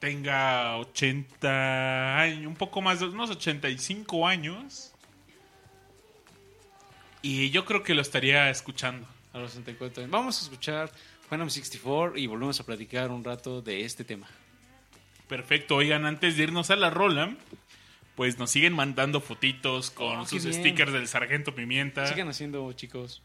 tenga 0.00 0.76
80 0.78 2.18
años, 2.20 2.46
un 2.46 2.56
poco 2.56 2.80
más 2.80 2.98
de 3.00 3.06
unos 3.06 3.30
85 3.30 4.26
años. 4.26 4.92
Y 7.22 7.50
yo 7.50 7.64
creo 7.64 7.82
que 7.82 7.94
lo 7.94 8.02
estaría 8.02 8.50
escuchando. 8.50 9.06
A 9.32 9.38
los 9.38 9.52
64 9.52 10.02
años. 10.02 10.10
Vamos 10.10 10.40
a 10.40 10.42
escuchar 10.42 10.90
Phantom 11.28 11.48
64 11.48 12.18
y 12.18 12.26
volvemos 12.26 12.58
a 12.58 12.64
platicar 12.66 13.10
un 13.10 13.22
rato 13.22 13.62
de 13.62 13.84
este 13.84 14.02
tema. 14.02 14.26
Perfecto, 15.28 15.76
oigan, 15.76 16.04
antes 16.06 16.36
de 16.36 16.42
irnos 16.42 16.70
a 16.70 16.76
la 16.76 16.90
rola, 16.90 17.36
pues 18.16 18.38
nos 18.38 18.50
siguen 18.50 18.72
mandando 18.72 19.20
fotitos 19.20 19.90
con 19.92 20.18
Oh, 20.20 20.26
sus 20.26 20.42
stickers 20.42 20.92
del 20.92 21.06
sargento 21.06 21.54
Pimienta. 21.54 22.06
Sigan 22.08 22.28
haciendo, 22.28 22.72
chicos. 22.72 23.22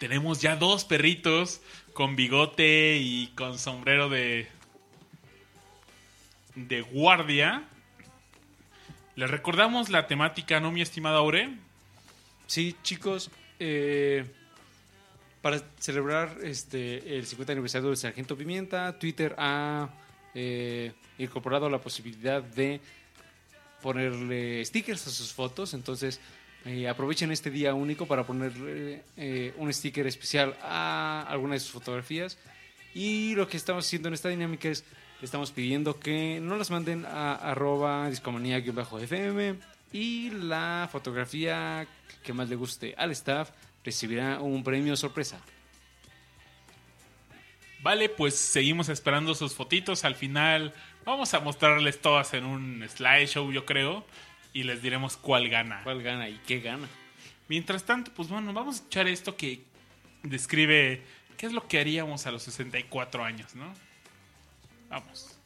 Tenemos 0.00 0.40
ya 0.40 0.56
dos 0.56 0.84
perritos 0.84 1.60
con 1.92 2.16
bigote 2.16 2.96
y 3.00 3.28
con 3.36 3.58
sombrero 3.58 4.08
de 4.08 4.48
de 6.68 6.82
guardia. 6.82 7.64
Les 9.16 9.30
recordamos 9.30 9.90
la 9.90 10.06
temática, 10.06 10.60
¿no, 10.60 10.72
mi 10.72 10.82
estimada 10.82 11.18
Aure? 11.18 11.50
Sí, 12.46 12.74
chicos, 12.82 13.30
eh, 13.58 14.24
para 15.42 15.60
celebrar 15.78 16.36
este 16.42 17.18
el 17.18 17.26
50 17.26 17.52
aniversario 17.52 17.88
del 17.88 17.96
Sargento 17.96 18.36
Pimienta, 18.36 18.98
Twitter 18.98 19.34
ha 19.38 19.88
eh, 20.34 20.92
incorporado 21.18 21.68
la 21.70 21.78
posibilidad 21.78 22.42
de 22.42 22.80
ponerle 23.82 24.64
stickers 24.64 25.06
a 25.06 25.10
sus 25.10 25.32
fotos. 25.32 25.74
Entonces, 25.74 26.20
eh, 26.64 26.88
aprovechen 26.88 27.30
este 27.30 27.50
día 27.50 27.74
único 27.74 28.06
para 28.06 28.24
ponerle 28.24 29.02
un 29.56 29.72
sticker 29.72 30.06
especial 30.06 30.56
a 30.62 31.24
alguna 31.28 31.54
de 31.54 31.60
sus 31.60 31.70
fotografías. 31.70 32.38
Y 32.94 33.34
lo 33.34 33.46
que 33.48 33.56
estamos 33.56 33.86
haciendo 33.86 34.08
en 34.08 34.14
esta 34.14 34.28
dinámica 34.28 34.68
es, 34.68 34.84
le 35.20 35.24
estamos 35.24 35.50
pidiendo 35.50 36.00
que 36.00 36.40
no 36.40 36.56
las 36.56 36.70
manden 36.70 37.04
a 37.04 37.34
arroba 37.34 38.08
discomanía-fm 38.08 39.56
y 39.92 40.30
la 40.30 40.88
fotografía 40.90 41.86
que 42.22 42.32
más 42.32 42.48
le 42.48 42.56
guste 42.56 42.94
al 42.96 43.10
staff 43.10 43.50
recibirá 43.84 44.40
un 44.40 44.64
premio 44.64 44.96
sorpresa. 44.96 45.40
Vale, 47.82 48.08
pues 48.08 48.36
seguimos 48.36 48.88
esperando 48.88 49.34
sus 49.34 49.54
fotitos. 49.54 50.04
Al 50.04 50.14
final 50.14 50.72
vamos 51.04 51.32
a 51.34 51.40
mostrarles 51.40 52.00
todas 52.00 52.34
en 52.34 52.44
un 52.44 52.86
slideshow, 52.88 53.50
yo 53.52 53.64
creo, 53.64 54.04
y 54.52 54.64
les 54.64 54.82
diremos 54.82 55.16
cuál 55.16 55.48
gana. 55.48 55.82
¿Cuál 55.82 56.02
gana 56.02 56.28
y 56.28 56.38
qué 56.46 56.60
gana? 56.60 56.88
Mientras 57.48 57.84
tanto, 57.84 58.12
pues 58.14 58.28
bueno, 58.28 58.52
vamos 58.52 58.76
a 58.76 58.78
escuchar 58.78 59.08
esto 59.08 59.36
que 59.36 59.64
describe 60.22 61.02
qué 61.36 61.46
es 61.46 61.52
lo 61.52 61.66
que 61.66 61.78
haríamos 61.78 62.26
a 62.26 62.30
los 62.30 62.42
64 62.44 63.24
años, 63.24 63.54
¿no? 63.54 63.72
Vamos. 64.90 65.39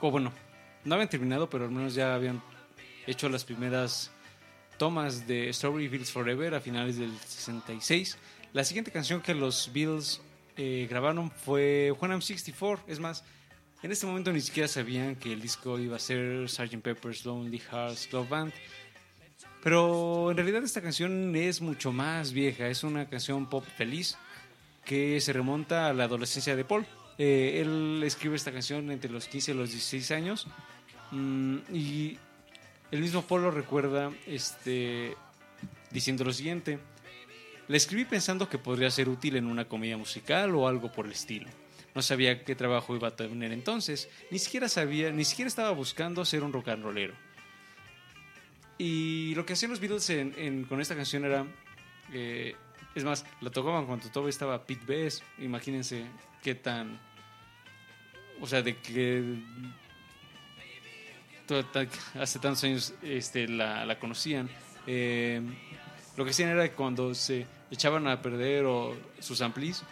O 0.00 0.10
bueno, 0.10 0.32
no 0.84 0.94
habían 0.94 1.08
terminado, 1.08 1.50
pero 1.50 1.64
al 1.64 1.70
menos 1.70 1.94
ya 1.94 2.14
habían 2.14 2.42
hecho 3.06 3.28
las 3.28 3.44
primeras 3.44 4.10
tomas 4.76 5.26
de 5.26 5.52
Strawberry 5.52 5.88
Fields 5.88 6.12
Forever 6.12 6.54
a 6.54 6.60
finales 6.60 6.98
del 6.98 7.16
66. 7.18 8.16
La 8.52 8.64
siguiente 8.64 8.90
canción 8.90 9.20
que 9.20 9.34
los 9.34 9.70
Beatles 9.72 10.20
eh, 10.56 10.86
grabaron 10.88 11.30
fue 11.30 11.92
When 12.00 12.12
I'm 12.12 12.22
64. 12.22 12.84
Es 12.86 13.00
más, 13.00 13.24
en 13.82 13.92
este 13.92 14.06
momento 14.06 14.32
ni 14.32 14.40
siquiera 14.40 14.68
sabían 14.68 15.16
que 15.16 15.32
el 15.32 15.40
disco 15.40 15.78
iba 15.78 15.96
a 15.96 15.98
ser 15.98 16.48
Sgt. 16.48 16.80
Pepper's 16.82 17.24
Lonely 17.24 17.58
Hearts 17.58 18.06
Club 18.06 18.28
Band. 18.28 18.52
Pero 19.62 20.30
en 20.30 20.36
realidad 20.36 20.62
esta 20.62 20.80
canción 20.80 21.34
es 21.34 21.60
mucho 21.60 21.92
más 21.92 22.32
vieja. 22.32 22.68
Es 22.68 22.84
una 22.84 23.08
canción 23.08 23.48
pop 23.48 23.64
feliz 23.76 24.16
que 24.84 25.20
se 25.20 25.32
remonta 25.32 25.88
a 25.88 25.92
la 25.92 26.04
adolescencia 26.04 26.56
de 26.56 26.64
Paul. 26.64 26.86
Eh, 27.18 27.60
él 27.60 28.00
escribe 28.04 28.36
esta 28.36 28.52
canción 28.52 28.90
entre 28.90 29.10
los 29.10 29.26
15 29.26 29.50
y 29.50 29.54
los 29.54 29.70
16 29.70 30.10
años. 30.12 30.46
Mm, 31.10 31.56
y 31.72 32.18
el 32.90 33.00
mismo 33.00 33.22
Paul 33.22 33.42
lo 33.42 33.50
recuerda 33.50 34.12
este, 34.26 35.14
diciendo 35.90 36.24
lo 36.24 36.32
siguiente. 36.32 36.78
La 37.66 37.76
escribí 37.76 38.04
pensando 38.04 38.48
que 38.48 38.56
podría 38.58 38.90
ser 38.90 39.08
útil 39.08 39.36
en 39.36 39.46
una 39.46 39.66
comedia 39.66 39.96
musical 39.98 40.54
o 40.54 40.68
algo 40.68 40.90
por 40.92 41.06
el 41.06 41.12
estilo. 41.12 41.48
No 41.94 42.02
sabía 42.02 42.44
qué 42.44 42.54
trabajo 42.54 42.94
iba 42.94 43.08
a 43.08 43.16
tener 43.16 43.50
entonces, 43.52 44.08
ni 44.30 44.38
siquiera 44.38 44.68
sabía, 44.68 45.10
ni 45.10 45.24
siquiera 45.24 45.48
estaba 45.48 45.70
buscando 45.72 46.24
ser 46.24 46.44
un 46.44 46.52
rock 46.52 46.68
and 46.68 46.84
rollero. 46.84 47.14
Y 48.78 49.34
lo 49.34 49.44
que 49.44 49.54
hacían 49.54 49.70
los 49.72 49.80
Beatles 49.80 50.08
en- 50.10 50.64
con 50.64 50.80
esta 50.80 50.94
canción 50.94 51.24
era, 51.24 51.44
eh, 52.12 52.54
es 52.94 53.04
más, 53.04 53.24
la 53.40 53.50
tocaban 53.50 53.86
cuando 53.86 54.08
todavía 54.08 54.30
estaba 54.30 54.64
Pete 54.64 54.84
Best. 54.86 55.22
Imagínense 55.38 56.04
qué 56.42 56.54
tan, 56.54 57.00
o 58.40 58.46
sea, 58.46 58.62
de 58.62 58.76
que 58.76 59.22
hace 62.20 62.38
tantos 62.38 62.64
años 62.64 62.94
este, 63.02 63.48
la, 63.48 63.98
conocían. 63.98 64.48
Eh, 64.86 65.40
lo 66.16 66.24
que 66.24 66.30
hacían 66.30 66.50
era 66.50 66.68
que 66.68 66.74
cuando 66.74 67.14
se 67.14 67.46
echaban 67.70 68.06
a 68.08 68.20
perder 68.20 68.64
o 68.64 68.96
sus 69.18 69.40
amplis 69.40 69.82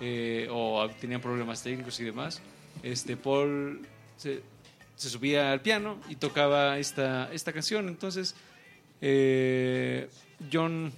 eh, 0.00 0.48
o 0.50 0.88
tenían 1.00 1.20
problemas 1.20 1.62
técnicos 1.62 2.00
y 2.00 2.04
demás, 2.04 2.42
este 2.82 3.16
Paul 3.16 3.80
se, 4.16 4.42
se 4.96 5.10
subía 5.10 5.52
al 5.52 5.60
piano 5.60 5.98
y 6.08 6.16
tocaba 6.16 6.78
esta, 6.78 7.32
esta 7.32 7.52
canción. 7.52 7.88
Entonces, 7.88 8.34
eh, 9.00 10.08
John 10.52 10.92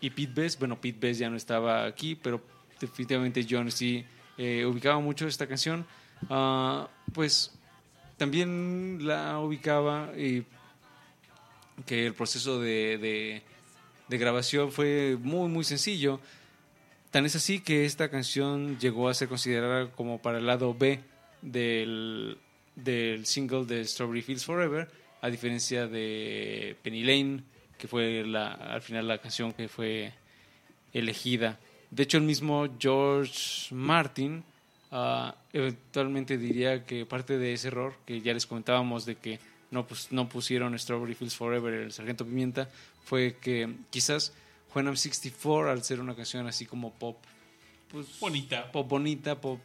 y 0.00 0.10
Pete 0.10 0.32
Best, 0.32 0.58
bueno, 0.58 0.80
Pete 0.80 0.98
Best 1.00 1.20
ya 1.20 1.30
no 1.30 1.36
estaba 1.36 1.86
aquí, 1.86 2.14
pero 2.14 2.40
definitivamente 2.80 3.46
John 3.48 3.70
sí 3.70 4.04
eh, 4.42 4.64
ubicaba 4.64 4.98
mucho 5.00 5.26
esta 5.28 5.46
canción. 5.46 5.84
Ah, 6.30 6.88
pues 7.12 7.52
también 8.16 8.98
la 9.06 9.38
ubicaba 9.40 10.12
y 10.16 10.44
que 11.86 12.06
el 12.06 12.14
proceso 12.14 12.60
de, 12.60 12.98
de- 12.98 13.42
de 14.08 14.18
grabación 14.18 14.72
fue 14.72 15.16
muy, 15.20 15.48
muy 15.48 15.64
sencillo. 15.64 16.20
Tan 17.10 17.26
es 17.26 17.36
así 17.36 17.60
que 17.60 17.84
esta 17.84 18.08
canción 18.08 18.78
llegó 18.78 19.08
a 19.08 19.14
ser 19.14 19.28
considerada 19.28 19.90
como 19.92 20.20
para 20.20 20.38
el 20.38 20.46
lado 20.46 20.74
B 20.74 21.00
del, 21.42 22.38
del 22.76 23.24
single 23.26 23.64
de 23.66 23.84
Strawberry 23.84 24.22
Fields 24.22 24.44
Forever, 24.44 24.88
a 25.22 25.28
diferencia 25.28 25.86
de 25.86 26.76
Penny 26.82 27.02
Lane, 27.04 27.42
que 27.78 27.88
fue 27.88 28.24
la, 28.26 28.52
al 28.52 28.82
final 28.82 29.06
la 29.08 29.18
canción 29.18 29.52
que 29.52 29.68
fue 29.68 30.12
elegida. 30.92 31.58
De 31.90 32.02
hecho, 32.04 32.18
el 32.18 32.24
mismo 32.24 32.68
George 32.78 33.74
Martin 33.74 34.44
ah, 34.92 35.34
eventualmente 35.52 36.38
diría 36.38 36.84
que 36.84 37.04
parte 37.06 37.38
de 37.38 37.52
ese 37.52 37.68
error 37.68 37.94
que 38.06 38.20
ya 38.20 38.32
les 38.32 38.46
comentábamos 38.46 39.04
de 39.06 39.16
que 39.16 39.38
no, 39.70 39.86
pues, 39.86 40.10
no 40.10 40.28
pusieron 40.28 40.76
Strawberry 40.78 41.14
Fields 41.14 41.36
Forever, 41.36 41.72
el 41.74 41.92
Sargento 41.92 42.24
Pimienta, 42.24 42.68
fue 43.04 43.36
que 43.40 43.72
quizás 43.90 44.32
When 44.74 44.86
I'm 44.86 44.96
64, 44.96 45.70
al 45.70 45.82
ser 45.82 46.00
una 46.00 46.14
canción 46.14 46.46
así 46.46 46.64
como 46.66 46.92
pop, 46.92 47.16
pues, 47.90 48.06
Bonita. 48.20 48.70
pop 48.70 48.88
bonita, 48.88 49.40
pop 49.40 49.58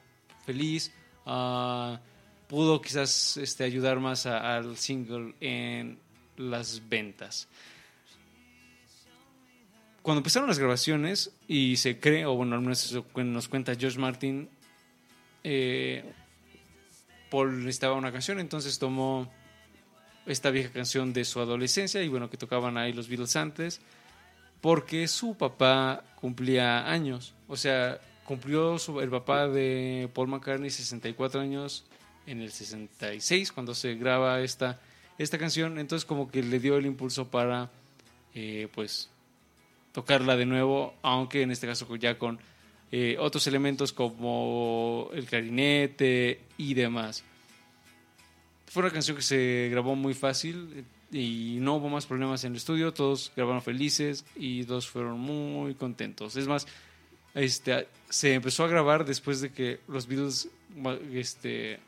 feliz, 0.48 0.92
ah, 1.28 2.00
pudo 2.48 2.82
quizás 2.82 3.38
este, 3.38 3.64
ayudar 3.64 4.00
más 4.00 4.26
a- 4.26 4.58
al 4.58 4.78
single 4.78 5.34
en 5.42 6.00
las 6.38 6.82
ventas. 6.90 7.48
Cuando 10.06 10.20
empezaron 10.20 10.48
las 10.48 10.60
grabaciones 10.60 11.32
y 11.48 11.78
se 11.78 12.00
cree, 12.00 12.28
o 12.28 12.36
bueno, 12.36 12.54
al 12.54 12.62
menos 12.62 12.86
eso 12.86 13.04
nos 13.16 13.48
cuenta 13.48 13.74
George 13.74 13.98
Martin, 13.98 14.48
eh, 15.44 16.04
Paul 17.32 17.58
necesitaba 17.58 17.96
una 17.96 18.12
canción, 18.12 18.40
entonces 18.40 18.78
tomó 18.78 19.34
esta 20.28 20.52
vieja 20.52 20.70
canción 20.72 21.12
de 21.12 21.26
su 21.26 21.40
adolescencia 21.40 22.04
y 22.04 22.08
bueno, 22.08 22.30
que 22.30 22.38
tocaban 22.38 22.78
ahí 22.78 22.94
los 22.94 23.08
Beatles 23.08 23.36
antes, 23.36 23.82
porque 24.62 25.08
su 25.08 25.36
papá 25.38 26.04
cumplía 26.22 26.88
años. 26.88 27.34
O 27.48 27.58
sea, 27.58 28.00
cumplió 28.26 28.78
el 29.02 29.10
papá 29.10 29.48
de 29.48 30.08
Paul 30.14 30.28
McCartney 30.28 30.70
64 30.70 31.42
años 31.42 31.84
en 32.28 32.42
el 32.42 32.52
66 32.52 33.52
cuando 33.52 33.74
se 33.74 33.96
graba 33.96 34.40
esta, 34.42 34.80
esta 35.18 35.40
canción. 35.40 35.80
Entonces 35.80 36.06
como 36.06 36.30
que 36.30 36.44
le 36.44 36.60
dio 36.60 36.78
el 36.78 36.86
impulso 36.86 37.32
para 37.32 37.72
eh, 38.36 38.68
pues 38.72 39.10
tocarla 39.96 40.36
de 40.36 40.46
nuevo, 40.46 40.94
aunque 41.04 41.42
en 41.42 41.52
este 41.52 41.68
caso 41.68 41.96
ya 41.96 42.18
con 42.18 42.38
eh, 42.92 43.16
otros 43.18 43.48
elementos 43.48 43.94
como 43.94 45.10
el 45.14 45.26
clarinete 45.26 46.42
y 46.58 46.74
demás. 46.74 47.24
Fue 48.68 48.84
una 48.84 48.92
canción 48.92 49.16
que 49.16 49.24
se 49.24 49.70
grabó 49.72 49.96
muy 49.96 50.14
fácil 50.14 50.84
eh, 51.14 51.18
y 51.18 51.60
no 51.62 51.76
hubo 51.76 51.88
más 51.88 52.06
problemas 52.06 52.44
en 52.44 52.52
el 52.52 52.58
estudio, 52.58 52.94
todos 52.94 53.32
grabaron 53.38 53.62
felices 53.62 54.26
y 54.36 54.66
todos 54.66 54.86
fueron 54.86 55.18
muy 55.18 55.76
contentos. 55.76 56.36
Es 56.36 56.46
más, 56.46 56.68
este, 57.34 57.88
se 58.10 58.34
empezó 58.34 58.66
a 58.66 58.68
grabar 58.68 59.06
después 59.06 59.40
de 59.40 59.54
que 59.54 59.80
los 59.88 60.08
Beatles 60.08 60.50
este, 61.14 61.80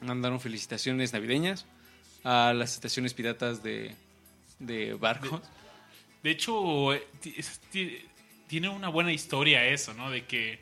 mandaron 0.00 0.40
felicitaciones 0.40 1.12
navideñas 1.12 1.66
a 2.22 2.54
las 2.54 2.72
estaciones 2.72 3.12
piratas 3.12 3.62
de, 3.62 3.94
de 4.58 4.94
barcos. 4.94 5.42
De 6.24 6.30
hecho, 6.32 6.92
eh, 6.94 7.06
tiene 8.48 8.68
una 8.68 8.88
buena 8.88 9.12
historia 9.12 9.64
eso, 9.66 9.94
¿no? 9.94 10.10
De 10.10 10.24
que 10.24 10.58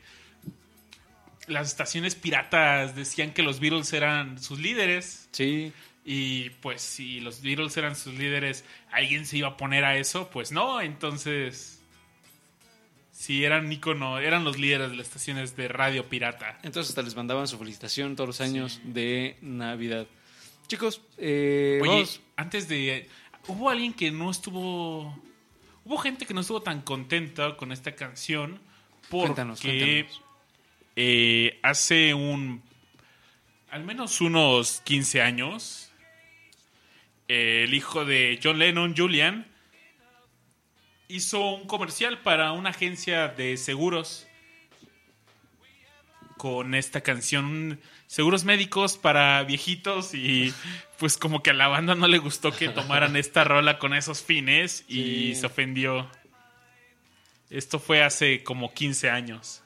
las 1.47 1.67
estaciones 1.69 2.15
piratas 2.15 2.95
decían 2.95 3.33
que 3.33 3.41
los 3.43 3.59
Beatles 3.59 3.91
eran 3.93 4.41
sus 4.41 4.59
líderes. 4.59 5.27
Sí, 5.31 5.71
Y 6.05 6.49
pues 6.61 6.81
si 6.81 7.21
los 7.21 7.41
Beatles 7.41 7.75
eran 7.77 7.95
sus 7.95 8.13
líderes, 8.13 8.65
¿alguien 8.91 9.25
se 9.25 9.37
iba 9.37 9.47
a 9.47 9.57
poner 9.57 9.85
a 9.85 9.97
eso? 9.97 10.29
Pues 10.29 10.51
no, 10.51 10.81
entonces... 10.81 11.79
Si 13.13 13.45
eran 13.45 13.71
ícono, 13.71 14.17
eran 14.19 14.43
los 14.43 14.57
líderes 14.59 14.89
de 14.89 14.97
las 14.97 15.07
estaciones 15.07 15.55
de 15.55 15.67
radio 15.69 16.09
pirata. 16.09 16.59
entonces 16.63 16.89
hasta 16.89 17.03
les 17.03 17.15
mandaban 17.15 17.47
su 17.47 17.57
felicitación 17.57 18.15
todos 18.17 18.27
los 18.27 18.41
años 18.41 18.81
de 18.83 19.37
Navidad. 19.41 20.07
Chicos, 20.67 20.99
eh, 21.17 21.79
Oye, 21.81 21.89
vamos- 21.91 22.21
antes 22.35 22.67
de... 22.67 23.07
Hubo 23.47 23.69
alguien 23.69 23.93
que 23.93 24.11
no 24.11 24.29
estuvo... 24.31 25.17
Hubo 25.85 25.97
gente 25.97 26.25
que 26.25 26.33
no 26.33 26.41
estuvo 26.41 26.61
tan 26.61 26.81
contenta 26.81 27.57
con 27.57 27.71
esta 27.71 27.95
canción 27.95 28.59
porque 29.09 29.27
Cuéntanos, 29.27 29.61
cuéntanos. 29.61 30.21
eh, 30.95 31.59
hace 31.61 32.13
un... 32.13 32.63
Al 33.69 33.83
menos 33.83 34.21
unos 34.21 34.81
15 34.81 35.21
años, 35.21 35.91
eh, 37.27 37.63
el 37.65 37.73
hijo 37.73 38.05
de 38.05 38.39
John 38.41 38.59
Lennon, 38.59 38.95
Julian, 38.95 39.47
hizo 41.07 41.41
un 41.49 41.65
comercial 41.67 42.21
para 42.21 42.51
una 42.51 42.69
agencia 42.69 43.27
de 43.29 43.57
seguros 43.57 44.27
con 46.37 46.75
esta 46.75 47.01
canción 47.01 47.79
seguros 48.13 48.43
médicos 48.43 48.95
para 48.99 49.41
viejitos 49.43 50.13
y 50.13 50.53
pues 50.99 51.17
como 51.17 51.41
que 51.41 51.49
a 51.49 51.53
la 51.53 51.67
banda 51.67 51.95
no 51.95 52.07
le 52.07 52.19
gustó 52.19 52.51
que 52.51 52.69
tomaran 52.69 53.15
esta 53.15 53.43
rola 53.43 53.79
con 53.79 53.95
esos 53.95 54.21
fines 54.21 54.85
y 54.87 55.33
Sí. 55.33 55.35
se 55.35 55.45
ofendió. 55.47 56.07
Esto 57.49 57.79
fue 57.79 58.03
hace 58.03 58.43
como 58.43 58.71
15 58.71 59.09
años. 59.09 59.61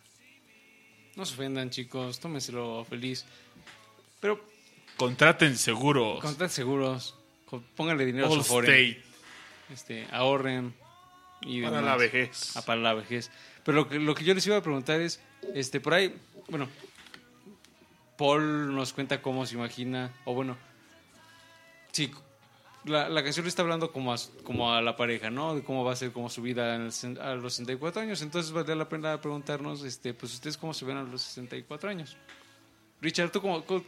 no 1.17 1.25
se 1.25 1.33
ofendan 1.33 1.71
chicos, 1.71 2.19
tómenselo 2.21 2.85
feliz. 2.85 3.25
Pero 4.21 4.39
Contraten 4.95 5.57
seguros. 5.57 6.21
Contraten 6.21 6.49
seguros. 6.49 7.15
Pónganle 7.75 8.05
dinero 8.05 8.27
a 8.27 8.43
su. 8.43 8.61
Este, 9.73 10.07
ahorren. 10.11 10.73
Y 11.41 11.63
Para 11.63 11.77
demás. 11.77 11.91
la 11.91 11.97
vejez. 11.97 12.55
Ah, 12.55 12.61
para 12.61 12.79
la 12.79 12.93
vejez. 12.93 13.29
Pero 13.65 13.75
lo 13.79 13.89
que, 13.89 13.99
lo 13.99 14.15
que 14.15 14.23
yo 14.23 14.33
les 14.33 14.47
iba 14.47 14.55
a 14.57 14.61
preguntar 14.61 15.01
es, 15.01 15.19
este, 15.53 15.79
por 15.81 15.93
ahí, 15.95 16.15
bueno, 16.49 16.69
Paul 18.17 18.73
nos 18.75 18.93
cuenta 18.93 19.21
cómo 19.21 19.45
se 19.45 19.55
imagina, 19.55 20.11
o 20.25 20.33
bueno, 20.33 20.57
sí, 21.91 22.11
la, 22.85 23.09
la 23.09 23.23
canción 23.23 23.43
le 23.45 23.49
está 23.49 23.61
hablando 23.61 23.91
como 23.91 24.13
a, 24.13 24.17
como 24.43 24.73
a 24.73 24.81
la 24.81 24.95
pareja, 24.95 25.29
¿no? 25.29 25.55
De 25.55 25.63
cómo 25.63 25.83
va 25.83 25.93
a 25.93 25.95
ser 25.95 26.11
como 26.11 26.29
su 26.29 26.41
vida 26.41 26.75
en 26.75 26.81
el 26.83 26.91
sen- 26.91 27.19
a 27.19 27.35
los 27.35 27.53
64 27.53 28.01
años. 28.01 28.21
Entonces 28.21 28.51
valdría 28.51 28.75
la 28.75 28.87
pena 28.89 29.19
preguntarnos, 29.21 29.83
este, 29.83 30.13
pues 30.13 30.33
ustedes 30.33 30.57
cómo 30.57 30.73
se 30.73 30.85
ven 30.85 30.97
a 30.97 31.03
los 31.03 31.21
64 31.21 31.89
años. 31.89 32.15
Richard, 33.01 33.29
¿tú 33.31 33.41
cómo, 33.41 33.63
cómo- 33.65 33.83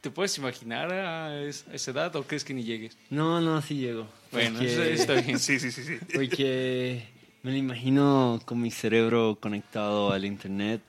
te 0.00 0.10
puedes 0.10 0.36
imaginar 0.38 0.92
a, 0.92 1.40
es- 1.42 1.64
a 1.68 1.74
esa 1.74 1.92
edad 1.92 2.16
o 2.16 2.24
crees 2.24 2.44
que 2.44 2.52
ni 2.52 2.64
llegues? 2.64 2.98
No, 3.10 3.40
no, 3.40 3.62
sí 3.62 3.76
llego. 3.76 4.08
Bueno, 4.32 4.58
Porque- 4.58 4.72
eso 4.72 4.82
está 4.82 5.14
bien. 5.14 5.38
Sí, 5.38 5.60
sí, 5.60 5.70
sí, 5.70 5.84
sí. 5.84 5.98
Porque 6.12 7.08
me 7.44 7.52
lo 7.52 7.56
imagino 7.56 8.40
con 8.44 8.60
mi 8.60 8.70
cerebro 8.72 9.38
conectado 9.40 10.10
al 10.12 10.24
internet. 10.24 10.82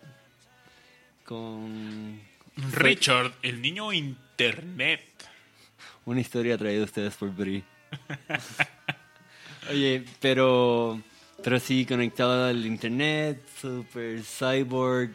Con 1.25 2.19
Richard, 2.71 3.33
el 3.41 3.61
niño 3.61 3.91
internet. 3.93 5.01
una 6.05 6.21
historia 6.21 6.57
traída 6.57 6.81
a 6.81 6.85
ustedes 6.85 7.15
por 7.15 7.33
Bri. 7.33 7.63
Oye, 9.71 10.03
pero, 10.19 11.01
pero 11.43 11.59
sí, 11.59 11.85
conectado 11.85 12.45
al 12.47 12.65
internet, 12.65 13.41
super 13.61 14.21
cyborg, 14.23 15.11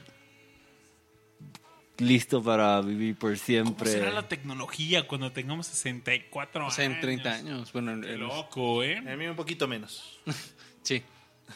listo 1.99 2.43
para 2.43 2.81
vivir 2.81 3.17
por 3.17 3.33
¿Cómo 3.33 3.45
siempre. 3.45 3.91
será 3.91 4.11
la 4.11 4.27
tecnología 4.29 5.07
cuando 5.07 5.33
tengamos 5.33 5.67
64 5.67 6.61
O 6.61 6.65
años? 6.65 6.75
sea, 6.75 6.85
en 6.87 7.01
30 7.01 7.33
años. 7.33 7.73
Bueno, 7.73 7.93
en- 7.93 8.03
Qué 8.03 8.17
loco, 8.17 8.83
¿eh? 8.83 8.97
A 8.99 9.17
mí 9.17 9.27
un 9.27 9.37
poquito 9.37 9.69
menos. 9.69 10.19
sí. 10.83 11.03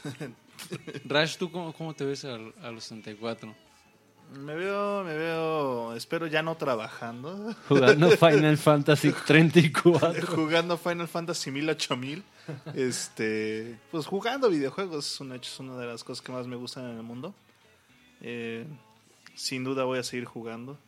Rash, 1.04 1.36
¿tú 1.38 1.50
cómo, 1.50 1.72
cómo 1.72 1.94
te 1.94 2.04
ves 2.04 2.24
al- 2.24 2.54
a, 2.62 2.70
los 2.70 2.84
64? 2.84 3.54
Me 4.38 4.54
veo, 4.54 5.04
me 5.04 5.14
veo, 5.14 5.94
espero 5.94 6.26
ya 6.26 6.42
no 6.42 6.56
trabajando. 6.56 7.54
Jugando 7.68 8.10
Final 8.10 8.56
Fantasy 8.56 9.12
34. 9.12 10.26
jugando 10.26 10.78
Final 10.78 11.08
Fantasy 11.08 11.50
1000 11.50 11.70
8000. 11.70 12.24
Este, 12.74 13.78
pues 13.90 14.06
jugando 14.06 14.48
videojuegos 14.48 15.12
es 15.12 15.20
una, 15.20 15.36
es 15.36 15.60
una 15.60 15.76
de 15.76 15.86
las 15.86 16.02
cosas 16.02 16.24
que 16.24 16.32
más 16.32 16.46
me 16.46 16.56
gustan 16.56 16.90
en 16.90 16.96
el 16.96 17.02
mundo. 17.02 17.34
Eh, 18.20 18.66
sin 19.34 19.64
duda 19.64 19.84
voy 19.84 19.98
a 19.98 20.02
seguir 20.02 20.24
jugando. 20.24 20.78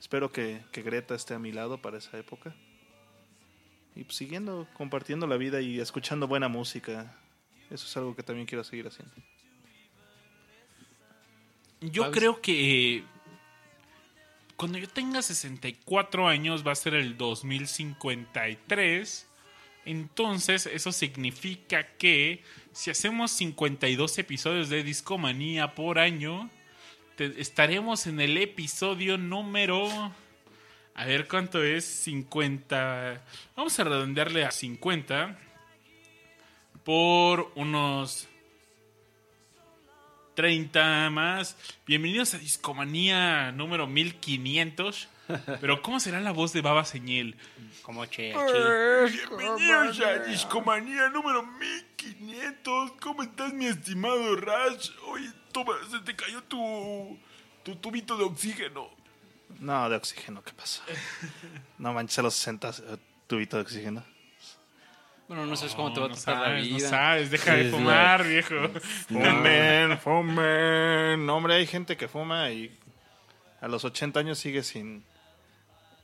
Espero 0.00 0.30
que, 0.30 0.62
que 0.72 0.82
Greta 0.82 1.14
esté 1.14 1.34
a 1.34 1.38
mi 1.38 1.52
lado 1.52 1.78
para 1.78 1.98
esa 1.98 2.16
época. 2.18 2.54
Y 3.94 4.04
pues 4.04 4.16
siguiendo, 4.16 4.66
compartiendo 4.74 5.26
la 5.26 5.36
vida 5.36 5.60
y 5.60 5.80
escuchando 5.80 6.26
buena 6.28 6.48
música. 6.48 7.14
Eso 7.70 7.86
es 7.86 7.96
algo 7.96 8.14
que 8.14 8.22
también 8.22 8.46
quiero 8.46 8.64
seguir 8.64 8.86
haciendo. 8.86 9.14
Yo 11.82 12.04
¿Sabes? 12.04 12.18
creo 12.18 12.40
que 12.40 13.04
cuando 14.56 14.78
yo 14.78 14.88
tenga 14.88 15.20
64 15.22 16.28
años 16.28 16.66
va 16.66 16.72
a 16.72 16.76
ser 16.76 16.94
el 16.94 17.16
2053. 17.16 19.28
Entonces 19.84 20.66
eso 20.66 20.92
significa 20.92 21.84
que 21.96 22.42
si 22.72 22.90
hacemos 22.90 23.32
52 23.32 24.18
episodios 24.18 24.68
de 24.68 24.84
Discomanía 24.84 25.74
por 25.74 25.98
año, 25.98 26.48
te- 27.16 27.40
estaremos 27.40 28.06
en 28.06 28.20
el 28.20 28.36
episodio 28.38 29.18
número... 29.18 30.12
A 30.94 31.06
ver 31.06 31.26
cuánto 31.26 31.62
es 31.64 31.84
50... 31.86 33.24
Vamos 33.56 33.78
a 33.80 33.84
redondearle 33.84 34.44
a 34.44 34.50
50 34.52 35.38
por 36.84 37.50
unos 37.54 38.28
30 40.34 41.10
más. 41.10 41.56
Bienvenidos 41.86 42.34
a 42.34 42.38
Discomanía 42.38 43.52
número 43.52 43.86
1500. 43.86 45.08
Pero 45.60 45.82
¿cómo 45.82 46.00
será 46.00 46.20
la 46.20 46.32
voz 46.32 46.52
de 46.52 46.62
Baba 46.62 46.84
Señel? 46.84 47.36
Como 47.82 48.04
che, 48.06 48.34
Bienvenidos 49.38 50.00
a 50.00 50.18
Discomanía 50.20 51.08
número 51.10 51.44
1500. 51.44 52.92
¿Cómo 53.00 53.22
estás, 53.22 53.52
mi 53.52 53.66
estimado 53.66 54.36
Rash? 54.36 54.90
Oye, 55.08 55.30
toma, 55.52 55.74
se 55.90 56.00
te 56.00 56.16
cayó 56.16 56.42
tu, 56.44 57.18
tu 57.62 57.76
tubito 57.76 58.16
de 58.16 58.24
oxígeno. 58.24 58.88
No, 59.60 59.88
de 59.88 59.96
oxígeno, 59.96 60.42
¿qué 60.42 60.52
pasa? 60.52 60.82
No 61.78 61.92
manches 61.92 62.18
a 62.18 62.22
los 62.22 62.34
60 62.34 62.68
eh, 62.68 62.72
tubito 63.26 63.56
de 63.56 63.62
oxígeno. 63.62 64.04
Bueno, 65.32 65.46
no 65.46 65.56
sabes 65.56 65.74
cómo 65.74 65.90
te 65.94 65.98
va 65.98 66.04
a 66.04 66.08
no 66.10 66.14
tratar 66.14 66.34
la 66.36 66.44
sabes, 66.48 66.68
no 66.70 66.76
vida. 66.76 66.88
sabes, 66.90 67.30
deja 67.30 67.54
de 67.54 67.70
fumar, 67.70 68.22
viejo. 68.22 68.54
Fumen, 69.08 69.98
fumen. 69.98 71.24
No, 71.24 71.36
hombre, 71.38 71.54
hay 71.54 71.66
gente 71.66 71.96
que 71.96 72.06
fuma 72.06 72.50
y 72.50 72.70
a 73.62 73.66
los 73.66 73.82
80 73.82 74.20
años 74.20 74.38
sigue 74.38 74.62
sin, 74.62 75.02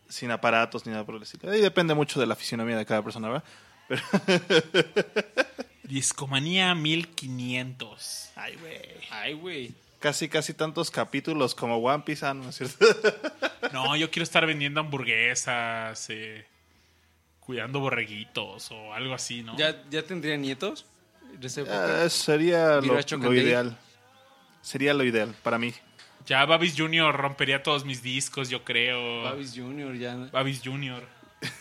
sin 0.09 0.31
aparatos 0.31 0.87
ni 0.87 0.93
nada 0.93 1.05
por 1.05 1.17
el 1.17 1.25
estilo. 1.25 1.53
Ahí 1.53 1.61
depende 1.61 1.93
mucho 1.93 2.19
de 2.19 2.27
la 2.27 2.37
fisionomía 2.37 2.79
de 2.79 2.87
cada 2.87 3.03
persona, 3.03 3.29
¿verdad? 3.29 3.45
Discomanía 5.83 6.75
1500. 6.75 8.31
Ay, 8.35 8.57
güey. 8.57 8.81
Ay, 9.11 9.35
güey. 9.35 9.75
Casi, 10.01 10.31
casi 10.31 10.55
tantos 10.55 10.91
capítulos 10.91 11.55
como 11.55 11.77
One 11.77 12.03
Piece, 12.07 12.25
ah, 12.25 12.33
¿no 12.33 12.49
es 12.49 12.57
cierto? 12.57 12.87
No, 13.75 13.95
yo 13.95 14.11
quiero 14.11 14.25
estar 14.25 14.47
vendiendo 14.47 14.81
hamburguesas, 14.81 16.09
eh, 16.09 16.47
cuidando 17.49 17.81
borreguitos 17.81 18.71
o 18.73 18.93
algo 18.93 19.15
así, 19.15 19.43
¿no? 19.43 19.57
¿Ya, 19.57 19.83
¿Ya 19.89 20.03
tendría 20.03 20.37
nietos? 20.37 20.85
Ah, 21.67 22.07
sería 22.11 22.79
lo, 22.83 23.01
lo 23.23 23.35
ideal. 23.35 23.75
Sería 24.61 24.93
lo 24.93 25.03
ideal 25.03 25.35
para 25.43 25.59
mí. 25.59 25.73
Ya 26.27 26.45
Babis 26.45 26.75
Jr. 26.77 27.17
rompería 27.17 27.63
todos 27.63 27.87
mis 27.87 28.03
discos, 28.03 28.51
yo 28.51 28.65
creo. 28.65 29.23
Babis 29.23 29.55
Junior 29.57 29.97
ya. 29.97 30.15
Babis 30.31 30.61
Jr. 30.63 31.03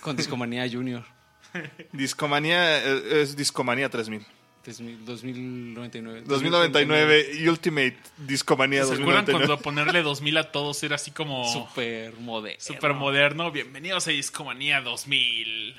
Con 0.01 0.17
Discomanía 0.17 0.69
Junior. 0.69 1.05
Discomanía 1.93 2.83
eh, 2.83 3.21
es 3.21 3.37
Discomanía 3.37 3.89
3000. 3.89 4.25
3000, 4.67 5.05
2099. 5.05 6.23
2099 6.27 7.29
y 7.39 7.47
Ultimate 7.47 7.95
Discomanía 8.17 8.83
¿Se 8.83 8.95
acuerdan 8.95 9.23
2099. 9.23 9.47
cuando 9.47 9.63
ponerle 9.63 10.03
2000 10.03 10.37
a 10.37 10.51
todos 10.51 10.83
era 10.83 10.95
así 10.95 11.11
como 11.11 11.49
Super 11.49 12.13
moderno. 12.19 12.59
super 12.59 12.93
moderno? 12.93 13.49
Bienvenidos 13.49 14.05
a 14.09 14.11
Discomanía 14.11 14.81
2000. 14.81 15.73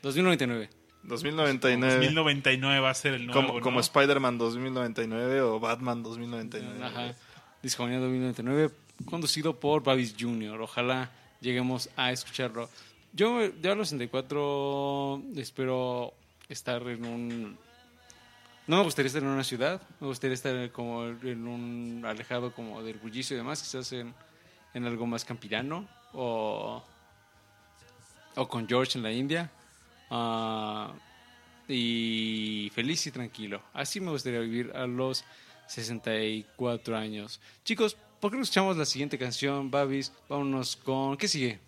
2099. 0.00 0.70
2099. 1.02 1.94
2099 1.96 2.80
va 2.80 2.88
a 2.88 2.94
ser 2.94 3.12
el 3.12 3.26
nuevo, 3.26 3.38
como, 3.38 3.58
¿no? 3.58 3.60
como 3.62 3.80
Spider-Man 3.80 4.38
2099 4.38 5.42
o 5.42 5.60
Batman 5.60 6.02
2099. 6.02 6.84
Ajá. 6.86 7.14
Discomanía 7.62 7.98
2099, 7.98 8.70
conducido 9.04 9.60
por 9.60 9.82
Babis 9.82 10.14
Jr. 10.18 10.58
Ojalá 10.58 11.10
lleguemos 11.42 11.90
a 11.96 12.12
escucharlo. 12.12 12.70
Yo, 13.12 13.50
yo 13.60 13.72
a 13.72 13.74
los 13.74 13.90
64 13.90 15.22
espero 15.36 16.14
estar 16.48 16.80
en 16.88 17.04
un... 17.04 17.71
No 18.66 18.76
me 18.76 18.82
gustaría 18.84 19.08
estar 19.08 19.22
en 19.22 19.28
una 19.28 19.42
ciudad, 19.42 19.82
me 19.98 20.06
gustaría 20.06 20.34
estar 20.34 20.70
como 20.70 21.06
en 21.06 21.48
un 21.48 22.04
alejado 22.06 22.54
como 22.54 22.82
del 22.82 22.98
bullicio 22.98 23.34
y 23.34 23.38
demás, 23.38 23.60
quizás 23.60 23.92
en, 23.92 24.14
en 24.72 24.84
algo 24.86 25.04
más 25.04 25.24
campirano 25.24 25.88
o, 26.12 26.82
o 28.36 28.48
con 28.48 28.68
George 28.68 28.98
en 28.98 29.02
la 29.02 29.10
India. 29.10 29.50
Ah, 30.10 30.92
y 31.68 32.70
feliz 32.74 33.06
y 33.06 33.10
tranquilo. 33.10 33.62
Así 33.72 34.00
me 34.00 34.10
gustaría 34.10 34.40
vivir 34.40 34.70
a 34.74 34.86
los 34.86 35.24
64 35.66 36.96
años. 36.96 37.40
Chicos, 37.64 37.96
¿por 38.20 38.30
qué 38.30 38.36
no 38.36 38.42
escuchamos 38.42 38.76
la 38.76 38.84
siguiente 38.84 39.18
canción, 39.18 39.70
Babis? 39.70 40.12
Vámonos 40.28 40.76
con... 40.76 41.16
¿Qué 41.16 41.28
sigue? 41.28 41.58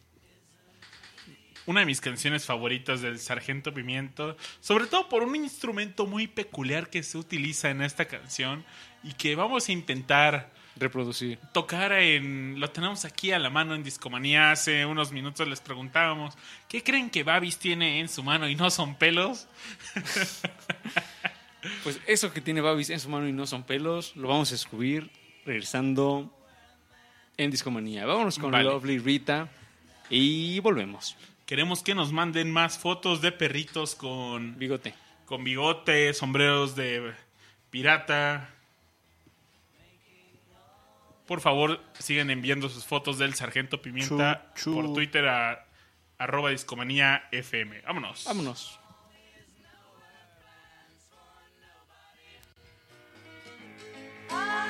Una 1.66 1.80
de 1.80 1.86
mis 1.86 2.00
canciones 2.00 2.44
favoritas 2.44 3.00
del 3.00 3.18
Sargento 3.18 3.72
Pimiento, 3.72 4.36
sobre 4.60 4.86
todo 4.86 5.08
por 5.08 5.22
un 5.22 5.34
instrumento 5.36 6.06
muy 6.06 6.26
peculiar 6.26 6.90
que 6.90 7.02
se 7.02 7.16
utiliza 7.16 7.70
en 7.70 7.80
esta 7.82 8.04
canción 8.04 8.64
y 9.02 9.12
que 9.14 9.34
vamos 9.34 9.68
a 9.68 9.72
intentar 9.72 10.52
Reproducir. 10.76 11.38
tocar 11.52 11.92
en... 11.92 12.58
Lo 12.58 12.70
tenemos 12.70 13.04
aquí 13.04 13.32
a 13.32 13.38
la 13.38 13.48
mano 13.48 13.74
en 13.74 13.82
Discomanía. 13.82 14.50
Hace 14.50 14.84
unos 14.84 15.12
minutos 15.12 15.46
les 15.46 15.60
preguntábamos, 15.60 16.34
¿qué 16.68 16.82
creen 16.82 17.10
que 17.10 17.22
Babis 17.22 17.58
tiene 17.58 18.00
en 18.00 18.08
su 18.08 18.22
mano 18.22 18.48
y 18.48 18.56
no 18.56 18.70
son 18.70 18.96
pelos? 18.96 19.46
Pues 21.82 21.98
eso 22.06 22.30
que 22.30 22.42
tiene 22.42 22.60
Babis 22.60 22.90
en 22.90 23.00
su 23.00 23.08
mano 23.08 23.26
y 23.26 23.32
no 23.32 23.46
son 23.46 23.62
pelos, 23.62 24.14
lo 24.16 24.28
vamos 24.28 24.50
a 24.50 24.54
descubrir 24.54 25.10
regresando 25.46 26.30
en 27.36 27.50
Discomanía. 27.50 28.04
Vámonos 28.04 28.38
con 28.38 28.50
Vale. 28.50 28.64
Lovely 28.64 28.98
Rita 28.98 29.48
y 30.10 30.60
volvemos. 30.60 31.16
Queremos 31.46 31.82
que 31.82 31.94
nos 31.94 32.12
manden 32.12 32.50
más 32.50 32.78
fotos 32.78 33.20
de 33.20 33.30
perritos 33.32 33.94
con, 33.94 34.58
Bigote. 34.58 34.94
con 35.26 35.44
bigote, 35.44 36.14
sombreros 36.14 36.74
de 36.74 37.12
pirata. 37.70 38.50
Por 41.26 41.40
favor, 41.40 41.82
sigan 41.98 42.30
enviando 42.30 42.68
sus 42.68 42.84
fotos 42.84 43.18
del 43.18 43.34
Sargento 43.34 43.80
Pimienta 43.80 44.52
Chu, 44.54 44.72
chu. 44.72 44.74
por 44.74 44.92
Twitter 44.94 45.26
a 45.28 45.66
arroba 46.18 46.50
discomanía 46.50 47.28
FM. 47.30 47.82
Vámonos. 47.82 48.24
Vámonos. 48.24 48.80
Lovely 54.30 54.63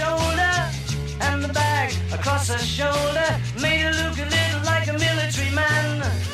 older, 0.00 0.56
and 1.20 1.42
the 1.42 1.52
bag 1.52 1.92
across 2.12 2.48
her 2.48 2.58
shoulder 2.58 3.28
made 3.60 3.80
her 3.80 3.92
look 3.92 4.18
a 4.18 4.24
little 4.24 4.62
like 4.64 4.88
a 4.88 4.92
military 4.92 5.50
man. 5.54 6.31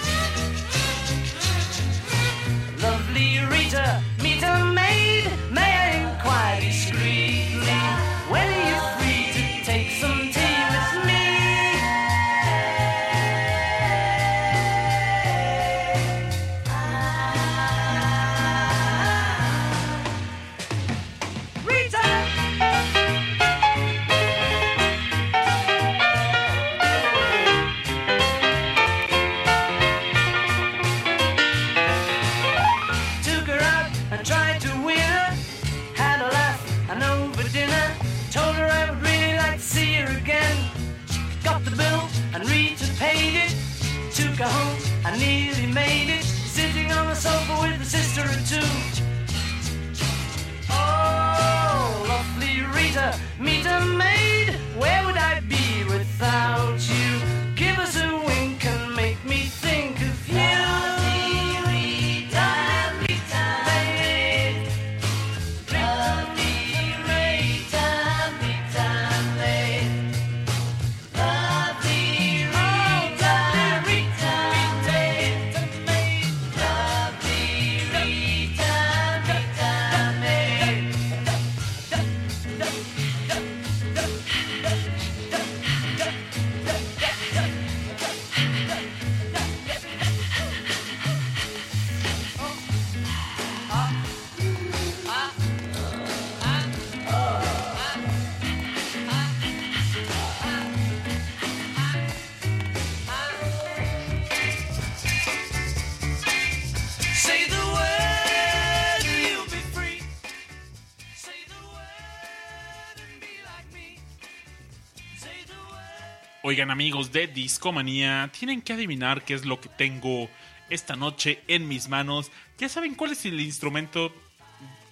Oigan 116.68 116.82
amigos 116.82 117.12
de 117.12 117.26
Discomanía, 117.28 118.28
tienen 118.38 118.60
que 118.60 118.74
adivinar 118.74 119.24
qué 119.24 119.32
es 119.32 119.46
lo 119.46 119.58
que 119.58 119.70
tengo 119.70 120.28
esta 120.68 120.96
noche 120.96 121.40
en 121.48 121.66
mis 121.66 121.88
manos. 121.88 122.30
¿Ya 122.58 122.68
saben 122.68 122.94
cuál 122.94 123.12
es 123.12 123.24
el 123.24 123.40
instrumento 123.40 124.12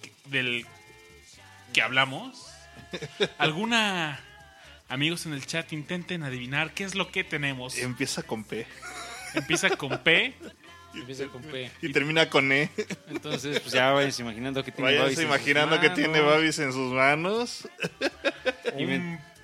que- 0.01 0.11
del 0.31 0.65
que 1.73 1.83
hablamos? 1.83 2.47
¿Alguna... 3.37 4.19
Amigos 4.89 5.27
en 5.27 5.33
el 5.33 5.45
chat, 5.45 5.71
intenten 5.71 6.23
adivinar 6.23 6.73
qué 6.73 6.83
es 6.83 6.95
lo 6.95 7.11
que 7.11 7.23
tenemos. 7.23 7.77
Empieza 7.77 8.23
con 8.23 8.43
P 8.43 8.65
Empieza 9.35 9.69
con 9.69 9.99
P. 9.99 10.33
Empieza 10.95 11.27
con 11.27 11.43
P. 11.43 11.69
y 11.83 11.91
termina 11.91 12.27
con 12.27 12.51
E. 12.51 12.71
Entonces, 13.07 13.59
pues 13.59 13.71
ya 13.73 13.91
vayan 13.91 14.11
imaginando 14.17 14.63
que 14.63 14.71
tiene 14.71 14.97
Váyanse 14.97 15.03
Babis 15.03 15.19
en 15.19 15.27
sus 15.27 15.35
imaginando 15.37 15.79
que 15.79 15.89
tiene 15.91 16.21
manos. 16.21 16.31
Babis 16.31 16.57
en 16.59 16.73
sus 16.73 16.91
manos. 16.91 17.69
Y 18.79 18.85
ven- 18.85 19.01
Un- 19.01 19.36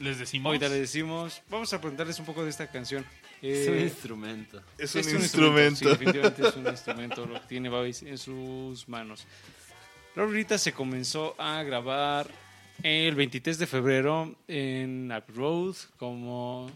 Les 0.00 0.18
decimos... 0.18 0.46
Ahorita 0.46 0.68
le 0.68 0.80
decimos, 0.80 1.42
vamos 1.48 1.72
a 1.72 1.80
preguntarles 1.80 2.18
un 2.18 2.24
poco 2.26 2.42
de 2.42 2.50
esta 2.50 2.66
canción. 2.70 3.04
Es 3.40 3.68
un 3.68 3.74
Eh, 3.76 3.82
instrumento. 3.82 4.60
Es 4.78 4.94
un 4.94 5.04
sí, 5.04 5.14
instrumento. 5.14 5.88
definitivamente 5.88 6.48
es 6.48 6.56
un 6.56 6.66
instrumento 6.68 7.26
lo 7.26 7.34
que 7.40 7.46
tiene 7.46 7.68
Babis 7.68 8.02
en 8.02 8.18
sus 8.18 8.88
manos. 8.88 9.26
La 10.16 10.22
ahorita 10.24 10.58
se 10.58 10.72
comenzó 10.72 11.34
a 11.38 11.62
grabar 11.62 12.28
el 12.82 13.14
23 13.14 13.58
de 13.58 13.66
febrero 13.66 14.34
en 14.48 15.12
Abbey 15.12 15.34
Road, 15.36 15.76
como 15.98 16.70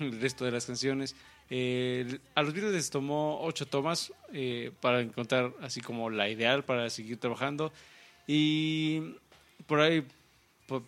el 0.00 0.20
resto 0.20 0.44
de 0.44 0.50
las 0.52 0.66
canciones. 0.66 1.14
Eh, 1.50 2.18
a 2.34 2.42
los 2.42 2.54
Beatles 2.54 2.72
les 2.72 2.88
tomó 2.90 3.40
ocho 3.42 3.66
tomas 3.66 4.10
eh, 4.32 4.72
para 4.80 5.02
encontrar 5.02 5.52
así 5.60 5.82
como 5.82 6.08
la 6.08 6.30
ideal 6.30 6.64
para 6.64 6.88
seguir 6.88 7.18
trabajando. 7.18 7.72
Y 8.26 9.16
por 9.66 9.80
ahí, 9.80 10.02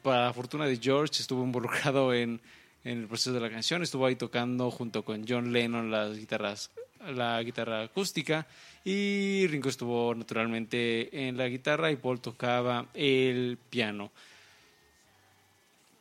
para 0.02 0.32
fortuna 0.32 0.66
de 0.66 0.78
George, 0.78 1.20
estuvo 1.20 1.44
involucrado 1.44 2.12
en, 2.14 2.40
el 2.84 3.06
proceso 3.06 3.32
de 3.32 3.40
la 3.40 3.50
canción. 3.50 3.82
Estuvo 3.82 4.06
ahí 4.06 4.16
tocando 4.16 4.70
junto 4.70 5.04
con 5.04 5.24
John 5.26 5.52
Lennon 5.52 5.90
las 5.90 6.18
guitarras, 6.18 6.70
la 7.06 7.42
guitarra 7.42 7.82
acústica. 7.82 8.46
Y 8.84 9.46
Ringo 9.46 9.70
estuvo 9.70 10.14
naturalmente 10.14 11.26
en 11.26 11.36
la 11.36 11.48
guitarra 11.48 11.90
y 11.90 11.96
Paul 11.96 12.20
tocaba 12.20 12.86
el 12.92 13.58
piano. 13.70 14.12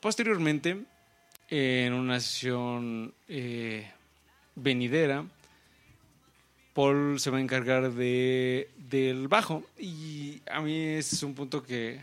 Posteriormente, 0.02 0.84
en 1.50 1.94
una 1.94 2.20
sesión 2.20 3.14
eh, 3.30 3.90
venidera, 4.56 5.26
Paul 6.74 7.20
se 7.20 7.30
va 7.30 7.38
a 7.38 7.41
encargar 7.41 7.94
de, 7.94 8.70
del 8.76 9.30
bajo. 9.30 9.64
Y 9.80 10.41
a 10.52 10.60
mí 10.60 10.78
es 10.78 11.24
un 11.24 11.34
punto 11.34 11.64
que, 11.64 12.02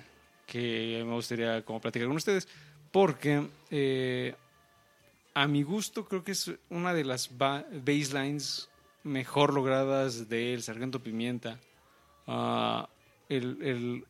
que 0.50 1.02
me 1.06 1.12
gustaría 1.14 1.62
como 1.64 1.80
platicar 1.80 2.08
con 2.08 2.16
ustedes, 2.16 2.48
porque 2.90 3.46
eh, 3.70 4.34
a 5.34 5.46
mi 5.46 5.62
gusto 5.62 6.04
creo 6.06 6.24
que 6.24 6.32
es 6.32 6.50
una 6.70 6.92
de 6.92 7.04
las 7.04 7.38
ba- 7.38 7.64
basslines 7.72 8.68
mejor 9.04 9.54
logradas 9.54 10.28
del 10.28 10.60
Sargento 10.64 10.98
Pimienta. 11.00 11.60
Ah, 12.26 12.88
el, 13.28 14.04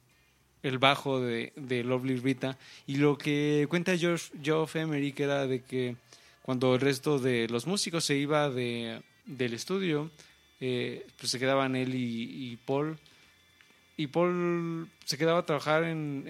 el- 0.63 0.79
bajo 0.79 1.21
de, 1.21 1.53
de 1.57 1.85
Lovely 1.85 2.17
Rita. 2.17 2.57
Y 2.87 2.97
lo 2.97 3.17
que 3.19 3.67
cuenta 3.69 3.97
Geoff, 3.97 4.31
Geoff 4.43 4.77
Emery, 4.77 5.13
que 5.13 5.25
era 5.25 5.47
de 5.47 5.63
que 5.63 5.97
cuando 6.43 6.75
el 6.75 6.81
resto 6.81 7.19
de 7.19 7.49
los 7.49 7.67
músicos 7.67 8.05
se 8.05 8.17
iba 8.17 8.49
de, 8.51 9.03
del 9.27 9.53
estudio, 9.55 10.11
eh, 10.61 11.07
pues 11.19 11.31
se 11.33 11.39
quedaban 11.39 11.77
él 11.77 11.95
y 11.95 12.59
Paul. 12.67 12.99
Y 14.01 14.07
Paul 14.07 14.89
se 15.05 15.19
quedaba 15.19 15.41
a 15.41 15.45
trabajar 15.45 15.85
en, 15.85 16.25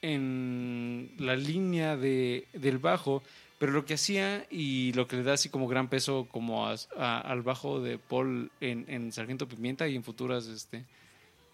en, 0.00 1.10
la 1.18 1.34
línea 1.34 1.96
de, 1.96 2.46
del 2.52 2.78
bajo, 2.78 3.24
pero 3.58 3.72
lo 3.72 3.84
que 3.84 3.94
hacía 3.94 4.46
y 4.48 4.92
lo 4.92 5.08
que 5.08 5.16
le 5.16 5.24
da 5.24 5.32
así 5.32 5.48
como 5.48 5.66
gran 5.66 5.88
peso 5.88 6.28
como 6.30 6.68
al 6.68 7.42
bajo 7.42 7.80
de 7.80 7.98
Paul 7.98 8.52
en, 8.60 8.84
en 8.86 9.10
Sargento 9.10 9.48
Pimienta 9.48 9.88
y 9.88 9.96
en 9.96 10.04
futuras 10.04 10.46
este, 10.46 10.84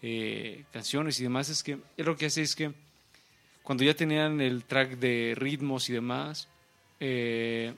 eh, 0.03 0.63
canciones 0.71 1.19
y 1.19 1.23
demás 1.23 1.49
es 1.49 1.63
que 1.63 1.71
él 1.71 2.05
lo 2.05 2.15
que 2.15 2.27
hace 2.27 2.43
es 2.43 2.55
que 2.55 2.71
cuando 3.63 3.83
ya 3.83 3.95
tenían 3.95 4.41
el 4.41 4.63
track 4.63 4.99
de 4.99 5.33
ritmos 5.35 5.89
y 5.89 5.93
demás, 5.93 6.49
eh, 6.99 7.73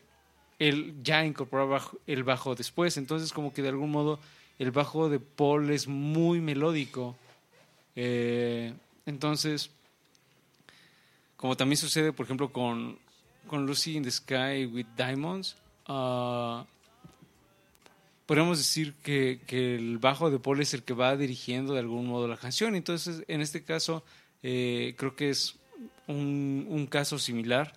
él 0.60 0.96
ya 1.02 1.24
incorporaba 1.24 1.82
el 2.08 2.26
bajo 2.26 2.56
después. 2.56 2.98
Entonces, 2.98 3.32
como 3.32 3.54
que 3.54 3.62
de 3.62 3.70
algún 3.70 3.92
modo 3.92 4.20
el 4.60 4.72
bajo 4.72 5.10
de 5.10 5.20
Paul 5.20 5.70
es 5.72 5.88
muy 5.88 6.40
melódico. 6.40 7.16
Eh, 7.96 8.74
entonces, 9.06 9.70
como 11.36 11.58
también 11.58 11.78
sucede, 11.78 12.14
por 12.14 12.26
ejemplo, 12.26 12.52
con, 12.52 12.98
con 13.48 13.66
Lucy 13.66 13.98
in 13.98 14.04
the 14.04 14.12
Sky 14.12 14.66
with 14.66 14.88
Diamonds, 14.98 15.56
ah, 15.88 16.66
podríamos 18.26 18.58
decir 18.58 18.94
que, 19.04 19.40
que 19.46 19.76
el 19.76 19.98
bajo 19.98 20.32
de 20.32 20.40
Paul 20.40 20.62
es 20.62 20.74
el 20.74 20.84
que 20.84 20.94
va 20.94 21.16
dirigiendo 21.16 21.74
de 21.74 21.80
algún 21.80 22.08
modo 22.08 22.28
la 22.28 22.38
canción. 22.38 22.76
Entonces, 22.76 23.24
en 23.28 23.42
este 23.42 23.64
caso, 23.64 24.04
eh, 24.42 24.96
creo 24.98 25.16
que 25.16 25.30
es 25.30 25.56
un, 26.08 26.66
un 26.70 26.88
caso 26.88 27.20
similar 27.20 27.74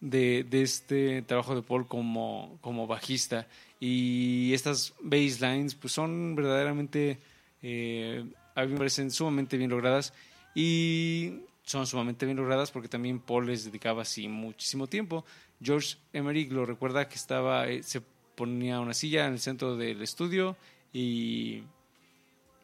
de, 0.00 0.44
de 0.44 0.62
este 0.62 1.22
trabajo 1.22 1.54
de 1.54 1.62
Paul 1.62 1.86
como, 1.86 2.58
como 2.60 2.86
bajista. 2.86 3.46
Y 3.80 4.52
estas 4.54 4.94
basslines 5.00 5.74
pues 5.74 5.92
son 5.92 6.34
verdaderamente, 6.34 7.18
eh, 7.62 8.24
a 8.54 8.62
mí 8.62 8.72
me 8.72 8.78
parecen 8.78 9.10
sumamente 9.10 9.56
bien 9.56 9.70
logradas. 9.70 10.12
Y 10.54 11.40
son 11.62 11.86
sumamente 11.86 12.24
bien 12.24 12.38
logradas 12.38 12.70
porque 12.70 12.88
también 12.88 13.20
Paul 13.20 13.46
les 13.46 13.64
dedicaba 13.64 14.02
así 14.02 14.28
muchísimo 14.28 14.86
tiempo. 14.86 15.24
George 15.62 15.96
Emerick 16.12 16.52
lo 16.52 16.64
recuerda 16.64 17.08
que 17.08 17.16
estaba, 17.16 17.68
eh, 17.68 17.82
se 17.82 18.00
ponía 18.34 18.80
una 18.80 18.94
silla 18.94 19.26
en 19.26 19.34
el 19.34 19.40
centro 19.40 19.76
del 19.76 20.02
estudio 20.02 20.56
y 20.92 21.62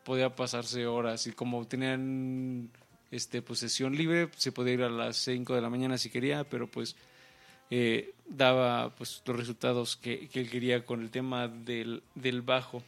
podía 0.05 0.35
pasarse 0.35 0.87
horas. 0.87 1.27
Y 1.27 1.33
como 1.33 1.67
tenían 1.67 2.71
este, 3.11 3.43
pues, 3.43 3.59
sesión 3.61 3.95
libre, 3.95 4.29
se 4.37 4.53
podía 4.53 4.75
ir 4.75 4.83
a 4.83 4.91
las 4.91 5.17
5 5.19 5.55
de 5.55 5.61
la 5.61 5.69
mañana 5.71 5.99
si 5.99 6.11
quería, 6.11 6.45
pero 6.45 6.67
pues 6.67 6.97
eh, 7.71 8.15
daba 8.37 8.95
pues, 8.95 9.23
los 9.27 9.37
resultados 9.37 9.97
que, 9.97 10.29
que 10.29 10.41
él 10.41 10.51
quería 10.51 10.85
con 10.85 11.03
el 11.03 11.11
tema 11.11 11.49
del, 11.49 12.03
del 12.15 12.43
bajo. 12.43 12.83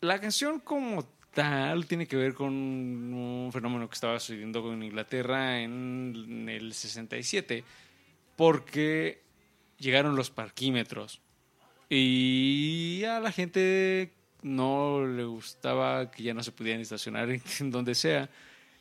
La 0.00 0.20
canción 0.20 0.60
como 0.60 1.04
tal 1.32 1.86
tiene 1.86 2.06
que 2.06 2.16
ver 2.16 2.34
con 2.34 2.52
un 2.52 3.50
fenómeno 3.52 3.88
que 3.88 3.94
estaba 3.94 4.18
sucediendo 4.20 4.72
en 4.72 4.82
Inglaterra 4.82 5.60
en 5.60 6.48
el 6.48 6.72
67, 6.72 7.64
porque 8.36 9.22
llegaron 9.78 10.16
los 10.16 10.30
parquímetros 10.30 11.20
y 11.88 13.04
a 13.04 13.20
la 13.20 13.32
gente 13.32 14.12
no 14.42 15.06
le 15.06 15.24
gustaba 15.24 16.10
que 16.10 16.22
ya 16.22 16.34
no 16.34 16.42
se 16.42 16.52
pudieran 16.52 16.80
estacionar 16.80 17.28
en 17.60 17.70
donde 17.70 17.94
sea. 17.94 18.28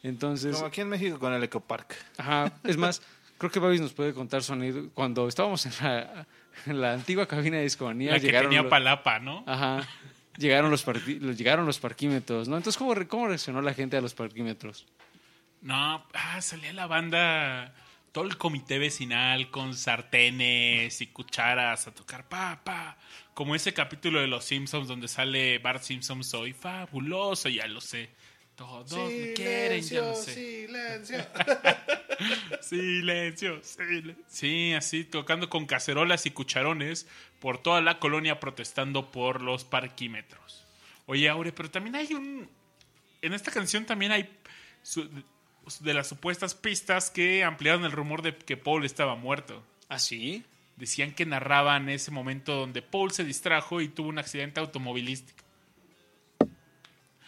Entonces, 0.04 0.56
Como 0.56 0.68
aquí 0.68 0.82
en 0.82 0.90
México 0.90 1.18
con 1.18 1.34
el 1.34 1.44
Ecopark. 1.44 1.96
Ajá, 2.18 2.52
es 2.64 2.76
más, 2.76 3.02
creo 3.44 3.52
que 3.52 3.60
Babis 3.60 3.82
nos 3.82 3.94
puede 3.94 4.14
contar 4.14 4.42
sonido. 4.44 4.90
Cuando 4.94 5.28
estábamos 5.28 5.66
en 5.66 5.74
la, 5.82 6.28
en 6.66 6.80
la 6.82 6.94
antigua 6.94 7.28
cabina 7.28 7.58
de 7.58 7.64
discomanía, 7.64 8.12
La 8.12 8.20
que 8.20 8.28
llegaron 8.28 8.50
tenía 8.50 8.62
los- 8.64 8.70
palapa, 8.70 9.20
¿no? 9.20 9.44
Ajá, 9.46 9.88
llegaron 10.38 10.72
los, 10.72 10.86
los- 10.88 11.38
llegaron 11.38 11.66
los 11.66 11.80
parquímetros, 11.80 12.48
¿no? 12.48 12.56
Entonces, 12.58 12.78
¿cómo, 12.78 12.94
re- 12.96 13.08
¿cómo 13.08 13.28
reaccionó 13.28 13.62
la 13.62 13.74
gente 13.74 13.98
a 13.98 14.02
los 14.02 14.14
parquímetros? 14.14 14.86
No, 15.62 16.06
ah, 16.14 16.42
salía 16.42 16.72
la 16.74 16.88
banda, 16.88 17.74
todo 18.12 18.26
el 18.26 18.38
comité 18.38 18.80
vecinal 18.80 19.50
con 19.50 19.74
sartenes 19.76 21.02
y 21.02 21.08
cucharas 21.08 21.88
a 21.88 21.94
tocar 21.94 22.28
pa, 22.28 22.62
pa. 22.64 22.98
Como 23.34 23.56
ese 23.56 23.74
capítulo 23.74 24.20
de 24.22 24.28
Los 24.28 24.46
Simpsons 24.46 24.88
donde 24.88 25.08
sale 25.08 25.58
Bart 25.60 25.82
Simpson, 25.84 26.24
soy 26.24 26.54
fabuloso, 26.54 27.50
ya 27.50 27.66
lo 27.68 27.82
sé. 27.82 28.10
Todos 28.56 28.92
me 29.10 29.34
quieren, 29.34 29.82
ya 29.82 30.02
lo 30.02 30.14
sé. 30.16 30.34
silencio. 30.68 31.18
Silencio, 32.62 33.62
silencio. 33.64 34.16
Sí, 34.28 34.74
así 34.74 35.04
tocando 35.04 35.50
con 35.50 35.66
cacerolas 35.66 36.26
y 36.26 36.32
cucharones 36.32 37.08
por 37.40 37.58
toda 37.58 37.82
la 37.82 38.00
colonia 38.00 38.40
protestando 38.40 39.12
por 39.12 39.42
los 39.42 39.64
parquímetros. 39.66 40.66
Oye, 41.06 41.28
Aure, 41.30 41.52
pero 41.52 41.70
también 41.70 41.96
hay 41.96 42.14
un... 42.14 42.50
En 43.22 43.34
esta 43.34 43.52
canción 43.52 43.86
también 43.86 44.12
hay 44.12 44.30
su- 44.82 45.10
de 45.80 45.94
las 45.94 46.08
supuestas 46.08 46.56
pistas 46.56 47.10
que 47.10 47.44
ampliaron 47.44 47.86
el 47.86 47.92
rumor 47.92 48.22
de 48.22 48.36
que 48.36 48.58
Paul 48.58 48.86
estaba 48.86 49.16
muerto. 49.16 49.64
¿Ah, 49.90 50.00
sí? 50.00 50.44
Decían 50.76 51.14
que 51.14 51.26
narraban 51.26 51.88
ese 51.90 52.12
momento 52.12 52.56
donde 52.56 52.82
Paul 52.82 53.12
se 53.12 53.24
distrajo 53.24 53.80
y 53.82 53.88
tuvo 53.88 54.10
un 54.10 54.18
accidente 54.20 54.60
automovilístico. 54.60 55.44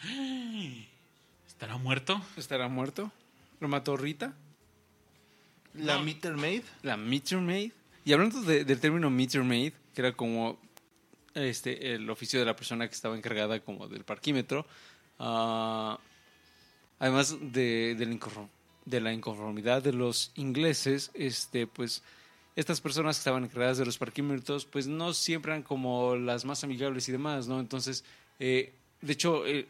¿Estará 1.48 1.78
muerto? 1.78 2.22
¿Estará 2.38 2.68
muerto? 2.68 3.12
¿Lo 3.60 3.68
mató 3.68 3.96
Rita? 3.98 4.34
La 5.78 6.00
Meter 6.00 6.34
Maid. 6.36 6.64
La 6.84 6.98
meter 6.98 7.40
maid. 7.40 7.72
Y 8.06 8.14
hablando 8.14 8.42
de- 8.42 8.64
del 8.66 8.80
término 8.80 9.10
meter 9.10 9.44
maid, 9.44 9.74
que 9.94 10.02
era 10.02 10.12
como 10.14 10.60
este 11.34 11.94
el 11.96 12.10
oficio 12.10 12.40
de 12.40 12.46
la 12.46 12.56
persona 12.56 12.88
que 12.88 12.94
estaba 12.94 13.18
encargada 13.18 13.60
como 13.60 13.88
del 13.88 14.04
parquímetro, 14.04 14.66
ah, 15.20 16.00
además 17.00 17.36
de, 17.42 17.96
de 17.98 18.06
la 18.06 18.14
inconform- 18.14 18.50
de 18.86 19.02
la 19.02 19.12
inconformidad 19.14 19.82
de 19.84 19.94
los 19.94 20.32
ingleses, 20.36 21.12
este 21.14 21.68
pues 21.68 22.04
estas 22.56 22.80
personas 22.80 23.18
que 23.18 23.20
estaban 23.20 23.44
encargadas 23.44 23.78
de 23.78 23.86
los 23.86 23.98
parquímetros, 23.98 24.66
pues 24.66 24.88
no 24.88 25.14
siempre 25.14 25.52
eran 25.52 25.64
como 25.64 26.16
las 26.16 26.46
más 26.46 26.64
amigables 26.64 27.10
y 27.10 27.12
demás, 27.12 27.48
¿no? 27.48 27.60
Entonces, 27.60 28.06
eh, 28.40 28.74
de 29.02 29.12
hecho, 29.14 29.46
eh, 29.46 29.68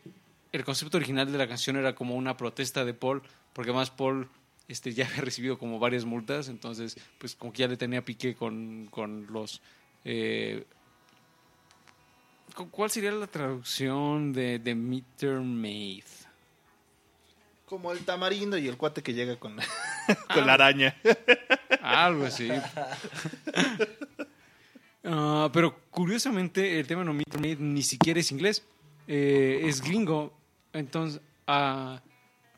el 0.52 0.64
concepto 0.64 0.98
original 0.98 1.32
de 1.32 1.38
la 1.38 1.48
canción 1.48 1.77
era 1.77 1.95
como 1.95 2.14
una 2.15 2.38
protesta 2.38 2.86
de 2.86 2.94
Paul, 2.94 3.23
porque 3.53 3.72
además 3.72 3.90
Paul 3.90 4.30
este, 4.68 4.94
ya 4.94 5.06
había 5.08 5.22
recibido 5.22 5.58
como 5.58 5.80
varias 5.80 6.06
multas, 6.06 6.48
entonces, 6.50 6.98
pues 7.18 7.36
como 7.36 7.52
que 7.54 7.60
ya 7.60 7.68
le 7.68 7.78
tenía 7.78 8.04
pique 8.04 8.36
con, 8.36 8.88
con 8.92 9.28
los... 9.32 9.62
eh, 10.04 10.66
¿cu- 12.56 12.70
¿Cuál 12.70 12.90
sería 12.90 13.12
la 13.12 13.28
traducción 13.28 14.34
de, 14.34 14.60
de 14.60 14.76
meter 14.76 15.40
maid? 15.40 16.04
Como 17.66 17.92
el 17.92 18.06
tamarindo 18.06 18.58
y 18.60 18.68
el 18.68 18.78
cuate 18.78 19.02
que 19.02 19.14
llega 19.14 19.38
con, 19.38 19.58
con 20.34 20.46
la 20.46 20.54
araña. 20.54 20.96
Algo 21.82 22.26
así. 22.26 22.50
Ah, 25.04 25.50
pero 25.54 25.80
curiosamente 25.92 26.80
el 26.80 26.88
tema 26.88 27.04
no 27.04 27.14
Meter 27.14 27.40
Maid 27.40 27.60
ni 27.60 27.84
siquiera 27.84 28.20
es 28.20 28.32
inglés, 28.32 28.64
eh, 29.08 29.62
es 29.64 29.82
gringo. 29.82 30.34
Entonces, 30.74 31.22
a 31.48 32.02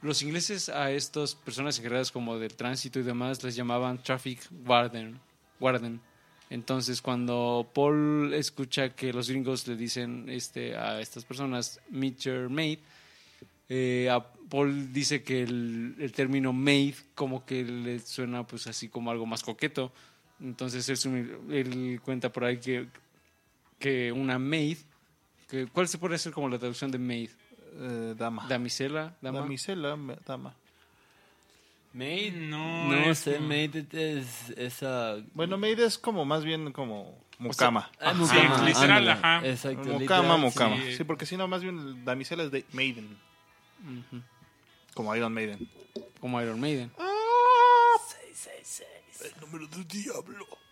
los 0.02 0.22
ingleses 0.22 0.70
a 0.70 0.92
estas 0.92 1.36
personas 1.36 1.78
encargadas 1.80 2.12
como 2.12 2.38
del 2.38 2.56
tránsito 2.56 3.00
y 3.00 3.04
demás 3.04 3.44
les 3.44 3.56
llamaban 3.56 4.02
traffic 4.02 4.40
warden. 4.66 5.20
warden. 5.60 6.00
Entonces, 6.50 7.02
cuando 7.02 7.70
Paul 7.74 8.34
escucha 8.34 8.96
que 8.96 9.12
los 9.12 9.30
gringos 9.30 9.68
le 9.68 9.76
dicen 9.76 10.30
este, 10.30 10.78
a 10.78 11.02
estas 11.02 11.26
personas 11.26 11.82
Meter 11.90 12.50
Maid, 12.50 12.80
eh, 13.70 14.10
Paul 14.50 14.94
dice 14.94 15.24
que 15.24 15.44
el, 15.44 16.12
término 16.16 16.54
maid 16.54 16.96
como 17.16 17.46
que 17.46 17.66
le 17.66 18.00
suena 18.00 18.48
pues 18.48 18.66
así 18.68 18.88
como 18.88 19.12
algo 19.12 19.26
más 19.26 19.44
coqueto. 19.44 19.92
Entonces 20.40 20.88
él 20.90 22.00
cuenta 22.04 22.32
por 22.32 22.46
ahí 22.46 22.60
que, 22.60 22.88
que 23.78 24.12
una 24.12 24.40
maid, 24.40 24.78
que, 25.50 25.68
¿cuál 25.68 25.88
se 25.88 25.98
puede 25.98 26.16
hacer 26.16 26.32
como 26.32 26.48
la 26.48 26.60
traducción 26.60 26.92
de 26.92 26.98
maid? 26.98 27.32
Eh, 27.80 28.16
dama. 28.18 28.46
Damisela, 28.48 29.16
dama. 29.22 29.40
Damisela, 29.42 29.98
dama. 30.26 30.54
Maid, 31.94 32.34
No, 32.36 32.90
no 32.90 32.96
es 33.12 33.20
sé, 33.20 33.36
como- 33.36 33.48
Maid 33.48 33.76
es 33.94 34.50
esa... 34.58 35.16
Bueno, 35.34 35.58
maid 35.58 35.80
es 35.80 35.98
como 35.98 36.26
más 36.26 36.44
bien 36.44 36.72
como 36.72 37.18
mucama. 37.40 37.90
Ah, 38.00 38.12
Sí, 38.14 38.20
mucama, 38.20 38.62
literal, 38.66 38.92
ándale. 38.92 39.12
ajá. 39.12 39.48
Exacto, 39.48 39.78
Mucama, 39.84 40.00
literal, 40.00 40.40
mucama. 40.40 40.78
sí. 40.78 40.96
Sí. 40.98 41.04
porque 41.04 41.26
si 41.26 41.38
no, 41.38 41.48
más 41.48 41.62
bien 41.64 42.04
damisela 42.06 42.44
es 42.44 42.52
de 42.52 42.66
maiden. 42.74 43.18
Como 44.94 45.16
Iron 45.16 45.34
Maiden. 45.34 45.70
como 46.20 46.42
Iron 46.42 46.60
Maiden. 46.60 46.92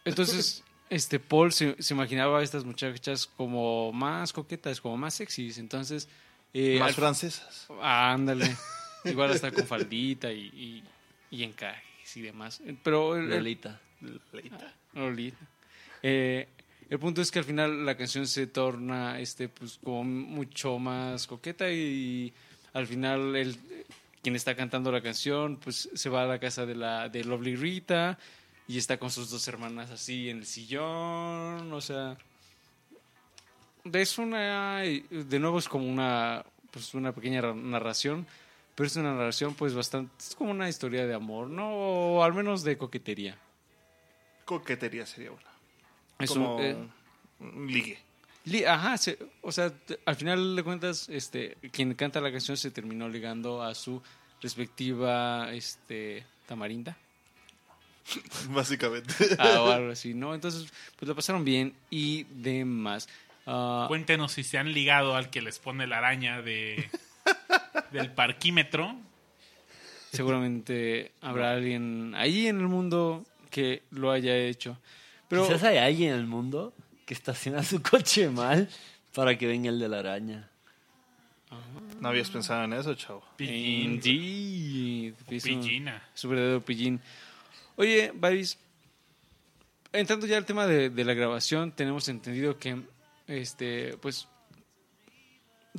Entonces, 0.05 0.63
este 0.89 1.19
Paul 1.19 1.51
se, 1.51 1.81
se 1.81 1.93
imaginaba 1.93 2.39
a 2.39 2.43
estas 2.43 2.63
muchachas 2.63 3.25
como 3.25 3.91
más 3.91 4.31
coquetas, 4.33 4.79
como 4.81 4.97
más 4.97 5.13
sexys. 5.15 5.57
Entonces, 5.57 6.07
eh, 6.57 6.79
Más 6.79 6.89
al- 6.89 6.93
francesas. 6.95 7.67
Ah, 7.81 8.13
ándale. 8.13 8.55
Igual 9.03 9.31
hasta 9.31 9.51
con 9.51 9.67
faldita 9.67 10.31
y, 10.31 10.45
y, 10.47 10.83
y 11.37 11.43
encajes 11.43 12.15
y 12.17 12.21
demás. 12.21 12.61
Pero 12.83 13.15
el, 13.15 13.25
el- 13.25 13.29
Lolita. 13.29 13.79
Lolita. 14.93 15.47
Eh, 16.01 16.47
el 16.89 16.99
punto 16.99 17.21
es 17.21 17.31
que 17.31 17.39
al 17.39 17.45
final 17.45 17.85
la 17.85 17.97
canción 17.97 18.27
se 18.27 18.47
torna 18.47 19.19
este 19.19 19.49
pues 19.49 19.79
como 19.83 20.03
mucho 20.03 20.77
más 20.79 21.27
coqueta 21.27 21.69
y, 21.71 22.31
al 22.73 22.87
final 22.87 23.35
el 23.35 23.57
quien 24.21 24.35
está 24.35 24.55
cantando 24.55 24.91
la 24.91 25.01
canción 25.01 25.57
pues 25.57 25.89
se 25.93 26.09
va 26.09 26.23
a 26.23 26.27
la 26.27 26.39
casa 26.39 26.65
de 26.65 26.75
la 26.75 27.09
de 27.09 27.23
Lovely 27.23 27.55
Rita 27.55 28.17
y 28.67 28.77
está 28.77 28.97
con 28.97 29.09
sus 29.11 29.29
dos 29.29 29.47
hermanas 29.47 29.91
así 29.91 30.29
en 30.29 30.37
el 30.39 30.45
sillón, 30.45 31.71
o 31.73 31.81
sea, 31.81 32.17
es 33.93 34.17
una 34.17 34.79
de 34.79 35.39
nuevo 35.39 35.59
es 35.59 35.67
como 35.69 35.85
una 35.87 36.43
pues 36.71 36.93
una 36.93 37.13
pequeña 37.13 37.41
ra- 37.41 37.53
narración, 37.53 38.25
pero 38.75 38.87
es 38.87 38.95
una 38.97 39.13
narración 39.13 39.53
pues 39.55 39.73
bastante 39.73 40.11
es 40.19 40.35
como 40.35 40.51
una 40.51 40.67
historia 40.67 41.05
de 41.07 41.13
amor, 41.13 41.47
no, 41.49 41.69
o 41.69 42.23
al 42.23 42.33
menos 42.33 42.63
de 42.63 42.77
coquetería. 42.77 43.37
Coquetería 44.43 45.05
sería 45.05 45.31
una. 45.31 45.41
Es 46.19 46.29
como 46.29 46.57
un- 46.57 46.63
eh, 46.63 46.87
ligue. 47.67 47.97
Li- 48.45 48.63
Ajá, 48.65 48.97
se- 48.97 49.17
o 49.41 49.51
sea, 49.51 49.71
al 50.05 50.15
final 50.15 50.55
de 50.55 50.63
cuentas, 50.63 51.09
este, 51.09 51.57
quien 51.71 51.93
canta 51.95 52.21
la 52.21 52.31
canción 52.31 52.55
se 52.57 52.69
terminó 52.71 53.09
ligando 53.09 53.63
a 53.63 53.73
su 53.73 54.01
respectiva, 54.41 55.51
este, 55.53 56.25
tamarinda, 56.45 56.95
Básicamente. 58.49 59.13
ah, 59.39 59.61
o 59.61 59.71
algo 59.71 59.91
así, 59.91 60.13
¿no? 60.13 60.35
Entonces, 60.35 60.71
pues 60.95 61.07
lo 61.09 61.15
pasaron 61.15 61.43
bien 61.43 61.73
y 61.89 62.23
demás. 62.25 63.07
Ah, 63.45 63.85
Cuéntenos 63.87 64.31
si 64.33 64.43
se 64.43 64.57
han 64.57 64.73
ligado 64.73 65.15
al 65.15 65.29
que 65.29 65.41
les 65.41 65.59
pone 65.59 65.85
la 65.87 65.99
araña 65.99 66.41
de 66.41 66.89
del 67.91 68.11
parquímetro. 68.11 68.95
seguramente 70.11 71.11
habrá 71.21 71.51
alguien 71.51 72.13
ahí 72.15 72.47
en 72.47 72.59
el 72.59 72.67
mundo 72.67 73.25
que 73.51 73.83
lo 73.91 74.11
haya 74.11 74.35
hecho. 74.35 74.77
Pero 75.27 75.45
Quizás 75.47 75.63
hay 75.63 75.77
alguien 75.77 76.13
en 76.13 76.19
el 76.19 76.27
mundo 76.27 76.73
que 77.05 77.13
estaciona 77.13 77.63
su 77.63 77.81
coche 77.81 78.29
mal 78.29 78.69
para 79.13 79.37
que 79.37 79.47
venga 79.47 79.69
el 79.69 79.79
de 79.79 79.89
la 79.89 79.99
araña. 79.99 80.49
No 82.01 82.09
habías 82.09 82.29
pensado 82.29 82.63
en 82.65 82.73
eso, 82.73 82.93
chavo. 82.95 83.23
Indeed. 83.39 85.13
Pillina. 85.27 86.03
Es 86.13 86.23
un 86.23 86.31
verdadero 86.31 86.61
pillín. 86.61 86.99
Oye, 87.77 88.11
Babis, 88.13 88.57
entrando 89.93 90.27
ya 90.27 90.37
al 90.37 90.45
tema 90.45 90.67
de, 90.67 90.89
de 90.89 91.05
la 91.05 91.13
grabación, 91.13 91.71
tenemos 91.71 92.09
entendido 92.09 92.57
que, 92.57 92.81
este, 93.27 93.97
pues, 93.97 94.27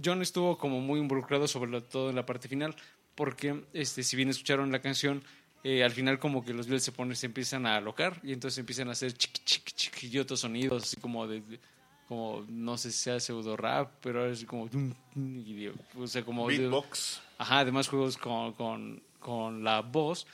John 0.05 0.23
estuvo 0.23 0.59
como 0.59 0.81
muy 0.81 1.01
involucrado 1.01 1.49
sobre 1.49 1.81
todo 1.81 2.11
en 2.11 2.17
la 2.17 2.27
parte 2.27 2.49
final, 2.49 2.75
porque, 3.15 3.65
este, 3.73 4.03
si 4.03 4.17
bien 4.17 4.29
escucharon 4.29 4.71
la 4.71 4.81
canción, 4.81 5.23
eh, 5.65 5.83
al 5.83 5.91
final 5.91 6.19
como 6.19 6.45
que 6.45 6.53
los 6.53 6.67
Beatles 6.67 6.85
se 6.85 6.93
ponen, 6.93 7.17
se 7.17 7.27
empiezan 7.27 7.67
a 7.67 7.77
alocar 7.77 8.21
y 8.23 8.33
entonces 8.33 8.59
empiezan 8.59 8.89
a 8.89 8.93
hacer 8.93 9.13
chiqui, 9.15 9.41
chiqui, 9.45 9.73
chiqui 9.73 10.09
y 10.09 10.19
otros 10.19 10.41
sonidos, 10.41 10.83
así 10.85 10.97
como 10.97 11.27
de, 11.27 11.41
de- 11.41 11.61
como, 12.09 12.45
no 12.49 12.79
sé 12.79 12.93
si 12.93 12.99
sea 12.99 13.19
pseudo 13.19 13.57
rap, 13.57 13.91
pero 14.01 14.31
es 14.31 14.45
como, 14.45 14.69
y 15.17 15.55
de- 15.55 15.73
o 15.97 16.07
sea, 16.07 16.23
como 16.25 16.49
de- 16.49 16.59
Beatbox. 16.59 17.21
Ajá, 17.39 17.61
además 17.61 17.89
juegos 17.89 18.17
con, 18.17 18.53
con, 18.53 19.03
con 19.19 19.65
la 19.65 19.81
voz. 19.81 20.27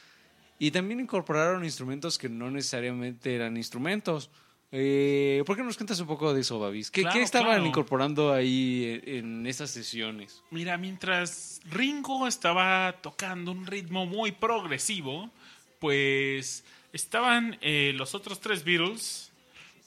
Y 0.58 0.70
también 0.70 1.00
incorporaron 1.00 1.64
instrumentos 1.64 2.18
que 2.18 2.28
no 2.28 2.50
necesariamente 2.50 3.34
eran 3.34 3.56
instrumentos. 3.56 4.28
Eh, 4.74 5.42
¿Por 5.46 5.54
qué 5.54 5.60
no 5.62 5.66
nos 5.66 5.76
cuentas 5.76 6.00
un 6.00 6.06
poco 6.06 6.32
de 6.32 6.40
eso, 6.40 6.58
Babis? 6.58 6.90
¿Qué, 6.90 7.02
Claro, 7.02 7.14
qué 7.14 7.22
estaban 7.22 7.48
claro. 7.48 7.66
incorporando 7.66 8.32
ahí 8.32 9.02
en, 9.04 9.16
en 9.40 9.46
esas 9.46 9.70
sesiones? 9.70 10.42
Mira, 10.50 10.78
mientras 10.78 11.60
Ringo 11.70 12.26
estaba 12.26 12.96
tocando 13.02 13.52
un 13.52 13.66
ritmo 13.66 14.06
muy 14.06 14.32
progresivo, 14.32 15.30
pues 15.78 16.64
estaban 16.94 17.58
eh, 17.60 17.92
los 17.96 18.14
otros 18.14 18.40
tres 18.40 18.64
Beatles, 18.64 19.30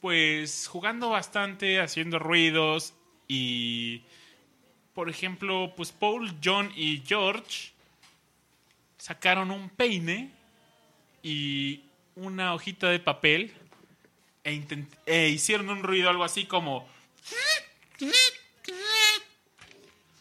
pues 0.02 0.68
jugando 0.68 1.10
bastante, 1.10 1.80
haciendo 1.80 2.20
ruidos 2.20 2.94
y, 3.28 4.04
por 4.94 5.10
ejemplo, 5.10 5.74
pues 5.76 5.92
Paul, 5.92 6.32
John 6.44 6.72
y 6.76 7.02
George 7.04 7.72
sacaron 9.00 9.50
un 9.50 9.70
peine 9.70 10.30
y 11.24 11.82
una 12.16 12.54
hojita 12.54 12.90
de 12.90 13.00
papel 13.00 13.52
e, 14.46 14.86
e 15.06 15.30
hicieron 15.30 15.70
un 15.70 15.84
ruido 15.84 16.10
algo 16.10 16.24
así 16.24 16.46
como... 16.46 16.88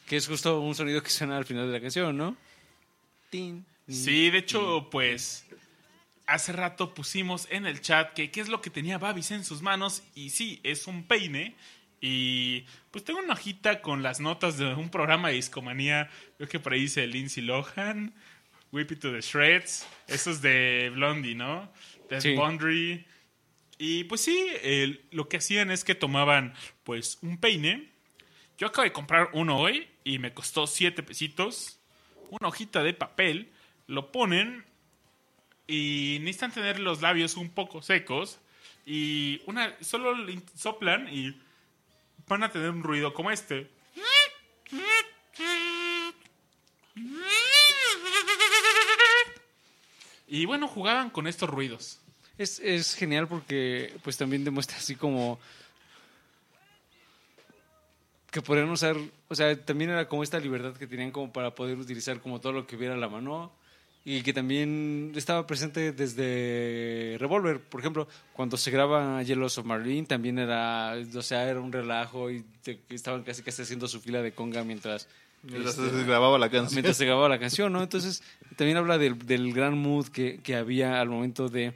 Que 0.07 0.17
es 0.17 0.27
justo 0.27 0.61
un 0.61 0.75
sonido 0.75 1.03
que 1.03 1.11
suena 1.11 1.37
al 1.37 1.45
final 1.45 1.67
de 1.67 1.73
la 1.73 1.81
canción, 1.81 2.17
¿no? 2.17 2.37
Sí, 3.89 4.31
de 4.31 4.39
hecho, 4.39 4.89
pues 4.91 5.45
hace 6.27 6.53
rato 6.53 6.95
pusimos 6.95 7.47
en 7.51 7.67
el 7.67 7.81
chat 7.81 8.13
que 8.15 8.31
qué 8.31 8.41
es 8.41 8.49
lo 8.49 8.63
que 8.63 8.71
tenía 8.71 8.97
Babis 8.99 9.31
en 9.31 9.45
sus 9.45 9.61
manos 9.61 10.03
y 10.15 10.31
sí, 10.31 10.61
es 10.63 10.87
un 10.87 11.05
peine 11.05 11.55
y 12.01 12.65
pues 12.91 13.05
tengo 13.05 13.19
una 13.21 13.35
hojita 13.35 13.83
con 13.83 14.03
las 14.03 14.21
notas 14.21 14.57
de 14.57 14.73
un 14.75 14.89
programa 14.89 15.29
de 15.29 15.35
discomanía, 15.35 16.11
creo 16.37 16.49
que 16.49 16.61
por 16.61 16.73
ahí 16.75 16.81
dice 16.83 17.07
Lindsay 17.07 17.43
Lohan, 17.43 18.15
Whip 18.73 18.93
It 18.93 19.01
to 19.01 19.13
the 19.13 19.21
Shreds, 19.21 19.87
esos 20.07 20.41
de 20.41 20.91
Blondie, 20.95 21.35
¿no? 21.35 21.71
Death 22.09 22.23
Sí. 22.23 22.35
Boundary. 22.35 23.05
Y 23.79 24.05
pues 24.05 24.21
sí, 24.21 24.49
lo 25.11 25.29
que 25.29 25.39
hacían 25.39 25.71
es 25.71 25.85
que 25.85 25.95
tomaban 25.95 26.55
pues 26.85 27.19
un 27.23 27.39
peine. 27.39 27.91
Yo 28.57 28.69
acabo 28.69 28.85
de 28.85 28.93
comprar 28.93 29.31
uno 29.33 29.59
hoy 29.59 29.89
y 30.05 30.19
me 30.19 30.33
costó 30.33 30.67
7 30.67 31.03
pesitos. 31.03 31.79
Una 32.31 32.49
hojita 32.49 32.83
de 32.83 32.95
papel, 32.95 33.53
lo 33.87 34.13
ponen 34.13 34.65
y 35.67 36.19
necesitan 36.21 36.53
tener 36.53 36.79
los 36.79 37.03
labios 37.03 37.37
un 37.37 37.51
poco 37.51 37.83
secos 37.83 38.39
y 38.87 39.41
una 39.47 39.77
solo 39.81 40.15
soplan 40.57 41.09
y 41.13 41.41
van 42.27 42.43
a 42.43 42.51
tener 42.51 42.71
un 42.71 42.83
ruido 42.83 43.13
como 43.13 43.31
este. 43.31 43.71
Y 50.27 50.47
bueno, 50.47 50.69
jugaban 50.69 51.11
con 51.11 51.27
estos 51.27 51.51
ruidos. 51.51 52.01
Es, 52.39 52.59
es 52.59 52.95
genial 52.95 53.29
porque 53.29 53.93
pues 54.03 54.17
también 54.17 54.43
demuestra 54.45 54.77
así 54.77 54.97
como 54.97 55.39
que 58.31 58.43
podrían 58.43 58.69
usar, 58.71 58.97
o 59.29 59.35
sea, 59.35 59.55
también 59.65 59.91
era 59.91 60.09
como 60.09 60.25
esta 60.25 60.41
libertad 60.41 60.75
que 60.75 60.89
tenían 60.89 61.13
como 61.13 61.33
para 61.33 61.55
poder 61.55 61.79
utilizar 61.79 62.21
como 62.21 62.41
todo 62.41 62.53
lo 62.53 62.67
que 62.67 62.75
hubiera 62.75 62.95
a 62.95 62.99
la 62.99 63.09
mano 63.09 63.53
y 64.05 64.23
que 64.23 64.33
también 64.33 65.13
estaba 65.15 65.47
presente 65.47 65.93
desde 65.93 67.17
Revolver, 67.21 67.61
por 67.61 67.81
ejemplo, 67.81 68.09
cuando 68.33 68.57
se 68.57 68.71
graba 68.73 69.23
Yellow 69.23 69.49
Submarine 69.49 70.07
también 70.07 70.39
era, 70.41 70.95
o 71.15 71.23
sea, 71.23 71.49
era 71.49 71.61
un 71.61 71.71
relajo 71.73 72.31
y 72.31 72.43
te- 72.63 72.81
estaban 72.91 73.23
casi 73.23 73.43
casi 73.45 73.63
haciendo 73.63 73.87
su 73.87 74.01
fila 74.01 74.21
de 74.21 74.33
conga 74.33 74.65
mientras 74.65 75.09
Mientras 75.45 75.77
este, 75.79 75.91
se 75.91 76.05
grababa 76.05 76.39
la 76.39 76.49
canción. 76.51 76.75
mientras 76.75 76.97
se 76.97 77.05
grababa 77.05 77.29
la 77.29 77.39
canción, 77.39 77.71
¿no? 77.73 77.83
Entonces, 77.83 78.23
también 78.57 78.79
habla 78.79 78.97
del, 78.99 79.19
del 79.27 79.53
gran 79.53 79.77
mood 79.79 80.09
que, 80.09 80.41
que 80.43 80.57
había 80.57 81.01
al 81.03 81.09
momento 81.11 81.49
de, 81.51 81.75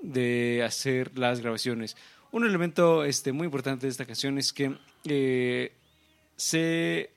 de 0.00 0.62
hacer 0.64 1.16
las 1.18 1.40
grabaciones. 1.40 1.96
Un 2.32 2.44
elemento 2.44 3.04
este, 3.04 3.32
muy 3.32 3.46
importante 3.46 3.86
de 3.86 3.90
esta 3.90 4.04
canción 4.04 4.38
es 4.38 4.52
que 4.52 4.76
eh, 5.04 5.72
se... 6.36 7.10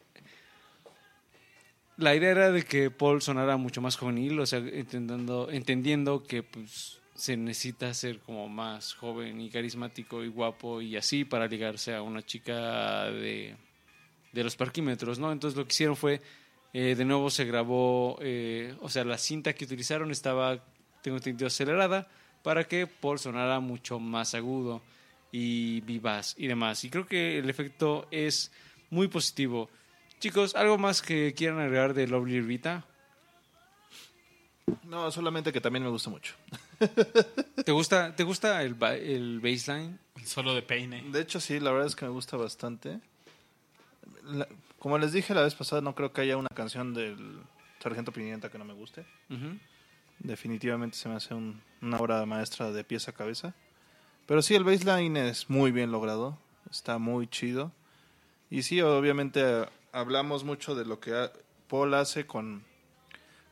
La 1.98 2.16
idea 2.16 2.32
era 2.32 2.52
de 2.52 2.64
que 2.64 2.92
Paul 2.92 3.22
sonara 3.22 3.58
mucho 3.58 3.82
más 3.82 3.98
juvenil, 3.98 4.40
o 4.40 4.46
sea, 4.46 4.60
entendiendo, 4.60 5.50
entendiendo 5.52 6.24
que 6.24 6.44
pues, 6.44 7.02
se 7.14 7.36
necesita 7.36 7.94
ser 7.94 8.20
como 8.20 8.48
más 8.48 8.94
joven 8.94 9.42
y 9.42 9.50
carismático 9.50 10.24
y 10.24 10.30
guapo 10.30 10.82
y 10.82 10.96
así 10.96 11.26
para 11.26 11.48
ligarse 11.48 11.94
a 11.94 12.02
una 12.02 12.26
chica 12.26 13.12
de, 13.12 13.58
de 14.32 14.44
los 14.46 14.56
parquímetros, 14.56 15.20
¿no? 15.20 15.34
Entonces 15.34 15.58
lo 15.58 15.66
que 15.66 15.74
hicieron 15.74 15.98
fue, 15.98 16.22
eh, 16.72 16.96
de 16.96 17.04
nuevo 17.04 17.30
se 17.30 17.44
grabó, 17.44 18.18
eh, 18.22 18.74
o 18.80 18.88
sea, 18.88 19.04
la 19.04 19.18
cinta 19.18 19.52
que 19.52 19.66
utilizaron 19.66 20.12
estaba, 20.12 20.64
tengo 21.02 21.18
entendido, 21.18 21.48
acelerada 21.48 22.08
para 22.44 22.64
que 22.68 22.88
Paul 22.88 23.20
sonara 23.20 23.60
mucho 23.60 23.99
más 23.99 24.34
agudo 24.36 24.82
y 25.32 25.82
vivaz 25.82 26.36
y 26.38 26.48
demás. 26.48 26.84
Y 26.84 26.90
creo 26.90 27.06
que 27.06 27.38
el 27.40 27.49
efecto 27.49 28.07
es 28.11 28.52
muy 28.90 29.07
positivo. 29.07 29.70
Chicos, 30.20 30.56
¿algo 30.56 30.78
más 30.78 31.02
que 31.02 31.34
quieran 31.34 31.60
agregar 31.60 31.94
de 31.94 32.07
Lovely 32.07 32.41
Rita? 32.41 32.86
No, 34.84 35.11
solamente 35.11 35.52
que 35.53 35.61
también 35.61 35.84
me 35.84 35.90
gusta 35.90 36.10
mucho. 36.10 36.34
¿Te 37.66 37.72
gusta, 37.72 38.16
te 38.16 38.24
gusta 38.24 38.64
el, 38.64 38.74
ba- 38.74 38.95
el 38.95 39.40
baseline? 39.40 39.99
El 40.16 40.26
solo 40.26 40.53
de 40.56 40.61
peine. 40.61 41.03
De 41.11 41.22
hecho, 41.22 41.40
sí, 41.40 41.60
la 41.60 41.72
verdad 41.72 41.88
es 41.88 41.95
que 41.95 42.06
me 42.06 42.11
gusta 42.11 42.38
bastante. 42.38 42.99
La- 44.24 44.48
como 44.80 44.98
les 44.98 45.11
dije 45.11 45.34
la 45.34 45.41
vez 45.41 45.56
pasada, 45.56 45.82
no 45.82 45.94
creo 45.95 46.11
que 46.14 46.22
haya 46.22 46.38
una 46.38 46.49
canción 46.49 46.94
del 46.94 47.40
Sargento 47.82 48.11
Pimienta 48.11 48.49
que 48.49 48.57
no 48.57 48.66
me 48.66 48.74
guste. 48.74 49.06
Definitivamente 50.20 50.98
se 50.98 51.10
me 51.10 51.16
hace 51.16 51.34
un- 51.34 51.62
una 51.82 51.98
obra 51.98 52.26
maestra 52.26 52.72
de 52.72 52.84
pieza 52.84 53.12
a 53.12 53.14
cabeza. 53.14 53.54
Pero 54.26 54.41
sí, 54.41 54.54
el 54.56 54.64
baseline 54.64 55.18
es 55.18 55.50
muy 55.50 55.72
bien 55.72 55.91
logrado. 55.91 56.38
Está 56.70 56.98
muy 56.98 57.28
chido. 57.28 57.72
Y 58.50 58.64
sí, 58.64 58.82
obviamente 58.82 59.66
hablamos 59.91 60.44
mucho 60.44 60.76
de 60.76 60.86
lo 60.86 61.00
que 61.00 61.30
Paul 61.68 61.94
hace 61.94 62.26
con, 62.28 62.64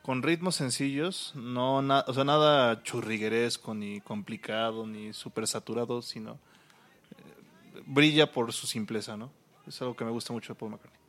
con 0.01 0.21
ritmos 0.23 0.55
sencillos. 0.55 1.31
No 1.35 1.81
na- 1.81 2.03
o 2.07 2.13
sea, 2.13 2.23
nada 2.25 2.83
churrigueresco, 2.83 3.73
ni 3.73 4.01
complicado, 4.01 4.85
ni 4.85 5.13
súper 5.13 5.47
saturado, 5.47 6.01
sino 6.01 6.33
eh, 6.33 7.81
brilla 7.85 8.31
por 8.31 8.51
su 8.53 8.67
simpleza, 8.67 9.15
¿no? 9.17 9.31
Es 9.65 9.81
algo 9.81 9.95
que 9.95 10.05
me 10.05 10.11
gusta 10.11 10.33
mucho 10.33 10.53
de 10.53 10.59
Paul 10.59 10.71
McCartney. 10.71 10.99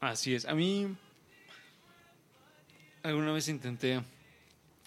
Así 0.00 0.34
es. 0.34 0.44
A 0.46 0.54
mí 0.54 0.94
alguna 3.02 3.32
vez 3.32 3.48
intenté 3.48 4.02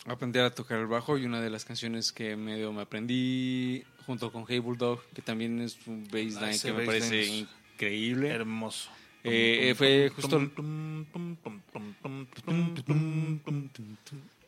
aprender 0.06 0.44
a 0.44 0.50
tocar 0.54 0.80
el 0.80 0.88
bajo 0.88 1.18
y 1.18 1.26
una 1.26 1.42
de 1.42 1.50
las 1.50 1.66
canciones 1.66 2.12
que 2.12 2.36
medio 2.36 2.72
me 2.74 2.82
aprendí 2.82 3.84
junto 4.06 4.32
con 4.32 4.46
Hey 4.48 4.60
Bulldog, 4.60 5.02
que 5.14 5.22
también 5.22 5.60
es 5.62 5.78
un 5.86 6.04
bassline 6.06 6.56
Ah, 6.56 6.58
que 6.62 6.74
me 6.74 6.86
parece 6.86 7.26
increíble. 7.74 8.30
Hermoso. 8.30 8.90
Eh, 9.24 9.70
eh, 9.72 9.76
fue 9.76 10.10
justo- 10.16 10.40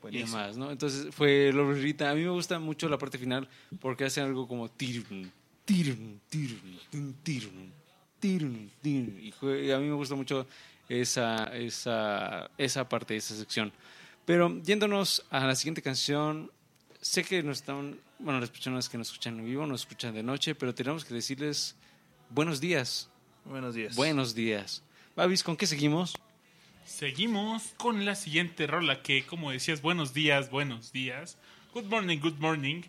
y 0.10 0.18
demás, 0.18 0.58
¿no? 0.58 0.72
Entonces 0.72 1.14
fue 1.14 1.52
lo 1.54 1.72
Rita. 1.74 2.10
A 2.10 2.16
mí 2.16 2.22
me 2.24 2.30
gusta 2.30 2.58
mucho 2.58 2.90
la 2.90 2.98
parte 2.98 3.18
final 3.18 3.48
porque 3.80 4.06
hace 4.06 4.22
algo 4.22 4.48
como 4.48 4.70
tirun, 4.70 5.32
tirun, 5.66 6.20
tirun, 6.30 6.80
tirun, 7.22 7.72
tirun, 8.20 8.72
tirun. 8.82 9.20
Y 9.64 9.72
a 9.72 9.78
mí 9.78 9.88
me 9.88 9.94
gusta 9.94 10.16
mucho 10.16 10.48
esa, 10.90 11.56
esa, 11.56 12.50
esa 12.58 12.90
parte, 12.90 13.16
esa 13.16 13.36
sección. 13.36 13.72
Pero 14.32 14.64
yéndonos 14.64 15.26
a 15.30 15.42
la 15.46 15.56
siguiente 15.56 15.82
canción, 15.82 16.50
sé 17.02 17.26
que 17.26 17.44
nos 17.44 17.58
están, 17.58 18.00
bueno, 18.18 18.40
las 18.40 18.50
personas 18.50 18.88
que 18.88 18.98
nos 18.98 19.08
escuchan 19.10 19.38
en 19.38 19.44
vivo 19.46 19.66
nos 19.68 19.82
escuchan 19.82 20.14
de 20.14 20.24
noche, 20.24 20.56
pero 20.56 20.74
tenemos 20.74 21.04
que 21.04 21.14
decirles 21.14 21.76
buenos 22.30 22.62
días, 22.62 23.10
Buenos 23.44 23.76
días. 23.76 23.94
buenos 23.98 24.34
días. 24.34 24.84
Babis, 25.18 25.44
¿con 25.44 25.58
qué 25.58 25.68
seguimos? 25.68 26.14
Seguimos 26.86 27.74
con 27.76 28.06
la 28.06 28.16
siguiente 28.16 28.68
rola 28.68 29.02
que, 29.04 29.26
como 29.26 29.52
decías, 29.52 29.82
buenos 29.82 30.14
días, 30.14 30.50
buenos 30.50 30.94
días. 30.94 31.38
Good 31.74 31.88
morning, 31.88 32.20
good 32.20 32.40
morning. 32.40 32.84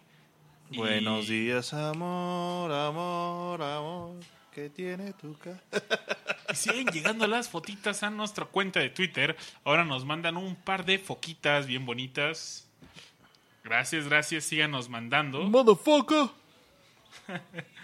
Y- 0.70 0.77
Buenos 0.77 1.27
días, 1.27 1.74
amor, 1.74 2.70
amor, 2.70 3.60
amor. 3.60 4.14
¿Qué 4.54 4.68
tiene 4.68 5.12
tu 5.14 5.36
cara? 5.38 5.62
Y 6.50 6.54
siguen 6.54 6.86
llegando 6.88 7.26
las 7.26 7.48
fotitas 7.48 8.02
a 8.02 8.10
nuestra 8.10 8.44
cuenta 8.44 8.80
de 8.80 8.90
Twitter. 8.90 9.36
Ahora 9.64 9.84
nos 9.84 10.04
mandan 10.04 10.36
un 10.36 10.56
par 10.56 10.84
de 10.84 10.98
foquitas 10.98 11.66
bien 11.66 11.86
bonitas. 11.86 12.68
Gracias, 13.64 14.06
gracias, 14.08 14.44
síganos 14.44 14.88
mandando. 14.88 15.42
Motherfucker. 15.44 16.28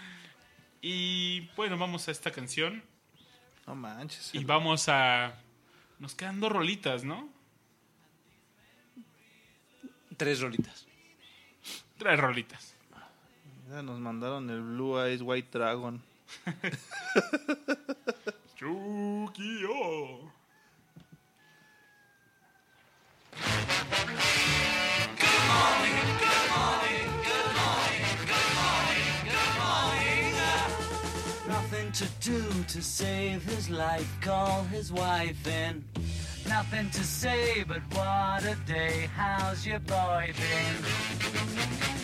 Y 0.81 1.41
bueno, 1.57 1.77
vamos 1.77 2.07
a 2.07 2.11
esta 2.11 2.31
canción. 2.31 2.81
No 3.67 3.75
manches. 3.75 4.33
Y 4.33 4.45
vamos 4.45 4.87
a... 4.87 5.35
Nos 5.99 6.15
quedan 6.15 6.39
dos 6.39 6.51
rolitas, 6.51 7.03
¿no? 7.03 7.27
Tres 10.15 10.39
rolitas. 10.39 10.87
Tres 11.97 12.17
rolitas. 12.17 12.75
Ya 13.69 13.81
nos 13.81 13.99
mandaron 13.99 14.49
el 14.49 14.61
Blue 14.61 14.99
Eyes 14.99 15.21
White 15.21 15.49
Dragon. 15.51 16.01
Yu-Gi-Oh! 18.59 20.31
Nothing 31.47 31.91
to 31.91 32.05
do 32.21 32.63
to 32.67 32.81
save 32.81 33.43
his 33.43 33.69
life, 33.69 34.07
call 34.21 34.63
his 34.63 34.91
wife 34.91 35.47
in. 35.47 35.83
Nothing 36.47 36.89
to 36.91 37.03
say, 37.03 37.63
but 37.67 37.81
what 37.93 38.43
a 38.43 38.55
day, 38.65 39.09
how's 39.15 39.65
your 39.65 39.79
boy 39.79 40.33
been? 40.35 41.98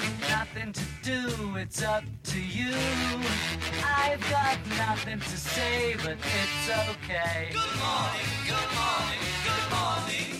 Nothing 0.55 0.71
to 0.71 0.85
do, 1.03 1.55
it's 1.57 1.83
up 1.83 2.05
to 2.31 2.39
you. 2.39 2.71
I've 3.83 4.21
got 4.31 4.57
nothing 4.77 5.19
to 5.19 5.37
say, 5.37 5.95
but 5.97 6.15
it's 6.15 6.69
okay. 6.87 7.51
Good 7.51 7.75
morning, 7.75 8.31
good 8.47 8.71
morning, 8.71 9.23
good 9.43 9.67
morning. 9.75 10.31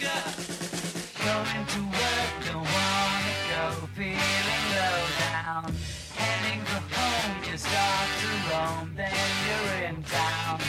Going 1.19 1.65
to 1.67 1.81
work, 1.99 2.31
don't 2.47 2.63
wanna 2.63 3.35
go, 3.51 3.87
feeling 3.91 4.65
low 4.71 5.03
down. 5.19 5.75
Heading 6.15 6.63
for 6.63 6.83
home, 6.95 7.51
you 7.51 7.57
start 7.57 8.07
to 8.21 8.29
roam, 8.47 8.95
then 8.95 9.11
you're 9.11 9.89
in 9.89 10.03
town. 10.03 10.61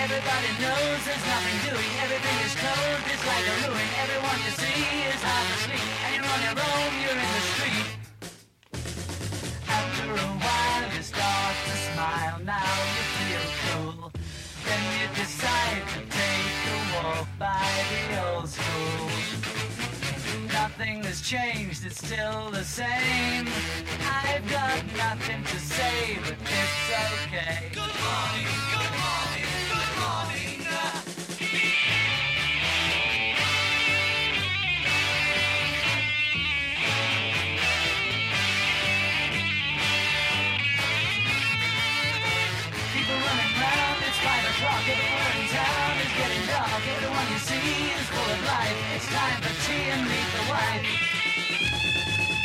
Everybody 0.00 0.52
knows 0.60 1.00
there's 1.04 1.26
nothing 1.32 1.58
doing, 1.64 1.92
everything 2.04 2.36
is 2.44 2.54
closed, 2.60 3.06
it's 3.08 3.24
like 3.24 3.46
a 3.48 3.56
ruin. 3.64 3.88
Everyone 4.04 4.38
you 4.44 4.52
see 4.52 4.84
is 5.08 5.20
half 5.24 5.48
asleep, 5.56 5.88
and 6.04 6.10
you're 6.16 6.28
on 6.28 6.40
your 6.44 6.56
own, 6.60 6.99
by 17.40 17.66
the 18.10 18.34
old 18.34 18.48
school. 18.50 19.08
Nothing 20.52 21.02
has 21.04 21.22
changed, 21.22 21.86
it's 21.86 22.06
still 22.06 22.50
the 22.50 22.62
same. 22.62 23.48
I've 24.22 24.46
got 24.50 24.84
nothing 24.94 25.42
to 25.44 25.58
say, 25.58 26.18
but 26.22 26.36
it's 26.38 27.24
okay. 27.24 27.70
Good 27.72 27.96
morning, 28.04 28.79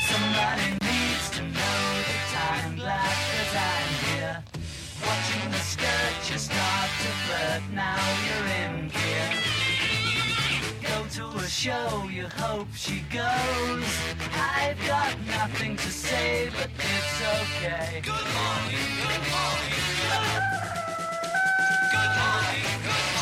Somebody 0.10 0.70
needs 0.82 1.30
to 1.30 1.42
know 1.44 1.82
the 2.10 2.18
time, 2.34 2.76
glad 2.76 3.18
that 3.32 3.52
I'm 3.70 3.92
here. 4.08 4.44
Watching 5.06 5.52
the 5.52 5.60
skirt, 5.60 6.32
you 6.32 6.40
start 6.40 6.90
to 7.04 7.12
flirt, 7.26 7.62
now 7.72 8.02
you're 8.26 8.48
in 8.64 8.90
gear. 8.90 9.30
Go 10.82 11.06
to 11.18 11.38
a 11.38 11.48
show, 11.48 12.10
you 12.12 12.28
hope 12.28 12.68
she 12.76 13.04
goes. 13.14 13.90
I've 14.34 14.80
got 14.88 15.16
nothing 15.28 15.76
to 15.78 15.92
say, 15.92 16.50
but 16.58 16.72
it's 16.80 17.22
okay. 17.42 18.02
Good 18.02 18.28
morning, 18.38 18.90
good 19.06 19.24
morning. 19.34 19.84
Good 21.96 22.14
morning, 22.20 22.66
good 22.84 22.90
morning, 22.90 23.15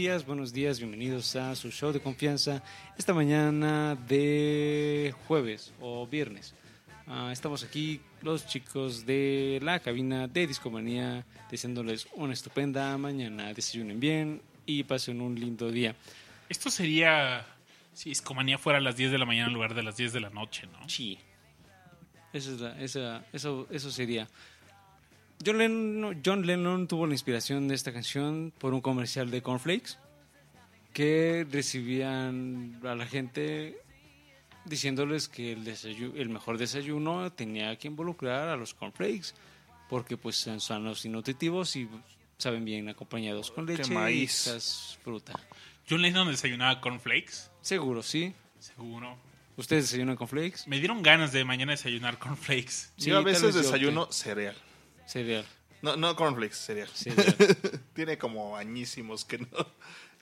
días, 0.00 0.24
buenos 0.24 0.52
días, 0.54 0.78
bienvenidos 0.78 1.36
a 1.36 1.54
su 1.54 1.70
show 1.70 1.92
de 1.92 2.00
confianza 2.00 2.62
esta 2.96 3.12
mañana 3.12 3.94
de 4.08 5.14
jueves 5.28 5.74
o 5.78 6.06
viernes. 6.06 6.54
Ah, 7.06 7.28
estamos 7.32 7.62
aquí 7.64 8.00
los 8.22 8.46
chicos 8.46 9.04
de 9.04 9.58
la 9.62 9.78
cabina 9.80 10.26
de 10.26 10.46
Discomanía 10.46 11.26
deseándoles 11.50 12.08
una 12.14 12.32
estupenda 12.32 12.96
mañana, 12.96 13.52
desayunen 13.52 14.00
bien 14.00 14.40
y 14.64 14.84
pasen 14.84 15.20
un 15.20 15.34
lindo 15.38 15.70
día. 15.70 15.94
Esto 16.48 16.70
sería 16.70 17.44
si 17.92 18.08
Discomanía 18.08 18.56
fuera 18.56 18.78
a 18.78 18.82
las 18.82 18.96
10 18.96 19.10
de 19.12 19.18
la 19.18 19.26
mañana 19.26 19.48
en 19.48 19.54
lugar 19.54 19.74
de 19.74 19.82
las 19.82 19.98
10 19.98 20.14
de 20.14 20.20
la 20.20 20.30
noche, 20.30 20.66
¿no? 20.72 20.88
Sí. 20.88 21.18
Esa 22.32 22.52
es 22.52 22.60
la- 22.60 22.80
esa- 22.82 23.24
eso, 23.34 23.66
eso 23.70 23.90
sería. 23.90 24.28
John 25.44 25.58
Lennon, 25.58 26.22
John 26.24 26.46
Lennon 26.46 26.86
tuvo 26.86 27.06
la 27.06 27.14
inspiración 27.14 27.66
de 27.68 27.74
esta 27.74 27.92
canción 27.92 28.52
por 28.58 28.74
un 28.74 28.80
comercial 28.80 29.30
de 29.30 29.42
Cornflakes 29.42 29.96
que 30.92 31.46
recibían 31.50 32.80
a 32.84 32.94
la 32.94 33.06
gente 33.06 33.80
diciéndoles 34.66 35.28
que 35.28 35.52
el, 35.52 35.64
desayu- 35.64 36.12
el 36.16 36.28
mejor 36.28 36.58
desayuno 36.58 37.32
tenía 37.32 37.76
que 37.78 37.88
involucrar 37.88 38.48
a 38.48 38.56
los 38.56 38.74
cornflakes 38.74 39.32
porque 39.88 40.16
pues 40.16 40.36
son 40.36 40.60
sanos 40.60 41.04
y 41.04 41.08
nutritivos 41.08 41.74
y 41.76 41.88
saben 42.36 42.64
bien 42.64 42.88
acompañados 42.88 43.50
con 43.50 43.64
leche 43.66 43.90
y 43.92 43.94
maíz. 43.94 44.42
quizás 44.44 44.98
fruta. 45.02 45.32
John 45.88 46.02
Lennon 46.02 46.28
desayunaba 46.30 46.80
cornflakes, 46.80 47.50
Seguro, 47.62 48.02
¿sí? 48.02 48.34
seguro. 48.58 49.16
¿Ustedes 49.56 49.84
desayunan 49.90 50.16
con 50.16 50.28
flakes? 50.28 50.60
Me 50.66 50.78
dieron 50.78 51.02
ganas 51.02 51.32
de 51.32 51.44
mañana 51.44 51.72
desayunar 51.72 52.18
cornflakes. 52.18 52.92
Yo 52.98 53.18
a 53.18 53.22
veces 53.22 53.54
desayuno 53.54 54.10
cereal. 54.12 54.54
Cereal. 55.10 55.44
No, 55.82 55.96
no 55.96 56.14
cornflakes, 56.14 56.56
cereal. 56.56 56.88
cereal. 56.88 57.34
Tiene 57.94 58.16
como 58.16 58.56
añísimos 58.56 59.24
que 59.24 59.38
no, 59.38 59.48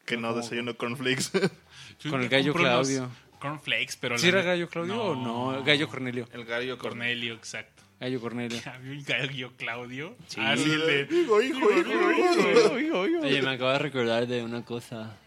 que 0.07 0.17
no 0.17 0.33
desayuno 0.33 0.79
cornflakes. 0.79 1.31
Con 2.09 2.23
el 2.23 2.31
gallo 2.31 2.55
Claudio. 2.55 3.11
Cornflakes, 3.39 3.99
pero... 4.01 4.17
¿Sí 4.19 4.33
la 4.33 4.41
era 4.41 4.51
Gallo 4.51 4.69
Claudio 4.69 5.01
o 5.01 5.15
no? 5.15 5.63
Gallo 5.63 5.89
Cornelio. 5.89 6.27
El 6.33 6.45
gallo 6.45 6.79
Cornelio, 6.79 7.35
exacto. 7.35 7.83
Gallo 8.01 8.21
Cornelio. 8.21 8.59
¿Había 8.67 8.93
un 8.93 9.05
gallo 9.05 9.53
Claudio? 9.57 10.17
Sí. 10.27 10.41
Ah, 10.43 10.57
sí, 10.57 10.71
el 10.71 10.81
de... 10.81 11.15
Hijo, 11.15 11.43
hijo, 11.43 11.71
hijo, 11.71 12.79
hijo. 12.79 13.01
Oye, 13.21 13.43
me 13.43 13.51
acabo 13.51 13.71
de 13.71 13.79
recordar 13.79 14.27
de 14.27 14.43
una 14.43 14.65
cosa 14.65 15.19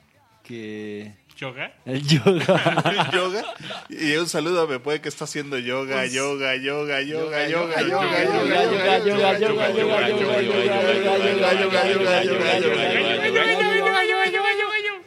que... 0.43 1.13
¿Yoga? 1.37 1.73
El 1.85 2.01
yoga. 2.07 3.09
yoga. 3.11 3.43
Y 3.89 4.13
un 4.15 4.27
saludo 4.27 4.61
a 4.61 4.67
Pepe 4.67 5.01
que 5.01 5.09
está 5.09 5.23
haciendo 5.25 5.57
yoga, 5.57 6.05
yoga, 6.05 6.55
yoga, 6.55 7.01
yoga, 7.01 7.47
yoga, 7.47 7.83
yoga, 7.83 7.87
yoga, 7.87 8.23
yoga, 8.23 8.99
yoga, 8.99 8.99
yoga, 8.99 9.39
yoga, 9.39 9.71
yoga, 9.71 10.11
yoga, 10.11 10.41
yoga, 10.41 11.23
yoga, 11.23 11.53
yoga, 11.55 11.87
yoga, 11.87 12.23
yoga, 12.23 12.61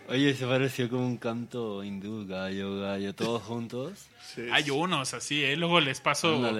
Oye, 0.08 0.34
se 0.34 0.46
pareció 0.46 0.88
como 0.90 1.06
un 1.06 1.16
canto 1.16 1.82
hindú, 1.82 2.26
gallo, 2.26 2.80
gallo, 2.80 3.14
todos 3.14 3.42
juntos. 3.42 4.06
Hay 4.52 4.70
unos 4.70 5.14
así, 5.14 5.42
¿eh? 5.44 5.56
Luego 5.56 5.80
les 5.80 6.00
paso 6.00 6.52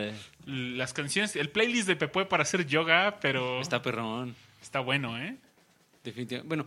las 0.47 0.93
canciones, 0.93 1.36
el 1.36 1.51
playlist 1.51 1.86
de 1.86 1.97
Pepe 1.97 2.24
para 2.24 2.43
hacer 2.43 2.66
yoga, 2.66 3.19
pero 3.20 3.61
Está 3.61 3.82
perrón. 3.82 4.35
está 4.62 4.81
bueno, 4.81 5.19
¿eh? 5.19 5.36
Definitivamente. 6.03 6.49
Bueno, 6.49 6.66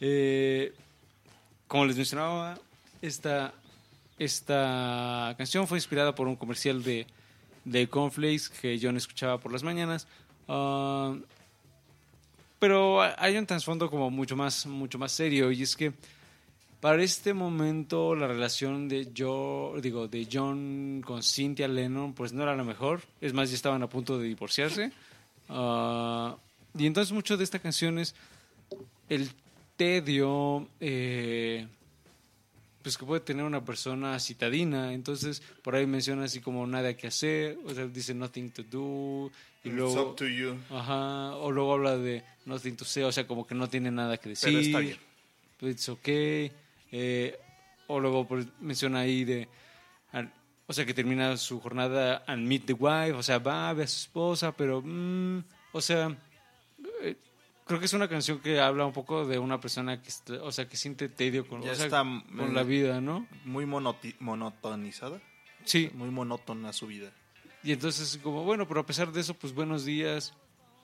eh, 0.00 0.72
como 1.74 1.86
les 1.86 1.96
mencionaba, 1.96 2.56
esta, 3.02 3.52
esta 4.16 5.34
canción 5.36 5.66
fue 5.66 5.76
inspirada 5.76 6.14
por 6.14 6.28
un 6.28 6.36
comercial 6.36 6.84
de, 6.84 7.04
de 7.64 7.88
Cornflakes 7.88 8.48
que 8.48 8.78
John 8.80 8.96
escuchaba 8.96 9.40
por 9.40 9.50
las 9.50 9.64
mañanas. 9.64 10.06
Ah, 10.46 11.16
pero 12.60 13.02
hay 13.02 13.36
un 13.36 13.44
trasfondo 13.44 13.90
como 13.90 14.08
mucho 14.08 14.36
más, 14.36 14.66
mucho 14.66 15.00
más 15.00 15.10
serio 15.10 15.50
y 15.50 15.62
es 15.64 15.74
que 15.74 15.92
para 16.78 17.02
este 17.02 17.34
momento 17.34 18.14
la 18.14 18.28
relación 18.28 18.86
de 18.88 19.12
yo, 19.12 19.74
digo, 19.82 20.06
de 20.06 20.28
John 20.32 21.02
con 21.04 21.24
Cynthia 21.24 21.66
Lennon 21.66 22.12
pues 22.12 22.32
no 22.32 22.44
era 22.44 22.54
la 22.54 22.62
mejor. 22.62 23.02
Es 23.20 23.32
más, 23.32 23.50
ya 23.50 23.56
estaban 23.56 23.82
a 23.82 23.88
punto 23.88 24.16
de 24.16 24.28
divorciarse. 24.28 24.92
Ah, 25.48 26.36
y 26.78 26.86
entonces 26.86 27.12
mucho 27.12 27.36
de 27.36 27.42
esta 27.42 27.58
canción 27.58 27.98
es 27.98 28.14
el 29.08 29.28
tedio 29.76 30.68
eh, 30.80 31.66
pues 32.82 32.98
que 32.98 33.04
puede 33.06 33.20
tener 33.20 33.44
una 33.44 33.64
persona 33.64 34.18
citadina 34.20 34.92
entonces 34.92 35.42
por 35.62 35.74
ahí 35.74 35.86
menciona 35.86 36.24
así 36.24 36.40
como 36.40 36.66
nada 36.66 36.94
que 36.96 37.06
hacer 37.06 37.58
o 37.66 37.74
sea 37.74 37.86
dice 37.86 38.14
nothing 38.14 38.50
to 38.50 38.62
do 38.64 39.30
y 39.64 39.68
It's 39.68 39.76
luego 39.76 40.10
up 40.10 40.16
to 40.16 40.26
you. 40.26 40.56
ajá 40.70 41.36
o 41.36 41.50
luego 41.50 41.72
habla 41.74 41.96
de 41.96 42.22
nothing 42.44 42.76
to 42.76 42.84
say 42.84 43.02
o 43.02 43.12
sea 43.12 43.26
como 43.26 43.46
que 43.46 43.54
no 43.54 43.68
tiene 43.68 43.90
nada 43.90 44.16
que 44.18 44.28
decir 44.30 44.50
Pero 44.50 44.60
está 44.60 44.78
bien. 44.80 44.98
it's 45.62 45.88
okay 45.88 46.52
eh, 46.92 47.38
o 47.86 47.98
luego 48.00 48.26
pues, 48.26 48.46
menciona 48.60 49.00
ahí 49.00 49.24
de 49.24 49.48
o 50.66 50.72
sea 50.72 50.86
que 50.86 50.94
termina 50.94 51.36
su 51.36 51.60
jornada 51.60 52.22
and 52.26 52.46
meet 52.46 52.64
the 52.66 52.72
wife 52.72 53.12
o 53.12 53.22
sea 53.22 53.38
va 53.38 53.72
ve 53.74 53.84
a 53.84 53.86
su 53.86 53.98
esposa 53.98 54.52
pero 54.52 54.80
mm, 54.84 55.42
o 55.72 55.80
sea 55.80 56.16
eh, 57.02 57.16
creo 57.66 57.78
que 57.80 57.86
es 57.86 57.92
una 57.92 58.08
canción 58.08 58.40
que 58.40 58.60
habla 58.60 58.84
un 58.86 58.92
poco 58.92 59.26
de 59.26 59.38
una 59.38 59.60
persona 59.60 60.00
que 60.02 60.08
está- 60.08 60.42
o 60.42 60.52
sea 60.52 60.68
que 60.68 60.76
siente 60.76 61.08
tedio 61.08 61.46
con, 61.48 61.62
Ya 61.62 61.72
o 61.72 61.74
sea, 61.74 61.86
está, 61.86 62.02
con 62.02 62.50
eh, 62.50 62.52
la 62.52 62.62
vida 62.62 63.00
no 63.00 63.26
Muy 63.44 63.66
monotonizada. 63.66 65.20
sí. 65.64 65.90
Muy 65.94 66.10
monótona 66.10 66.72
su 66.72 66.86
vida. 66.86 67.10
y 67.62 67.72
entonces 67.72 68.18
como 68.22 68.44
bueno 68.44 68.66
pero 68.68 68.80
a 68.80 68.86
pesar 68.86 69.10
de 69.12 69.20
eso 69.20 69.34
pues 69.34 69.54
buenos 69.54 69.84
días 69.84 70.34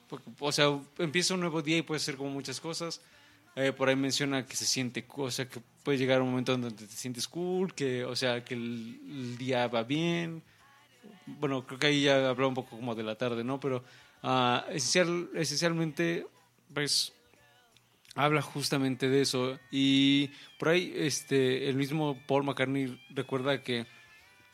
Porque, 0.08 0.30
o 0.40 0.50
sea 0.52 0.66
empieza 0.98 1.34
un 1.34 1.40
nuevo 1.40 1.60
día 1.62 1.76
y 1.78 1.82
puede 1.82 2.00
ser 2.00 2.16
como 2.16 2.30
muchas 2.30 2.60
cosas. 2.60 3.00
Eh, 3.56 3.72
por 3.72 3.88
ahí 3.88 3.96
menciona 3.96 4.46
que 4.46 4.54
se 4.56 4.64
siente 4.64 5.04
o 5.08 5.30
sea 5.30 5.48
que 5.48 5.60
puede 5.82 5.98
llegar 5.98 6.22
un 6.22 6.30
momento 6.30 6.52
donde 6.56 6.70
te 6.70 6.86
sientes 6.86 7.26
cool 7.28 7.74
que 7.74 8.04
o 8.04 8.14
sea 8.16 8.42
que 8.44 8.54
el, 8.54 9.00
el 9.08 9.36
día 9.38 9.66
va 9.68 9.82
bien. 9.82 10.42
Bueno 11.26 11.66
creo 11.66 11.78
que 11.78 11.86
ahí 11.88 12.02
ya 12.02 12.28
hablaba 12.30 12.46
un 12.48 12.54
poco 12.54 12.76
como 12.76 12.94
de 12.94 13.02
la 13.02 13.16
tarde 13.16 13.42
no 13.44 13.58
pero 13.60 13.84
ah, 14.22 14.64
esencial, 14.70 15.30
esencialmente 15.34 16.26
pues 16.72 17.12
habla 18.14 18.42
justamente 18.42 19.08
de 19.08 19.22
eso 19.22 19.58
y 19.70 20.30
por 20.58 20.70
ahí 20.70 20.92
este 20.96 21.68
el 21.68 21.76
mismo 21.76 22.18
Paul 22.26 22.44
McCartney 22.44 23.00
recuerda 23.10 23.62
que 23.62 23.86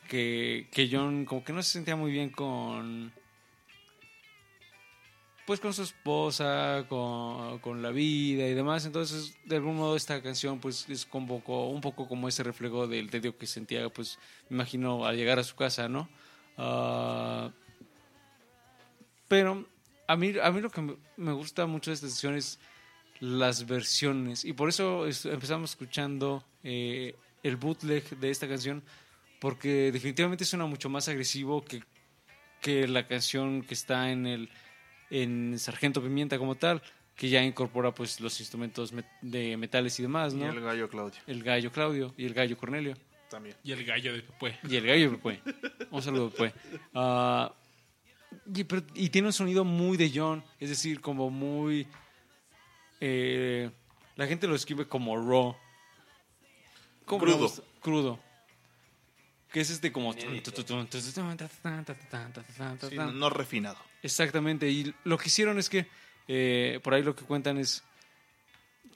que, 0.07 0.67
que 0.71 0.89
John 0.91 1.25
como 1.25 1.43
que 1.43 1.53
no 1.53 1.61
se 1.61 1.71
sentía 1.71 1.95
muy 1.95 2.11
bien 2.11 2.29
con 2.29 3.11
pues 5.47 5.61
con 5.61 5.73
su 5.73 5.83
esposa, 5.83 6.85
con, 6.89 7.59
con 7.59 7.81
la 7.81 7.91
vida 7.91 8.45
y 8.45 8.53
demás. 8.53 8.85
Entonces, 8.85 9.37
de 9.45 9.55
algún 9.55 9.77
modo 9.77 9.95
esta 9.95 10.21
canción 10.21 10.59
pues 10.59 10.89
es 10.89 11.07
un 11.09 11.25
poco, 11.25 11.69
un 11.69 11.79
poco 11.79 12.05
como 12.05 12.27
ese 12.27 12.43
reflejo 12.43 12.85
del 12.85 13.09
tedio 13.09 13.37
que 13.37 13.47
sentía, 13.47 13.87
pues 13.87 14.19
me 14.49 14.55
imagino 14.55 15.05
al 15.05 15.15
llegar 15.15 15.39
a 15.39 15.45
su 15.45 15.55
casa, 15.55 15.87
¿no? 15.87 16.09
Ah, 16.57 17.49
pero 19.29 19.65
a 20.07 20.15
mí, 20.15 20.33
a 20.41 20.51
mí 20.51 20.61
lo 20.61 20.69
que 20.69 20.81
me, 21.17 21.31
gusta 21.33 21.65
mucho 21.65 21.91
de 21.91 21.95
esta 21.95 22.07
canción 22.07 22.35
es 22.35 22.59
las 23.19 23.65
versiones 23.65 24.45
y 24.45 24.53
por 24.53 24.69
eso 24.69 25.05
es- 25.07 25.25
empezamos 25.25 25.71
escuchando 25.71 26.43
eh, 26.63 27.15
el 27.43 27.55
bootleg 27.57 28.03
de 28.19 28.29
esta 28.29 28.47
canción 28.47 28.83
porque 29.39 29.91
definitivamente 29.91 30.45
suena 30.45 30.65
mucho 30.65 30.89
más 30.89 31.07
agresivo 31.09 31.63
que, 31.65 31.83
que 32.61 32.87
la 32.87 33.07
canción 33.07 33.61
que 33.63 33.73
está 33.73 34.11
en 34.11 34.25
el 34.27 34.49
en 35.09 35.57
Sargento 35.57 36.01
Pimienta 36.01 36.37
como 36.37 36.55
tal 36.55 36.81
que 37.15 37.29
ya 37.29 37.41
incorpora 37.43 37.91
pues 37.93 38.19
los 38.19 38.39
instrumentos 38.39 38.93
met- 38.93 39.05
de 39.21 39.57
metales 39.57 39.97
y 39.99 40.03
demás, 40.03 40.33
Y 40.33 40.37
¿no? 40.37 40.51
el 40.51 40.61
gallo 40.61 40.87
Claudio 40.89 41.19
el 41.27 41.43
gallo 41.43 41.71
Claudio 41.71 42.13
y 42.17 42.25
el 42.25 42.33
gallo 42.33 42.55
Cornelio. 42.57 42.95
también. 43.29 43.55
Y 43.63 43.71
el 43.71 43.83
gallo 43.83 44.13
de 44.13 44.21
Pepe. 44.21 44.59
Y 44.69 44.75
el 44.75 44.85
gallo 44.85 45.17
Pepe. 45.19 45.41
Un 45.91 46.01
saludo, 46.03 46.29
Pepe. 46.29 46.53
Ah, 46.93 47.51
y, 48.53 48.63
pero- 48.63 48.85
y 48.93 49.09
tiene 49.09 49.27
un 49.27 49.33
sonido 49.33 49.63
muy 49.63 49.97
de 49.97 50.11
John, 50.13 50.43
es 50.59 50.69
decir, 50.69 51.01
como 51.01 51.29
muy... 51.29 51.87
eh, 52.99 53.69
la 54.15 54.27
gente 54.27 54.47
lo 54.47 54.55
escribe 54.55 54.87
como 54.87 55.15
raw. 55.17 55.55
¿Cómo 57.05 57.23
Crudo. 57.23 57.51
Crudo. 57.81 58.19
Que 59.51 59.61
es 59.61 59.69
este 59.69 59.91
como... 59.91 60.13
Sí, 60.13 60.19
no, 62.95 63.11
no 63.13 63.29
refinado. 63.29 63.77
Exactamente, 64.03 64.69
y 64.69 64.93
lo 65.05 65.17
que 65.17 65.27
hicieron 65.29 65.57
es 65.57 65.69
que, 65.69 65.87
eh, 66.27 66.79
por 66.83 66.93
ahí 66.93 67.03
lo 67.03 67.15
que 67.15 67.23
cuentan 67.23 67.57
es 67.57 67.83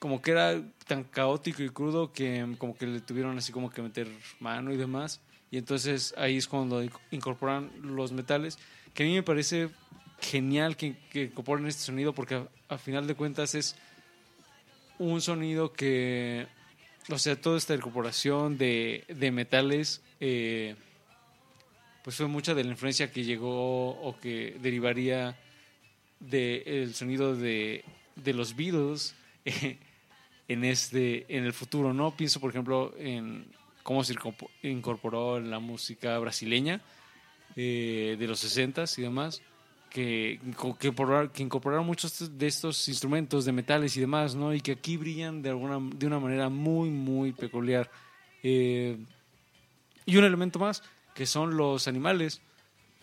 como 0.02 0.20
que 0.22 0.32
era 0.32 0.60
tan 0.88 1.04
caótico 1.04 1.62
y 1.62 1.70
crudo 1.70 2.12
que 2.12 2.56
como 2.58 2.76
que 2.76 2.88
le 2.88 3.00
tuvieron 3.02 3.38
así 3.38 3.52
como 3.52 3.70
que 3.70 3.84
meter 3.84 4.08
mano 4.40 4.74
y 4.74 4.78
demás, 4.78 5.22
y 5.52 5.58
entonces 5.58 6.14
ahí 6.18 6.38
es 6.38 6.48
cuando 6.48 6.84
inc- 6.84 7.00
incorporan 7.12 7.70
los 7.84 8.12
metales, 8.12 8.58
que 8.96 9.04
a 9.04 9.06
mí 9.06 9.14
me 9.14 9.22
parece 9.22 9.70
genial 10.20 10.76
que, 10.76 10.98
que 11.12 11.26
incorporen 11.26 11.68
este 11.68 11.84
sonido 11.84 12.14
porque 12.14 12.36
a, 12.36 12.48
a 12.68 12.78
final 12.80 13.06
de 13.06 13.14
cuentas 13.14 13.54
es 13.54 13.76
un 14.98 15.22
sonido 15.22 15.72
que, 15.72 16.48
o 17.10 17.20
sea, 17.20 17.40
toda 17.40 17.58
esta 17.58 17.76
incorporación 17.76 18.58
de, 18.58 19.04
de 19.08 19.32
metales... 19.32 20.02
eh, 20.20 20.76
pues 22.04 22.16
fue 22.16 22.26
mucha 22.26 22.56
de 22.56 22.64
la 22.64 22.72
influencia 22.72 23.12
que 23.12 23.24
llegó 23.24 23.92
o 23.92 24.20
que 24.20 24.58
derivaría 24.60 25.38
del 26.20 26.96
sonido 26.96 27.36
de, 27.36 27.84
de 28.16 28.34
los 28.34 28.56
Beatles 28.56 29.14
eh, 29.46 29.78
en 30.52 30.64
este 30.66 31.26
en 31.36 31.46
el 31.46 31.54
futuro 31.54 31.94
no 31.94 32.12
pienso 32.16 32.40
por 32.40 32.50
ejemplo 32.50 32.94
en 32.98 33.46
cómo 33.84 34.04
se 34.04 34.14
incorpo- 34.16 34.50
incorporó 34.64 35.40
la 35.40 35.60
música 35.60 36.18
brasileña 36.20 36.82
eh, 37.56 38.16
de 38.20 38.28
los 38.28 38.44
60s 38.44 38.98
y 38.98 39.02
demás 39.02 39.42
que, 39.90 40.40
que 40.80 41.44
incorporaron 41.44 41.86
muchos 41.86 42.38
de 42.38 42.48
estos 42.48 42.88
instrumentos 42.88 43.44
de 43.46 43.52
metales 43.52 43.98
y 43.98 44.00
demás 44.00 44.36
no 44.36 44.54
y 44.54 44.62
que 44.62 44.72
aquí 44.74 44.98
brillan 44.98 45.42
de 45.42 45.50
alguna 45.50 45.80
de 45.96 46.08
una 46.08 46.20
manera 46.20 46.50
muy 46.50 46.90
muy 46.90 47.32
peculiar 47.34 47.90
Eh, 48.44 48.98
y 50.06 50.18
un 50.18 50.24
elemento 50.24 50.58
más, 50.58 50.82
que 51.14 51.28
son 51.28 51.56
los 51.56 51.88
animales. 51.88 52.42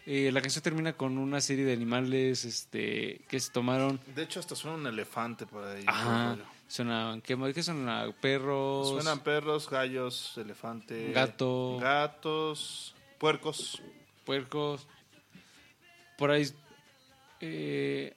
Eh, 0.05 0.31
la 0.33 0.41
canción 0.41 0.63
termina 0.65 0.95
con 0.95 1.17
una 1.17 1.41
serie 1.41 1.65
de 1.65 1.73
animales 1.73 2.45
este, 2.45 3.21
que 3.29 3.39
se 3.39 3.53
tomaron. 3.53 4.01
De 4.17 4.25
hecho, 4.25 4.41
hasta 4.41 4.57
suena 4.57 4.77
un 4.77 4.87
elefante 4.89 5.47
por 5.47 5.63
ahí. 5.65 5.85
Ajá. 5.87 6.37
Suenan, 6.69 7.23
¿qué, 7.23 7.35
más? 7.35 7.53
¿qué 7.55 7.63
son? 7.63 7.89
Ah, 7.89 8.07
Perros. 8.21 8.89
Suenan 8.91 9.21
perros, 9.21 9.69
gallos, 9.71 10.37
elefante. 10.37 11.13
Gato. 11.13 11.79
Gatos, 11.81 12.95
puercos. 13.19 13.81
puercos. 14.25 14.87
Por 16.19 16.31
ahí. 16.31 16.47
eh, 17.41 18.15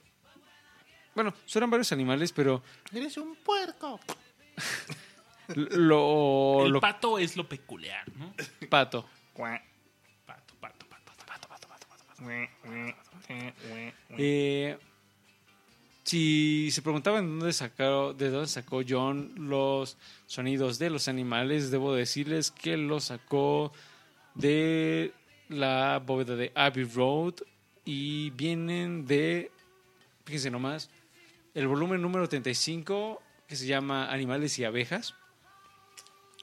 bueno, 1.16 1.34
suenan 1.46 1.70
varios 1.70 1.92
animales, 1.92 2.32
pero 2.34 2.62
Eres 2.94 3.16
un 3.18 3.36
puerco. 3.38 4.00
lo. 5.56 6.66
el 6.66 6.72
lo 6.74 6.80
pato 6.80 7.20
es 7.20 7.36
lo 7.38 7.48
peculiar, 7.48 8.04
¿no? 8.18 8.34
pato. 8.70 9.08
Cuac, 9.34 9.64
Pato, 10.26 10.54
pato, 10.60 10.86
pato, 10.88 11.12
pato, 11.26 11.48
pato, 11.48 11.68
pato, 11.68 11.88
pato. 11.88 12.24
cuac, 12.24 12.50
cuac, 12.62 13.06
cuac, 13.28 13.56
cuac. 13.68 13.94
Eh, 14.18 14.78
si 16.12 16.72
se 16.72 16.82
preguntaban 16.82 17.24
de 17.24 17.30
dónde 17.30 17.54
sacó, 17.54 18.14
de 18.14 18.30
dónde 18.30 18.50
sacó 18.50 18.82
John 18.86 19.32
los 19.38 19.96
sonidos 20.26 20.78
de 20.78 20.90
los 20.90 21.08
animales, 21.08 21.72
debo 21.72 21.96
decirles 21.96 22.52
que 22.52 22.76
los 22.76 23.06
sacó 23.06 23.72
de 24.36 25.14
la 25.48 26.04
bóveda 26.06 26.36
de 26.36 26.52
Abbey 26.54 26.84
Road 26.84 27.36
y 27.86 28.30
vienen 28.32 29.06
de, 29.06 29.52
fíjense 30.26 30.52
nomás, 30.52 30.90
el 31.54 31.70
volumen 31.70 32.02
número 32.02 32.28
35 32.28 33.24
que 33.48 33.56
se 33.56 33.66
llama 33.66 34.12
Animales 34.12 34.60
y 34.60 34.66
Abejas. 34.66 35.16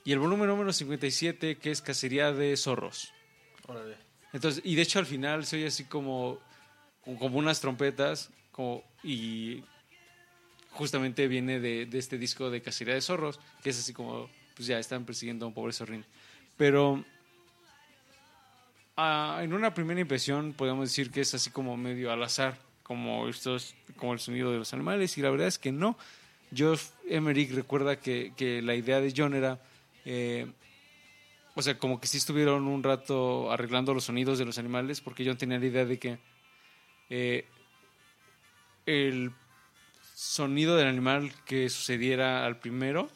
y 0.02 0.12
el 0.12 0.18
volumen 0.18 0.48
número 0.48 0.72
57 0.72 1.58
que 1.58 1.70
es 1.70 1.82
Cacería 1.82 2.32
de 2.32 2.56
Zorros. 2.56 3.12
Órale. 3.66 3.98
Entonces, 4.32 4.62
y 4.64 4.76
de 4.76 4.80
hecho 4.80 4.98
al 4.98 5.04
final 5.04 5.44
se 5.44 5.56
oye 5.56 5.66
así 5.66 5.84
como, 5.84 6.38
como 7.04 7.36
unas 7.36 7.60
trompetas 7.60 8.30
y 9.02 9.62
justamente 10.70 11.28
viene 11.28 11.60
de, 11.60 11.88
este 11.92 12.18
disco 12.18 12.50
de 12.50 12.62
Cacería 12.62 12.94
de 12.94 13.00
Zorros, 13.00 13.40
que 13.62 13.70
es 13.70 13.78
así 13.78 13.92
como, 13.92 14.28
pues 14.54 14.68
ya 14.68 14.78
están 14.78 15.04
persiguiendo 15.04 15.44
a 15.44 15.48
un 15.48 15.54
pobre 15.54 15.72
zorrín. 15.72 16.04
Pero 16.56 17.04
ah, 18.96 19.40
en 19.42 19.52
una 19.52 19.74
primera 19.74 20.00
impresión 20.00 20.52
podemos 20.52 20.88
decir 20.88 21.10
que 21.10 21.20
es 21.20 21.34
así 21.34 21.50
como 21.50 21.76
medio 21.76 22.12
al 22.12 22.22
azar, 22.22 22.58
como, 22.82 23.28
estos, 23.28 23.74
como 23.96 24.12
el 24.12 24.18
sonido 24.18 24.50
de 24.50 24.58
los 24.58 24.72
animales, 24.72 25.16
y 25.18 25.22
la 25.22 25.30
verdad 25.30 25.48
es 25.48 25.58
que 25.58 25.72
no. 25.72 25.96
Josh 26.56 26.84
Emmerich 27.08 27.52
recuerda 27.52 28.00
que, 28.00 28.60
la 28.62 28.74
idea 28.74 29.00
de 29.00 29.12
John 29.16 29.34
era... 29.34 29.60
eh, 30.04 30.46
o 31.58 31.62
sea, 31.62 31.76
como 31.76 32.00
que 32.00 32.06
sí 32.06 32.18
estuvieron 32.18 32.68
un 32.68 32.84
rato 32.84 33.50
arreglando 33.50 33.92
los 33.92 34.04
sonidos 34.04 34.38
de 34.38 34.44
los 34.44 34.58
animales, 34.58 35.00
porque 35.00 35.24
yo 35.24 35.36
tenía 35.36 35.58
la 35.58 35.66
idea 35.66 35.84
de 35.84 35.98
que 35.98 36.18
eh, 37.10 37.46
el 38.88 39.32
sonido 40.14 40.76
del 40.76 40.88
animal 40.88 41.30
que 41.44 41.68
sucediera 41.68 42.46
al 42.46 42.58
primero 42.58 43.10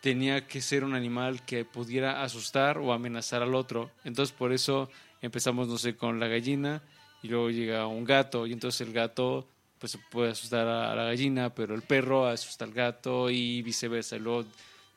tenía 0.00 0.46
que 0.46 0.60
ser 0.60 0.84
un 0.84 0.94
animal 0.94 1.44
que 1.44 1.64
pudiera 1.64 2.22
asustar 2.22 2.78
o 2.78 2.92
amenazar 2.92 3.42
al 3.42 3.56
otro. 3.56 3.90
Entonces, 4.04 4.32
por 4.32 4.52
eso 4.52 4.88
empezamos, 5.20 5.66
no 5.66 5.78
sé, 5.78 5.96
con 5.96 6.20
la 6.20 6.28
gallina 6.28 6.80
y 7.22 7.28
luego 7.28 7.50
llega 7.50 7.88
un 7.88 8.04
gato 8.04 8.46
y 8.46 8.52
entonces 8.52 8.86
el 8.86 8.92
gato 8.92 9.48
pues 9.80 9.98
puede 10.10 10.30
asustar 10.30 10.66
a 10.68 10.94
la 10.94 11.04
gallina, 11.04 11.52
pero 11.52 11.74
el 11.74 11.82
perro 11.82 12.26
asusta 12.26 12.64
al 12.64 12.72
gato 12.72 13.28
y 13.28 13.62
viceversa. 13.62 14.16
Luego 14.16 14.44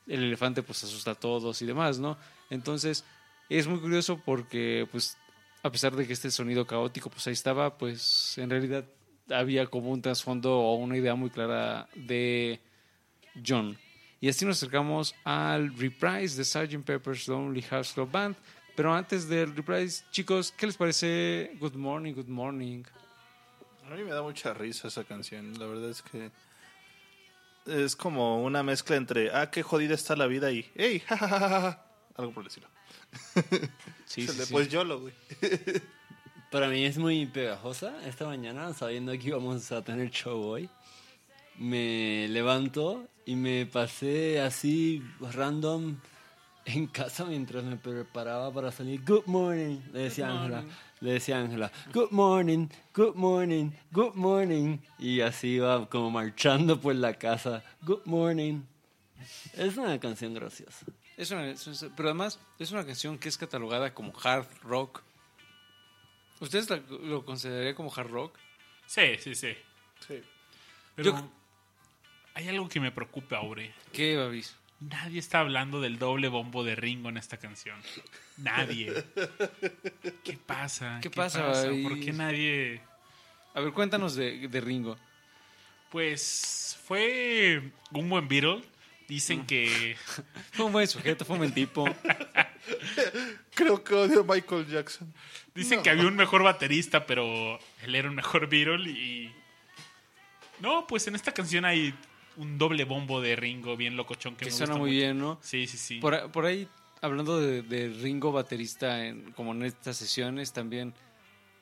el 0.06 0.22
elefante 0.22 0.62
pues 0.62 0.84
asusta 0.84 1.10
a 1.10 1.14
todos 1.16 1.60
y 1.60 1.66
demás, 1.66 1.98
¿no? 1.98 2.16
Entonces 2.50 3.04
es 3.48 3.66
muy 3.66 3.80
curioso 3.80 4.22
porque 4.24 4.86
pues 4.92 5.18
a 5.64 5.70
pesar 5.70 5.96
de 5.96 6.06
que 6.06 6.12
este 6.12 6.30
sonido 6.30 6.66
caótico 6.66 7.10
pues 7.10 7.26
ahí 7.26 7.32
estaba, 7.32 7.76
pues 7.76 8.38
en 8.38 8.48
realidad 8.48 8.84
había 9.30 9.66
como 9.66 9.90
un 9.90 10.02
trasfondo 10.02 10.58
o 10.58 10.74
una 10.76 10.96
idea 10.96 11.14
muy 11.14 11.30
clara 11.30 11.88
de 11.94 12.60
John. 13.46 13.78
Y 14.20 14.28
así 14.28 14.44
nos 14.44 14.58
acercamos 14.58 15.14
al 15.24 15.74
reprise 15.76 16.36
de 16.36 16.44
Sgt. 16.44 16.84
Pepper's 16.84 17.26
Lonely 17.26 17.62
Hearts 17.62 17.92
Club 17.92 18.10
Band. 18.10 18.36
Pero 18.76 18.94
antes 18.94 19.28
del 19.28 19.54
reprise, 19.54 20.04
chicos, 20.10 20.52
¿qué 20.52 20.66
les 20.66 20.76
parece 20.76 21.52
Good 21.58 21.74
Morning, 21.74 22.14
Good 22.14 22.28
Morning? 22.28 22.82
A 23.86 23.94
mí 23.94 24.04
me 24.04 24.10
da 24.10 24.22
mucha 24.22 24.54
risa 24.54 24.88
esa 24.88 25.04
canción. 25.04 25.58
La 25.58 25.66
verdad 25.66 25.90
es 25.90 26.02
que 26.02 26.30
es 27.66 27.96
como 27.96 28.42
una 28.42 28.62
mezcla 28.62 28.96
entre 28.96 29.30
ah, 29.34 29.50
qué 29.50 29.62
jodida 29.62 29.94
está 29.94 30.16
la 30.16 30.26
vida 30.26 30.50
y 30.52 30.70
hey, 30.74 31.00
jajajaja. 31.00 31.84
Algo 32.16 32.32
por 32.32 32.42
el 32.42 32.48
estilo. 32.48 32.68
Sí, 34.04 34.26
sí, 34.26 34.28
sí. 34.28 34.52
Pues 34.52 34.68
YOLO, 34.68 35.00
güey. 35.00 35.14
Para 36.50 36.68
mí 36.68 36.84
es 36.84 36.98
muy 36.98 37.26
pegajosa. 37.26 37.94
Esta 38.06 38.26
mañana, 38.26 38.72
sabiendo 38.74 39.12
que 39.12 39.28
íbamos 39.28 39.70
a 39.72 39.82
tener 39.82 40.10
show 40.10 40.40
hoy, 40.42 40.68
me 41.56 42.26
levanto 42.28 43.06
y 43.24 43.36
me 43.36 43.66
pasé 43.66 44.40
así 44.40 45.02
random 45.20 45.96
en 46.64 46.86
casa 46.88 47.24
mientras 47.24 47.62
me 47.64 47.76
preparaba 47.76 48.52
para 48.52 48.72
salir. 48.72 49.02
Good 49.04 49.26
morning, 49.26 49.78
le 49.92 50.00
decía 50.00 50.28
Ángela. 50.30 50.64
Le 51.00 51.12
decía 51.12 51.38
Ángela, 51.40 51.72
good 51.94 52.10
morning, 52.10 52.66
good 52.94 53.14
morning, 53.14 53.70
good 53.92 54.14
morning. 54.14 54.78
Y 54.98 55.20
así 55.20 55.48
iba 55.54 55.88
como 55.88 56.10
marchando 56.10 56.78
por 56.80 56.94
la 56.94 57.14
casa. 57.14 57.62
Good 57.82 58.02
morning. 58.04 58.62
Es 59.56 59.76
una 59.76 59.98
canción 60.00 60.34
graciosa. 60.34 60.84
Es 61.16 61.30
una- 61.30 61.54
pero 61.96 62.08
además 62.10 62.38
es 62.58 62.70
una 62.72 62.84
canción 62.84 63.18
que 63.18 63.28
es 63.28 63.38
catalogada 63.38 63.94
como 63.94 64.12
hard 64.22 64.46
rock. 64.62 65.02
¿Ustedes 66.40 66.68
lo 66.88 67.24
considerarían 67.24 67.74
como 67.74 67.92
hard 67.94 68.08
rock? 68.10 68.36
Sí, 68.86 69.02
sí, 69.18 69.34
sí. 69.34 69.54
Sí. 70.06 70.20
Pero 70.96 71.12
Yo- 71.12 71.30
hay 72.34 72.48
algo 72.48 72.68
que 72.68 72.80
me 72.80 72.90
preocupa, 72.90 73.36
Aure. 73.36 73.72
¿Qué, 73.92 74.16
Babis? 74.16 74.56
Nadie 74.80 75.18
está 75.18 75.40
hablando 75.40 75.80
del 75.80 75.98
doble 75.98 76.28
bombo 76.28 76.64
de 76.64 76.74
Ringo 76.74 77.10
en 77.10 77.18
esta 77.18 77.36
canción. 77.36 77.78
Nadie. 78.38 78.92
¿Qué 80.24 80.38
pasa? 80.38 80.98
¿Qué 81.02 81.10
pasa, 81.10 81.42
Babis? 81.42 81.86
¿Por 81.86 82.00
qué 82.00 82.12
nadie...? 82.12 82.80
A 83.52 83.60
ver, 83.60 83.72
cuéntanos 83.72 84.14
de, 84.14 84.48
de 84.48 84.60
Ringo. 84.60 84.96
Pues 85.90 86.78
fue 86.86 87.72
un 87.92 88.08
buen 88.08 88.26
Beatle. 88.28 88.62
Dicen 89.08 89.44
que... 89.44 89.96
Fue 90.52 90.66
un 90.66 90.72
buen 90.72 90.86
sujeto, 90.86 91.24
fue 91.24 91.34
un 91.34 91.40
buen 91.40 91.52
tipo. 91.52 91.84
Creo 93.54 93.82
que 93.82 93.94
odio 93.94 94.20
a 94.20 94.34
Michael 94.34 94.66
Jackson. 94.68 95.12
Dicen 95.54 95.82
que 95.82 95.90
había 95.90 96.06
un 96.06 96.16
mejor 96.16 96.42
baterista, 96.42 97.06
pero 97.06 97.58
él 97.82 97.94
era 97.94 98.08
un 98.08 98.14
mejor 98.14 98.48
Beatle 98.48 98.90
y... 98.90 99.34
No, 100.60 100.86
pues 100.86 101.06
en 101.08 101.14
esta 101.14 101.32
canción 101.32 101.64
hay 101.64 101.94
un 102.36 102.58
doble 102.58 102.84
bombo 102.84 103.20
de 103.20 103.34
Ringo 103.34 103.76
bien 103.76 103.96
locochón 103.96 104.34
que, 104.34 104.44
Que 104.44 104.44
me 104.46 104.50
suena 104.50 104.74
gusta 104.74 104.78
muy 104.78 104.90
mucho. 104.90 105.00
bien, 105.00 105.18
¿no? 105.18 105.38
Sí, 105.42 105.66
sí, 105.66 105.76
sí. 105.78 105.98
Por, 106.00 106.44
ahí, 106.44 106.68
hablando 107.00 107.40
de, 107.40 107.62
de 107.62 107.88
Ringo 107.88 108.30
baterista, 108.30 109.06
en, 109.06 109.32
como 109.32 109.52
en 109.52 109.64
estas 109.64 109.96
sesiones, 109.96 110.52
también 110.52 110.94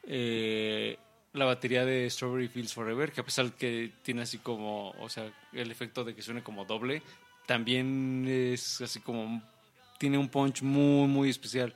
eh, 0.05 0.99
la 1.33 1.45
batería 1.45 1.85
de 1.85 2.09
Strawberry 2.09 2.49
Fields 2.49 2.75
Forever, 2.75 3.13
que 3.13 3.21
a 3.21 3.25
pesar 3.25 3.53
que 3.53 3.93
tiene 4.03 4.23
así 4.23 4.39
como, 4.39 4.91
o 4.93 5.09
sea, 5.09 5.31
el 5.53 5.71
efecto 5.71 6.03
de 6.05 6.15
que 6.15 6.23
suene 6.23 6.43
como 6.43 6.65
doble, 6.65 7.03
también 7.47 8.27
es 8.27 8.81
así 8.81 9.01
como, 9.01 9.43
tiene 9.99 10.19
un 10.19 10.29
punch 10.29 10.63
muy, 10.63 11.07
muy 11.07 11.31
especial. 11.31 11.75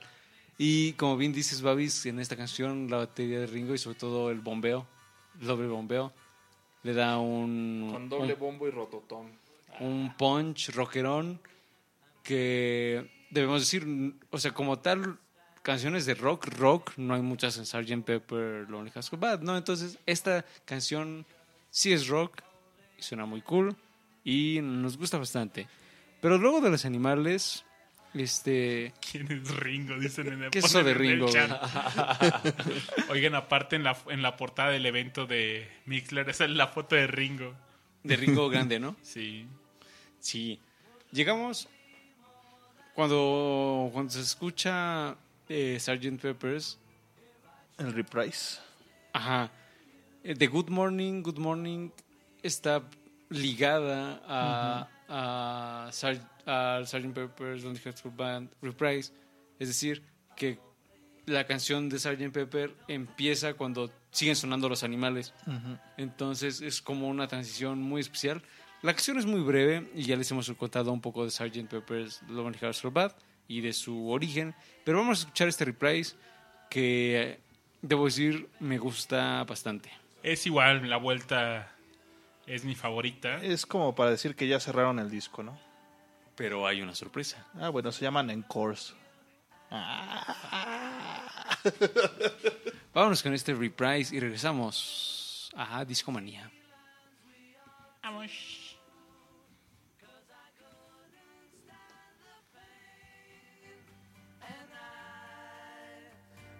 Y 0.57 0.93
como 0.93 1.17
bien 1.17 1.33
dices, 1.33 1.61
Babis, 1.61 2.05
en 2.05 2.19
esta 2.19 2.35
canción, 2.35 2.89
la 2.89 2.97
batería 2.97 3.39
de 3.39 3.47
Ringo 3.47 3.73
y 3.73 3.77
sobre 3.77 3.97
todo 3.97 4.29
el 4.29 4.39
bombeo, 4.39 4.85
el 5.41 5.47
doble 5.47 5.67
bombeo, 5.67 6.13
le 6.83 6.93
da 6.93 7.17
un... 7.17 7.89
Con 7.91 8.09
doble 8.09 8.33
un- 8.33 8.39
bombo 8.39 8.67
y 8.67 8.71
rototón. 8.71 9.27
un 9.79 10.13
punch 10.17 10.69
rockerón 10.69 11.39
que 12.23 13.09
debemos 13.31 13.61
decir, 13.61 13.85
o 14.29 14.37
sea, 14.37 14.53
como 14.53 14.79
tal, 14.79 15.17
canciones 15.61 16.05
de 16.05 16.13
rock, 16.15 16.47
rock, 16.57 16.91
no 16.97 17.13
hay 17.15 17.21
muchas 17.21 17.57
en 17.57 17.65
Sgt. 17.65 18.03
Pepper, 18.05 18.69
Lonely 18.69 18.91
Hearts 18.91 19.09
Club 19.09 19.21
Band, 19.21 19.43
¿no? 19.43 19.57
Entonces, 19.57 19.97
esta 20.05 20.45
canción 20.65 21.25
sí 21.69 21.91
es 21.93 22.07
rock, 22.07 22.41
suena 22.99 23.25
muy 23.25 23.41
cool, 23.41 23.75
y 24.23 24.59
nos 24.61 24.97
gusta 24.97 25.17
bastante. 25.17 25.67
Pero 26.21 26.37
luego 26.37 26.61
de 26.61 26.69
los 26.69 26.85
animales, 26.85 27.65
este... 28.13 28.93
¿Quién 29.11 29.31
es 29.31 29.55
Ringo? 29.55 29.97
Dicen 29.97 30.27
en 30.27 30.43
el, 30.43 30.51
¿Qué 30.51 30.59
es 30.59 30.65
eso 30.65 30.83
de 30.83 30.93
Ringo. 30.93 31.25
Oigan, 33.09 33.35
aparte 33.35 33.75
en 33.75 33.83
la, 33.83 33.97
en 34.09 34.21
la 34.21 34.37
portada 34.37 34.69
del 34.69 34.85
evento 34.85 35.25
de 35.25 35.67
Mixler, 35.85 36.29
esa 36.29 36.45
es 36.45 36.51
la 36.51 36.67
foto 36.67 36.95
de 36.95 37.07
Ringo. 37.07 37.53
De 38.03 38.15
Ringo 38.15 38.49
Grande, 38.49 38.79
¿no? 38.79 38.95
Sí. 39.03 39.47
Sí. 40.19 40.59
Llegamos 41.11 41.67
cuando, 42.93 43.89
cuando 43.91 44.11
se 44.11 44.21
escucha 44.21 45.15
eh, 45.49 45.77
Sgt. 45.79 46.21
Peppers, 46.21 46.79
El 47.77 47.93
reprise. 47.93 48.59
Ajá. 49.13 49.51
Eh, 50.23 50.35
The 50.35 50.47
Good 50.47 50.69
Morning, 50.69 51.21
Good 51.21 51.37
Morning 51.37 51.89
está 52.41 52.83
ligada 53.29 54.21
a, 54.27 54.87
a 55.15 55.89
Sar- 55.91 56.27
al 56.45 56.87
Sgt. 56.87 57.13
Pepper's 57.13 57.63
Lonely 57.63 57.79
Hearts 57.79 58.01
Club 58.01 58.15
Band 58.15 58.49
Reprise. 58.61 59.13
Es 59.59 59.67
decir, 59.67 60.01
que 60.35 60.57
la 61.27 61.45
canción 61.45 61.87
de 61.87 61.99
Sgt. 61.99 62.31
Pepper 62.33 62.73
empieza 62.87 63.53
cuando 63.53 63.91
siguen 64.09 64.35
sonando 64.35 64.67
los 64.67 64.83
animales. 64.83 65.33
Entonces 65.97 66.61
es 66.61 66.81
como 66.81 67.07
una 67.07 67.27
transición 67.27 67.79
muy 67.79 68.01
especial. 68.01 68.41
La 68.81 68.93
canción 68.93 69.17
es 69.19 69.25
muy 69.25 69.41
breve 69.41 69.89
y 69.95 70.03
ya 70.03 70.15
les 70.17 70.29
hemos 70.31 70.51
contado 70.53 70.91
un 70.91 70.99
poco 70.99 71.23
de 71.23 71.29
Sgt. 71.31 71.67
Pepper's 71.69 72.21
Lonely 72.27 72.57
Hearts 72.57 72.81
Club 72.81 72.93
Band 72.93 73.13
y 73.47 73.61
de 73.61 73.71
su 73.71 74.09
origen. 74.09 74.55
Pero 74.83 74.97
vamos 74.97 75.19
a 75.19 75.21
escuchar 75.21 75.47
este 75.47 75.65
reprise 75.65 76.15
que, 76.69 77.39
debo 77.81 78.05
decir, 78.05 78.49
me 78.59 78.79
gusta 78.79 79.43
bastante. 79.43 79.91
Es 80.23 80.45
igual, 80.47 80.89
la 80.89 80.97
vuelta 80.97 81.72
es 82.45 82.63
mi 82.63 82.75
favorita. 82.75 83.41
Es 83.41 83.65
como 83.65 83.95
para 83.95 84.11
decir 84.11 84.35
que 84.35 84.47
ya 84.47 84.59
cerraron 84.59 84.99
el 84.99 85.09
disco, 85.09 85.41
¿no? 85.43 85.57
Pero 86.35 86.67
hay 86.67 86.81
una 86.81 86.95
sorpresa. 86.95 87.45
Ah, 87.59 87.69
bueno, 87.69 87.91
se 87.91 88.03
llaman 88.03 88.29
Encores. 88.29 88.93
Vámonos 92.93 93.23
con 93.23 93.33
este 93.33 93.53
reprise 93.53 94.15
y 94.15 94.19
regresamos 94.19 95.51
a 95.55 95.85
Discomanía. 95.85 96.51
Vamos. 98.03 98.31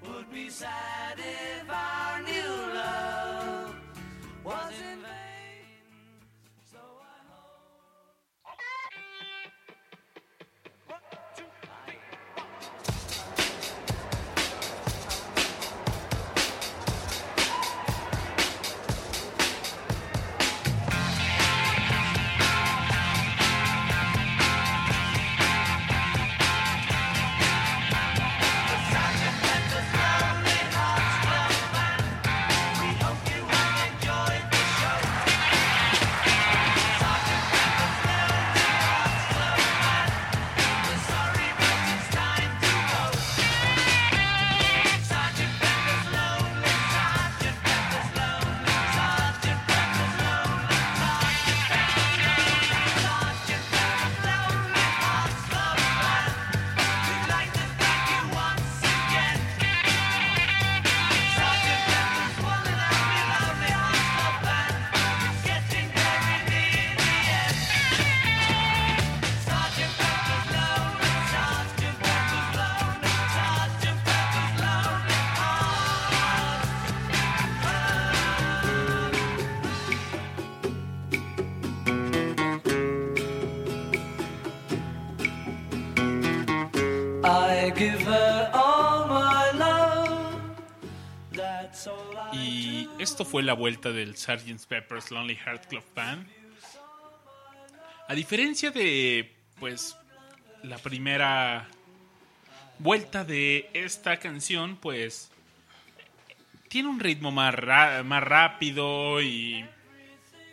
would 0.04 0.30
be 0.34 0.50
sad 0.50 1.18
if 1.18 1.70
our 1.70 2.22
new 2.24 2.74
love 2.74 3.76
was 4.44 4.74
in 4.92 5.02
vain. 5.02 5.23
Esto 93.24 93.32
fue 93.32 93.44
la 93.44 93.54
vuelta 93.54 93.92
del 93.94 94.18
Sgt. 94.18 94.66
Pepper's 94.68 95.10
Lonely 95.10 95.36
Heart 95.38 95.68
Club 95.68 95.84
Band. 95.96 96.28
A 98.10 98.14
diferencia 98.14 98.70
de, 98.70 99.34
pues, 99.62 99.96
la 100.62 100.78
primera 100.78 101.68
vuelta 102.80 103.24
de 103.24 103.70
esta 103.74 104.18
canción, 104.18 104.76
pues, 104.76 105.32
tiene 106.68 106.90
un 106.90 107.00
ritmo 107.00 107.32
más, 107.32 107.56
más 108.04 108.24
rápido 108.24 109.22
y... 109.22 109.66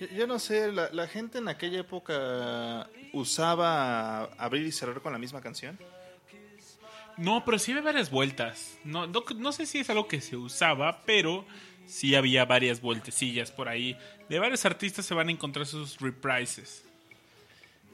Yo- 0.00 0.06
Yo 0.16 0.26
no 0.28 0.38
sé, 0.38 0.70
la, 0.70 0.90
la 0.92 1.08
gente 1.08 1.38
en 1.38 1.48
aquella 1.48 1.80
época 1.80 2.88
usaba 3.12 4.24
abrir 4.38 4.64
y 4.64 4.70
cerrar 4.70 5.00
con 5.00 5.12
la 5.12 5.18
misma 5.18 5.40
canción. 5.40 5.76
No, 7.16 7.44
pero 7.44 7.58
sí 7.58 7.72
había 7.72 7.82
varias 7.82 8.10
vueltas. 8.10 8.78
No, 8.84 9.08
no, 9.08 9.24
no 9.36 9.50
sé 9.52 9.66
si 9.66 9.80
es 9.80 9.90
algo 9.90 10.06
que 10.06 10.20
se 10.20 10.36
usaba, 10.36 11.02
pero 11.04 11.44
sí 11.90 12.14
había 12.14 12.44
varias 12.44 12.80
vueltecillas 12.80 13.50
por 13.50 13.68
ahí. 13.68 13.96
De 14.28 14.38
varios 14.38 14.64
artistas 14.64 15.04
se 15.06 15.14
van 15.14 15.28
a 15.28 15.32
encontrar 15.32 15.66
sus 15.66 15.98
reprises. 15.98 16.84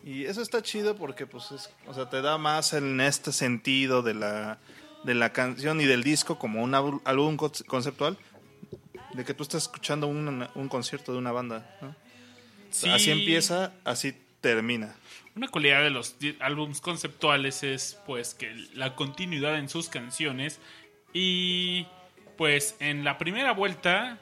Y 0.04 0.24
eso 0.24 0.40
está 0.42 0.62
chido 0.62 0.94
porque, 0.96 1.26
pues, 1.26 1.50
es- 1.50 1.70
o 1.86 1.94
sea, 1.94 2.08
te 2.08 2.20
da 2.22 2.38
más 2.38 2.72
en 2.74 3.00
este 3.00 3.32
sentido 3.32 4.02
de 4.02 4.14
la, 4.14 4.58
de 5.04 5.14
la 5.14 5.32
canción 5.32 5.80
y 5.80 5.84
del 5.86 6.04
disco 6.04 6.38
como 6.38 6.62
un 6.62 6.74
álbum 6.74 7.36
con- 7.36 7.50
conceptual. 7.66 8.16
De 9.14 9.24
que 9.24 9.32
tú 9.34 9.42
estás 9.42 9.62
escuchando 9.62 10.06
un, 10.06 10.46
un 10.54 10.68
concierto 10.68 11.12
de 11.12 11.18
una 11.18 11.32
banda. 11.32 11.76
¿no? 11.80 11.96
Sí. 12.70 12.88
Así 12.90 13.10
empieza, 13.10 13.72
así 13.84 14.14
termina. 14.42 14.94
Una 15.34 15.48
cualidad 15.48 15.82
de 15.82 15.90
los 15.90 16.16
álbums 16.40 16.80
conceptuales 16.80 17.62
es 17.62 17.98
pues 18.06 18.34
que 18.34 18.52
la 18.74 18.94
continuidad 18.94 19.58
en 19.58 19.68
sus 19.68 19.88
canciones 19.88 20.60
y 21.14 21.86
pues 22.36 22.76
en 22.80 23.04
la 23.04 23.18
primera 23.18 23.52
vuelta 23.52 24.18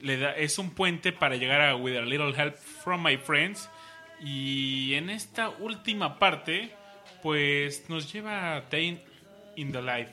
le 0.00 0.18
da, 0.18 0.36
es 0.36 0.58
un 0.58 0.70
puente 0.70 1.12
para 1.12 1.36
llegar 1.36 1.60
a 1.60 1.76
With 1.76 1.96
a 1.96 2.02
Little 2.02 2.34
Help 2.36 2.56
from 2.56 3.02
My 3.02 3.16
Friends 3.16 3.68
y 4.20 4.94
en 4.94 5.10
esta 5.10 5.48
última 5.48 6.18
parte 6.18 6.74
pues 7.22 7.88
nos 7.88 8.12
lleva 8.12 8.56
a 8.56 8.60
Day 8.62 9.02
in 9.56 9.72
the 9.72 9.80
Life, 9.80 10.12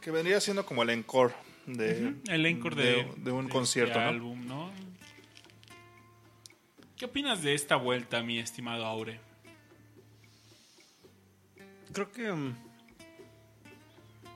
Que 0.00 0.10
vendría 0.10 0.40
siendo 0.40 0.64
como 0.64 0.82
el 0.82 0.90
encore 0.90 1.34
de, 1.66 2.14
el 2.28 2.46
encore 2.46 2.76
de, 2.76 3.12
de 3.16 3.32
un 3.32 3.46
de 3.46 3.52
concierto, 3.52 3.98
este 3.98 4.04
¿no? 4.04 4.08
álbum, 4.08 4.46
¿no? 4.46 4.72
¿Qué 6.96 7.04
opinas 7.04 7.42
de 7.42 7.54
esta 7.54 7.76
vuelta, 7.76 8.22
mi 8.22 8.38
estimado 8.38 8.86
Aure? 8.86 9.20
Creo 11.92 12.10
que 12.10 12.32
mm, 12.32 12.54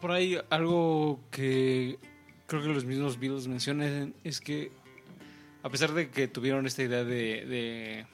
por 0.00 0.10
ahí 0.10 0.38
algo 0.50 1.20
que 1.30 1.98
creo 2.50 2.62
que 2.62 2.68
los 2.68 2.84
mismos 2.84 3.18
Beatles 3.18 3.46
mencionan 3.46 4.12
es 4.24 4.40
que 4.40 4.72
a 5.62 5.68
pesar 5.70 5.92
de 5.92 6.10
que 6.10 6.26
tuvieron 6.26 6.66
esta 6.66 6.82
idea 6.82 7.04
de, 7.04 7.46
de, 7.46 8.06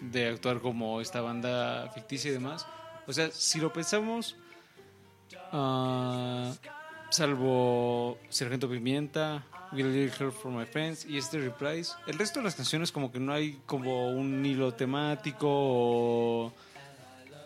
de 0.00 0.28
actuar 0.28 0.60
como 0.60 1.00
esta 1.00 1.22
banda 1.22 1.90
ficticia 1.94 2.30
y 2.30 2.34
demás, 2.34 2.66
o 3.06 3.12
sea, 3.14 3.30
si 3.30 3.58
lo 3.58 3.72
pensamos, 3.72 4.36
ah, 5.52 6.52
salvo 7.08 8.18
Sargento 8.28 8.68
Pimienta, 8.68 9.46
Will 9.72 9.86
You 9.86 10.12
Help 10.20 10.34
for 10.34 10.52
My 10.52 10.66
Friends 10.66 11.06
y 11.06 11.16
este 11.16 11.38
Reprise, 11.38 11.94
el 12.06 12.18
resto 12.18 12.40
de 12.40 12.44
las 12.44 12.56
canciones 12.56 12.92
como 12.92 13.10
que 13.10 13.20
no 13.20 13.32
hay 13.32 13.58
como 13.64 14.10
un 14.10 14.44
hilo 14.44 14.74
temático 14.74 15.46
o 15.48 16.52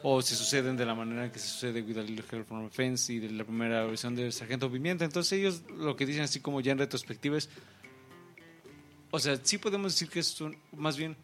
o 0.02 0.22
se 0.22 0.35
suceden 0.35 0.77
de 0.77 0.86
la 0.86 0.94
manera 0.94 1.31
que 1.31 1.39
se 1.39 1.48
sucede 1.48 1.82
with 1.82 1.98
a 1.98 2.02
Little 2.02 2.24
Help 2.31 2.47
from 2.47 2.70
Fence 2.70 3.12
y 3.12 3.18
de 3.18 3.31
la 3.31 3.44
primera 3.44 3.85
versión 3.85 4.14
del 4.14 4.32
Sargento 4.32 4.70
Pimienta. 4.70 5.05
Entonces 5.05 5.32
ellos 5.32 5.62
lo 5.77 5.97
que 5.97 6.06
dicen 6.06 6.22
así 6.22 6.40
como 6.40 6.60
ya 6.60 6.72
en 6.72 6.78
retrospectiva 6.78 7.36
es, 7.36 7.48
o 9.10 9.18
sea, 9.18 9.39
sí 9.43 9.59
podemos 9.59 9.93
decir 9.93 10.09
que 10.09 10.20
es 10.20 10.40
un, 10.40 10.56
más 10.72 10.97
bien, 10.97 11.16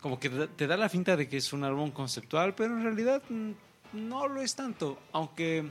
como 0.00 0.18
que 0.18 0.30
te 0.30 0.66
da 0.66 0.76
la 0.76 0.88
finta 0.88 1.16
de 1.16 1.28
que 1.28 1.36
es 1.36 1.52
un 1.52 1.64
álbum 1.64 1.90
conceptual, 1.90 2.54
pero 2.54 2.74
en 2.74 2.84
realidad 2.84 3.22
no 3.92 4.28
lo 4.28 4.40
es 4.40 4.54
tanto, 4.54 4.98
aunque, 5.12 5.68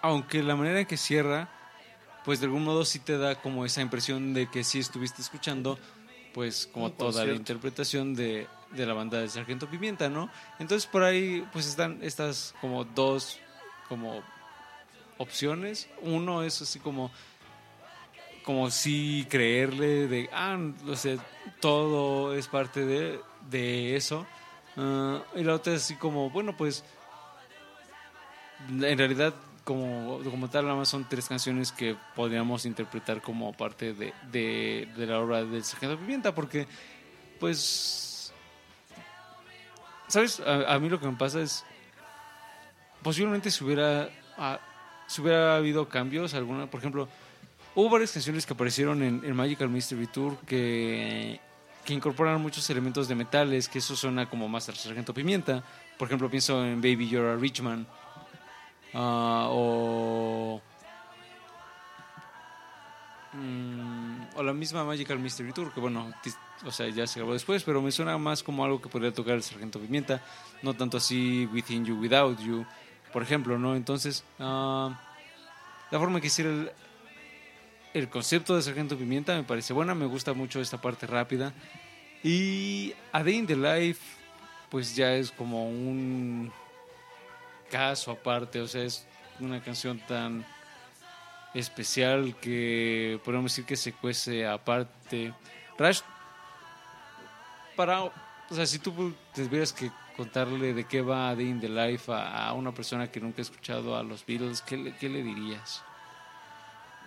aunque 0.00 0.42
la 0.42 0.56
manera 0.56 0.80
en 0.80 0.86
que 0.86 0.96
cierra, 0.96 1.50
pues 2.24 2.40
de 2.40 2.46
algún 2.46 2.64
modo 2.64 2.84
sí 2.84 3.00
te 3.00 3.18
da 3.18 3.40
como 3.40 3.66
esa 3.66 3.82
impresión 3.82 4.32
de 4.32 4.48
que 4.48 4.64
sí 4.64 4.78
estuviste 4.78 5.20
escuchando, 5.20 5.78
pues 6.36 6.68
como 6.70 6.92
toda 6.92 7.24
la 7.24 7.32
interpretación 7.32 8.14
de, 8.14 8.46
de 8.72 8.84
la 8.84 8.92
banda 8.92 9.18
de 9.18 9.26
Sargento 9.30 9.70
Pimienta, 9.70 10.10
¿no? 10.10 10.28
Entonces 10.58 10.86
por 10.86 11.02
ahí 11.02 11.42
pues 11.50 11.66
están 11.66 11.98
estas 12.02 12.54
como 12.60 12.84
dos 12.84 13.40
como 13.88 14.22
opciones. 15.16 15.88
Uno 16.02 16.42
es 16.42 16.60
así 16.60 16.78
como 16.78 17.10
como 18.42 18.70
sí 18.70 19.26
creerle 19.30 20.08
de 20.08 20.28
ah, 20.30 20.58
o 20.86 20.94
sea, 20.94 21.16
todo 21.58 22.34
es 22.34 22.48
parte 22.48 22.84
de, 22.84 23.18
de 23.48 23.96
eso. 23.96 24.26
Ah, 24.76 25.22
y 25.36 25.42
la 25.42 25.54
otra 25.54 25.72
es 25.72 25.84
así 25.84 25.94
como, 25.96 26.28
bueno, 26.28 26.54
pues 26.54 26.84
en 28.68 28.98
realidad 28.98 29.32
como, 29.66 30.20
como 30.22 30.48
tal 30.48 30.64
nada 30.64 30.76
más 30.76 30.88
son 30.88 31.08
tres 31.08 31.28
canciones 31.28 31.72
que 31.72 31.96
podríamos 32.14 32.64
interpretar 32.66 33.20
como 33.20 33.52
parte 33.52 33.94
de, 33.94 34.14
de, 34.30 35.06
la 35.06 35.18
obra 35.18 35.44
del 35.44 35.64
Sargento 35.64 35.98
Pimienta 35.98 36.32
porque 36.32 36.68
pues 37.40 38.32
sabes 40.06 40.38
a, 40.38 40.72
a 40.72 40.78
mí 40.78 40.88
lo 40.88 41.00
que 41.00 41.08
me 41.08 41.16
pasa 41.16 41.40
es 41.40 41.64
posiblemente 43.02 43.50
si 43.50 43.64
hubiera 43.64 44.08
si 45.08 45.20
hubiera 45.20 45.56
habido 45.56 45.88
cambios 45.88 46.34
alguna 46.34 46.70
por 46.70 46.78
ejemplo 46.78 47.08
hubo 47.74 47.90
varias 47.90 48.12
canciones 48.12 48.46
que 48.46 48.54
aparecieron 48.54 49.02
en 49.02 49.22
el 49.24 49.34
Magical 49.34 49.68
Mystery 49.68 50.06
Tour 50.06 50.38
que 50.46 51.40
que 51.84 51.92
incorporan 51.92 52.40
muchos 52.40 52.70
elementos 52.70 53.08
de 53.08 53.16
metales 53.16 53.68
que 53.68 53.80
eso 53.80 53.96
suena 53.96 54.30
como 54.30 54.48
más 54.48 54.68
al 54.68 54.74
Sargento 54.74 55.14
Pimienta. 55.14 55.62
Por 55.96 56.08
ejemplo 56.08 56.28
pienso 56.28 56.64
en 56.64 56.80
Baby 56.80 57.08
You're 57.08 57.30
a 57.30 57.36
Rich 57.36 57.62
Man 57.62 57.86
Ah, 58.98 59.48
o 59.50 60.58
mm, 63.34 64.20
o 64.36 64.42
la 64.42 64.54
misma 64.54 64.84
Magical 64.84 65.18
Mystery 65.18 65.52
Tour 65.52 65.70
que 65.70 65.80
bueno 65.80 66.10
o 66.64 66.70
sea 66.70 66.88
ya 66.88 67.06
se 67.06 67.20
grabó 67.20 67.34
después 67.34 67.62
pero 67.62 67.82
me 67.82 67.92
suena 67.92 68.16
más 68.16 68.42
como 68.42 68.64
algo 68.64 68.80
que 68.80 68.88
podría 68.88 69.12
tocar 69.12 69.34
el 69.34 69.42
Sargento 69.42 69.78
Pimienta 69.78 70.22
no 70.62 70.72
tanto 70.72 70.96
así 70.96 71.46
Within 71.52 71.84
You 71.84 72.00
Without 72.00 72.40
You 72.40 72.64
por 73.12 73.22
ejemplo 73.22 73.58
no 73.58 73.76
entonces 73.76 74.24
ah, 74.38 74.98
la 75.90 75.98
forma 75.98 76.18
que 76.18 76.28
hiciera 76.28 76.48
el, 76.48 76.72
el 77.92 78.08
concepto 78.08 78.56
de 78.56 78.62
Sargento 78.62 78.96
Pimienta 78.96 79.36
me 79.36 79.42
parece 79.42 79.74
buena 79.74 79.94
me 79.94 80.06
gusta 80.06 80.32
mucho 80.32 80.58
esta 80.58 80.80
parte 80.80 81.06
rápida. 81.06 81.52
Y 82.22 82.94
A 83.12 83.22
Day 83.22 83.36
in 83.36 83.46
the 83.46 83.56
Life 83.56 84.00
pues 84.70 84.96
ya 84.96 85.14
es 85.14 85.30
como 85.30 85.68
un 85.68 86.50
caso 87.70 88.10
aparte, 88.10 88.60
o 88.60 88.68
sea, 88.68 88.82
es 88.82 89.06
una 89.40 89.62
canción 89.62 89.98
tan 90.06 90.44
especial 91.54 92.36
que 92.40 93.20
podemos 93.24 93.52
decir 93.52 93.64
que 93.64 93.76
se 93.76 93.92
cuece 93.92 94.46
aparte. 94.46 95.32
Rash, 95.78 96.00
para, 97.74 98.04
o 98.04 98.12
sea, 98.50 98.66
si 98.66 98.78
tú 98.78 99.14
tuvieras 99.34 99.72
que 99.72 99.90
contarle 100.16 100.72
de 100.72 100.84
qué 100.84 101.02
va 101.02 101.34
Day 101.34 101.48
in 101.48 101.60
the 101.60 101.68
Life 101.68 102.10
a, 102.12 102.52
una 102.52 102.72
persona 102.72 103.10
que 103.10 103.20
nunca 103.20 103.38
ha 103.38 103.42
escuchado 103.42 103.96
a 103.96 104.02
los 104.02 104.24
Beatles, 104.24 104.62
¿qué 104.62 104.76
le, 104.76 105.22
dirías? 105.22 105.82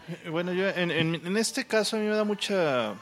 Eh, 0.08 0.30
Bueno, 0.30 0.54
yo 0.54 0.68
en, 0.68 1.38
este 1.38 1.66
caso 1.66 1.98
a 1.98 2.00
mí 2.00 2.06
me 2.06 2.16
da 2.16 2.24
mucha 2.24 2.94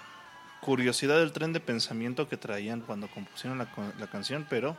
curiosidad 0.61 1.21
el 1.21 1.33
tren 1.33 1.53
de 1.53 1.59
pensamiento 1.59 2.27
que 2.27 2.37
traían 2.37 2.81
cuando 2.81 3.07
compusieron 3.09 3.57
la, 3.57 3.67
la 3.99 4.07
canción, 4.07 4.45
pero 4.49 4.77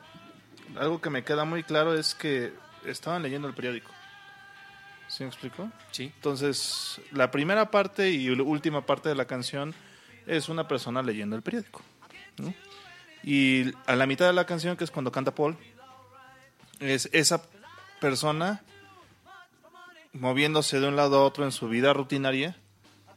algo 0.78 1.00
que 1.00 1.10
me 1.10 1.24
queda 1.24 1.44
muy 1.44 1.62
claro 1.62 1.94
es 1.94 2.14
que 2.14 2.52
estaban 2.90 3.22
leyendo 3.22 3.48
el 3.48 3.54
periódico. 3.54 3.90
¿Sí 5.08 5.22
me 5.22 5.30
explico? 5.30 5.70
Sí. 5.90 6.12
Entonces, 6.14 7.00
la 7.12 7.30
primera 7.30 7.70
parte 7.70 8.10
y 8.10 8.34
la 8.34 8.42
última 8.42 8.84
parte 8.84 9.08
de 9.08 9.14
la 9.14 9.24
canción 9.24 9.74
es 10.26 10.48
una 10.48 10.68
persona 10.68 11.02
leyendo 11.02 11.34
el 11.34 11.42
periódico. 11.42 11.82
¿no? 12.38 12.54
Y 13.22 13.72
a 13.86 13.96
la 13.96 14.06
mitad 14.06 14.26
de 14.26 14.34
la 14.34 14.44
canción, 14.44 14.76
que 14.76 14.84
es 14.84 14.90
cuando 14.90 15.10
canta 15.10 15.34
Paul, 15.34 15.56
es 16.78 17.08
esa 17.12 17.42
persona 18.00 18.62
moviéndose 20.12 20.80
de 20.80 20.88
un 20.88 20.96
lado 20.96 21.18
a 21.18 21.24
otro 21.24 21.44
en 21.44 21.52
su 21.52 21.68
vida 21.68 21.92
rutinaria, 21.92 22.56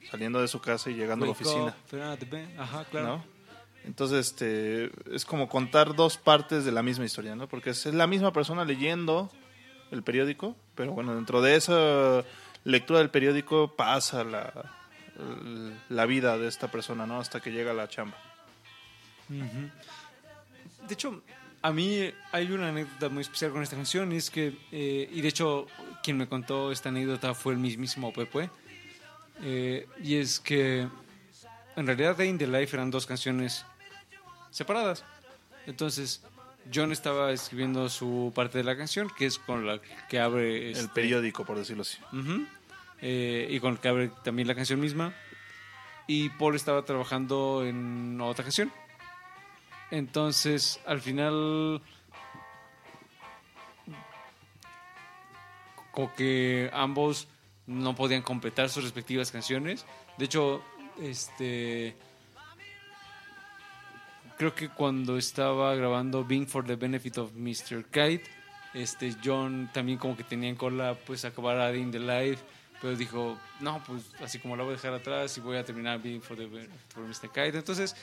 saliendo 0.10 0.41
de 0.41 0.48
su 0.48 0.61
casa 0.61 0.89
y 0.89 0.95
llegando 0.95 1.26
a 1.26 1.27
la 1.27 1.31
oficina. 1.34 1.76
up. 1.91 2.38
Ajá, 2.57 2.85
claro. 2.85 3.07
¿no? 3.07 3.26
Entonces, 3.84 4.27
este, 4.27 4.91
es 5.14 5.25
como 5.25 5.50
contar 5.50 5.95
dos 5.95 6.17
partes 6.17 6.66
de 6.66 6.72
la 6.72 6.83
misma 6.83 7.06
historia, 7.06 7.35
¿no? 7.35 7.48
Porque 7.48 7.72
es 7.72 7.85
la 7.85 8.08
misma 8.08 8.32
persona 8.32 8.64
leyendo 8.64 9.32
el 9.92 10.03
periódico, 10.03 10.56
pero 10.76 10.94
bueno, 10.94 11.14
dentro 11.16 11.42
de 11.42 11.56
esa 11.56 12.24
lectura 12.64 13.00
del 13.00 13.10
periódico 13.10 13.76
pasa 13.76 14.24
la, 14.24 14.72
la 15.90 16.06
vida 16.06 16.38
de 16.38 16.48
esta 16.48 16.70
persona, 16.72 17.06
¿no? 17.06 17.20
Hasta 17.20 17.40
que 17.40 17.52
llega 17.52 17.72
a 17.72 17.74
la 17.74 17.88
chamba. 17.88 18.18
De 19.28 20.94
hecho, 20.94 21.22
a 21.61 21.72
mí 21.72 22.11
hay 22.32 22.52
una 22.52 22.70
anécdota 22.70 23.10
muy 23.10 23.22
especial 23.22 23.52
con 23.52 23.61
esta 23.61 23.76
canción 23.76 24.11
y 24.11 24.18
es 24.18 24.30
que, 24.30 24.58
eh, 24.72 25.10
y 25.11 25.22
de 25.22 25.28
hecho 25.28 25.68
quien 26.03 26.18
me 26.18 26.28
contó 26.28 26.72
esta 26.72 26.90
anécdota 26.90 27.34
fue 27.34 27.53
el 27.53 27.60
mismísimo 27.60 28.11
Pepe, 28.11 28.50
eh, 29.44 29.88
y 30.02 30.16
es 30.16 30.40
que 30.40 30.88
en 31.76 31.88
realidad 31.88 32.18
Day 32.18 32.30
in 32.30 32.38
the 32.38 32.48
Life 32.48 32.76
eran 32.76 32.92
dos 32.92 33.06
canciones 33.06 33.66
separadas. 34.50 35.06
Entonces, 35.68 36.22
John 36.73 36.91
estaba 36.91 37.31
escribiendo 37.31 37.90
su 37.90 38.31
parte 38.35 38.57
de 38.57 38.64
la 38.64 38.77
canción, 38.77 39.09
que 39.17 39.25
es 39.25 39.40
con 39.40 39.65
la 39.65 39.80
que 40.09 40.19
abre... 40.19 40.72
El 40.72 40.77
este, 40.77 40.88
periódico, 40.90 41.45
por 41.45 41.57
decirlo 41.57 41.81
así. 41.81 41.98
Eh, 43.01 43.48
y 43.49 43.59
con 43.59 43.73
el 43.73 43.80
que 43.80 43.88
abre 43.88 44.11
también 44.23 44.48
la 44.48 44.56
canción 44.56 44.80
misma. 44.80 45.14
Y 46.07 46.30
Paul 46.30 46.56
estaba 46.56 46.83
trabajando 46.83 47.65
en 47.65 48.19
otra 48.22 48.43
canción. 48.43 48.72
Entonces, 49.91 50.80
al 50.85 51.01
final, 51.01 51.81
como 55.91 56.14
que 56.14 56.69
ambos 56.73 57.27
no 57.67 57.95
podían 57.95 58.22
completar 58.22 58.69
sus 58.69 58.83
respectivas 58.83 59.31
canciones. 59.31 59.85
De 60.17 60.25
hecho, 60.25 60.64
este 60.99 61.95
creo 64.42 64.56
que 64.56 64.70
cuando 64.70 65.20
estaba 65.20 65.76
grabando 65.76 66.26
Being 66.26 66.48
for 66.48 66.66
the 66.66 66.76
Benefit 66.76 67.20
of 67.20 67.32
Mr. 67.36 67.86
Kite, 67.92 68.24
este 68.74 69.16
John 69.24 69.70
también 69.72 70.00
como 70.00 70.18
que 70.18 70.24
tenía 70.24 70.50
en 70.50 70.56
cola 70.56 70.98
pues 71.06 71.26
acabar 71.26 71.60
a 71.60 71.76
In 71.76 71.92
the 71.92 72.00
Life, 72.00 72.44
pero 72.82 72.95
dijo, 72.95 73.38
no, 73.60 73.84
pues 73.86 74.02
así 74.20 74.40
como 74.40 74.56
la 74.56 74.64
voy 74.64 74.74
a 74.74 74.76
dejar 74.78 74.95
atrás 74.95 75.38
y 75.38 75.42
voy 75.42 75.58
a 75.58 75.64
terminar 75.64 76.02
Being 76.02 76.24
for 76.24 76.36
the 76.36 76.48
Benefit 76.48 76.98
of 76.98 77.08
Mr. 77.08 77.30
Kite. 77.30 77.56
Entonces, 77.56 77.95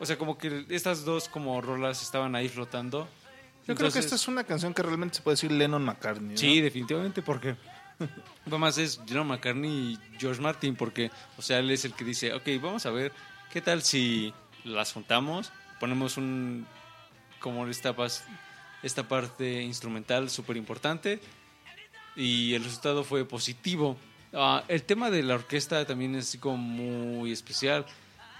o 0.00 0.04
sea, 0.04 0.18
como 0.18 0.36
que 0.36 0.64
estas 0.68 1.04
dos 1.04 1.28
como 1.28 1.60
rolas 1.60 2.02
estaban 2.02 2.34
ahí 2.34 2.48
flotando. 2.48 3.02
Yo 3.04 3.06
creo 3.06 3.76
que 3.76 3.82
Entonces- 3.84 4.04
esta 4.06 4.16
es 4.16 4.26
una 4.26 4.42
canción 4.42 4.74
que 4.74 4.82
realmente 4.82 5.18
se 5.18 5.22
puede 5.22 5.34
decir 5.36 5.52
Lennon 5.52 5.84
McCartney. 5.84 6.30
¿no? 6.32 6.36
Sí, 6.38 6.60
definitivamente, 6.60 7.22
porque 7.22 7.54
más 8.46 8.78
es 8.78 9.00
John 9.08 9.28
McCartney 9.28 9.92
y 9.92 9.98
George 10.18 10.42
Martin, 10.42 10.74
porque, 10.74 11.12
o 11.36 11.42
sea, 11.42 11.60
él 11.60 11.70
es 11.70 11.84
el 11.84 11.94
que 11.94 12.04
dice, 12.04 12.34
ok, 12.34 12.48
vamos 12.60 12.84
a 12.84 12.90
ver, 12.90 13.12
¿qué 13.52 13.60
tal 13.60 13.82
si 13.82 14.34
las 14.64 14.92
juntamos? 14.92 15.52
Ponemos 15.80 16.16
un, 16.16 16.66
como 17.40 17.66
esta, 17.66 17.94
esta 18.82 19.08
parte 19.08 19.62
instrumental 19.62 20.30
súper 20.30 20.56
importante 20.56 21.20
y 22.16 22.54
el 22.54 22.64
resultado 22.64 23.04
fue 23.04 23.24
positivo. 23.24 23.96
Ah, 24.32 24.64
el 24.68 24.82
tema 24.82 25.10
de 25.10 25.22
la 25.22 25.34
orquesta 25.34 25.84
también 25.86 26.14
es 26.14 26.36
como 26.40 26.56
muy 26.56 27.32
especial. 27.32 27.86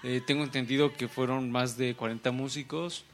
Eh, 0.02 0.20
tengo 0.26 0.44
entendido 0.44 0.92
que 0.94 1.08
fueron 1.08 1.50
más 1.50 1.76
de 1.76 1.94
40 1.94 2.30
músicos 2.30 3.04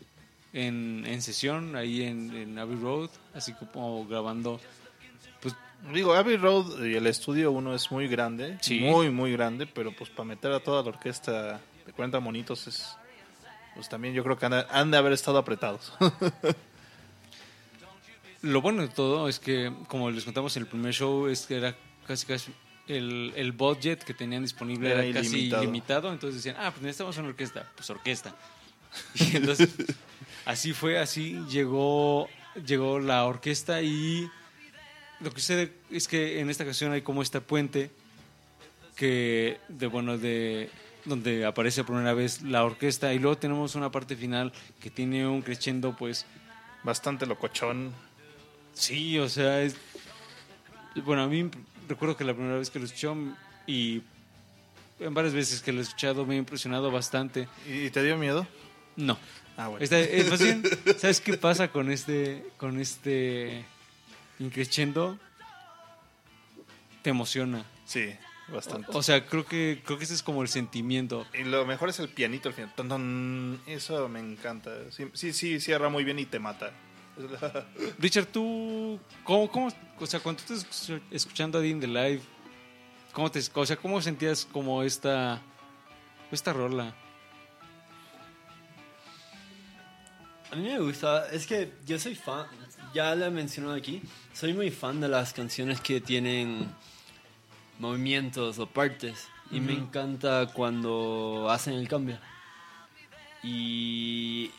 en, 0.53 1.05
en 1.07 1.23
sesión 1.23 1.77
ahí 1.77 2.03
en, 2.03 2.35
en 2.35 2.59
Abbey 2.59 2.77
Road, 2.77 3.11
así 3.35 3.53
como 3.55 4.07
grabando. 4.07 4.61
Pues 5.41 5.55
Digo, 5.93 6.15
Abbey 6.15 6.37
Road 6.37 6.85
y 6.85 6.95
el 6.95 7.07
estudio 7.07 7.53
uno 7.53 7.75
es 7.75 7.91
muy 7.91 8.09
grande, 8.09 8.59
Sí. 8.61 8.81
muy, 8.81 9.11
muy 9.11 9.33
grande, 9.33 9.67
pero 9.67 9.93
pues 9.95 10.11
para 10.11 10.25
meter 10.25 10.53
a 10.53 10.61
toda 10.61 10.83
la 10.83 10.89
orquesta 10.89 11.61
de 11.87 11.93
40 11.93 12.21
monitos 12.21 12.67
es... 12.67 12.97
Pues 13.75 13.89
también 13.89 14.15
yo 14.15 14.23
creo 14.23 14.39
que 14.39 14.47
han 14.47 14.53
de, 14.53 14.67
han 14.71 14.91
de 14.91 14.97
haber 14.97 15.13
estado 15.13 15.39
apretados. 15.39 15.93
lo 18.43 18.61
bueno 18.61 18.83
de 18.83 18.89
todo 18.89 19.29
es 19.29 19.39
que, 19.39 19.73
como 19.89 20.11
les 20.11 20.25
contamos 20.25 20.57
en 20.57 20.63
el 20.63 20.69
primer 20.69 20.93
show, 20.93 21.27
es 21.27 21.47
que 21.47 21.57
era 21.57 21.77
casi 22.07 22.27
casi 22.27 22.53
el, 22.87 23.33
el 23.37 23.53
budget 23.53 24.05
que 24.05 24.15
tenían 24.15 24.43
disponible 24.43 24.91
Era 24.91 25.05
era, 25.05 25.21
casi 25.21 25.37
ilimitado. 25.37 25.63
ilimitado. 25.63 26.13
Entonces 26.13 26.43
decían, 26.43 26.63
ah, 26.63 26.71
pues 26.71 26.83
necesitamos 26.83 27.17
una 27.19 27.29
orquesta. 27.29 27.71
Pues 27.75 27.89
orquesta. 27.91 28.35
Y 29.15 29.37
entonces, 29.37 29.71
así 30.45 30.73
fue, 30.73 31.01
así 31.01 31.41
llegó, 31.51 32.29
llegó 32.65 33.01
la 33.01 33.25
orquesta 33.25 33.83
y 33.83 34.31
lo 35.21 35.33
que 35.33 35.41
sucede 35.41 35.73
es 35.91 36.07
que 36.07 36.39
en 36.39 36.49
esta 36.49 36.65
canción 36.65 36.93
hay 36.93 37.03
como 37.03 37.21
este 37.23 37.41
puente 37.41 37.91
que, 38.95 39.59
de 39.69 39.87
bueno, 39.89 40.17
de 40.17 40.71
donde 41.05 41.45
aparece 41.45 41.83
por 41.85 41.95
primera 41.97 42.15
vez 42.15 42.43
la 42.43 42.65
orquesta 42.65 43.13
y 43.13 43.19
luego 43.19 43.37
tenemos 43.39 43.75
una 43.75 43.91
parte 43.91 44.17
final 44.17 44.53
que 44.81 44.91
tiene 44.91 45.27
un 45.27 45.43
crescendo 45.43 45.95
pues 45.97 46.27
Bastante 46.83 47.25
locochón. 47.25 47.93
Sí, 48.75 49.19
o 49.19 49.29
sea, 49.29 49.63
es... 49.63 49.75
Bueno, 50.97 51.23
a 51.23 51.27
mí 51.27 51.51
recuerdo 51.89 52.15
que 52.17 52.25
la 52.25 52.35
primera 52.35 52.59
vez 52.59 52.69
que 52.69 52.79
lo 52.79 52.85
escuché 52.85 53.09
y 53.67 54.03
en 55.01 55.15
varias 55.15 55.33
veces 55.33 55.63
que 55.63 55.73
lo 55.73 55.81
he 55.81 55.83
escuchado 55.83 56.27
me 56.27 56.35
ha 56.35 56.39
impresionado 56.39 56.91
bastante. 56.91 57.49
¿Y 57.67 57.89
te 57.91 58.03
dio 58.03 58.19
miedo? 58.19 58.47
No. 58.97 59.19
Ah, 59.57 59.69
bueno. 59.69 59.83
Esta- 59.83 59.99
es 59.99 60.29
más 60.31 60.43
bien, 60.43 60.63
¿sabes 60.99 61.21
qué 61.23 61.35
pasa 61.39 61.69
con 61.69 61.91
este, 61.91 62.45
con 62.59 62.79
este 62.79 63.65
increchendo? 64.39 65.19
Te 67.03 67.11
emociona. 67.11 67.65
Sí, 67.87 68.11
bastante. 68.49 68.89
O 68.93 69.03
sea, 69.03 69.27
creo 69.27 69.45
que, 69.45 69.83
creo 69.85 69.99
que 69.99 70.05
ese 70.05 70.15
es 70.15 70.23
como 70.23 70.43
el 70.43 70.49
sentimiento. 70.49 71.27
Y 71.35 71.45
lo 71.45 71.65
mejor 71.67 71.89
es 71.89 71.99
el 71.99 72.09
pianito 72.09 72.49
al 72.49 72.55
final. 72.55 72.73
Ton, 72.75 72.89
ton. 72.89 73.61
Eso 73.67 74.09
me 74.09 74.21
encanta. 74.21 74.71
Sí, 74.91 75.09
sí, 75.15 75.33
sí, 75.33 75.61
cierra 75.61 75.89
muy 75.89 76.05
bien 76.05 76.19
y 76.19 76.27
te 76.27 76.39
mata. 76.39 76.73
Richard, 77.99 78.27
tú, 78.27 78.99
¿cómo, 79.23 79.51
cómo, 79.51 79.69
o 79.99 80.07
sea, 80.07 80.21
cuando 80.21 80.43
tú 80.43 80.55
estás 80.55 80.91
escuchando 81.11 81.59
a 81.59 81.61
Dean 81.61 81.81
the 81.81 81.87
Live, 81.87 82.23
¿cómo 83.13 83.31
te, 83.31 83.41
o 83.53 83.67
sea, 83.67 83.77
cómo 83.77 84.01
sentías 84.03 84.45
como 84.45 84.83
esta, 84.83 85.41
esta 86.31 86.53
rola? 86.53 86.95
A 90.51 90.57
mí 90.57 90.63
me 90.63 90.79
gusta, 90.79 91.29
es 91.31 91.47
que 91.47 91.73
yo 91.85 91.99
soy 91.99 92.15
fan, 92.15 92.47
ya 92.95 93.15
lo 93.15 93.27
he 93.27 93.31
mencionado 93.31 93.75
aquí, 93.75 94.03
soy 94.33 94.53
muy 94.53 94.71
fan 94.71 95.01
de 95.01 95.09
las 95.09 95.33
canciones 95.33 95.81
que 95.81 96.01
tienen 96.01 96.69
movimientos 97.79 98.59
o 98.59 98.67
partes 98.67 99.29
y 99.51 99.61
me 99.61 99.73
encanta 99.73 100.47
cuando 100.53 101.49
hacen 101.51 101.75
el 101.75 101.89
cambio. 101.89 102.19
Y 103.43 104.51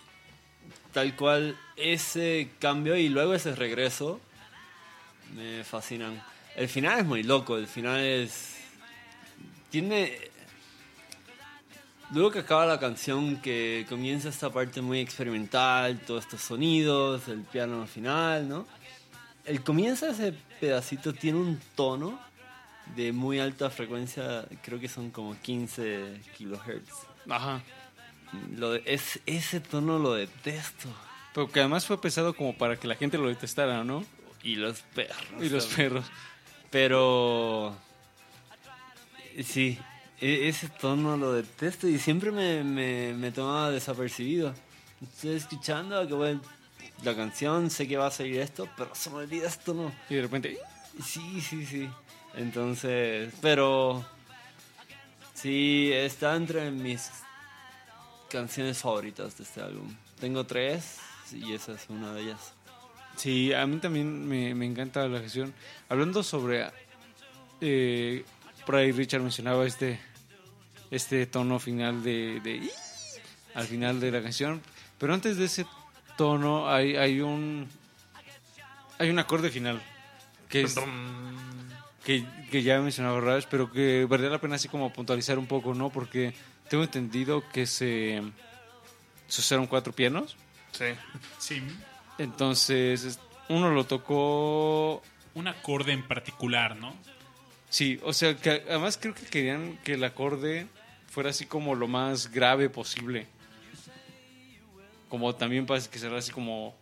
tal 0.94 1.16
cual 1.16 1.58
ese 1.76 2.52
cambio 2.60 2.95
y 2.95 3.10
luego 3.10 3.34
ese 3.34 3.56
regreso 3.56 4.19
me 5.35 5.64
fascinan. 5.64 6.22
El 6.56 6.69
final 6.69 7.00
es 7.00 7.06
muy 7.06 7.24
loco, 7.24 7.58
el 7.58 7.68
final 7.68 8.00
es... 8.00 8.56
Tiene... 9.69 10.18
Luego 12.11 12.32
que 12.32 12.40
acaba 12.40 12.66
la 12.66 12.80
canción, 12.80 13.42
que 13.42 13.85
comienza 13.90 14.30
esta 14.30 14.52
parte 14.52 14.80
muy 14.80 15.00
experimental, 15.00 16.00
todos 16.00 16.24
estos 16.24 16.42
sonidos, 16.42 17.27
el 17.27 17.42
piano 17.42 17.82
al 17.82 17.88
final, 17.88 18.48
¿no? 18.48 18.68
El 19.44 19.64
comienzo 19.64 20.06
de 20.06 20.11
ese 20.11 20.34
pedacito 20.60 21.14
tiene 21.14 21.40
un 21.40 21.60
tono 21.76 22.19
de 22.95 23.11
muy 23.11 23.39
alta 23.39 23.69
frecuencia, 23.69 24.45
creo 24.61 24.80
que 24.80 24.88
son 24.88 25.09
como 25.11 25.35
15 25.41 26.22
kilohertz. 26.38 26.91
Ajá. 27.30 27.61
Lo 28.57 28.72
de- 28.72 28.83
es, 28.85 29.19
ese 29.25 29.59
tono 29.59 29.97
lo 29.99 30.14
detesto. 30.14 30.89
Pero 31.33 31.49
que 31.49 31.59
además 31.59 31.85
fue 31.85 31.99
pesado 31.99 32.33
como 32.33 32.57
para 32.57 32.77
que 32.77 32.88
la 32.88 32.95
gente 32.95 33.17
lo 33.17 33.27
detestara, 33.27 33.83
¿no? 33.83 34.05
Y 34.43 34.55
los 34.55 34.81
perros. 34.81 35.17
Y 35.41 35.49
los 35.49 35.67
también. 35.67 35.89
perros. 35.93 36.05
Pero. 36.69 37.75
Sí, 39.43 39.77
e- 40.22 40.47
ese 40.47 40.69
tono 40.69 41.17
lo 41.17 41.33
detesto 41.33 41.88
y 41.88 41.99
siempre 41.99 42.31
me, 42.31 42.64
me, 42.64 43.14
me 43.14 43.31
toma 43.31 43.69
desapercibido. 43.69 44.53
Estoy 45.01 45.35
escuchando 45.35 46.07
que 46.07 46.14
bueno, 46.14 46.41
la 47.03 47.15
canción, 47.15 47.69
sé 47.69 47.88
que 47.88 47.97
va 47.97 48.07
a 48.07 48.11
salir 48.11 48.39
esto, 48.39 48.67
pero 48.77 48.93
se 48.95 49.09
me 49.09 49.17
olvida 49.17 49.47
esto, 49.47 49.73
¿no? 49.73 49.91
Y 50.09 50.15
de 50.15 50.22
repente, 50.22 50.57
Sí, 51.03 51.41
sí, 51.41 51.65
sí. 51.65 51.89
Entonces, 52.38 53.33
pero. 53.41 54.05
Sí, 55.33 55.91
está 55.93 56.35
entre 56.35 56.72
mis 56.72 57.11
canciones 58.30 58.80
favoritas 58.80 59.38
de 59.38 59.43
este 59.43 59.61
álbum. 59.61 59.95
Tengo 60.19 60.45
tres 60.45 60.97
y 61.31 61.53
esa 61.53 61.73
es 61.73 61.85
una 61.89 62.14
de 62.14 62.22
ellas. 62.23 62.53
Sí, 63.15 63.53
a 63.53 63.65
mí 63.65 63.77
también 63.77 64.27
me, 64.27 64.53
me 64.55 64.65
encanta 64.65 65.07
la 65.07 65.19
canción. 65.19 65.53
Hablando 65.89 66.23
sobre. 66.23 66.69
Eh, 67.61 68.25
por 68.65 68.75
ahí 68.75 68.91
Richard 68.91 69.22
mencionaba 69.22 69.65
este, 69.65 69.99
este 70.91 71.25
tono 71.27 71.59
final 71.59 72.03
de, 72.03 72.39
de- 72.41 72.69
Al 73.53 73.65
final 73.67 73.99
de 73.99 74.11
la 74.11 74.22
canción. 74.22 74.61
Pero 74.97 75.14
antes 75.14 75.38
de 75.38 75.45
ese 75.45 75.65
tono 76.17 76.69
hay, 76.69 76.95
hay 76.95 77.22
un. 77.22 77.67
Hay 78.97 79.09
un 79.09 79.19
acorde 79.19 79.49
final. 79.49 79.81
Que 80.49 80.61
es. 80.61 80.75
Que, 82.06 82.24
que 82.51 82.61
ya 82.64 82.80
mencionaba 82.82 83.19
Rash, 83.19 83.45
pero 83.50 83.72
que 83.72 84.06
valdría 84.06 84.30
la 84.32 84.40
pena 84.40 84.56
así 84.56 84.67
como 84.69 84.93
puntualizar 84.93 85.40
un 85.40 85.48
poco, 85.48 85.74
¿no? 85.74 85.90
Porque 85.90 86.34
tengo 86.69 86.84
entendido 86.84 87.43
que 87.50 87.66
se. 87.66 88.22
Se 89.27 89.42
usaron 89.42 89.66
cuatro 89.66 89.92
pianos. 89.92 90.38
Sí. 90.72 90.85
Sí, 91.40 91.64
Entonces, 92.19 93.03
es- 93.03 93.19
uno 93.50 93.72
lo 93.72 93.85
tocó. 93.85 95.01
un 95.34 95.48
acorde 95.48 95.92
en 95.93 96.08
particular, 96.08 96.75
¿no? 96.75 96.93
Sí, 97.69 98.00
o 98.03 98.14
sea, 98.14 98.35
que 98.38 98.50
además 98.69 98.98
creo 99.01 99.14
que 99.16 99.25
querían 99.25 99.77
que 99.84 99.93
el 99.95 100.03
acorde 100.03 100.67
fuera 101.09 101.32
así 101.32 101.45
como 101.45 101.74
lo 101.75 101.88
más 101.88 102.32
grave 102.32 102.69
posible. 102.69 103.27
como 105.09 105.34
también 105.35 105.66
parece 105.66 105.90
que 105.90 105.98
será 106.00 106.17
así 106.17 106.32
como, 106.32 106.75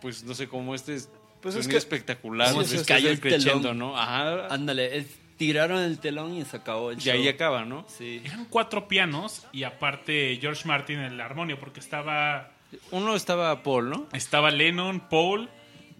pues 0.00 0.24
no 0.24 0.34
sé, 0.34 0.48
como 0.48 0.74
este 0.74 0.98
Pues 1.44 1.54
es 1.56 1.68
que- 1.68 1.76
espectacular. 1.76 2.52
Pues, 2.54 2.68
se 2.70 2.76
este 2.76 2.92
cayó 2.92 3.10
el 3.10 3.20
telón. 3.20 3.40
crescendo, 3.40 3.74
¿no? 3.74 3.96
Ajá. 3.96 4.46
Ándale, 4.52 4.96
es- 4.98 5.06
tiraron 5.36 5.78
el 5.80 5.98
telón 5.98 6.34
y 6.36 6.44
se 6.44 6.56
acabó 6.56 6.90
el 6.90 6.98
Y 6.98 7.02
show. 7.02 7.12
ahí 7.14 7.28
acaba, 7.28 7.64
¿no? 7.64 7.86
Sí. 7.88 8.20
Eran 8.24 8.46
cuatro 8.46 8.88
pianos 8.88 9.46
y 9.52 9.62
aparte 9.64 10.36
George 10.40 10.66
Martin 10.66 10.98
en 10.98 11.12
el 11.12 11.20
armonio, 11.20 11.58
porque 11.60 11.78
estaba, 11.80 12.50
Uno 12.90 13.14
estaba 13.14 13.62
Paul, 13.62 13.90
¿no? 13.90 14.08
estaba 14.12 14.50
Lennon, 14.50 15.00
Paul, 15.08 15.48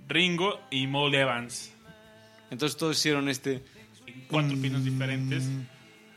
Ringo 0.09 0.61
y 0.71 0.87
Moll 0.87 1.15
Evans. 1.15 1.73
Entonces 2.51 2.77
todos 2.79 2.97
hicieron 2.99 3.29
este. 3.29 3.63
En 4.07 4.25
cuatro 4.29 4.57
pianos 4.61 4.85
diferentes. 4.85 5.45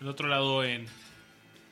El 0.02 0.08
otro 0.08 0.28
lado 0.28 0.64
en 0.64 0.86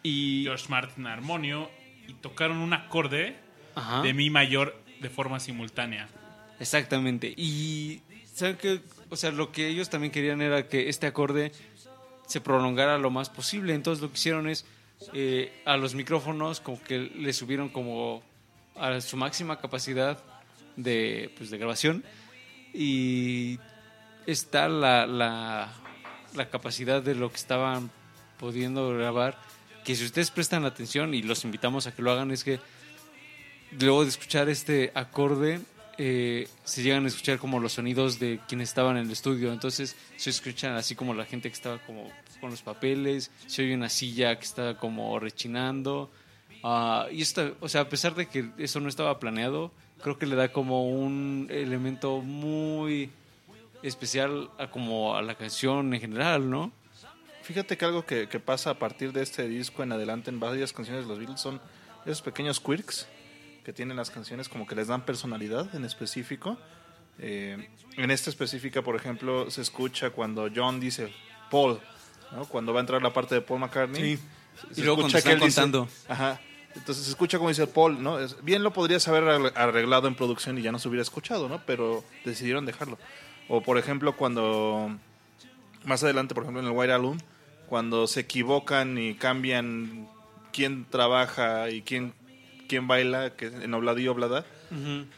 Y. 0.04 0.44
George 0.44 0.66
Martin 0.70 1.08
armonio 1.08 1.70
y 2.08 2.14
tocaron 2.14 2.58
un 2.58 2.74
acorde 2.74 3.36
Ajá. 3.76 4.02
de 4.02 4.14
mi 4.14 4.30
mayor 4.30 4.82
de 5.00 5.10
forma 5.10 5.40
simultánea. 5.40 6.08
Exactamente. 6.60 7.34
Y. 7.36 8.02
¿Saben 8.34 8.58
qué? 8.58 8.82
O 9.10 9.16
sea, 9.16 9.32
lo 9.32 9.52
que 9.52 9.68
ellos 9.68 9.90
también 9.90 10.12
querían 10.12 10.42
era 10.42 10.68
que 10.68 10.90
este 10.90 11.08
acorde 11.08 11.52
se 12.28 12.42
prolongara 12.42 12.98
lo 12.98 13.10
más 13.12 13.30
posible. 13.30 13.74
Entonces 13.74 14.02
lo 14.02 14.10
que 14.10 14.18
hicieron 14.18 14.48
es. 14.50 14.66
eh, 15.14 15.52
a 15.66 15.78
los 15.78 15.94
micrófonos, 15.94 16.60
como 16.62 16.82
que 16.82 16.98
le 17.00 17.34
subieron 17.34 17.70
como 17.70 18.24
a 18.76 19.00
su 19.02 19.18
máxima 19.18 19.60
capacidad 19.60 20.24
de, 20.76 21.34
pues, 21.38 21.50
de 21.50 21.58
grabación. 21.58 22.04
Y 22.74 23.60
está 24.26 24.68
la, 24.68 25.06
la, 25.06 25.74
la 26.34 26.50
capacidad 26.50 27.02
de 27.02 27.16
lo 27.16 27.30
que 27.30 27.38
estaban 27.38 27.92
pudiendo 28.38 28.90
grabar. 28.98 29.38
Que 29.84 29.96
si 29.96 30.04
ustedes 30.06 30.32
prestan 30.32 30.66
atención 30.66 31.14
y 31.14 31.22
los 31.22 31.44
invitamos 31.46 31.88
a 31.88 31.94
que 31.94 32.02
lo 32.02 32.12
hagan, 32.12 32.32
es 32.32 32.44
que 32.44 32.60
luego 33.80 34.04
de 34.04 34.10
escuchar 34.10 34.50
este 34.50 34.92
acorde, 34.96 35.60
eh, 35.98 36.48
se 36.64 36.84
llegan 36.84 37.06
a 37.06 37.08
escuchar 37.08 37.40
como 37.40 37.60
los 37.60 37.74
sonidos 37.74 38.20
de 38.20 38.40
quienes 38.48 38.70
estaban 38.70 38.98
en 38.98 39.06
el 39.06 39.12
estudio. 39.12 39.54
Entonces 39.54 39.96
se 40.18 40.30
escuchan 40.30 40.76
así 40.76 40.96
como 40.96 41.14
la 41.14 41.26
gente 41.26 41.50
que 41.50 41.54
estaba 41.54 41.78
como 41.80 42.10
con 42.42 42.52
los 42.52 42.62
papeles, 42.62 43.32
se 43.48 43.64
oye 43.64 43.76
una 43.76 43.90
silla 43.90 44.38
que 44.38 44.46
está 44.46 44.78
como 44.78 45.20
rechinando. 45.20 46.12
Ah, 46.64 47.08
y 47.12 47.22
esto, 47.22 47.56
o 47.62 47.70
sea, 47.70 47.82
a 47.82 47.90
pesar 47.90 48.16
de 48.16 48.28
que 48.28 48.50
eso 48.58 48.80
no 48.80 48.90
estaba 48.90 49.20
planeado, 49.20 49.72
creo 50.02 50.18
que 50.18 50.26
le 50.26 50.36
da 50.36 50.52
como 50.52 50.90
un 50.90 51.48
elemento 51.50 52.22
muy 52.22 53.10
especial 53.84 54.50
a 54.58 54.70
como 54.70 55.16
a 55.16 55.22
la 55.22 55.36
canción 55.36 55.94
en 55.94 56.02
general, 56.02 56.50
¿no? 56.50 56.72
Fíjate 57.44 57.78
que 57.78 57.86
algo 57.86 58.06
que, 58.06 58.28
que 58.28 58.40
pasa 58.40 58.72
a 58.72 58.80
partir 58.80 59.14
de 59.14 59.22
este 59.22 59.48
disco 59.48 59.84
en 59.84 59.92
adelante 59.92 60.32
en 60.32 60.40
varias 60.40 60.74
canciones 60.74 61.04
de 61.04 61.10
los 61.10 61.20
Beatles 61.20 61.40
son 61.40 61.62
esos 62.06 62.22
pequeños 62.22 62.60
quirks 62.60 63.08
que 63.66 63.74
tienen 63.74 63.98
las 63.98 64.12
canciones 64.12 64.48
como 64.48 64.66
que 64.68 64.76
les 64.76 64.88
dan 64.88 65.04
personalidad 65.06 65.74
en 65.76 65.84
específico. 65.84 66.58
Eh, 67.20 67.68
en 67.98 68.12
esta 68.12 68.30
específica, 68.30 68.82
por 68.82 68.96
ejemplo, 68.96 69.50
se 69.50 69.62
escucha 69.62 70.12
cuando 70.12 70.50
John 70.56 70.80
dice 70.80 71.12
Paul, 71.50 71.80
¿no? 72.32 72.46
cuando 72.46 72.74
va 72.74 72.80
a 72.80 72.82
entrar 72.82 73.02
la 73.02 73.12
parte 73.12 73.36
de 73.36 73.42
Paul 73.42 73.60
McCartney. 73.62 74.18
se 74.74 74.82
Y 74.82 74.84
luego 74.84 75.00
escucha 75.02 75.18
están 75.18 75.34
él 75.34 75.40
dice- 75.40 75.62
contando. 75.62 75.90
ajá. 76.08 76.40
Entonces 76.76 77.06
se 77.06 77.10
escucha 77.12 77.38
como 77.38 77.48
dice 77.50 77.68
Paul, 77.68 78.04
¿no? 78.04 78.18
Bien 78.44 78.62
lo 78.62 78.74
podrías 78.74 79.08
haber 79.08 79.24
arregl- 79.24 79.54
arreglado 79.56 80.10
en 80.10 80.16
producción 80.16 80.58
y 80.58 80.62
ya 80.62 80.74
no 80.74 80.80
se 80.80 80.90
hubiera 80.90 81.02
escuchado, 81.04 81.48
¿no? 81.48 81.62
Pero 81.66 82.04
decidieron 82.26 82.66
dejarlo. 82.66 82.98
O 83.48 83.62
por 83.62 83.78
ejemplo, 83.78 84.18
cuando 84.18 84.94
más 85.86 86.04
adelante, 86.04 86.36
por 86.36 86.44
ejemplo, 86.44 86.62
en 86.62 86.68
el 86.68 86.74
White 86.78 86.92
Album, 86.92 87.18
cuando 87.68 88.08
se 88.08 88.20
equivocan 88.20 88.98
y 88.98 89.16
cambian 89.16 90.10
quién 90.52 90.86
trabaja 90.90 91.70
y 91.70 91.82
quién, 91.82 92.14
quién 92.68 92.88
baila, 92.88 93.36
que 93.36 93.48
en 93.48 93.74
Obladí 93.74 94.08
Oblada, 94.08 94.46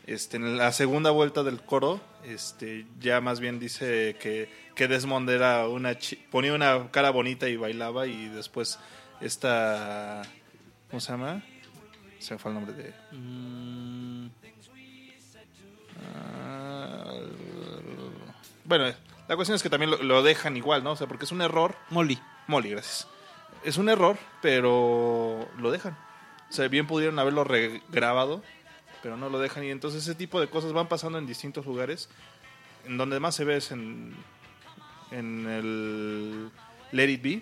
este, 0.06 0.38
en 0.38 0.58
la 0.58 0.72
segunda 0.72 1.12
vuelta 1.12 1.44
del 1.44 1.62
coro, 1.62 2.00
este, 2.26 2.86
ya 3.00 3.22
más 3.22 3.40
bien 3.40 3.60
dice 3.60 4.16
que, 4.20 4.50
que 4.76 4.88
Desmond 4.88 5.30
era 5.30 5.68
una 5.68 5.98
ponía 6.32 6.54
una 6.54 6.92
cara 6.92 7.10
bonita 7.10 7.48
y 7.50 7.56
bailaba 7.56 8.08
y 8.08 8.28
después 8.30 8.80
esta, 9.22 10.22
¿cómo 10.90 11.00
se 11.00 11.12
llama? 11.12 11.44
Se 12.20 12.34
me 12.34 12.40
fue 12.40 12.52
el 12.52 12.56
nombre 12.56 12.74
de... 12.76 12.94
Mm, 13.12 14.28
Ah, 16.14 17.12
bueno, 18.66 18.86
la 19.28 19.36
cuestión 19.36 19.56
es 19.56 19.64
que 19.64 19.70
también 19.70 19.92
lo, 19.92 19.98
lo 20.04 20.24
dejan 20.24 20.58
igual, 20.58 20.84
¿no? 20.84 20.92
O 20.92 20.96
sea, 20.96 21.08
porque 21.08 21.26
es 21.26 21.32
un 21.32 21.42
error. 21.42 21.76
Molly. 21.90 22.20
Molly, 22.48 22.72
gracias. 22.72 23.08
Es 23.64 23.78
un 23.78 23.90
error, 23.90 24.18
pero 24.42 25.48
lo 25.58 25.72
dejan. 25.72 25.98
O 26.50 26.70
bien 26.70 26.88
pudieron 26.88 27.20
haberlo 27.20 27.44
regrabado, 27.44 28.42
pero 29.02 29.18
no 29.18 29.30
lo 29.30 29.40
dejan. 29.40 29.64
Y 29.64 29.70
entonces 29.70 30.04
ese 30.04 30.16
tipo 30.16 30.40
de 30.40 30.50
cosas 30.50 30.74
van 30.74 30.88
pasando 30.88 31.18
en 31.18 31.28
distintos 31.28 31.66
lugares. 31.66 32.10
En 32.86 32.98
donde 32.98 33.20
más 33.20 33.36
se 33.36 33.44
ve 33.44 33.58
es 33.58 33.72
en, 33.72 34.16
en 35.12 35.48
el 35.48 36.50
Let 36.92 37.10
It 37.10 37.22
Be, 37.22 37.42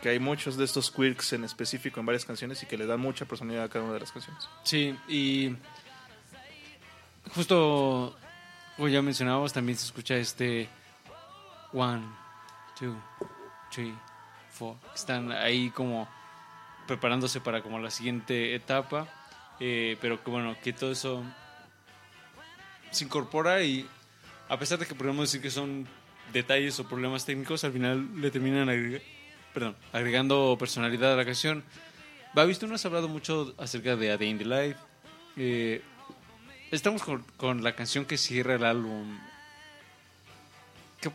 que 0.00 0.10
hay 0.10 0.20
muchos 0.20 0.56
de 0.56 0.64
estos 0.64 0.90
quirks 0.90 1.32
en 1.32 1.44
específico 1.44 1.98
en 2.00 2.06
varias 2.06 2.24
canciones 2.24 2.62
y 2.62 2.66
que 2.66 2.78
le 2.78 2.86
dan 2.86 3.00
mucha 3.00 3.24
personalidad 3.24 3.64
a 3.64 3.68
cada 3.68 3.84
una 3.84 3.94
de 3.94 4.00
las 4.00 4.12
canciones. 4.12 4.48
Sí, 4.62 4.96
y 5.08 5.56
justo 7.34 8.16
como 8.76 8.88
ya 8.88 9.00
mencionábamos, 9.00 9.54
también 9.54 9.78
se 9.78 9.86
escucha 9.86 10.16
este 10.16 10.68
one, 11.72 12.02
two, 12.78 12.94
three, 13.70 13.94
four. 14.50 14.76
Están 14.94 15.32
ahí 15.32 15.70
como 15.70 16.06
preparándose 16.86 17.40
para 17.40 17.62
como 17.62 17.78
la 17.78 17.90
siguiente 17.90 18.54
etapa, 18.54 19.08
eh, 19.60 19.96
pero 20.00 20.22
que 20.22 20.30
bueno, 20.30 20.56
que 20.62 20.72
todo 20.72 20.92
eso 20.92 21.22
se 22.90 23.04
incorpora 23.04 23.62
y 23.62 23.86
a 24.48 24.58
pesar 24.58 24.78
de 24.78 24.86
que 24.86 24.94
podemos 24.94 25.28
decir 25.28 25.40
que 25.42 25.50
son 25.50 25.86
detalles 26.32 26.78
o 26.80 26.88
problemas 26.88 27.24
técnicos, 27.24 27.64
al 27.64 27.72
final 27.72 28.20
le 28.20 28.30
terminan 28.30 28.68
agregando 29.92 30.56
personalidad 30.58 31.12
a 31.12 31.16
la 31.16 31.24
canción. 31.24 31.64
Babi, 32.34 32.54
tú 32.54 32.66
nos 32.66 32.80
has 32.80 32.86
hablado 32.86 33.08
mucho 33.08 33.54
acerca 33.58 33.96
de 33.96 34.10
A 34.12 34.16
Day 34.16 34.28
in 34.28 34.38
the 34.38 34.44
Life. 34.44 34.78
Eh, 35.36 35.82
estamos 36.70 37.02
con, 37.02 37.22
con 37.36 37.62
la 37.62 37.74
canción 37.74 38.04
que 38.04 38.18
cierra 38.18 38.54
el 38.54 38.64
álbum. 38.64 39.18
¿Qué- 41.00 41.10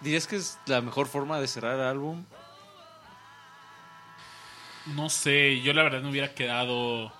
¿Dirías 0.00 0.26
que 0.26 0.36
es 0.36 0.58
la 0.66 0.80
mejor 0.80 1.06
forma 1.06 1.40
de 1.40 1.48
cerrar 1.48 1.74
el 1.74 1.86
álbum? 1.86 2.24
No 4.94 5.08
sé, 5.10 5.60
yo 5.60 5.72
la 5.72 5.82
verdad 5.82 6.00
me 6.02 6.10
hubiera 6.10 6.34
quedado 6.34 7.12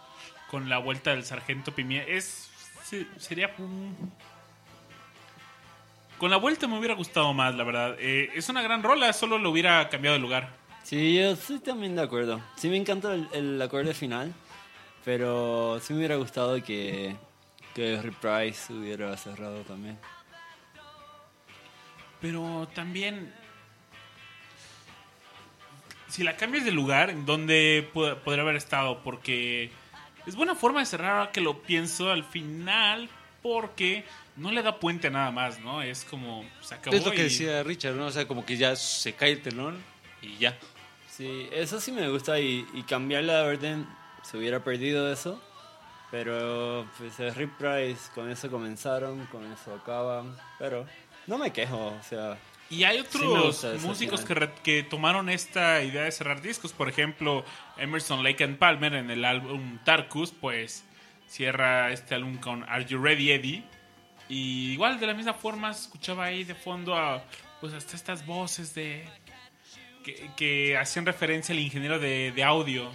con 0.51 0.69
la 0.69 0.79
vuelta 0.79 1.11
del 1.11 1.25
sargento 1.25 1.75
Pimienta. 1.75 2.11
Es. 2.11 2.51
se- 2.85 3.07
sería. 3.19 3.55
un- 3.59 4.13
Con 6.19 6.31
la 6.31 6.37
vuelta 6.37 6.67
me 6.67 6.79
hubiera 6.79 6.95
gustado 6.95 7.33
más, 7.35 7.55
la 7.55 7.63
verdad. 7.65 7.97
Eh, 8.01 8.31
es 8.35 8.49
una 8.49 8.63
gran 8.63 8.83
rola, 8.83 9.13
solo 9.13 9.39
lo 9.39 9.51
hubiera 9.51 9.89
cambiado 9.89 10.15
de 10.17 10.21
lugar. 10.21 10.49
Sí, 10.83 11.15
yo 11.17 11.31
estoy 11.33 11.59
también 11.61 11.95
de 11.95 12.03
acuerdo. 12.03 12.41
Sí 12.57 12.69
me 12.69 12.77
encanta 12.77 13.13
el, 13.15 13.29
el 13.33 13.61
acorde 13.63 13.93
final, 13.95 14.33
pero 15.05 15.79
sí 15.81 15.93
me 15.93 15.99
hubiera 16.01 16.17
gustado 16.17 16.61
que, 16.65 17.15
que 17.75 18.01
Reprise 18.01 18.73
hubiera 18.73 19.17
cerrado 19.17 19.61
también. 19.63 19.99
Pero 22.21 22.67
también. 22.75 23.33
Si 26.09 26.23
la 26.23 26.37
cambias 26.37 26.65
de 26.65 26.70
lugar, 26.73 27.11
¿en 27.11 27.27
dónde 27.27 27.89
podría 27.93 28.43
haber 28.43 28.57
estado? 28.57 29.03
Porque 29.03 29.70
es 30.27 30.35
buena 30.37 30.55
forma 30.55 30.81
de 30.81 30.87
cerrar 30.87 31.19
ahora 31.19 31.33
que 31.33 31.41
lo 31.41 31.62
pienso 31.62 32.11
al 32.11 32.25
final, 32.25 33.09
porque 33.43 34.05
no 34.37 34.51
le 34.51 34.62
da 34.62 34.78
puente 34.81 35.09
a 35.09 35.11
nada 35.11 35.31
más, 35.31 35.61
¿no? 35.61 35.83
Es 35.83 36.05
como. 36.05 36.45
Se 36.61 36.75
acabó. 36.75 36.97
Es 36.97 37.05
lo 37.05 37.11
que 37.11 37.20
y- 37.20 37.25
decía 37.25 37.62
Richard, 37.62 37.95
¿no? 37.95 38.07
O 38.07 38.11
sea, 38.11 38.27
como 38.27 38.45
que 38.47 38.57
ya 38.57 38.75
se 38.77 39.15
cae 39.15 39.33
el 39.33 39.43
telón 39.43 39.83
y 40.23 40.37
ya. 40.39 40.57
Sí, 41.11 41.49
eso 41.53 41.81
sí 41.81 41.93
me 41.93 42.09
gusta 42.09 42.39
y, 42.41 42.65
y 42.75 42.83
cambiar 42.85 43.25
la 43.25 43.43
orden 43.43 43.87
se 44.23 44.37
hubiera 44.39 44.62
perdido 44.65 45.12
eso. 45.12 45.43
Pero 46.11 46.87
pues 46.97 47.20
es 47.20 47.37
Reprise, 47.37 48.11
con 48.15 48.31
eso 48.31 48.51
comenzaron, 48.51 49.27
con 49.27 49.45
eso 49.53 49.75
acaban. 49.75 50.35
Pero 50.59 50.87
no 51.27 51.37
me 51.37 51.53
quejo, 51.53 51.89
o 51.89 52.03
sea, 52.09 52.39
Y 52.71 52.85
hay 52.85 52.99
otros 52.99 53.65
músicos 53.83 54.25
que, 54.27 54.35
re- 54.35 54.53
que 54.63 54.83
tomaron 54.83 55.31
esta 55.31 55.83
idea 55.83 56.03
de 56.03 56.13
cerrar 56.13 56.43
discos. 56.43 56.73
Por 56.73 56.89
ejemplo, 56.89 57.45
Emerson 57.79 58.23
Lake 58.23 58.45
and 58.45 58.59
Palmer 58.59 58.95
en 58.95 59.11
el 59.11 59.25
álbum 59.25 59.79
Tarkus, 59.85 60.33
pues 60.33 60.85
cierra 61.27 61.91
este 61.93 62.15
álbum 62.15 62.37
con 62.37 62.65
Are 62.65 62.85
You 62.85 63.03
Ready 63.03 63.31
Eddie. 63.33 63.65
Y 64.29 64.73
igual 64.73 65.01
de 65.01 65.07
la 65.07 65.15
misma 65.15 65.33
forma 65.33 65.71
escuchaba 65.71 66.27
ahí 66.27 66.45
de 66.45 66.55
fondo 66.55 66.95
a 66.95 67.25
pues 67.61 67.73
hasta 67.73 67.97
estas 67.97 68.27
voces 68.27 68.75
de 68.75 69.03
que, 70.05 70.31
que 70.37 70.77
hacían 70.77 71.07
referencia 71.07 71.55
al 71.55 71.61
ingeniero 71.61 71.99
de, 71.99 72.33
de 72.33 72.45
audio. 72.45 72.91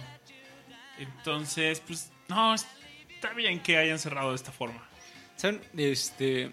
Entonces, 0.98 1.80
pues 1.84 2.12
no, 2.28 2.54
está 2.54 3.32
bien 3.34 3.60
que 3.60 3.76
hayan 3.76 3.98
cerrado 3.98 4.30
de 4.30 4.36
esta 4.36 4.52
forma. 4.52 4.86
¿Saben? 5.34 5.60
Este. 5.76 6.52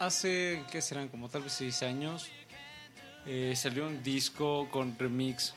Hace, 0.00 0.64
¿qué 0.72 0.80
serán? 0.80 1.08
Como 1.08 1.28
tal 1.28 1.42
vez 1.42 1.52
seis 1.52 1.82
años. 1.82 2.28
eh, 3.26 3.52
salió 3.54 3.86
un 3.86 4.02
disco 4.02 4.66
con 4.70 4.98
remix. 4.98 5.52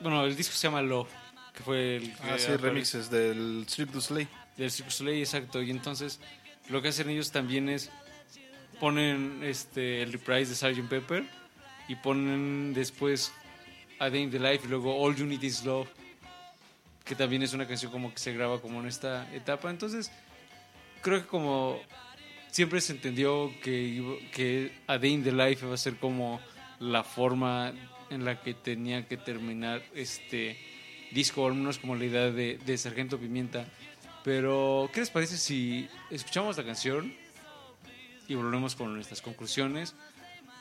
Bueno, 0.00 0.24
el 0.24 0.36
disco 0.36 0.54
se 0.54 0.68
llama 0.68 0.80
Love. 0.82 1.08
que 1.52 1.62
fue 1.64 1.96
el 1.96 2.14
que 2.16 2.30
Ah, 2.30 2.38
sí, 2.38 2.56
remixes 2.56 3.10
del 3.10 3.66
Cirque 3.68 3.92
du 3.92 4.00
Soleil. 4.00 4.28
del 4.56 4.70
Cirque 4.70 4.88
du 4.90 4.96
Soleil, 4.96 5.18
exacto. 5.20 5.60
Y 5.62 5.70
entonces 5.70 6.20
lo 6.68 6.80
que 6.80 6.88
hacen 6.88 7.10
ellos 7.10 7.32
también 7.32 7.68
es 7.68 7.90
ponen 8.78 9.40
este 9.42 10.00
el 10.02 10.12
reprise 10.12 10.50
de 10.50 10.54
Sgt. 10.56 10.88
Pepper 10.88 11.24
y 11.88 11.96
ponen 11.96 12.72
después 12.72 13.32
A 13.98 14.08
Day 14.10 14.22
in 14.22 14.30
the 14.30 14.38
Life 14.38 14.64
y 14.64 14.68
luego 14.68 14.96
All 15.02 15.16
You 15.16 15.26
Need 15.26 15.42
Is 15.42 15.64
Love, 15.64 15.88
que 17.04 17.16
también 17.16 17.42
es 17.42 17.52
una 17.52 17.66
canción 17.66 17.90
como 17.90 18.12
que 18.14 18.20
se 18.20 18.32
graba 18.32 18.60
como 18.62 18.80
en 18.80 18.86
esta 18.86 19.28
etapa. 19.34 19.68
Entonces, 19.70 20.10
creo 21.02 21.20
que 21.22 21.26
como 21.26 21.80
siempre 22.50 22.80
se 22.80 22.92
entendió 22.92 23.52
que, 23.62 24.28
que 24.32 24.72
A 24.86 24.98
Day 24.98 25.12
in 25.12 25.24
the 25.24 25.32
Life 25.32 25.64
iba 25.64 25.74
a 25.74 25.78
ser 25.78 25.96
como 25.96 26.40
la 26.78 27.04
forma 27.04 27.72
en 28.10 28.24
la 28.24 28.40
que 28.40 28.54
tenía 28.54 29.06
que 29.06 29.16
terminar 29.16 29.82
este 29.94 30.58
disco, 31.12 31.46
al 31.46 31.54
menos 31.54 31.78
como 31.78 31.94
la 31.96 32.04
idea 32.04 32.30
de, 32.30 32.58
de 32.64 32.78
Sargento 32.78 33.18
Pimienta. 33.18 33.66
Pero, 34.24 34.90
¿qué 34.92 35.00
les 35.00 35.10
parece 35.10 35.38
si 35.38 35.88
escuchamos 36.10 36.56
la 36.56 36.64
canción 36.64 37.14
y 38.28 38.34
volvemos 38.34 38.74
con 38.74 38.94
nuestras 38.94 39.22
conclusiones? 39.22 39.94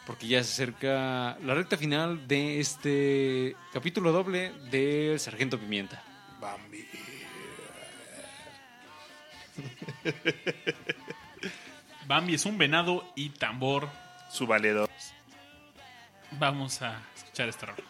Porque 0.06 0.28
ya 0.28 0.44
se 0.44 0.52
acerca 0.54 1.38
la 1.44 1.54
recta 1.54 1.78
final 1.78 2.28
de 2.28 2.60
este 2.60 3.56
capítulo 3.74 4.12
doble 4.12 4.52
del 4.72 5.20
Sargento 5.20 5.60
Pimienta. 5.60 6.04
Bambi. 6.40 6.86
Bambi 12.10 12.34
es 12.34 12.48
un 12.48 12.58
venado 12.58 13.04
y 13.14 13.30
tambor. 13.30 13.88
Su 14.32 14.48
valedor. 14.48 14.90
Vamos 16.40 16.82
a 16.82 17.04
escuchar 17.16 17.50
esta 17.50 17.68
rola. 17.68 17.84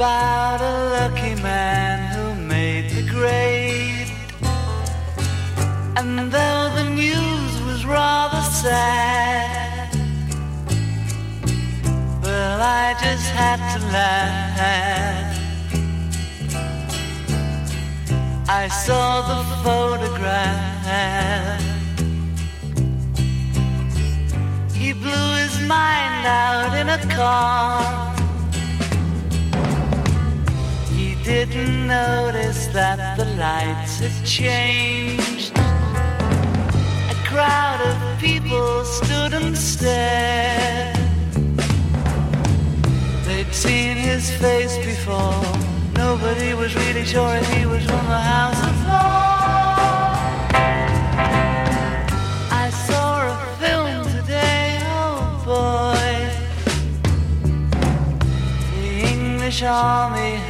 About 0.00 0.62
a 0.62 0.76
lucky 0.96 1.34
man 1.42 1.98
who 2.14 2.34
made 2.48 2.88
the 2.88 3.02
grade. 3.02 4.08
And 5.98 6.32
though 6.32 6.72
the 6.74 6.84
news 6.84 7.52
was 7.66 7.84
rather 7.84 8.40
sad, 8.40 9.94
well, 12.22 12.62
I 12.62 12.96
just 13.04 13.28
had 13.40 13.60
to 13.74 13.80
laugh. 13.92 15.36
I 18.48 18.68
saw 18.68 19.06
the 19.32 19.42
photograph. 19.62 20.80
He 24.74 24.94
blew 24.94 25.26
his 25.42 25.60
mind 25.68 26.24
out 26.26 26.72
in 26.80 26.88
a 26.88 27.14
car. 27.14 28.09
Didn't 31.30 31.86
notice 31.86 32.66
that 32.78 33.16
the 33.16 33.24
lights 33.38 34.00
had 34.00 34.26
changed. 34.26 35.52
A 37.14 37.16
crowd 37.30 37.80
of 37.90 37.96
people 38.18 38.84
stood 38.84 39.32
and 39.34 39.56
stared. 39.56 40.96
They'd 43.26 43.52
seen 43.54 43.96
his 43.96 44.28
face 44.42 44.76
before. 44.78 45.44
Nobody 45.94 46.52
was 46.54 46.74
really 46.74 47.04
sure 47.04 47.32
if 47.36 47.48
he 47.54 47.64
was 47.64 47.84
from 47.84 48.04
the 48.14 48.22
House 48.34 48.60
of. 48.68 48.74
I 52.64 52.70
saw 52.86 53.10
a 53.34 53.36
film 53.62 54.02
today, 54.18 54.80
oh 54.98 55.20
boy. 55.46 56.10
The 58.74 58.88
English 59.12 59.62
army 59.62 60.49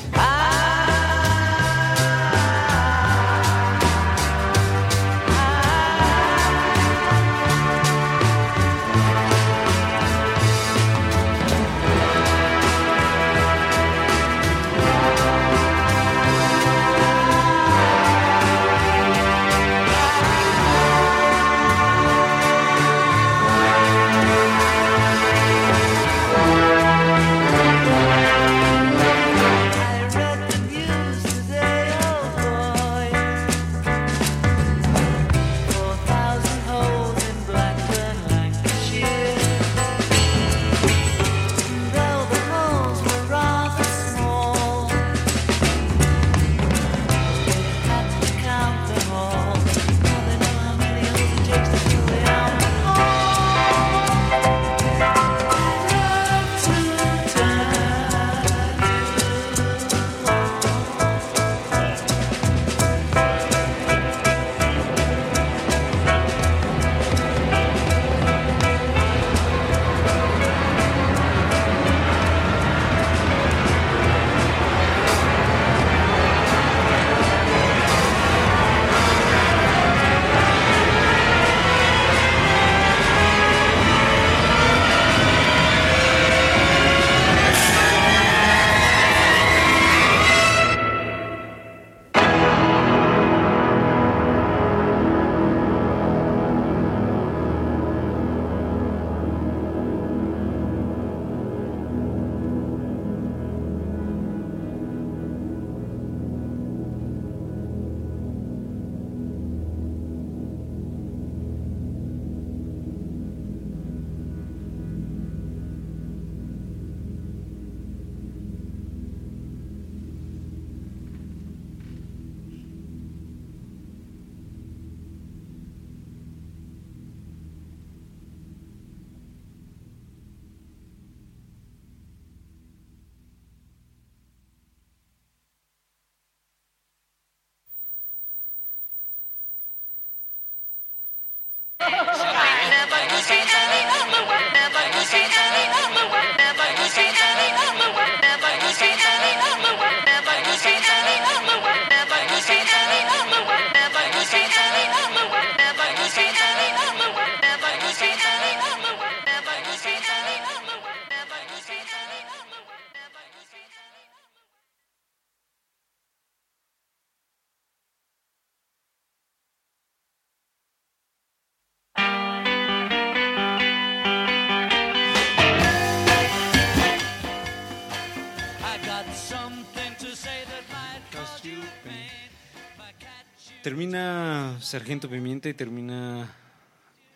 Sargento 184.71 185.09
Pimienta 185.09 185.49
y 185.49 185.53
termina 185.53 186.33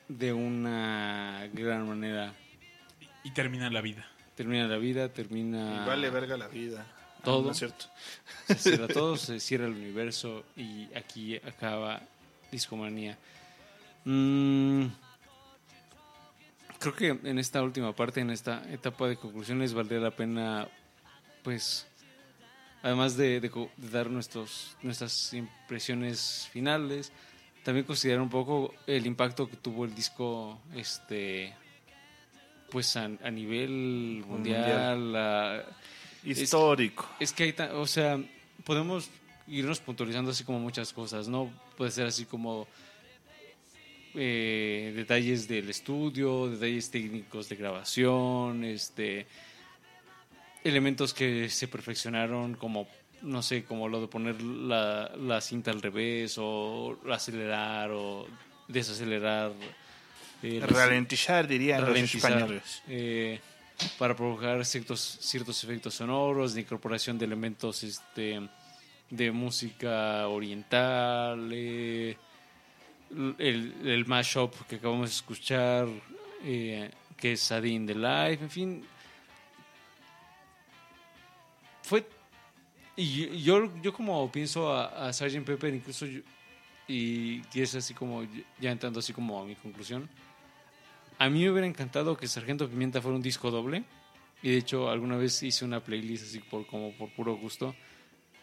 de 0.10 0.34
una 0.34 1.48
gran 1.54 1.88
manera. 1.88 2.34
Y 3.24 3.32
termina 3.32 3.70
la 3.70 3.80
vida. 3.80 4.06
Termina 4.36 4.68
la 4.68 4.76
vida, 4.76 5.08
termina 5.08 5.84
Y 5.84 5.88
vale 5.88 6.10
verga 6.10 6.36
la 6.36 6.50
vida. 6.50 6.86
Ah, 6.86 7.22
Todo. 7.24 7.44
no 7.44 7.52
es 7.52 7.58
cierto. 7.58 7.86
se 8.48 8.56
cierra 8.56 8.90
todo, 8.90 9.16
se 9.18 9.40
cierra 9.40 9.68
el 9.68 9.72
universo 9.72 10.44
y 10.58 10.94
aquí 10.96 11.38
acaba 11.38 12.02
Discomanía. 12.52 13.18
Mm, 14.04 14.88
creo 16.78 16.94
que 16.94 17.08
en 17.08 17.40
esta 17.40 17.64
última 17.64 17.96
parte, 17.96 18.20
en 18.20 18.32
esta 18.32 18.70
etapa 18.70 19.08
de 19.08 19.16
conclusiones, 19.16 19.74
valdría 19.74 20.02
la 20.02 20.12
pena, 20.12 20.68
pues, 21.42 21.88
además 22.84 23.16
de, 23.16 23.40
de 23.40 23.70
dar 23.78 24.10
nuestros, 24.10 24.76
nuestras 24.82 25.34
impresiones 25.34 26.50
finales, 26.52 27.14
también 27.66 27.86
considerar 27.86 28.22
un 28.22 28.30
poco 28.30 28.74
el 28.88 29.06
impacto 29.06 29.50
que 29.50 29.58
tuvo 29.58 29.84
el 29.84 29.94
disco, 29.94 30.60
este, 30.76 31.54
pues, 32.70 32.96
a, 32.96 33.06
a 33.06 33.32
nivel 33.32 34.24
mundial. 34.26 35.16
a- 35.16 35.66
Histórico. 36.24 37.08
es 37.20 37.34
que 37.34 37.44
hay, 37.44 37.56
o 37.74 37.86
sea, 37.86 38.20
podemos 38.64 39.10
irnos 39.48 39.80
puntualizando 39.80 40.32
así 40.32 40.44
como 40.44 40.60
muchas 40.60 40.92
cosas, 40.94 41.28
¿no? 41.28 41.52
Puede 41.78 41.92
ser 41.92 42.08
así 42.08 42.26
como 42.26 42.68
eh, 44.16 44.94
detalles 44.96 45.48
del 45.48 45.70
estudio, 45.70 46.48
detalles 46.50 46.90
técnicos 46.90 47.50
de 47.50 47.56
grabación, 47.58 48.64
este, 48.64 49.28
elementos 50.64 51.14
que 51.14 51.50
se 51.50 51.68
perfeccionaron 51.68 52.56
como, 52.56 52.88
no 53.26 53.42
sé, 53.42 53.64
como 53.66 53.90
lo 53.90 54.00
de 54.02 54.08
poner 54.08 54.42
la, 54.42 55.12
la 55.18 55.42
cinta 55.42 55.72
al 55.72 55.82
revés 55.82 56.38
o 56.40 56.98
acelerar 57.12 57.92
o 57.92 58.26
desacelerar. 58.68 59.52
eh, 60.44 60.62
Ralentizar, 60.66 61.48
dirían 61.48 61.86
los 61.86 61.98
españoles. 61.98 62.84
eh, 62.88 63.40
para 63.98 64.16
provocar 64.16 64.64
ciertos, 64.66 65.02
ciertos 65.22 65.64
efectos 65.64 65.96
sonoros, 65.96 66.54
de 66.54 66.62
incorporación 66.62 67.18
de 67.18 67.26
elementos 67.26 67.84
este, 67.84 68.48
de 69.10 69.32
música 69.32 70.28
oriental, 70.28 71.50
eh, 71.52 72.16
el, 73.38 73.74
el 73.86 74.06
mashup 74.06 74.54
que 74.68 74.78
acabamos 74.78 75.10
de 75.10 75.16
escuchar, 75.16 75.88
que 76.42 77.32
es 77.34 77.40
Sadin 77.42 77.86
the 77.86 77.96
Life, 77.96 78.44
en 78.44 78.50
fin. 78.50 78.86
Fue. 81.84 82.06
Y 82.96 83.42
yo, 83.42 83.70
yo 83.82 83.94
como 83.94 84.32
pienso 84.32 84.72
a, 84.72 85.08
a 85.08 85.14
Sgt. 85.14 85.44
Pepper, 85.44 85.74
incluso 85.74 86.06
y 86.88 87.42
que 87.44 87.64
es 87.64 87.76
así 87.76 87.94
como, 87.94 88.24
ya 88.60 88.72
entrando 88.72 89.00
así 89.00 89.12
como 89.12 89.42
a 89.42 89.46
mi 89.46 89.56
conclusión, 89.56 90.08
a 91.18 91.30
mí 91.30 91.44
me 91.44 91.50
hubiera 91.50 91.68
encantado 91.68 92.16
que 92.18 92.28
Sargento 92.28 92.70
Pimienta 92.70 93.02
fuera 93.02 93.16
un 93.16 93.22
disco 93.22 93.50
doble. 93.52 93.84
Y 94.44 94.52
de 94.52 94.58
hecho, 94.58 94.90
alguna 94.90 95.18
vez 95.18 95.42
hice 95.44 95.66
una 95.66 95.84
playlist 95.84 96.26
así 96.26 96.40
por, 96.40 96.68
como 96.68 96.92
por 96.94 97.10
puro 97.14 97.36
gusto 97.36 97.76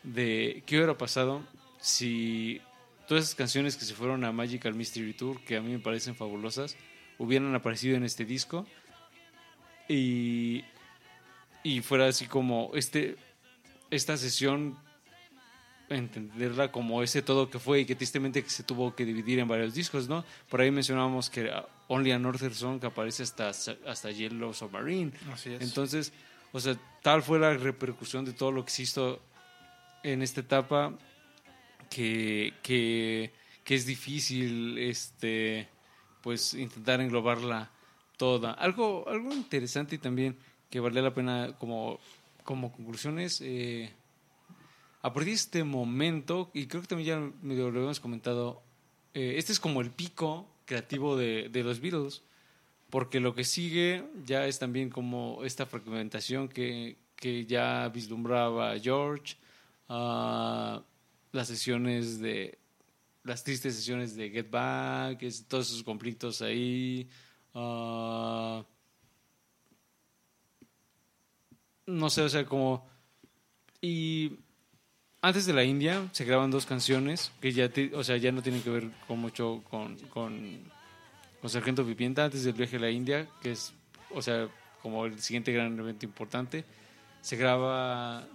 de 0.03 0.63
qué 0.67 0.77
hubiera 0.77 0.99
pasado 0.99 1.47
si 1.81 2.61
todas 3.07 3.25
esas 3.25 3.35
canciones 3.37 3.77
que 3.77 3.85
se 3.85 3.95
fueron 3.95 4.25
a 4.25 4.33
Magical 4.33 4.75
Mystery 4.75 5.13
Tour, 5.13 5.41
que 5.45 5.57
a 5.57 5.61
mí 5.61 5.71
me 5.71 5.79
parecen 5.79 6.17
fabulosas, 6.17 6.77
hubieran 7.19 7.55
aparecido 7.55 7.97
en 7.97 8.05
este 8.05 8.25
disco. 8.25 8.67
Y, 9.89 10.65
y 11.63 11.83
fuera 11.83 12.07
así 12.07 12.27
como 12.27 12.71
este, 12.75 13.17
esta 13.93 14.17
sesión 14.17 14.77
entenderla 15.91 16.73
como 16.73 17.03
ese 17.03 17.21
todo 17.21 17.51
que 17.51 17.59
fue 17.59 17.81
y 17.81 17.85
que 17.85 17.95
tristemente 17.95 18.43
que 18.43 18.49
se 18.49 18.63
tuvo 18.63 18.95
que 18.95 19.05
dividir 19.05 19.39
en 19.39 19.47
varios 19.47 19.75
discos, 19.75 20.09
¿no? 20.09 20.25
Por 20.49 20.63
ahí 20.63 20.71
mencionábamos 20.71 21.29
que 21.29 21.53
Only 21.89 22.13
a 22.13 22.19
Northern 22.19 22.55
Song 22.55 22.81
que 22.81 22.87
aparece 22.87 23.23
hasta, 23.23 23.51
hasta 23.51 24.11
Yellow 24.11 24.55
Submarine. 24.55 25.13
Así 25.31 25.53
es. 25.53 25.61
Entonces, 25.61 26.13
o 26.53 26.61
sea, 26.61 26.77
tal 27.03 27.23
fue 27.23 27.39
la 27.39 27.53
repercusión 27.55 28.25
de 28.25 28.33
todo 28.33 28.51
lo 28.51 28.65
que 28.65 28.71
se 28.71 28.83
hizo 28.83 29.21
en 30.03 30.23
esta 30.23 30.41
etapa 30.41 30.95
que, 31.91 32.55
que, 32.63 33.31
que 33.63 33.75
es 33.75 33.85
difícil 33.85 34.79
este 34.79 35.69
pues 36.23 36.55
intentar 36.55 37.01
englobarla 37.01 37.71
toda. 38.17 38.53
Algo, 38.53 39.05
algo 39.09 39.33
interesante 39.35 39.97
y 39.97 39.99
también 39.99 40.39
que 40.71 40.81
vale 40.81 41.03
la 41.03 41.13
pena 41.13 41.55
como, 41.59 42.01
como 42.45 42.73
conclusiones, 42.73 43.41
eh, 43.41 43.93
a 45.03 45.13
partir 45.13 45.31
de 45.31 45.37
este 45.37 45.65
momento, 45.65 46.51
y 46.55 46.67
creo 46.67 46.83
que 46.83 46.89
también 46.89 47.33
ya 47.43 47.55
lo 47.55 47.69
habíamos 47.69 48.01
comentado, 48.01 48.63
eh, 49.15 49.35
este 49.37 49.53
es 49.53 49.61
como 49.61 49.81
el 49.81 49.91
pico 49.91 50.47
creativo 50.65 51.17
de, 51.17 51.49
de 51.49 51.63
los 51.63 51.81
Beatles, 51.81 52.23
porque 52.91 53.21
lo 53.21 53.35
que 53.35 53.45
sigue 53.45 54.05
ya 54.27 54.47
es 54.47 54.59
también 54.59 54.91
como 54.91 55.45
esta 55.45 55.67
fragmentación 55.67 56.49
que, 56.49 56.99
que 57.17 57.47
ya 57.47 57.89
vislumbraba 57.89 58.79
George, 58.79 59.37
ah, 59.89 60.83
las 61.33 61.49
sesiones 61.49 62.21
de 62.21 62.59
las 63.25 63.45
tristes 63.45 63.77
sesiones 63.77 64.15
de 64.17 64.29
Get 64.29 64.51
Back, 64.51 65.25
todos 65.49 65.71
esos 65.71 65.83
conflictos 65.83 66.43
ahí. 66.43 67.09
ah, 67.55 68.65
no 71.87 72.11
sé, 72.11 72.23
o 72.23 72.29
sea, 72.29 72.45
como... 72.45 72.87
Y 73.81 74.39
antes 75.21 75.47
de 75.47 75.53
la 75.53 75.65
India 75.65 76.09
se 76.13 76.25
graban 76.25 76.51
dos 76.51 76.67
canciones 76.67 77.33
que 77.41 77.53
ya, 77.53 77.71
o 77.95 78.05
sea, 78.05 78.17
ya 78.17 78.33
no 78.33 78.43
tienen 78.43 78.63
que 78.63 78.71
ver 78.71 78.91
con 79.07 79.19
mucho 79.19 79.63
con, 79.71 79.97
con, 80.09 80.61
con 81.41 81.51
Sargento 81.51 81.85
Pimienta. 81.85 82.25
Antes 82.25 82.45
del 82.45 82.55
viaje 82.55 82.77
a 82.77 82.81
la 82.81 82.91
India, 82.91 83.29
que 83.41 83.53
es, 83.53 83.73
o 84.15 84.23
sea, 84.23 84.49
como 84.83 85.07
el 85.07 85.21
siguiente 85.21 85.53
gran 85.53 85.79
evento 85.79 86.07
importante, 86.07 86.65
se 87.21 87.37
graba 87.37 88.27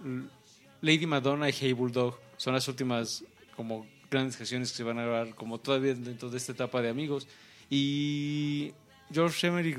Lady 0.80 1.06
Madonna 1.06 1.48
y 1.48 1.52
Hey 1.52 1.72
Bulldog. 1.72 2.18
Son 2.36 2.54
las 2.54 2.68
últimas 2.68 3.24
como 3.56 3.86
grandes 4.10 4.36
canciones 4.36 4.70
que 4.70 4.78
se 4.78 4.84
van 4.84 4.98
a 4.98 5.02
grabar 5.02 5.34
como 5.34 5.58
todavía 5.58 5.94
dentro 5.94 6.30
de 6.30 6.38
esta 6.38 6.52
etapa 6.52 6.80
de 6.80 6.88
amigos. 6.88 7.28
Y 7.68 8.72
George 9.12 9.46
Emery 9.46 9.76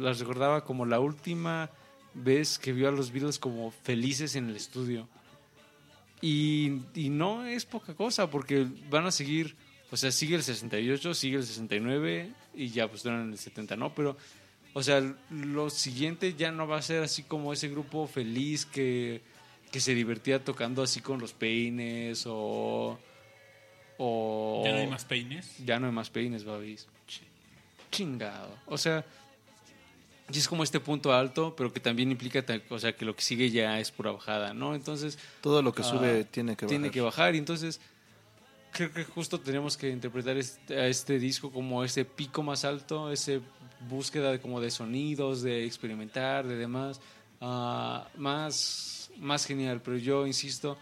las 0.00 0.18
recordaba 0.18 0.64
como 0.64 0.84
la 0.84 1.00
última 1.00 1.70
vez 2.16 2.58
que 2.58 2.72
vio 2.72 2.88
a 2.88 2.92
los 2.92 3.12
Beatles 3.12 3.38
como 3.38 3.70
felices 3.70 4.36
en 4.36 4.48
el 4.48 4.56
estudio. 4.56 5.08
Y, 6.20 6.80
y 6.94 7.10
no 7.10 7.44
es 7.44 7.66
poca 7.66 7.94
cosa, 7.94 8.30
porque 8.30 8.66
van 8.88 9.06
a 9.06 9.12
seguir, 9.12 9.54
o 9.90 9.96
sea, 9.96 10.10
sigue 10.10 10.36
el 10.36 10.42
68, 10.42 11.14
sigue 11.14 11.36
el 11.36 11.44
69 11.44 12.32
y 12.54 12.68
ya 12.68 12.88
pues 12.88 13.02
duran 13.02 13.30
el 13.30 13.38
70, 13.38 13.76
¿no? 13.76 13.94
Pero, 13.94 14.16
o 14.72 14.82
sea, 14.82 15.02
lo 15.30 15.70
siguiente 15.70 16.34
ya 16.34 16.50
no 16.50 16.66
va 16.66 16.78
a 16.78 16.82
ser 16.82 17.02
así 17.02 17.22
como 17.22 17.52
ese 17.52 17.68
grupo 17.68 18.06
feliz 18.06 18.64
que, 18.64 19.20
que 19.70 19.80
se 19.80 19.94
divertía 19.94 20.42
tocando 20.42 20.82
así 20.82 21.00
con 21.00 21.20
los 21.20 21.34
peines 21.34 22.24
o... 22.26 22.98
o 23.98 24.62
Ya 24.64 24.72
no 24.72 24.78
hay 24.78 24.86
más 24.86 25.04
peines. 25.04 25.64
ya 25.64 25.78
no 25.78 25.86
hay 25.86 25.92
más 25.92 26.10
peines, 26.10 26.44
babis. 26.44 26.86
Chingado. 27.90 28.58
O 28.66 28.78
sea, 28.78 29.04
y 30.32 30.38
es 30.38 30.48
como 30.48 30.64
este 30.64 30.80
punto 30.80 31.12
alto, 31.12 31.54
pero 31.56 31.72
que 31.72 31.80
también 31.80 32.10
implica, 32.10 32.44
o 32.70 32.78
sea, 32.78 32.96
que 32.96 33.04
lo 33.04 33.14
que 33.14 33.22
sigue 33.22 33.50
ya 33.50 33.78
es 33.78 33.92
pura 33.92 34.10
bajada, 34.10 34.54
¿no? 34.54 34.74
Entonces, 34.74 35.18
Todo 35.40 35.62
lo 35.62 35.72
que 35.72 35.82
ah, 35.82 35.84
sube 35.84 36.24
tiene 36.24 36.56
que 36.56 36.64
bajar. 36.64 36.68
tiene 36.68 36.90
que 36.90 37.00
bajar 37.00 37.34
y 37.34 37.38
entonces 37.38 37.80
creo 38.72 38.92
que 38.92 39.04
justo 39.04 39.40
tenemos 39.40 39.76
que 39.76 39.88
interpretar 39.88 40.36
este, 40.36 40.78
a 40.78 40.86
este 40.88 41.18
disco 41.18 41.50
como 41.50 41.84
ese 41.84 42.04
pico 42.04 42.42
más 42.42 42.64
alto, 42.64 43.10
ese 43.10 43.40
búsqueda 43.88 44.32
de, 44.32 44.40
como 44.40 44.60
de 44.60 44.70
sonidos, 44.70 45.42
de 45.42 45.64
experimentar, 45.64 46.46
de 46.46 46.56
demás, 46.56 47.00
ah, 47.40 48.08
más, 48.16 49.10
más 49.18 49.46
genial. 49.46 49.80
Pero 49.84 49.96
yo 49.96 50.26
insisto, 50.26 50.76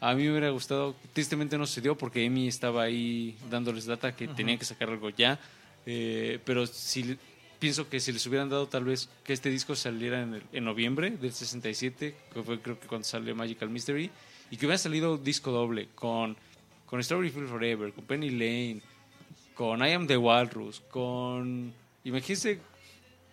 a 0.00 0.14
mí 0.14 0.24
me 0.24 0.30
hubiera 0.30 0.50
gustado, 0.50 0.96
tristemente 1.12 1.58
no 1.58 1.66
se 1.66 1.80
dio 1.82 1.96
porque 1.96 2.24
Emi 2.24 2.48
estaba 2.48 2.84
ahí 2.84 3.36
dándoles 3.50 3.86
data 3.86 4.16
que 4.16 4.26
tenían 4.28 4.58
que 4.58 4.64
sacar 4.64 4.88
algo 4.88 5.10
ya. 5.10 5.38
Eh, 5.84 6.40
pero 6.44 6.66
si 6.66 7.16
pienso 7.58 7.88
que 7.88 8.00
si 8.00 8.12
les 8.12 8.26
hubieran 8.26 8.48
dado 8.48 8.68
tal 8.68 8.84
vez 8.84 9.08
que 9.24 9.32
este 9.32 9.50
disco 9.50 9.74
saliera 9.76 10.22
en, 10.22 10.34
el- 10.34 10.42
en 10.52 10.64
noviembre 10.64 11.10
del 11.10 11.32
67, 11.32 12.14
que 12.32 12.42
fue 12.42 12.60
creo 12.60 12.78
que 12.78 12.86
cuando 12.86 13.04
salió 13.06 13.34
Magical 13.34 13.68
Mystery, 13.70 14.10
y 14.50 14.56
que 14.56 14.66
hubiera 14.66 14.78
salido 14.78 15.16
disco 15.18 15.50
doble 15.50 15.88
con, 15.94 16.36
con 16.86 17.02
Strawberry 17.02 17.30
Field 17.30 17.48
Forever, 17.48 17.92
con 17.92 18.04
Penny 18.04 18.30
Lane, 18.30 18.80
con 19.54 19.80
I 19.84 19.92
Am 19.92 20.06
the 20.06 20.16
Walrus, 20.16 20.80
con... 20.90 21.72
Imagínense 22.04 22.60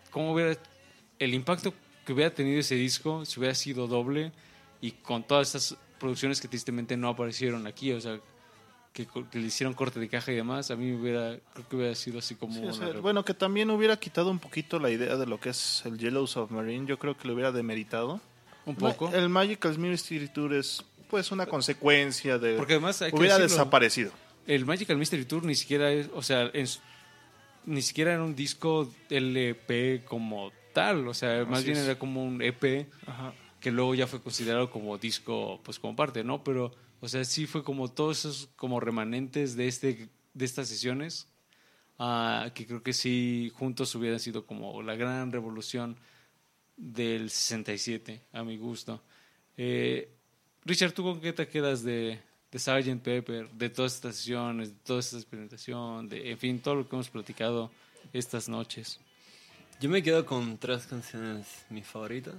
cómo 0.09 0.33
hubiera... 0.33 0.57
El 1.19 1.33
impacto 1.33 1.73
que 2.05 2.13
hubiera 2.13 2.33
tenido 2.33 2.59
ese 2.59 2.75
disco 2.75 3.25
si 3.25 3.39
hubiera 3.39 3.53
sido 3.55 3.87
doble 3.87 4.31
y 4.81 4.91
con 4.91 5.23
todas 5.23 5.53
estas 5.55 5.77
producciones 5.99 6.41
que 6.41 6.47
tristemente 6.47 6.97
no 6.97 7.09
aparecieron 7.09 7.65
aquí, 7.67 7.91
o 7.91 8.01
sea, 8.01 8.19
que, 8.93 9.07
que 9.07 9.39
le 9.39 9.47
hicieron 9.47 9.73
corte 9.73 9.99
de 9.99 10.07
caja 10.07 10.31
y 10.31 10.35
demás, 10.35 10.71
a 10.71 10.75
mí 10.75 10.93
hubiera, 10.93 11.37
creo 11.53 11.67
que 11.67 11.75
hubiera 11.75 11.95
sido 11.95 12.19
así 12.19 12.35
como... 12.35 12.53
Sí, 12.53 12.65
o 12.65 12.73
sea, 12.73 12.93
bueno, 13.01 13.25
que 13.25 13.33
también 13.33 13.69
hubiera 13.71 13.97
quitado 13.97 14.29
un 14.29 14.39
poquito 14.39 14.79
la 14.79 14.91
idea 14.91 15.17
de 15.17 15.25
lo 15.25 15.39
que 15.39 15.49
es 15.49 15.83
el 15.85 15.97
Yellow 15.97 16.27
Submarine. 16.27 16.85
Yo 16.85 16.99
creo 16.99 17.17
que 17.17 17.27
lo 17.27 17.33
hubiera 17.33 17.51
demeritado. 17.51 18.21
un 18.65 18.75
poco. 18.75 19.11
El 19.13 19.29
Magical 19.29 19.77
Mystery 19.77 20.27
Tour 20.29 20.53
es 20.53 20.83
pues 21.09 21.31
una 21.31 21.45
consecuencia 21.45 22.37
de... 22.37 22.55
Porque 22.55 22.73
además 22.73 23.01
hay 23.01 23.11
que 23.11 23.17
hubiera 23.17 23.37
decirlo, 23.37 23.57
desaparecido. 23.57 24.11
El 24.47 24.65
Magical 24.65 24.97
Mystery 24.97 25.25
Tour 25.25 25.43
ni 25.43 25.55
siquiera 25.55 25.91
es, 25.91 26.09
o 26.13 26.21
sea, 26.21 26.49
en 26.53 26.67
ni 27.65 27.81
siquiera 27.81 28.13
era 28.13 28.23
un 28.23 28.35
disco 28.35 28.91
LP 29.09 30.03
como 30.05 30.51
tal, 30.73 31.07
o 31.07 31.13
sea, 31.13 31.45
más 31.45 31.59
Así 31.59 31.67
bien 31.67 31.77
es. 31.77 31.85
era 31.85 31.97
como 31.97 32.23
un 32.25 32.41
EP 32.41 32.87
Ajá. 33.05 33.33
que 33.59 33.71
luego 33.71 33.95
ya 33.95 34.07
fue 34.07 34.21
considerado 34.21 34.69
como 34.69 34.97
disco, 34.97 35.61
pues 35.63 35.79
como 35.79 35.95
parte, 35.95 36.23
¿no? 36.23 36.43
Pero, 36.43 36.73
o 37.03 37.07
sea, 37.09 37.25
sí 37.25 37.47
fue 37.47 37.65
como 37.65 37.91
todos 37.91 38.19
esos 38.19 38.49
como 38.55 38.79
remanentes 38.79 39.57
de 39.57 39.67
este 39.67 40.07
de 40.33 40.45
estas 40.45 40.69
sesiones 40.69 41.27
ah, 41.99 42.49
que 42.55 42.65
creo 42.65 42.81
que 42.81 42.93
sí 42.93 43.51
juntos 43.55 43.93
hubieran 43.95 44.21
sido 44.21 44.45
como 44.45 44.81
la 44.81 44.95
gran 44.95 45.29
revolución 45.33 45.97
del 46.77 47.29
67 47.29 48.21
a 48.31 48.43
mi 48.45 48.55
gusto. 48.55 49.03
Eh, 49.57 50.13
Richard, 50.63 50.93
¿tú 50.93 51.03
con 51.03 51.19
qué 51.19 51.33
te 51.33 51.45
quedas 51.45 51.83
de, 51.83 52.21
de 52.49 52.59
Sgt. 52.59 53.03
Pepper, 53.03 53.49
de 53.49 53.69
todas 53.69 53.95
estas 53.95 54.15
sesiones, 54.15 54.69
de 54.69 54.79
toda 54.85 55.01
esta 55.01 55.17
experimentación, 55.17 56.07
de, 56.07 56.31
en 56.31 56.37
fin, 56.37 56.59
todo 56.59 56.75
lo 56.75 56.87
que 56.87 56.95
hemos 56.95 57.09
platicado 57.09 57.69
estas 58.13 58.47
noches? 58.47 58.97
Yo 59.81 59.89
me 59.89 60.01
quedo 60.01 60.25
con 60.25 60.57
tres 60.57 60.85
canciones 60.85 61.65
mis 61.69 61.85
favoritas. 61.85 62.35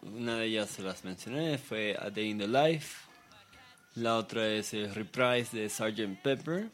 Una 0.00 0.38
de 0.38 0.46
ellas 0.46 0.70
se 0.70 0.80
las 0.80 1.04
mencioné, 1.04 1.58
fue 1.58 1.94
A 2.00 2.08
Day 2.08 2.30
in 2.30 2.38
the 2.38 2.48
Life. 2.48 3.13
La 3.96 4.16
otra 4.16 4.48
es 4.48 4.74
el 4.74 4.92
Reprise 4.94 5.56
de 5.56 5.68
Sgt. 5.68 6.20
Pepper. 6.22 6.68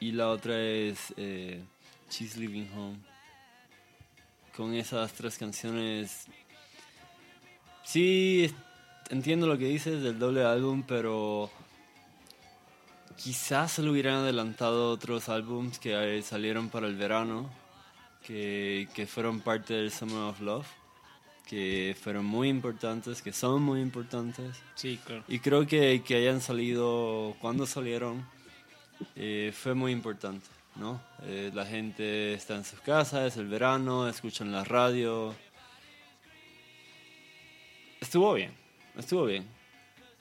Y 0.00 0.12
la 0.12 0.30
otra 0.30 0.58
es 0.58 1.12
eh, 1.16 1.62
She's 2.10 2.36
Living 2.36 2.68
Home. 2.76 2.98
Con 4.56 4.74
esas 4.74 5.12
tres 5.12 5.36
canciones... 5.36 6.26
Sí, 7.84 8.50
entiendo 9.10 9.46
lo 9.46 9.58
que 9.58 9.66
dices 9.66 10.02
del 10.02 10.18
doble 10.18 10.44
álbum, 10.44 10.82
pero... 10.86 11.50
Quizás 13.16 13.72
se 13.72 13.82
le 13.82 13.90
hubieran 13.90 14.16
adelantado 14.16 14.90
otros 14.90 15.28
álbums 15.28 15.78
que 15.78 16.18
eh, 16.18 16.22
salieron 16.22 16.68
para 16.68 16.86
el 16.88 16.96
verano 16.96 17.48
que, 18.26 18.88
que 18.94 19.06
fueron 19.06 19.40
parte 19.40 19.74
del 19.74 19.92
Summer 19.92 20.30
of 20.30 20.40
Love, 20.40 20.66
que 21.46 21.96
fueron 22.00 22.24
muy 22.24 22.48
importantes, 22.48 23.22
que 23.22 23.32
son 23.32 23.62
muy 23.62 23.80
importantes. 23.80 24.56
Sí, 24.74 24.98
claro. 25.04 25.24
Y 25.28 25.38
creo 25.40 25.66
que, 25.66 26.02
que 26.04 26.16
hayan 26.16 26.40
salido 26.40 27.36
cuando 27.40 27.66
salieron 27.66 28.26
eh, 29.16 29.52
fue 29.54 29.74
muy 29.74 29.92
importante, 29.92 30.46
¿no? 30.76 31.00
Eh, 31.22 31.50
la 31.54 31.66
gente 31.66 32.34
está 32.34 32.56
en 32.56 32.64
sus 32.64 32.80
casas, 32.80 33.32
es 33.32 33.36
el 33.36 33.48
verano, 33.48 34.08
escuchan 34.08 34.52
la 34.52 34.64
radio. 34.64 35.34
Estuvo 38.00 38.34
bien, 38.34 38.52
estuvo 38.96 39.24
bien. 39.24 39.46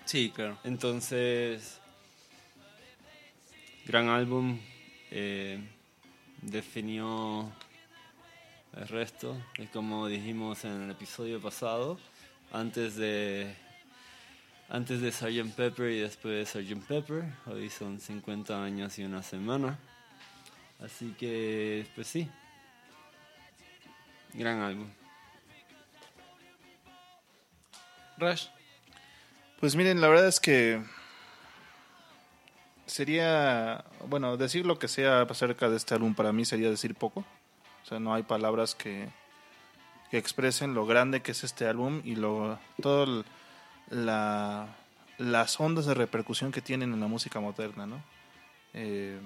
Sí, 0.05 0.31
claro. 0.35 0.57
Entonces, 0.63 1.79
gran 3.85 4.09
álbum, 4.09 4.59
eh, 5.11 5.59
definió 6.41 7.51
el 8.77 8.87
resto, 8.87 9.37
es 9.57 9.69
como 9.69 10.07
dijimos 10.07 10.65
en 10.65 10.83
el 10.83 10.91
episodio 10.91 11.39
pasado, 11.39 11.99
antes 12.51 12.95
de 12.95 13.55
antes 14.69 15.01
de 15.01 15.11
Sgt. 15.11 15.55
Pepper 15.55 15.91
y 15.91 15.99
después 15.99 16.53
de 16.53 16.63
Sgt. 16.63 16.87
Pepper, 16.87 17.23
hoy 17.45 17.69
son 17.69 17.99
50 17.99 18.63
años 18.63 18.97
y 18.97 19.03
una 19.03 19.21
semana, 19.21 19.77
así 20.83 21.13
que 21.19 21.85
pues 21.95 22.07
sí, 22.07 22.29
gran 24.33 24.61
álbum. 24.61 24.89
Rush. 28.17 28.47
Pues 29.59 29.75
miren, 29.75 30.01
la 30.01 30.07
verdad 30.07 30.27
es 30.27 30.39
que 30.39 30.83
sería, 32.85 33.85
bueno, 34.07 34.37
decir 34.37 34.65
lo 34.65 34.77
que 34.77 34.87
sea 34.87 35.21
acerca 35.21 35.69
de 35.69 35.77
este 35.77 35.95
álbum 35.95 36.13
para 36.15 36.33
mí 36.33 36.45
sería 36.45 36.69
decir 36.69 36.95
poco. 36.95 37.25
O 37.83 37.85
sea, 37.85 37.99
no 37.99 38.13
hay 38.13 38.23
palabras 38.23 38.75
que, 38.75 39.09
que 40.09 40.17
expresen 40.17 40.73
lo 40.73 40.85
grande 40.85 41.21
que 41.21 41.31
es 41.31 41.43
este 41.43 41.67
álbum 41.67 42.01
y 42.03 42.15
lo 42.15 42.59
todo 42.81 43.23
la, 43.89 44.67
las 45.17 45.59
ondas 45.59 45.85
de 45.85 45.93
repercusión 45.93 46.51
que 46.51 46.61
tienen 46.61 46.93
en 46.93 46.99
la 46.99 47.07
música 47.07 47.39
moderna, 47.39 47.85
¿no? 47.85 48.01
Eh, 48.73 49.19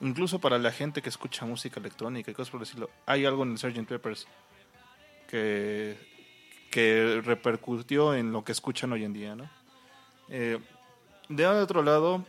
incluso 0.00 0.38
para 0.38 0.58
la 0.58 0.70
gente 0.70 1.02
que 1.02 1.08
escucha 1.08 1.46
música 1.46 1.80
electrónica 1.80 2.30
y 2.30 2.34
cosas 2.34 2.50
por 2.50 2.60
decirlo, 2.60 2.90
hay 3.06 3.24
algo 3.24 3.42
en 3.42 3.52
el 3.52 3.58
Sgt. 3.58 3.86
Peppers 3.86 4.26
que, 5.28 5.96
que 6.70 7.20
repercutió 7.24 8.14
en 8.14 8.32
lo 8.32 8.44
que 8.44 8.52
escuchan 8.52 8.92
hoy 8.92 9.04
en 9.04 9.12
día, 9.12 9.34
¿no? 9.34 9.48
Eh, 10.28 10.58
de 11.28 11.46
otro 11.46 11.82
lado, 11.82 12.24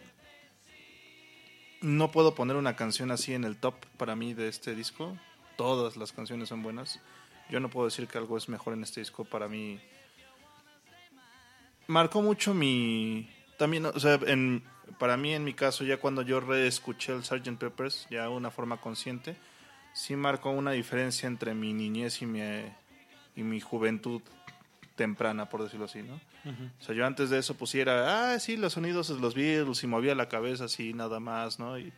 no 1.82 2.12
puedo 2.12 2.34
poner 2.36 2.56
una 2.56 2.76
canción 2.76 3.12
así 3.12 3.34
en 3.34 3.44
el 3.44 3.58
top 3.58 3.76
para 3.98 4.16
mí 4.16 4.34
de 4.34 4.48
este 4.48 4.76
disco. 4.76 5.18
Todas 5.56 5.98
las 5.98 6.11
canciones 6.11 6.49
son 6.49 6.64
buenas. 6.64 6.99
Yo 7.49 7.59
no 7.59 7.69
puedo 7.69 7.88
decir 7.88 8.07
que 8.07 8.17
algo 8.17 8.38
es 8.38 8.49
mejor 8.49 8.73
en 8.73 8.83
este 8.83 9.01
disco. 9.01 9.25
Para 9.25 9.48
mí, 9.48 9.80
marcó 11.88 12.22
mucho 12.22 12.53
mi. 12.53 13.30
También, 13.57 13.85
o 13.85 13.99
sea, 13.99 14.19
en, 14.25 14.64
para 14.98 15.17
mí, 15.17 15.33
en 15.33 15.43
mi 15.43 15.53
caso, 15.53 15.83
ya 15.83 15.98
cuando 15.98 16.22
yo 16.22 16.40
reescuché 16.40 17.14
el 17.14 17.23
Sgt. 17.23 17.57
Peppers, 17.57 18.07
ya 18.09 18.23
de 18.23 18.30
una 18.30 18.51
forma 18.51 18.77
consciente, 18.77 19.35
sí 19.93 20.15
marcó 20.15 20.49
una 20.49 20.72
diferencia 20.72 21.27
entre 21.27 21.53
mi 21.53 21.73
niñez 21.73 22.22
y 22.22 22.25
mi, 22.25 22.41
y 23.35 23.43
mi 23.43 23.59
juventud 23.59 24.22
temprana, 24.95 25.49
por 25.49 25.64
decirlo 25.64 25.85
así, 25.85 26.03
¿no? 26.03 26.19
O 26.80 26.83
sea, 26.83 26.93
yo 26.93 27.06
antes 27.06 27.30
de 27.30 27.40
eso 27.40 27.56
pusiera, 27.56 28.33
ah, 28.33 28.40
sí, 28.40 28.57
los 28.57 28.73
sonidos 28.73 29.07
de 29.07 29.19
los 29.19 29.33
Beatles 29.33 29.82
y 29.83 29.88
movía 29.88 30.14
la 30.14 30.27
cabeza 30.27 30.65
así, 30.65 30.93
nada 30.93 31.22
más, 31.22 31.57
¿no? 31.57 31.80
Y 31.80 31.93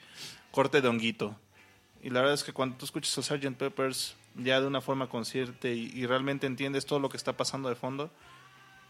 corte 0.52 0.82
de 0.82 0.88
honguito. 0.88 1.36
Y 2.06 2.12
la 2.12 2.20
verdad 2.20 2.36
es 2.36 2.44
que 2.44 2.54
cuando 2.54 2.78
tú 2.78 2.86
escuchas 2.86 3.18
a 3.18 3.24
Sgt. 3.24 3.58
Peppers 3.58 4.16
ya 4.36 4.62
de 4.62 4.68
una 4.68 4.80
forma 4.80 5.10
consciente 5.10 5.74
y, 5.74 5.92
y 5.92 6.06
realmente 6.06 6.46
entiendes 6.46 6.86
todo 6.86 7.00
lo 7.00 7.10
que 7.10 7.18
está 7.18 7.34
pasando 7.34 7.68
de 7.68 7.74
fondo, 7.74 8.12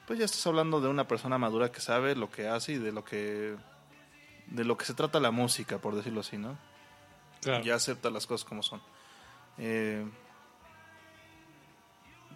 pues 0.06 0.20
ya 0.20 0.26
estás 0.26 0.46
hablando 0.48 0.82
de 0.82 0.90
una 0.90 1.08
persona 1.08 1.38
madura 1.38 1.72
que 1.72 1.80
sabe 1.80 2.14
lo 2.14 2.30
que 2.30 2.50
hace 2.50 2.74
y 2.74 2.78
de 2.78 2.92
lo 2.92 3.06
que 3.06 3.56
de 4.48 4.66
lo 4.66 4.76
que 4.76 4.84
se 4.84 4.94
trata 4.94 5.22
la 5.22 5.32
música, 5.32 5.78
por 5.78 5.96
decirlo 5.96 6.20
así, 6.20 6.38
¿no? 6.38 6.58
Claro. 7.42 7.64
Ya 7.64 7.76
acepta 7.76 8.10
las 8.10 8.28
cosas 8.28 8.44
como 8.44 8.62
son. 8.62 8.82
Eh, 9.60 10.06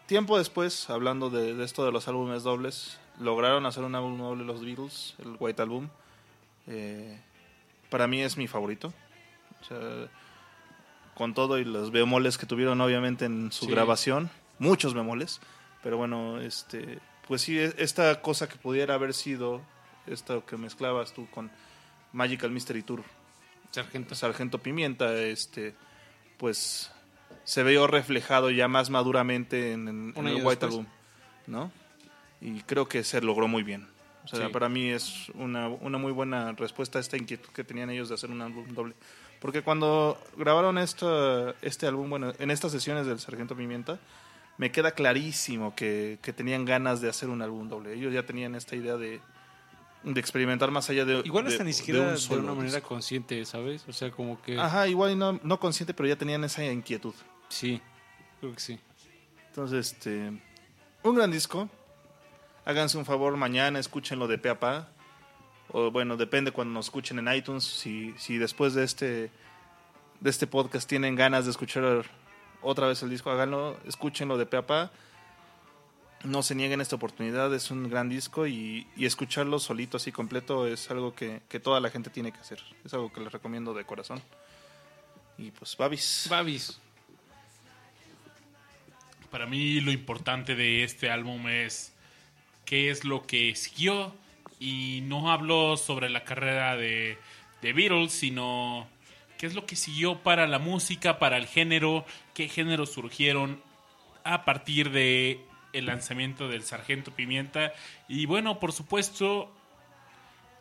tiempo 0.06 0.38
después, 0.38 0.90
hablando 0.90 1.30
de, 1.30 1.56
de 1.56 1.66
esto 1.66 1.84
de 1.84 1.92
los 1.92 2.08
álbumes 2.08 2.44
dobles, 2.44 2.98
lograron 3.20 3.66
hacer 3.66 3.84
un 3.84 3.96
álbum 3.96 4.18
doble 4.18 4.46
los 4.46 4.64
Beatles, 4.64 5.16
el 5.20 5.36
White 5.38 5.62
Album. 5.62 5.90
Eh, 6.68 7.20
para 7.90 8.08
mí 8.08 8.22
es 8.22 8.38
mi 8.38 8.48
favorito. 8.48 8.94
O 9.60 9.66
sea, 9.66 10.10
con 11.16 11.34
todo 11.34 11.58
y 11.60 11.66
los 11.66 11.92
bemoles 11.92 12.38
que 12.38 12.46
tuvieron 12.46 12.80
obviamente 12.82 13.26
en 13.26 13.52
su 13.52 13.66
Sí. 13.66 13.72
grabación, 13.72 14.30
muchos 14.58 14.94
bemoles, 14.94 15.40
pero 15.84 15.98
bueno, 15.98 16.40
este, 16.42 17.00
pues 17.28 17.42
sí, 17.42 17.58
e- 17.60 17.74
esta 17.78 18.22
cosa 18.22 18.48
que 18.50 18.56
pudiera 18.56 18.94
haber 18.96 19.14
sido, 19.14 19.62
esto 20.08 20.46
que 20.46 20.58
mezclabas 20.58 21.14
tú 21.14 21.28
con 21.30 21.52
Magical 22.14 22.52
Mystery 22.52 22.82
Tour, 22.84 23.04
Sargento. 23.72 24.16
Sargento 24.16 24.58
Pimienta, 24.60 25.14
este, 25.16 25.76
pues 26.38 26.92
se 27.44 27.64
vio 27.64 27.86
reflejado 27.88 28.50
ya 28.50 28.68
más 28.68 28.90
maduramente 28.90 29.74
en, 29.74 29.88
en- 30.16 30.28
el 30.28 30.44
White. 30.46 30.66
Album, 30.66 30.86
¿no? 31.48 31.72
Y 32.42 32.62
creo 32.62 32.88
que 32.88 33.04
se 33.04 33.22
logró 33.22 33.48
muy 33.48 33.64
bien. 33.64 33.88
O 34.24 34.28
sea, 34.28 34.48
Sí. 34.48 34.54
para 34.54 34.70
mí 34.70 34.90
es 34.90 35.30
una, 35.34 35.68
una 35.70 35.98
muy 35.98 36.12
buena 36.12 36.52
respuesta 36.54 37.00
a 37.00 37.02
esta 37.02 37.18
inquietud 37.18 37.50
que 37.52 37.64
tenían 37.64 37.90
ellos 37.90 38.10
de 38.10 38.16
hacer 38.16 38.30
un 38.32 38.42
álbum 38.42 38.68
doble. 38.74 38.94
Porque 39.40 39.62
cuando 39.62 40.22
grabaron 40.38 40.78
esta, 40.78 41.56
este 41.62 41.88
álbum, 41.88 42.10
bueno, 42.10 42.34
en 42.40 42.52
estas 42.52 42.72
sesiones 42.72 43.06
del 43.06 43.20
Sargento 43.20 43.56
Pimienta, 43.56 43.98
me 44.58 44.72
queda 44.72 44.92
clarísimo 44.92 45.74
que, 45.76 46.20
que 46.22 46.34
tenían 46.34 46.66
ganas 46.66 47.00
de 47.00 47.08
hacer 47.10 47.30
un 47.30 47.42
álbum 47.42 47.70
doble. 47.70 47.94
Ellos 47.94 48.14
ya 48.14 48.24
tenían 48.26 48.56
esta 48.56 48.76
idea 48.76 48.98
de, 48.98 49.22
de 50.04 50.20
experimentar 50.20 50.70
más 50.72 50.90
allá 50.90 51.06
de 51.06 51.22
Igual 51.24 51.46
de- 51.46 51.52
hasta 51.52 51.64
ni 51.64 51.70
de 51.70 51.74
siquiera 51.74 52.02
un 52.02 52.16
de, 52.16 52.36
una 52.44 52.54
manera 52.54 52.76
disco. 52.76 52.90
consciente, 52.90 53.46
¿sabes? 53.46 53.86
O 53.88 53.94
sea, 53.94 54.12
como 54.12 54.42
que... 54.42 54.60
Ajá, 54.60 54.88
igual 54.90 55.18
no, 55.18 55.40
no 55.42 55.60
consciente, 55.60 55.94
pero 55.94 56.10
ya 56.10 56.18
tenían 56.18 56.44
esa 56.44 56.66
inquietud. 56.66 57.14
Sí, 57.48 57.82
creo 58.42 58.54
que 58.54 58.60
sí. 58.60 58.80
Entonces, 59.48 59.94
este, 59.94 60.34
un 61.04 61.16
gran 61.16 61.32
disco. 61.32 61.70
Háganse 62.66 62.98
un 62.98 63.06
favor 63.06 63.36
mañana, 63.38 63.80
escúchenlo 63.80 64.28
de 64.28 64.38
pe 64.38 64.50
a 64.50 64.60
pa. 64.60 64.90
O 65.72 65.92
bueno, 65.92 66.18
depende 66.18 66.52
cuando 66.52 66.74
nos 66.74 66.88
escuchen 66.88 67.20
en 67.20 67.34
iTunes. 67.34 67.64
Si, 67.64 68.14
si 68.18 68.38
después 68.38 68.74
de 68.74 68.84
este, 68.84 69.32
de 70.20 70.30
este 70.30 70.48
podcast 70.48 70.90
tienen 70.90 71.16
ganas 71.16 71.46
de 71.46 71.52
escuchar 71.52 72.06
otra 72.62 72.88
vez 72.88 73.04
el 73.04 73.10
disco, 73.10 73.30
háganlo, 73.30 73.78
escúchenlo 73.86 74.38
de 74.38 74.46
pe 74.46 74.58
a 74.58 74.66
pa. 74.66 74.92
No 76.24 76.44
se 76.44 76.54
nieguen 76.54 76.82
esta 76.82 76.98
oportunidad, 76.98 77.54
es 77.54 77.72
un 77.72 77.90
gran 77.90 78.10
disco 78.10 78.46
y, 78.46 78.88
y 78.98 79.06
escucharlo 79.06 79.58
solito 79.58 79.96
así 79.96 80.12
completo 80.12 80.68
es 80.68 80.92
algo 80.92 81.16
que, 81.16 81.42
que 81.48 81.62
toda 81.62 81.80
la 81.80 81.90
gente 81.90 82.10
tiene 82.10 82.34
que 82.34 82.40
hacer. 82.40 82.62
Es 82.84 82.94
algo 82.94 83.14
que 83.14 83.22
les 83.22 83.32
recomiendo 83.32 83.74
de 83.74 83.86
corazón. 83.86 84.22
Y 85.38 85.52
pues, 85.52 85.78
Babis. 85.78 86.28
Babis. 86.30 86.80
Para 89.32 89.46
mí 89.46 89.80
lo 89.80 89.92
importante 89.92 90.56
de 90.56 90.84
este 90.84 91.10
álbum 91.12 91.48
es 91.48 91.94
qué 92.66 92.90
es 92.90 93.06
lo 93.06 93.26
que 93.26 93.56
siguió 93.56 94.14
y 94.60 95.02
no 95.04 95.32
hablo 95.32 95.78
sobre 95.78 96.10
la 96.10 96.24
carrera 96.24 96.76
de, 96.76 97.18
de 97.62 97.74
Beatles, 97.74 98.12
sino 98.12 98.88
qué 99.38 99.46
es 99.46 99.56
lo 99.56 99.66
que 99.66 99.76
siguió 99.76 100.20
para 100.20 100.48
la 100.48 100.60
música, 100.60 101.18
para 101.18 101.38
el 101.38 101.48
género, 101.48 102.06
qué 102.34 102.50
géneros 102.50 102.92
surgieron 102.92 103.62
a 104.24 104.44
partir 104.46 104.92
de 104.92 105.40
el 105.72 105.86
lanzamiento 105.86 106.50
del 106.50 106.64
Sargento 106.64 107.12
Pimienta 107.12 107.74
y 108.08 108.26
bueno, 108.26 108.60
por 108.60 108.74
supuesto 108.74 109.52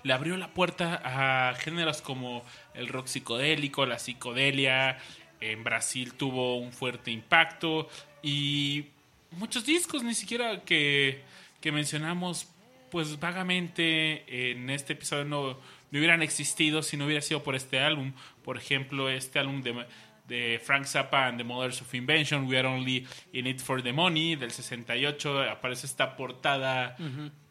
le 0.03 0.13
abrió 0.13 0.37
la 0.37 0.49
puerta 0.49 1.01
a 1.05 1.55
géneros 1.55 2.03
como 2.03 2.45
el 2.75 2.89
rock 2.89 3.07
psicodélico, 3.07 3.85
la 3.85 3.99
psicodelia. 3.99 4.99
En 5.41 5.65
Brasil 5.65 6.15
tuvo 6.15 6.57
un 6.57 6.73
fuerte 6.73 7.11
impacto 7.11 7.89
y 8.23 8.87
muchos 9.33 9.65
discos, 9.65 10.03
ni 10.03 10.15
siquiera 10.15 10.65
que, 10.65 11.23
que 11.61 11.73
mencionamos, 11.73 12.49
pues 12.91 13.19
vagamente 13.21 14.51
en 14.51 14.71
este 14.71 14.95
episodio 14.95 15.25
no, 15.25 15.59
no 15.91 15.99
hubieran 15.99 16.23
existido 16.23 16.83
si 16.83 16.97
no 16.97 17.07
hubiera 17.07 17.23
sido 17.23 17.43
por 17.43 17.55
este 17.55 17.81
álbum. 17.81 18.13
Por 18.43 18.57
ejemplo, 18.57 19.09
este 19.09 19.39
álbum 19.39 19.63
de, 19.63 19.87
de 20.27 20.61
Frank 20.63 20.85
Zappa 20.85 21.27
and 21.27 21.39
the 21.39 21.45
Mothers 21.45 21.81
of 21.81 21.95
Invention, 21.95 22.47
We 22.47 22.59
Are 22.59 22.69
Only 22.69 23.07
in 23.33 23.47
It 23.47 23.61
for 23.61 23.83
the 23.83 23.93
Money, 23.93 24.37
del 24.37 24.51
68, 24.51 25.43
aparece 25.43 25.87
esta 25.87 26.17
portada 26.17 26.97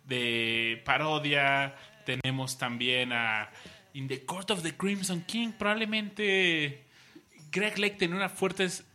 de 0.05 0.81
parodia. 0.85 1.75
Tenemos 2.05 2.57
también 2.57 3.11
a 3.11 3.49
In 3.93 4.07
the 4.07 4.23
Court 4.25 4.51
of 4.51 4.61
the 4.63 4.75
Crimson 4.75 5.21
King. 5.21 5.51
Probablemente 5.57 6.83
Greg 7.51 7.77
Lake 7.79 7.95
tenía 7.97 8.15
unas 8.15 8.31
fuertes 8.31 8.85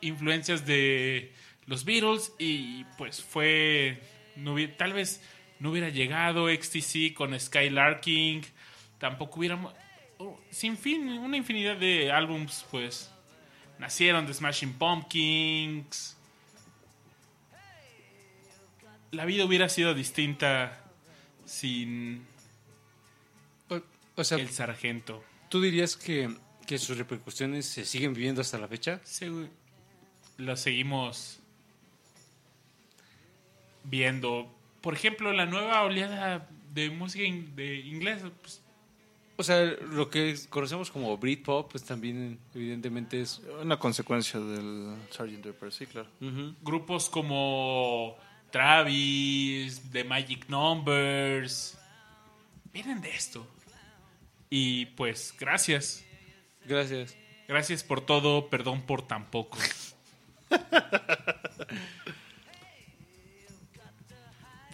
influencias 0.00 0.64
de 0.66 1.32
los 1.66 1.84
Beatles 1.84 2.32
y 2.38 2.84
pues 2.96 3.22
fue 3.22 4.00
no 4.36 4.54
hubi- 4.54 4.76
tal 4.76 4.92
vez 4.92 5.20
no 5.58 5.70
hubiera 5.70 5.88
llegado 5.88 6.48
XTC 6.48 7.14
con 7.14 7.38
Skylarking 7.38 8.44
tampoco 8.98 9.40
hubiéramos 9.40 9.74
oh, 10.18 10.38
sin 10.50 10.76
fin 10.76 11.08
una 11.08 11.36
infinidad 11.36 11.76
de 11.76 12.10
álbums 12.12 12.64
pues. 12.70 13.10
Nacieron 13.78 14.26
de 14.26 14.32
Smashing 14.32 14.72
Pumpkins. 14.74 16.16
La 19.12 19.24
vida 19.24 19.44
hubiera 19.44 19.68
sido 19.68 19.94
distinta 19.94 20.82
sin 21.44 22.26
O, 23.68 23.80
o 24.16 24.24
sea, 24.24 24.38
el 24.38 24.48
sargento. 24.50 25.22
¿tú 25.48 25.60
dirías 25.60 25.96
que, 25.96 26.34
que 26.66 26.78
sus 26.78 26.98
repercusiones 26.98 27.66
se 27.66 27.84
siguen 27.84 28.14
viviendo 28.14 28.40
hasta 28.40 28.58
la 28.58 28.66
fecha? 28.68 29.00
Segu- 29.04 29.48
lo 30.38 30.56
seguimos 30.56 31.40
viendo. 33.88 34.52
Por 34.80 34.94
ejemplo, 34.94 35.32
la 35.32 35.46
nueva 35.46 35.82
oleada 35.82 36.48
de 36.72 36.90
música 36.90 37.24
in- 37.24 37.54
de 37.56 37.76
inglés. 37.76 38.22
pues, 38.42 38.62
O 39.36 39.42
sea, 39.42 39.62
lo 39.64 40.08
que 40.10 40.34
conocemos 40.48 40.90
como 40.90 41.16
Britpop, 41.18 41.70
pues 41.70 41.84
también 41.84 42.38
evidentemente 42.54 43.20
es... 43.20 43.40
Una 43.62 43.78
consecuencia 43.78 44.40
del 44.40 44.96
Sgt. 45.10 45.42
Pepper, 45.42 45.72
sí, 45.72 45.86
claro. 45.86 46.08
grupos 46.62 47.08
como 47.10 48.16
Travis, 48.50 49.82
The 49.92 50.04
Magic 50.04 50.48
Numbers, 50.48 51.76
vienen 52.72 53.00
de 53.02 53.10
esto. 53.10 53.46
Y 54.48 54.86
pues, 54.86 55.34
gracias. 55.38 56.02
Gracias. 56.64 57.14
Gracias 57.48 57.82
por 57.84 58.00
todo, 58.00 58.48
perdón 58.48 58.82
por 58.82 59.02
tan 59.06 59.26
poco. 59.30 59.58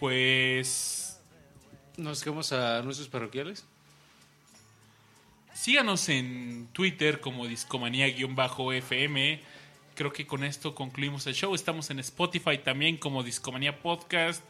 pues 0.03 1.17
Nos 1.95 2.21
quedamos 2.21 2.51
a 2.51 2.81
nuestros 2.81 3.07
parroquiales. 3.07 3.65
Síganos 5.53 6.09
en 6.09 6.67
Twitter 6.73 7.21
como 7.21 7.47
discomanía-fm. 7.47 9.39
Creo 9.95 10.11
que 10.11 10.27
con 10.27 10.43
esto 10.43 10.75
concluimos 10.75 11.25
el 11.27 11.35
show. 11.35 11.55
Estamos 11.55 11.89
en 11.89 11.99
Spotify 11.99 12.57
también 12.57 12.97
como 12.97 13.23
Discomanía 13.23 13.79
Podcast. 13.79 14.43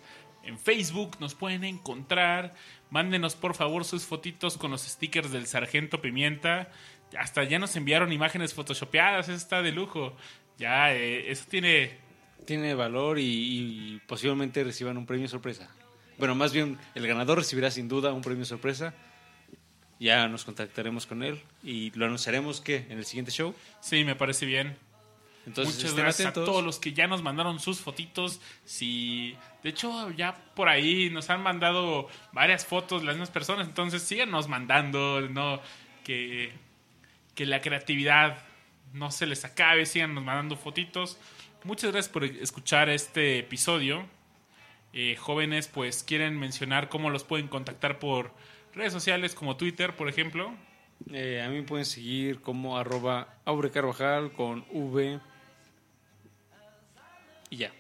En 0.44 0.58
Facebook 0.58 1.18
nos 1.20 1.36
pueden 1.36 1.64
encontrar. 1.66 2.56
Mándenos 2.90 3.36
por 3.36 3.54
favor 3.54 3.86
sus 3.86 4.06
fotitos 4.06 4.58
con 4.58 4.72
los 4.72 4.82
stickers 4.82 5.30
del 5.30 5.46
Sargento 5.46 6.02
Pimienta. 6.02 6.72
Hasta 7.16 7.44
ya 7.44 7.60
nos 7.60 7.76
enviaron 7.76 8.12
imágenes 8.12 8.56
photoshopeadas. 8.56 9.30
Eso 9.30 9.38
está 9.38 9.62
de 9.62 9.72
lujo. 9.72 10.18
Ya, 10.58 10.96
eh, 10.96 11.30
eso 11.30 11.46
tiene... 11.48 12.02
Tiene 12.46 12.74
valor 12.76 13.20
y, 13.20 13.24
y 13.24 14.02
posiblemente 14.08 14.64
reciban 14.64 14.98
un 14.98 15.06
premio 15.06 15.28
sorpresa. 15.28 15.70
Bueno, 16.18 16.36
más 16.36 16.54
bien 16.54 16.78
el 16.96 17.08
ganador 17.08 17.38
recibirá 17.40 17.72
sin 17.72 17.88
duda 17.88 18.14
un 18.14 18.22
premio 18.22 18.46
sorpresa. 18.46 18.94
Ya 20.00 20.28
nos 20.28 20.44
contactaremos 20.44 21.06
con 21.06 21.24
él 21.24 21.42
y 21.64 21.92
lo 21.92 22.06
anunciaremos 22.06 22.62
que 22.62 22.86
en 22.90 22.98
el 22.98 23.06
siguiente 23.06 23.32
show. 23.32 23.56
Sí, 23.80 24.04
me 24.04 24.16
parece 24.16 24.46
bien. 24.46 24.78
Entonces, 25.46 25.76
Muchas 25.76 25.96
gracias 25.96 26.28
atentos. 26.28 26.44
a 26.44 26.52
todos 26.52 26.64
los 26.64 26.80
que 26.80 26.94
ya 26.94 27.08
nos 27.08 27.22
mandaron 27.22 27.60
sus 27.60 27.80
fotitos. 27.80 28.40
Si, 28.66 29.36
de 29.62 29.70
hecho, 29.70 30.10
ya 30.12 30.36
por 30.56 30.70
ahí 30.70 31.10
nos 31.10 31.30
han 31.30 31.42
mandado 31.42 32.08
varias 32.32 32.66
fotos 32.66 33.04
las 33.04 33.16
mismas 33.16 33.30
personas. 33.30 33.68
Entonces, 33.68 34.02
síganos 34.04 34.48
mandando, 34.48 35.22
no 35.22 35.60
que, 36.04 36.54
que 37.36 37.46
la 37.46 37.62
creatividad 37.62 38.38
no 38.94 39.12
se 39.12 39.26
les 39.26 39.44
acabe. 39.44 39.86
Síganos 39.86 40.24
mandando 40.24 40.56
fotitos. 40.56 41.18
Muchas 41.64 41.92
gracias 41.92 42.11
por 42.11 42.25
escuchar 42.25 42.90
este 42.90 43.40
episodio. 43.40 44.06
Eh, 44.92 45.16
jóvenes, 45.16 45.69
pues 45.69 46.03
quieren 46.03 46.38
mencionar 46.38 46.90
cómo 46.90 47.09
los 47.09 47.24
pueden 47.24 47.48
contactar 47.48 48.00
por 48.00 48.33
redes 48.74 48.92
sociales 48.92 49.33
como 49.33 49.56
Twitter, 49.56 49.95
por 49.95 50.09
ejemplo. 50.09 50.53
Eh, 51.11 51.42
a 51.42 51.48
mí 51.48 51.56
me 51.56 51.64
pueden 51.64 51.85
seguir 51.85 52.42
como 52.42 52.77
arroba 52.77 53.35
Aure 53.45 53.72
Carvajal 53.72 54.33
con 54.33 54.66
V. 54.72 55.22
Y 57.50 57.56
ya. 57.56 57.72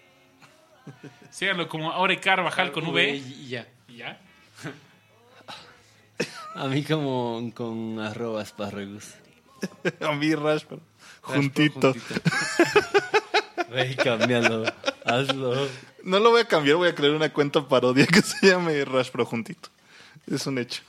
Síganlo 1.29 1.67
como 1.67 1.91
Aure 1.91 2.21
Carvajal 2.21 2.71
con 2.71 2.87
V. 2.87 3.15
Y, 3.15 3.17
y 3.17 3.47
ya. 3.49 3.67
Y 3.89 3.97
ya. 3.97 4.21
A 6.55 6.67
mí 6.67 6.83
como 6.83 7.51
con 7.53 7.99
arroba 7.99 8.43
esparragus. 8.43 9.15
A 9.99 10.13
mí, 10.13 10.33
Rashford. 10.35 10.79
Juntito. 11.21 11.93
Cámbialo. 14.03 14.65
Hazlo. 15.05 15.67
No 16.03 16.19
lo 16.19 16.31
voy 16.31 16.41
a 16.41 16.45
cambiar, 16.45 16.77
voy 16.77 16.89
a 16.89 16.95
crear 16.95 17.13
una 17.13 17.31
cuenta 17.31 17.67
parodia 17.67 18.05
que 18.05 18.21
se 18.21 18.47
llame 18.47 18.83
Rashford 18.85 19.25
Juntito. 19.25 19.69
Es 20.27 20.47
un 20.47 20.57
hecho. 20.57 20.81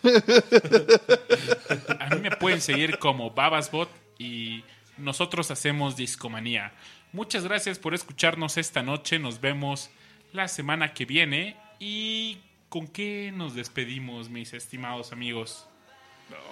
A 2.00 2.14
mí 2.14 2.20
me 2.20 2.30
pueden 2.32 2.60
seguir 2.60 2.98
como 2.98 3.30
Babasbot 3.30 3.88
y 4.18 4.62
nosotros 4.96 5.50
hacemos 5.50 5.96
Discomanía. 5.96 6.72
Muchas 7.12 7.44
gracias 7.44 7.78
por 7.78 7.94
escucharnos 7.94 8.56
esta 8.56 8.82
noche. 8.82 9.18
Nos 9.18 9.40
vemos 9.40 9.90
la 10.32 10.48
semana 10.48 10.94
que 10.94 11.04
viene. 11.04 11.56
¿Y 11.80 12.38
con 12.68 12.86
qué 12.86 13.32
nos 13.34 13.54
despedimos, 13.54 14.28
mis 14.30 14.52
estimados 14.52 15.12
amigos? 15.12 15.66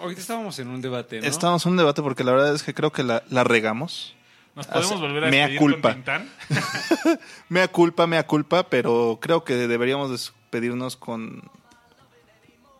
Ahorita 0.00 0.20
estábamos 0.20 0.58
en 0.58 0.68
un 0.68 0.80
debate, 0.80 1.20
¿no? 1.20 1.26
Estamos 1.26 1.64
en 1.66 1.72
un 1.72 1.78
debate 1.78 2.02
porque 2.02 2.24
la 2.24 2.32
verdad 2.32 2.54
es 2.54 2.62
que 2.62 2.74
creo 2.74 2.92
que 2.92 3.02
la, 3.02 3.22
la 3.30 3.44
regamos. 3.44 4.14
¿Nos 4.54 4.66
podemos 4.66 4.92
Hace- 4.92 5.00
volver 5.00 5.24
a 5.24 5.30
mea 5.30 5.56
culpa. 5.58 5.88
con 5.94 5.94
Tintán? 5.94 6.30
Mea 7.48 7.68
culpa, 7.68 8.06
mea 8.06 8.26
culpa, 8.26 8.68
pero 8.68 9.18
creo 9.20 9.44
que 9.44 9.54
deberíamos 9.54 10.10
despedirnos 10.10 10.96
con... 10.96 11.50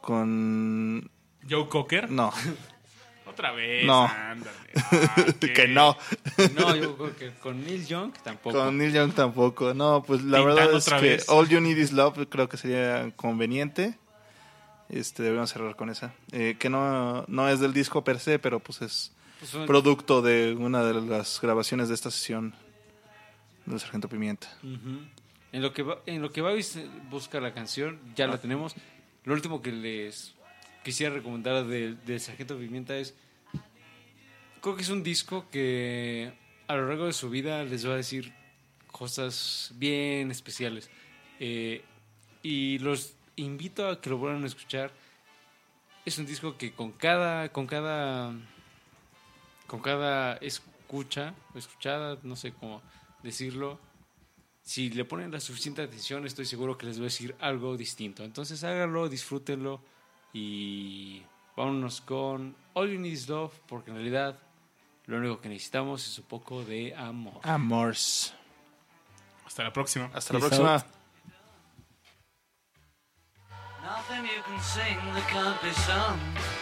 Con... 0.00 1.10
Joe 1.48 1.68
Cocker. 1.68 2.10
No, 2.10 2.32
Otra 3.26 3.52
vez. 3.52 3.86
No. 3.86 4.04
ándale. 4.06 4.56
Ah, 4.74 5.24
que 5.40 5.68
no. 5.68 5.96
No, 6.54 6.74
yo 6.76 6.96
creo 6.96 7.16
que 7.16 7.30
con 7.40 7.62
Neil 7.64 7.86
Young 7.86 8.12
tampoco. 8.22 8.56
Con 8.58 8.78
Neil 8.78 8.92
Young 8.92 9.12
tampoco. 9.12 9.74
No, 9.74 10.02
pues 10.02 10.22
la 10.22 10.38
Tintán 10.38 10.56
verdad 10.56 10.76
es 10.76 10.84
que 10.86 11.00
vez. 11.00 11.28
All 11.28 11.48
You 11.48 11.60
Need 11.60 11.76
Is 11.76 11.92
Love 11.92 12.26
creo 12.30 12.48
que 12.48 12.56
sería 12.56 13.10
conveniente. 13.16 13.98
Este, 14.88 15.22
debemos 15.22 15.50
cerrar 15.50 15.76
con 15.76 15.90
esa. 15.90 16.12
Eh, 16.32 16.56
que 16.58 16.70
no, 16.70 17.24
no 17.28 17.48
es 17.50 17.60
del 17.60 17.72
disco 17.74 18.02
per 18.04 18.18
se, 18.18 18.38
pero 18.38 18.60
pues 18.60 18.80
es 18.82 19.12
Pues 19.42 19.66
producto 19.66 20.22
de 20.22 20.54
una 20.54 20.84
de 20.84 20.94
las 21.00 21.40
grabaciones 21.40 21.88
de 21.88 21.94
esta 21.94 22.12
sesión 22.12 22.54
del 23.66 23.80
Sargento 23.80 24.08
Pimienta. 24.08 24.46
En 25.50 25.62
lo 25.62 25.72
que 25.72 25.82
va, 25.82 25.98
en 26.06 26.22
lo 26.22 26.30
que 26.30 26.40
eh, 26.42 26.88
busca 27.10 27.40
la 27.40 27.52
canción, 27.52 27.98
ya 28.14 28.28
la 28.28 28.38
tenemos. 28.38 28.76
Lo 29.24 29.34
último 29.34 29.60
que 29.60 29.72
les 29.72 30.32
quisiera 30.84 31.12
recomendar 31.12 31.66
del 31.66 31.98
del 32.04 32.20
Sargento 32.20 32.56
Pimienta 32.56 32.96
es. 32.96 33.16
Creo 34.60 34.76
que 34.76 34.82
es 34.82 34.90
un 34.90 35.02
disco 35.02 35.46
que 35.50 36.32
a 36.68 36.76
lo 36.76 36.86
largo 36.86 37.06
de 37.06 37.12
su 37.12 37.28
vida 37.28 37.64
les 37.64 37.84
va 37.84 37.94
a 37.94 37.96
decir 37.96 38.32
cosas 38.92 39.72
bien 39.74 40.30
especiales. 40.30 40.88
Eh, 41.40 41.82
y 42.44 42.78
los 42.78 43.16
invito 43.34 43.88
a 43.88 44.00
que 44.00 44.08
lo 44.08 44.18
vuelvan 44.18 44.44
a 44.44 44.46
escuchar. 44.46 44.92
Es 46.04 46.16
un 46.18 46.26
disco 46.26 46.56
que 46.56 46.72
con 46.72 46.92
cada. 46.92 47.48
con 47.48 47.66
cada. 47.66 48.36
Con 49.72 49.80
cada 49.80 50.34
escucha, 50.36 51.32
o 51.54 51.58
escuchada, 51.58 52.18
no 52.24 52.36
sé 52.36 52.52
cómo 52.52 52.82
decirlo, 53.22 53.80
si 54.60 54.90
le 54.90 55.06
ponen 55.06 55.30
la 55.30 55.40
suficiente 55.40 55.80
atención, 55.80 56.26
estoy 56.26 56.44
seguro 56.44 56.76
que 56.76 56.84
les 56.84 56.98
va 56.98 57.04
a 57.04 57.04
decir 57.04 57.34
algo 57.40 57.78
distinto. 57.78 58.22
Entonces 58.22 58.62
háganlo, 58.64 59.08
disfrútenlo 59.08 59.80
y 60.34 61.22
vámonos 61.56 62.02
con 62.02 62.54
All 62.74 62.90
You 62.90 63.00
Need 63.00 63.12
Is 63.12 63.30
Love, 63.30 63.54
porque 63.66 63.92
en 63.92 63.96
realidad 63.96 64.38
lo 65.06 65.16
único 65.16 65.40
que 65.40 65.48
necesitamos 65.48 66.06
es 66.06 66.18
un 66.18 66.26
poco 66.26 66.62
de 66.62 66.94
amor. 66.94 67.40
Amors. 67.42 68.34
Hasta 69.46 69.64
la 69.64 69.72
próxima. 69.72 70.10
Hasta 70.12 70.34
la 70.34 70.40
próxima. 70.40 70.74
out. 70.74 70.84
Nothing 73.82 74.24
you 74.24 74.42
can 74.44 74.60
sing 74.60 74.98
that 75.14 75.26
can't 75.30 75.62
be 75.62 75.72
sung. 75.72 76.61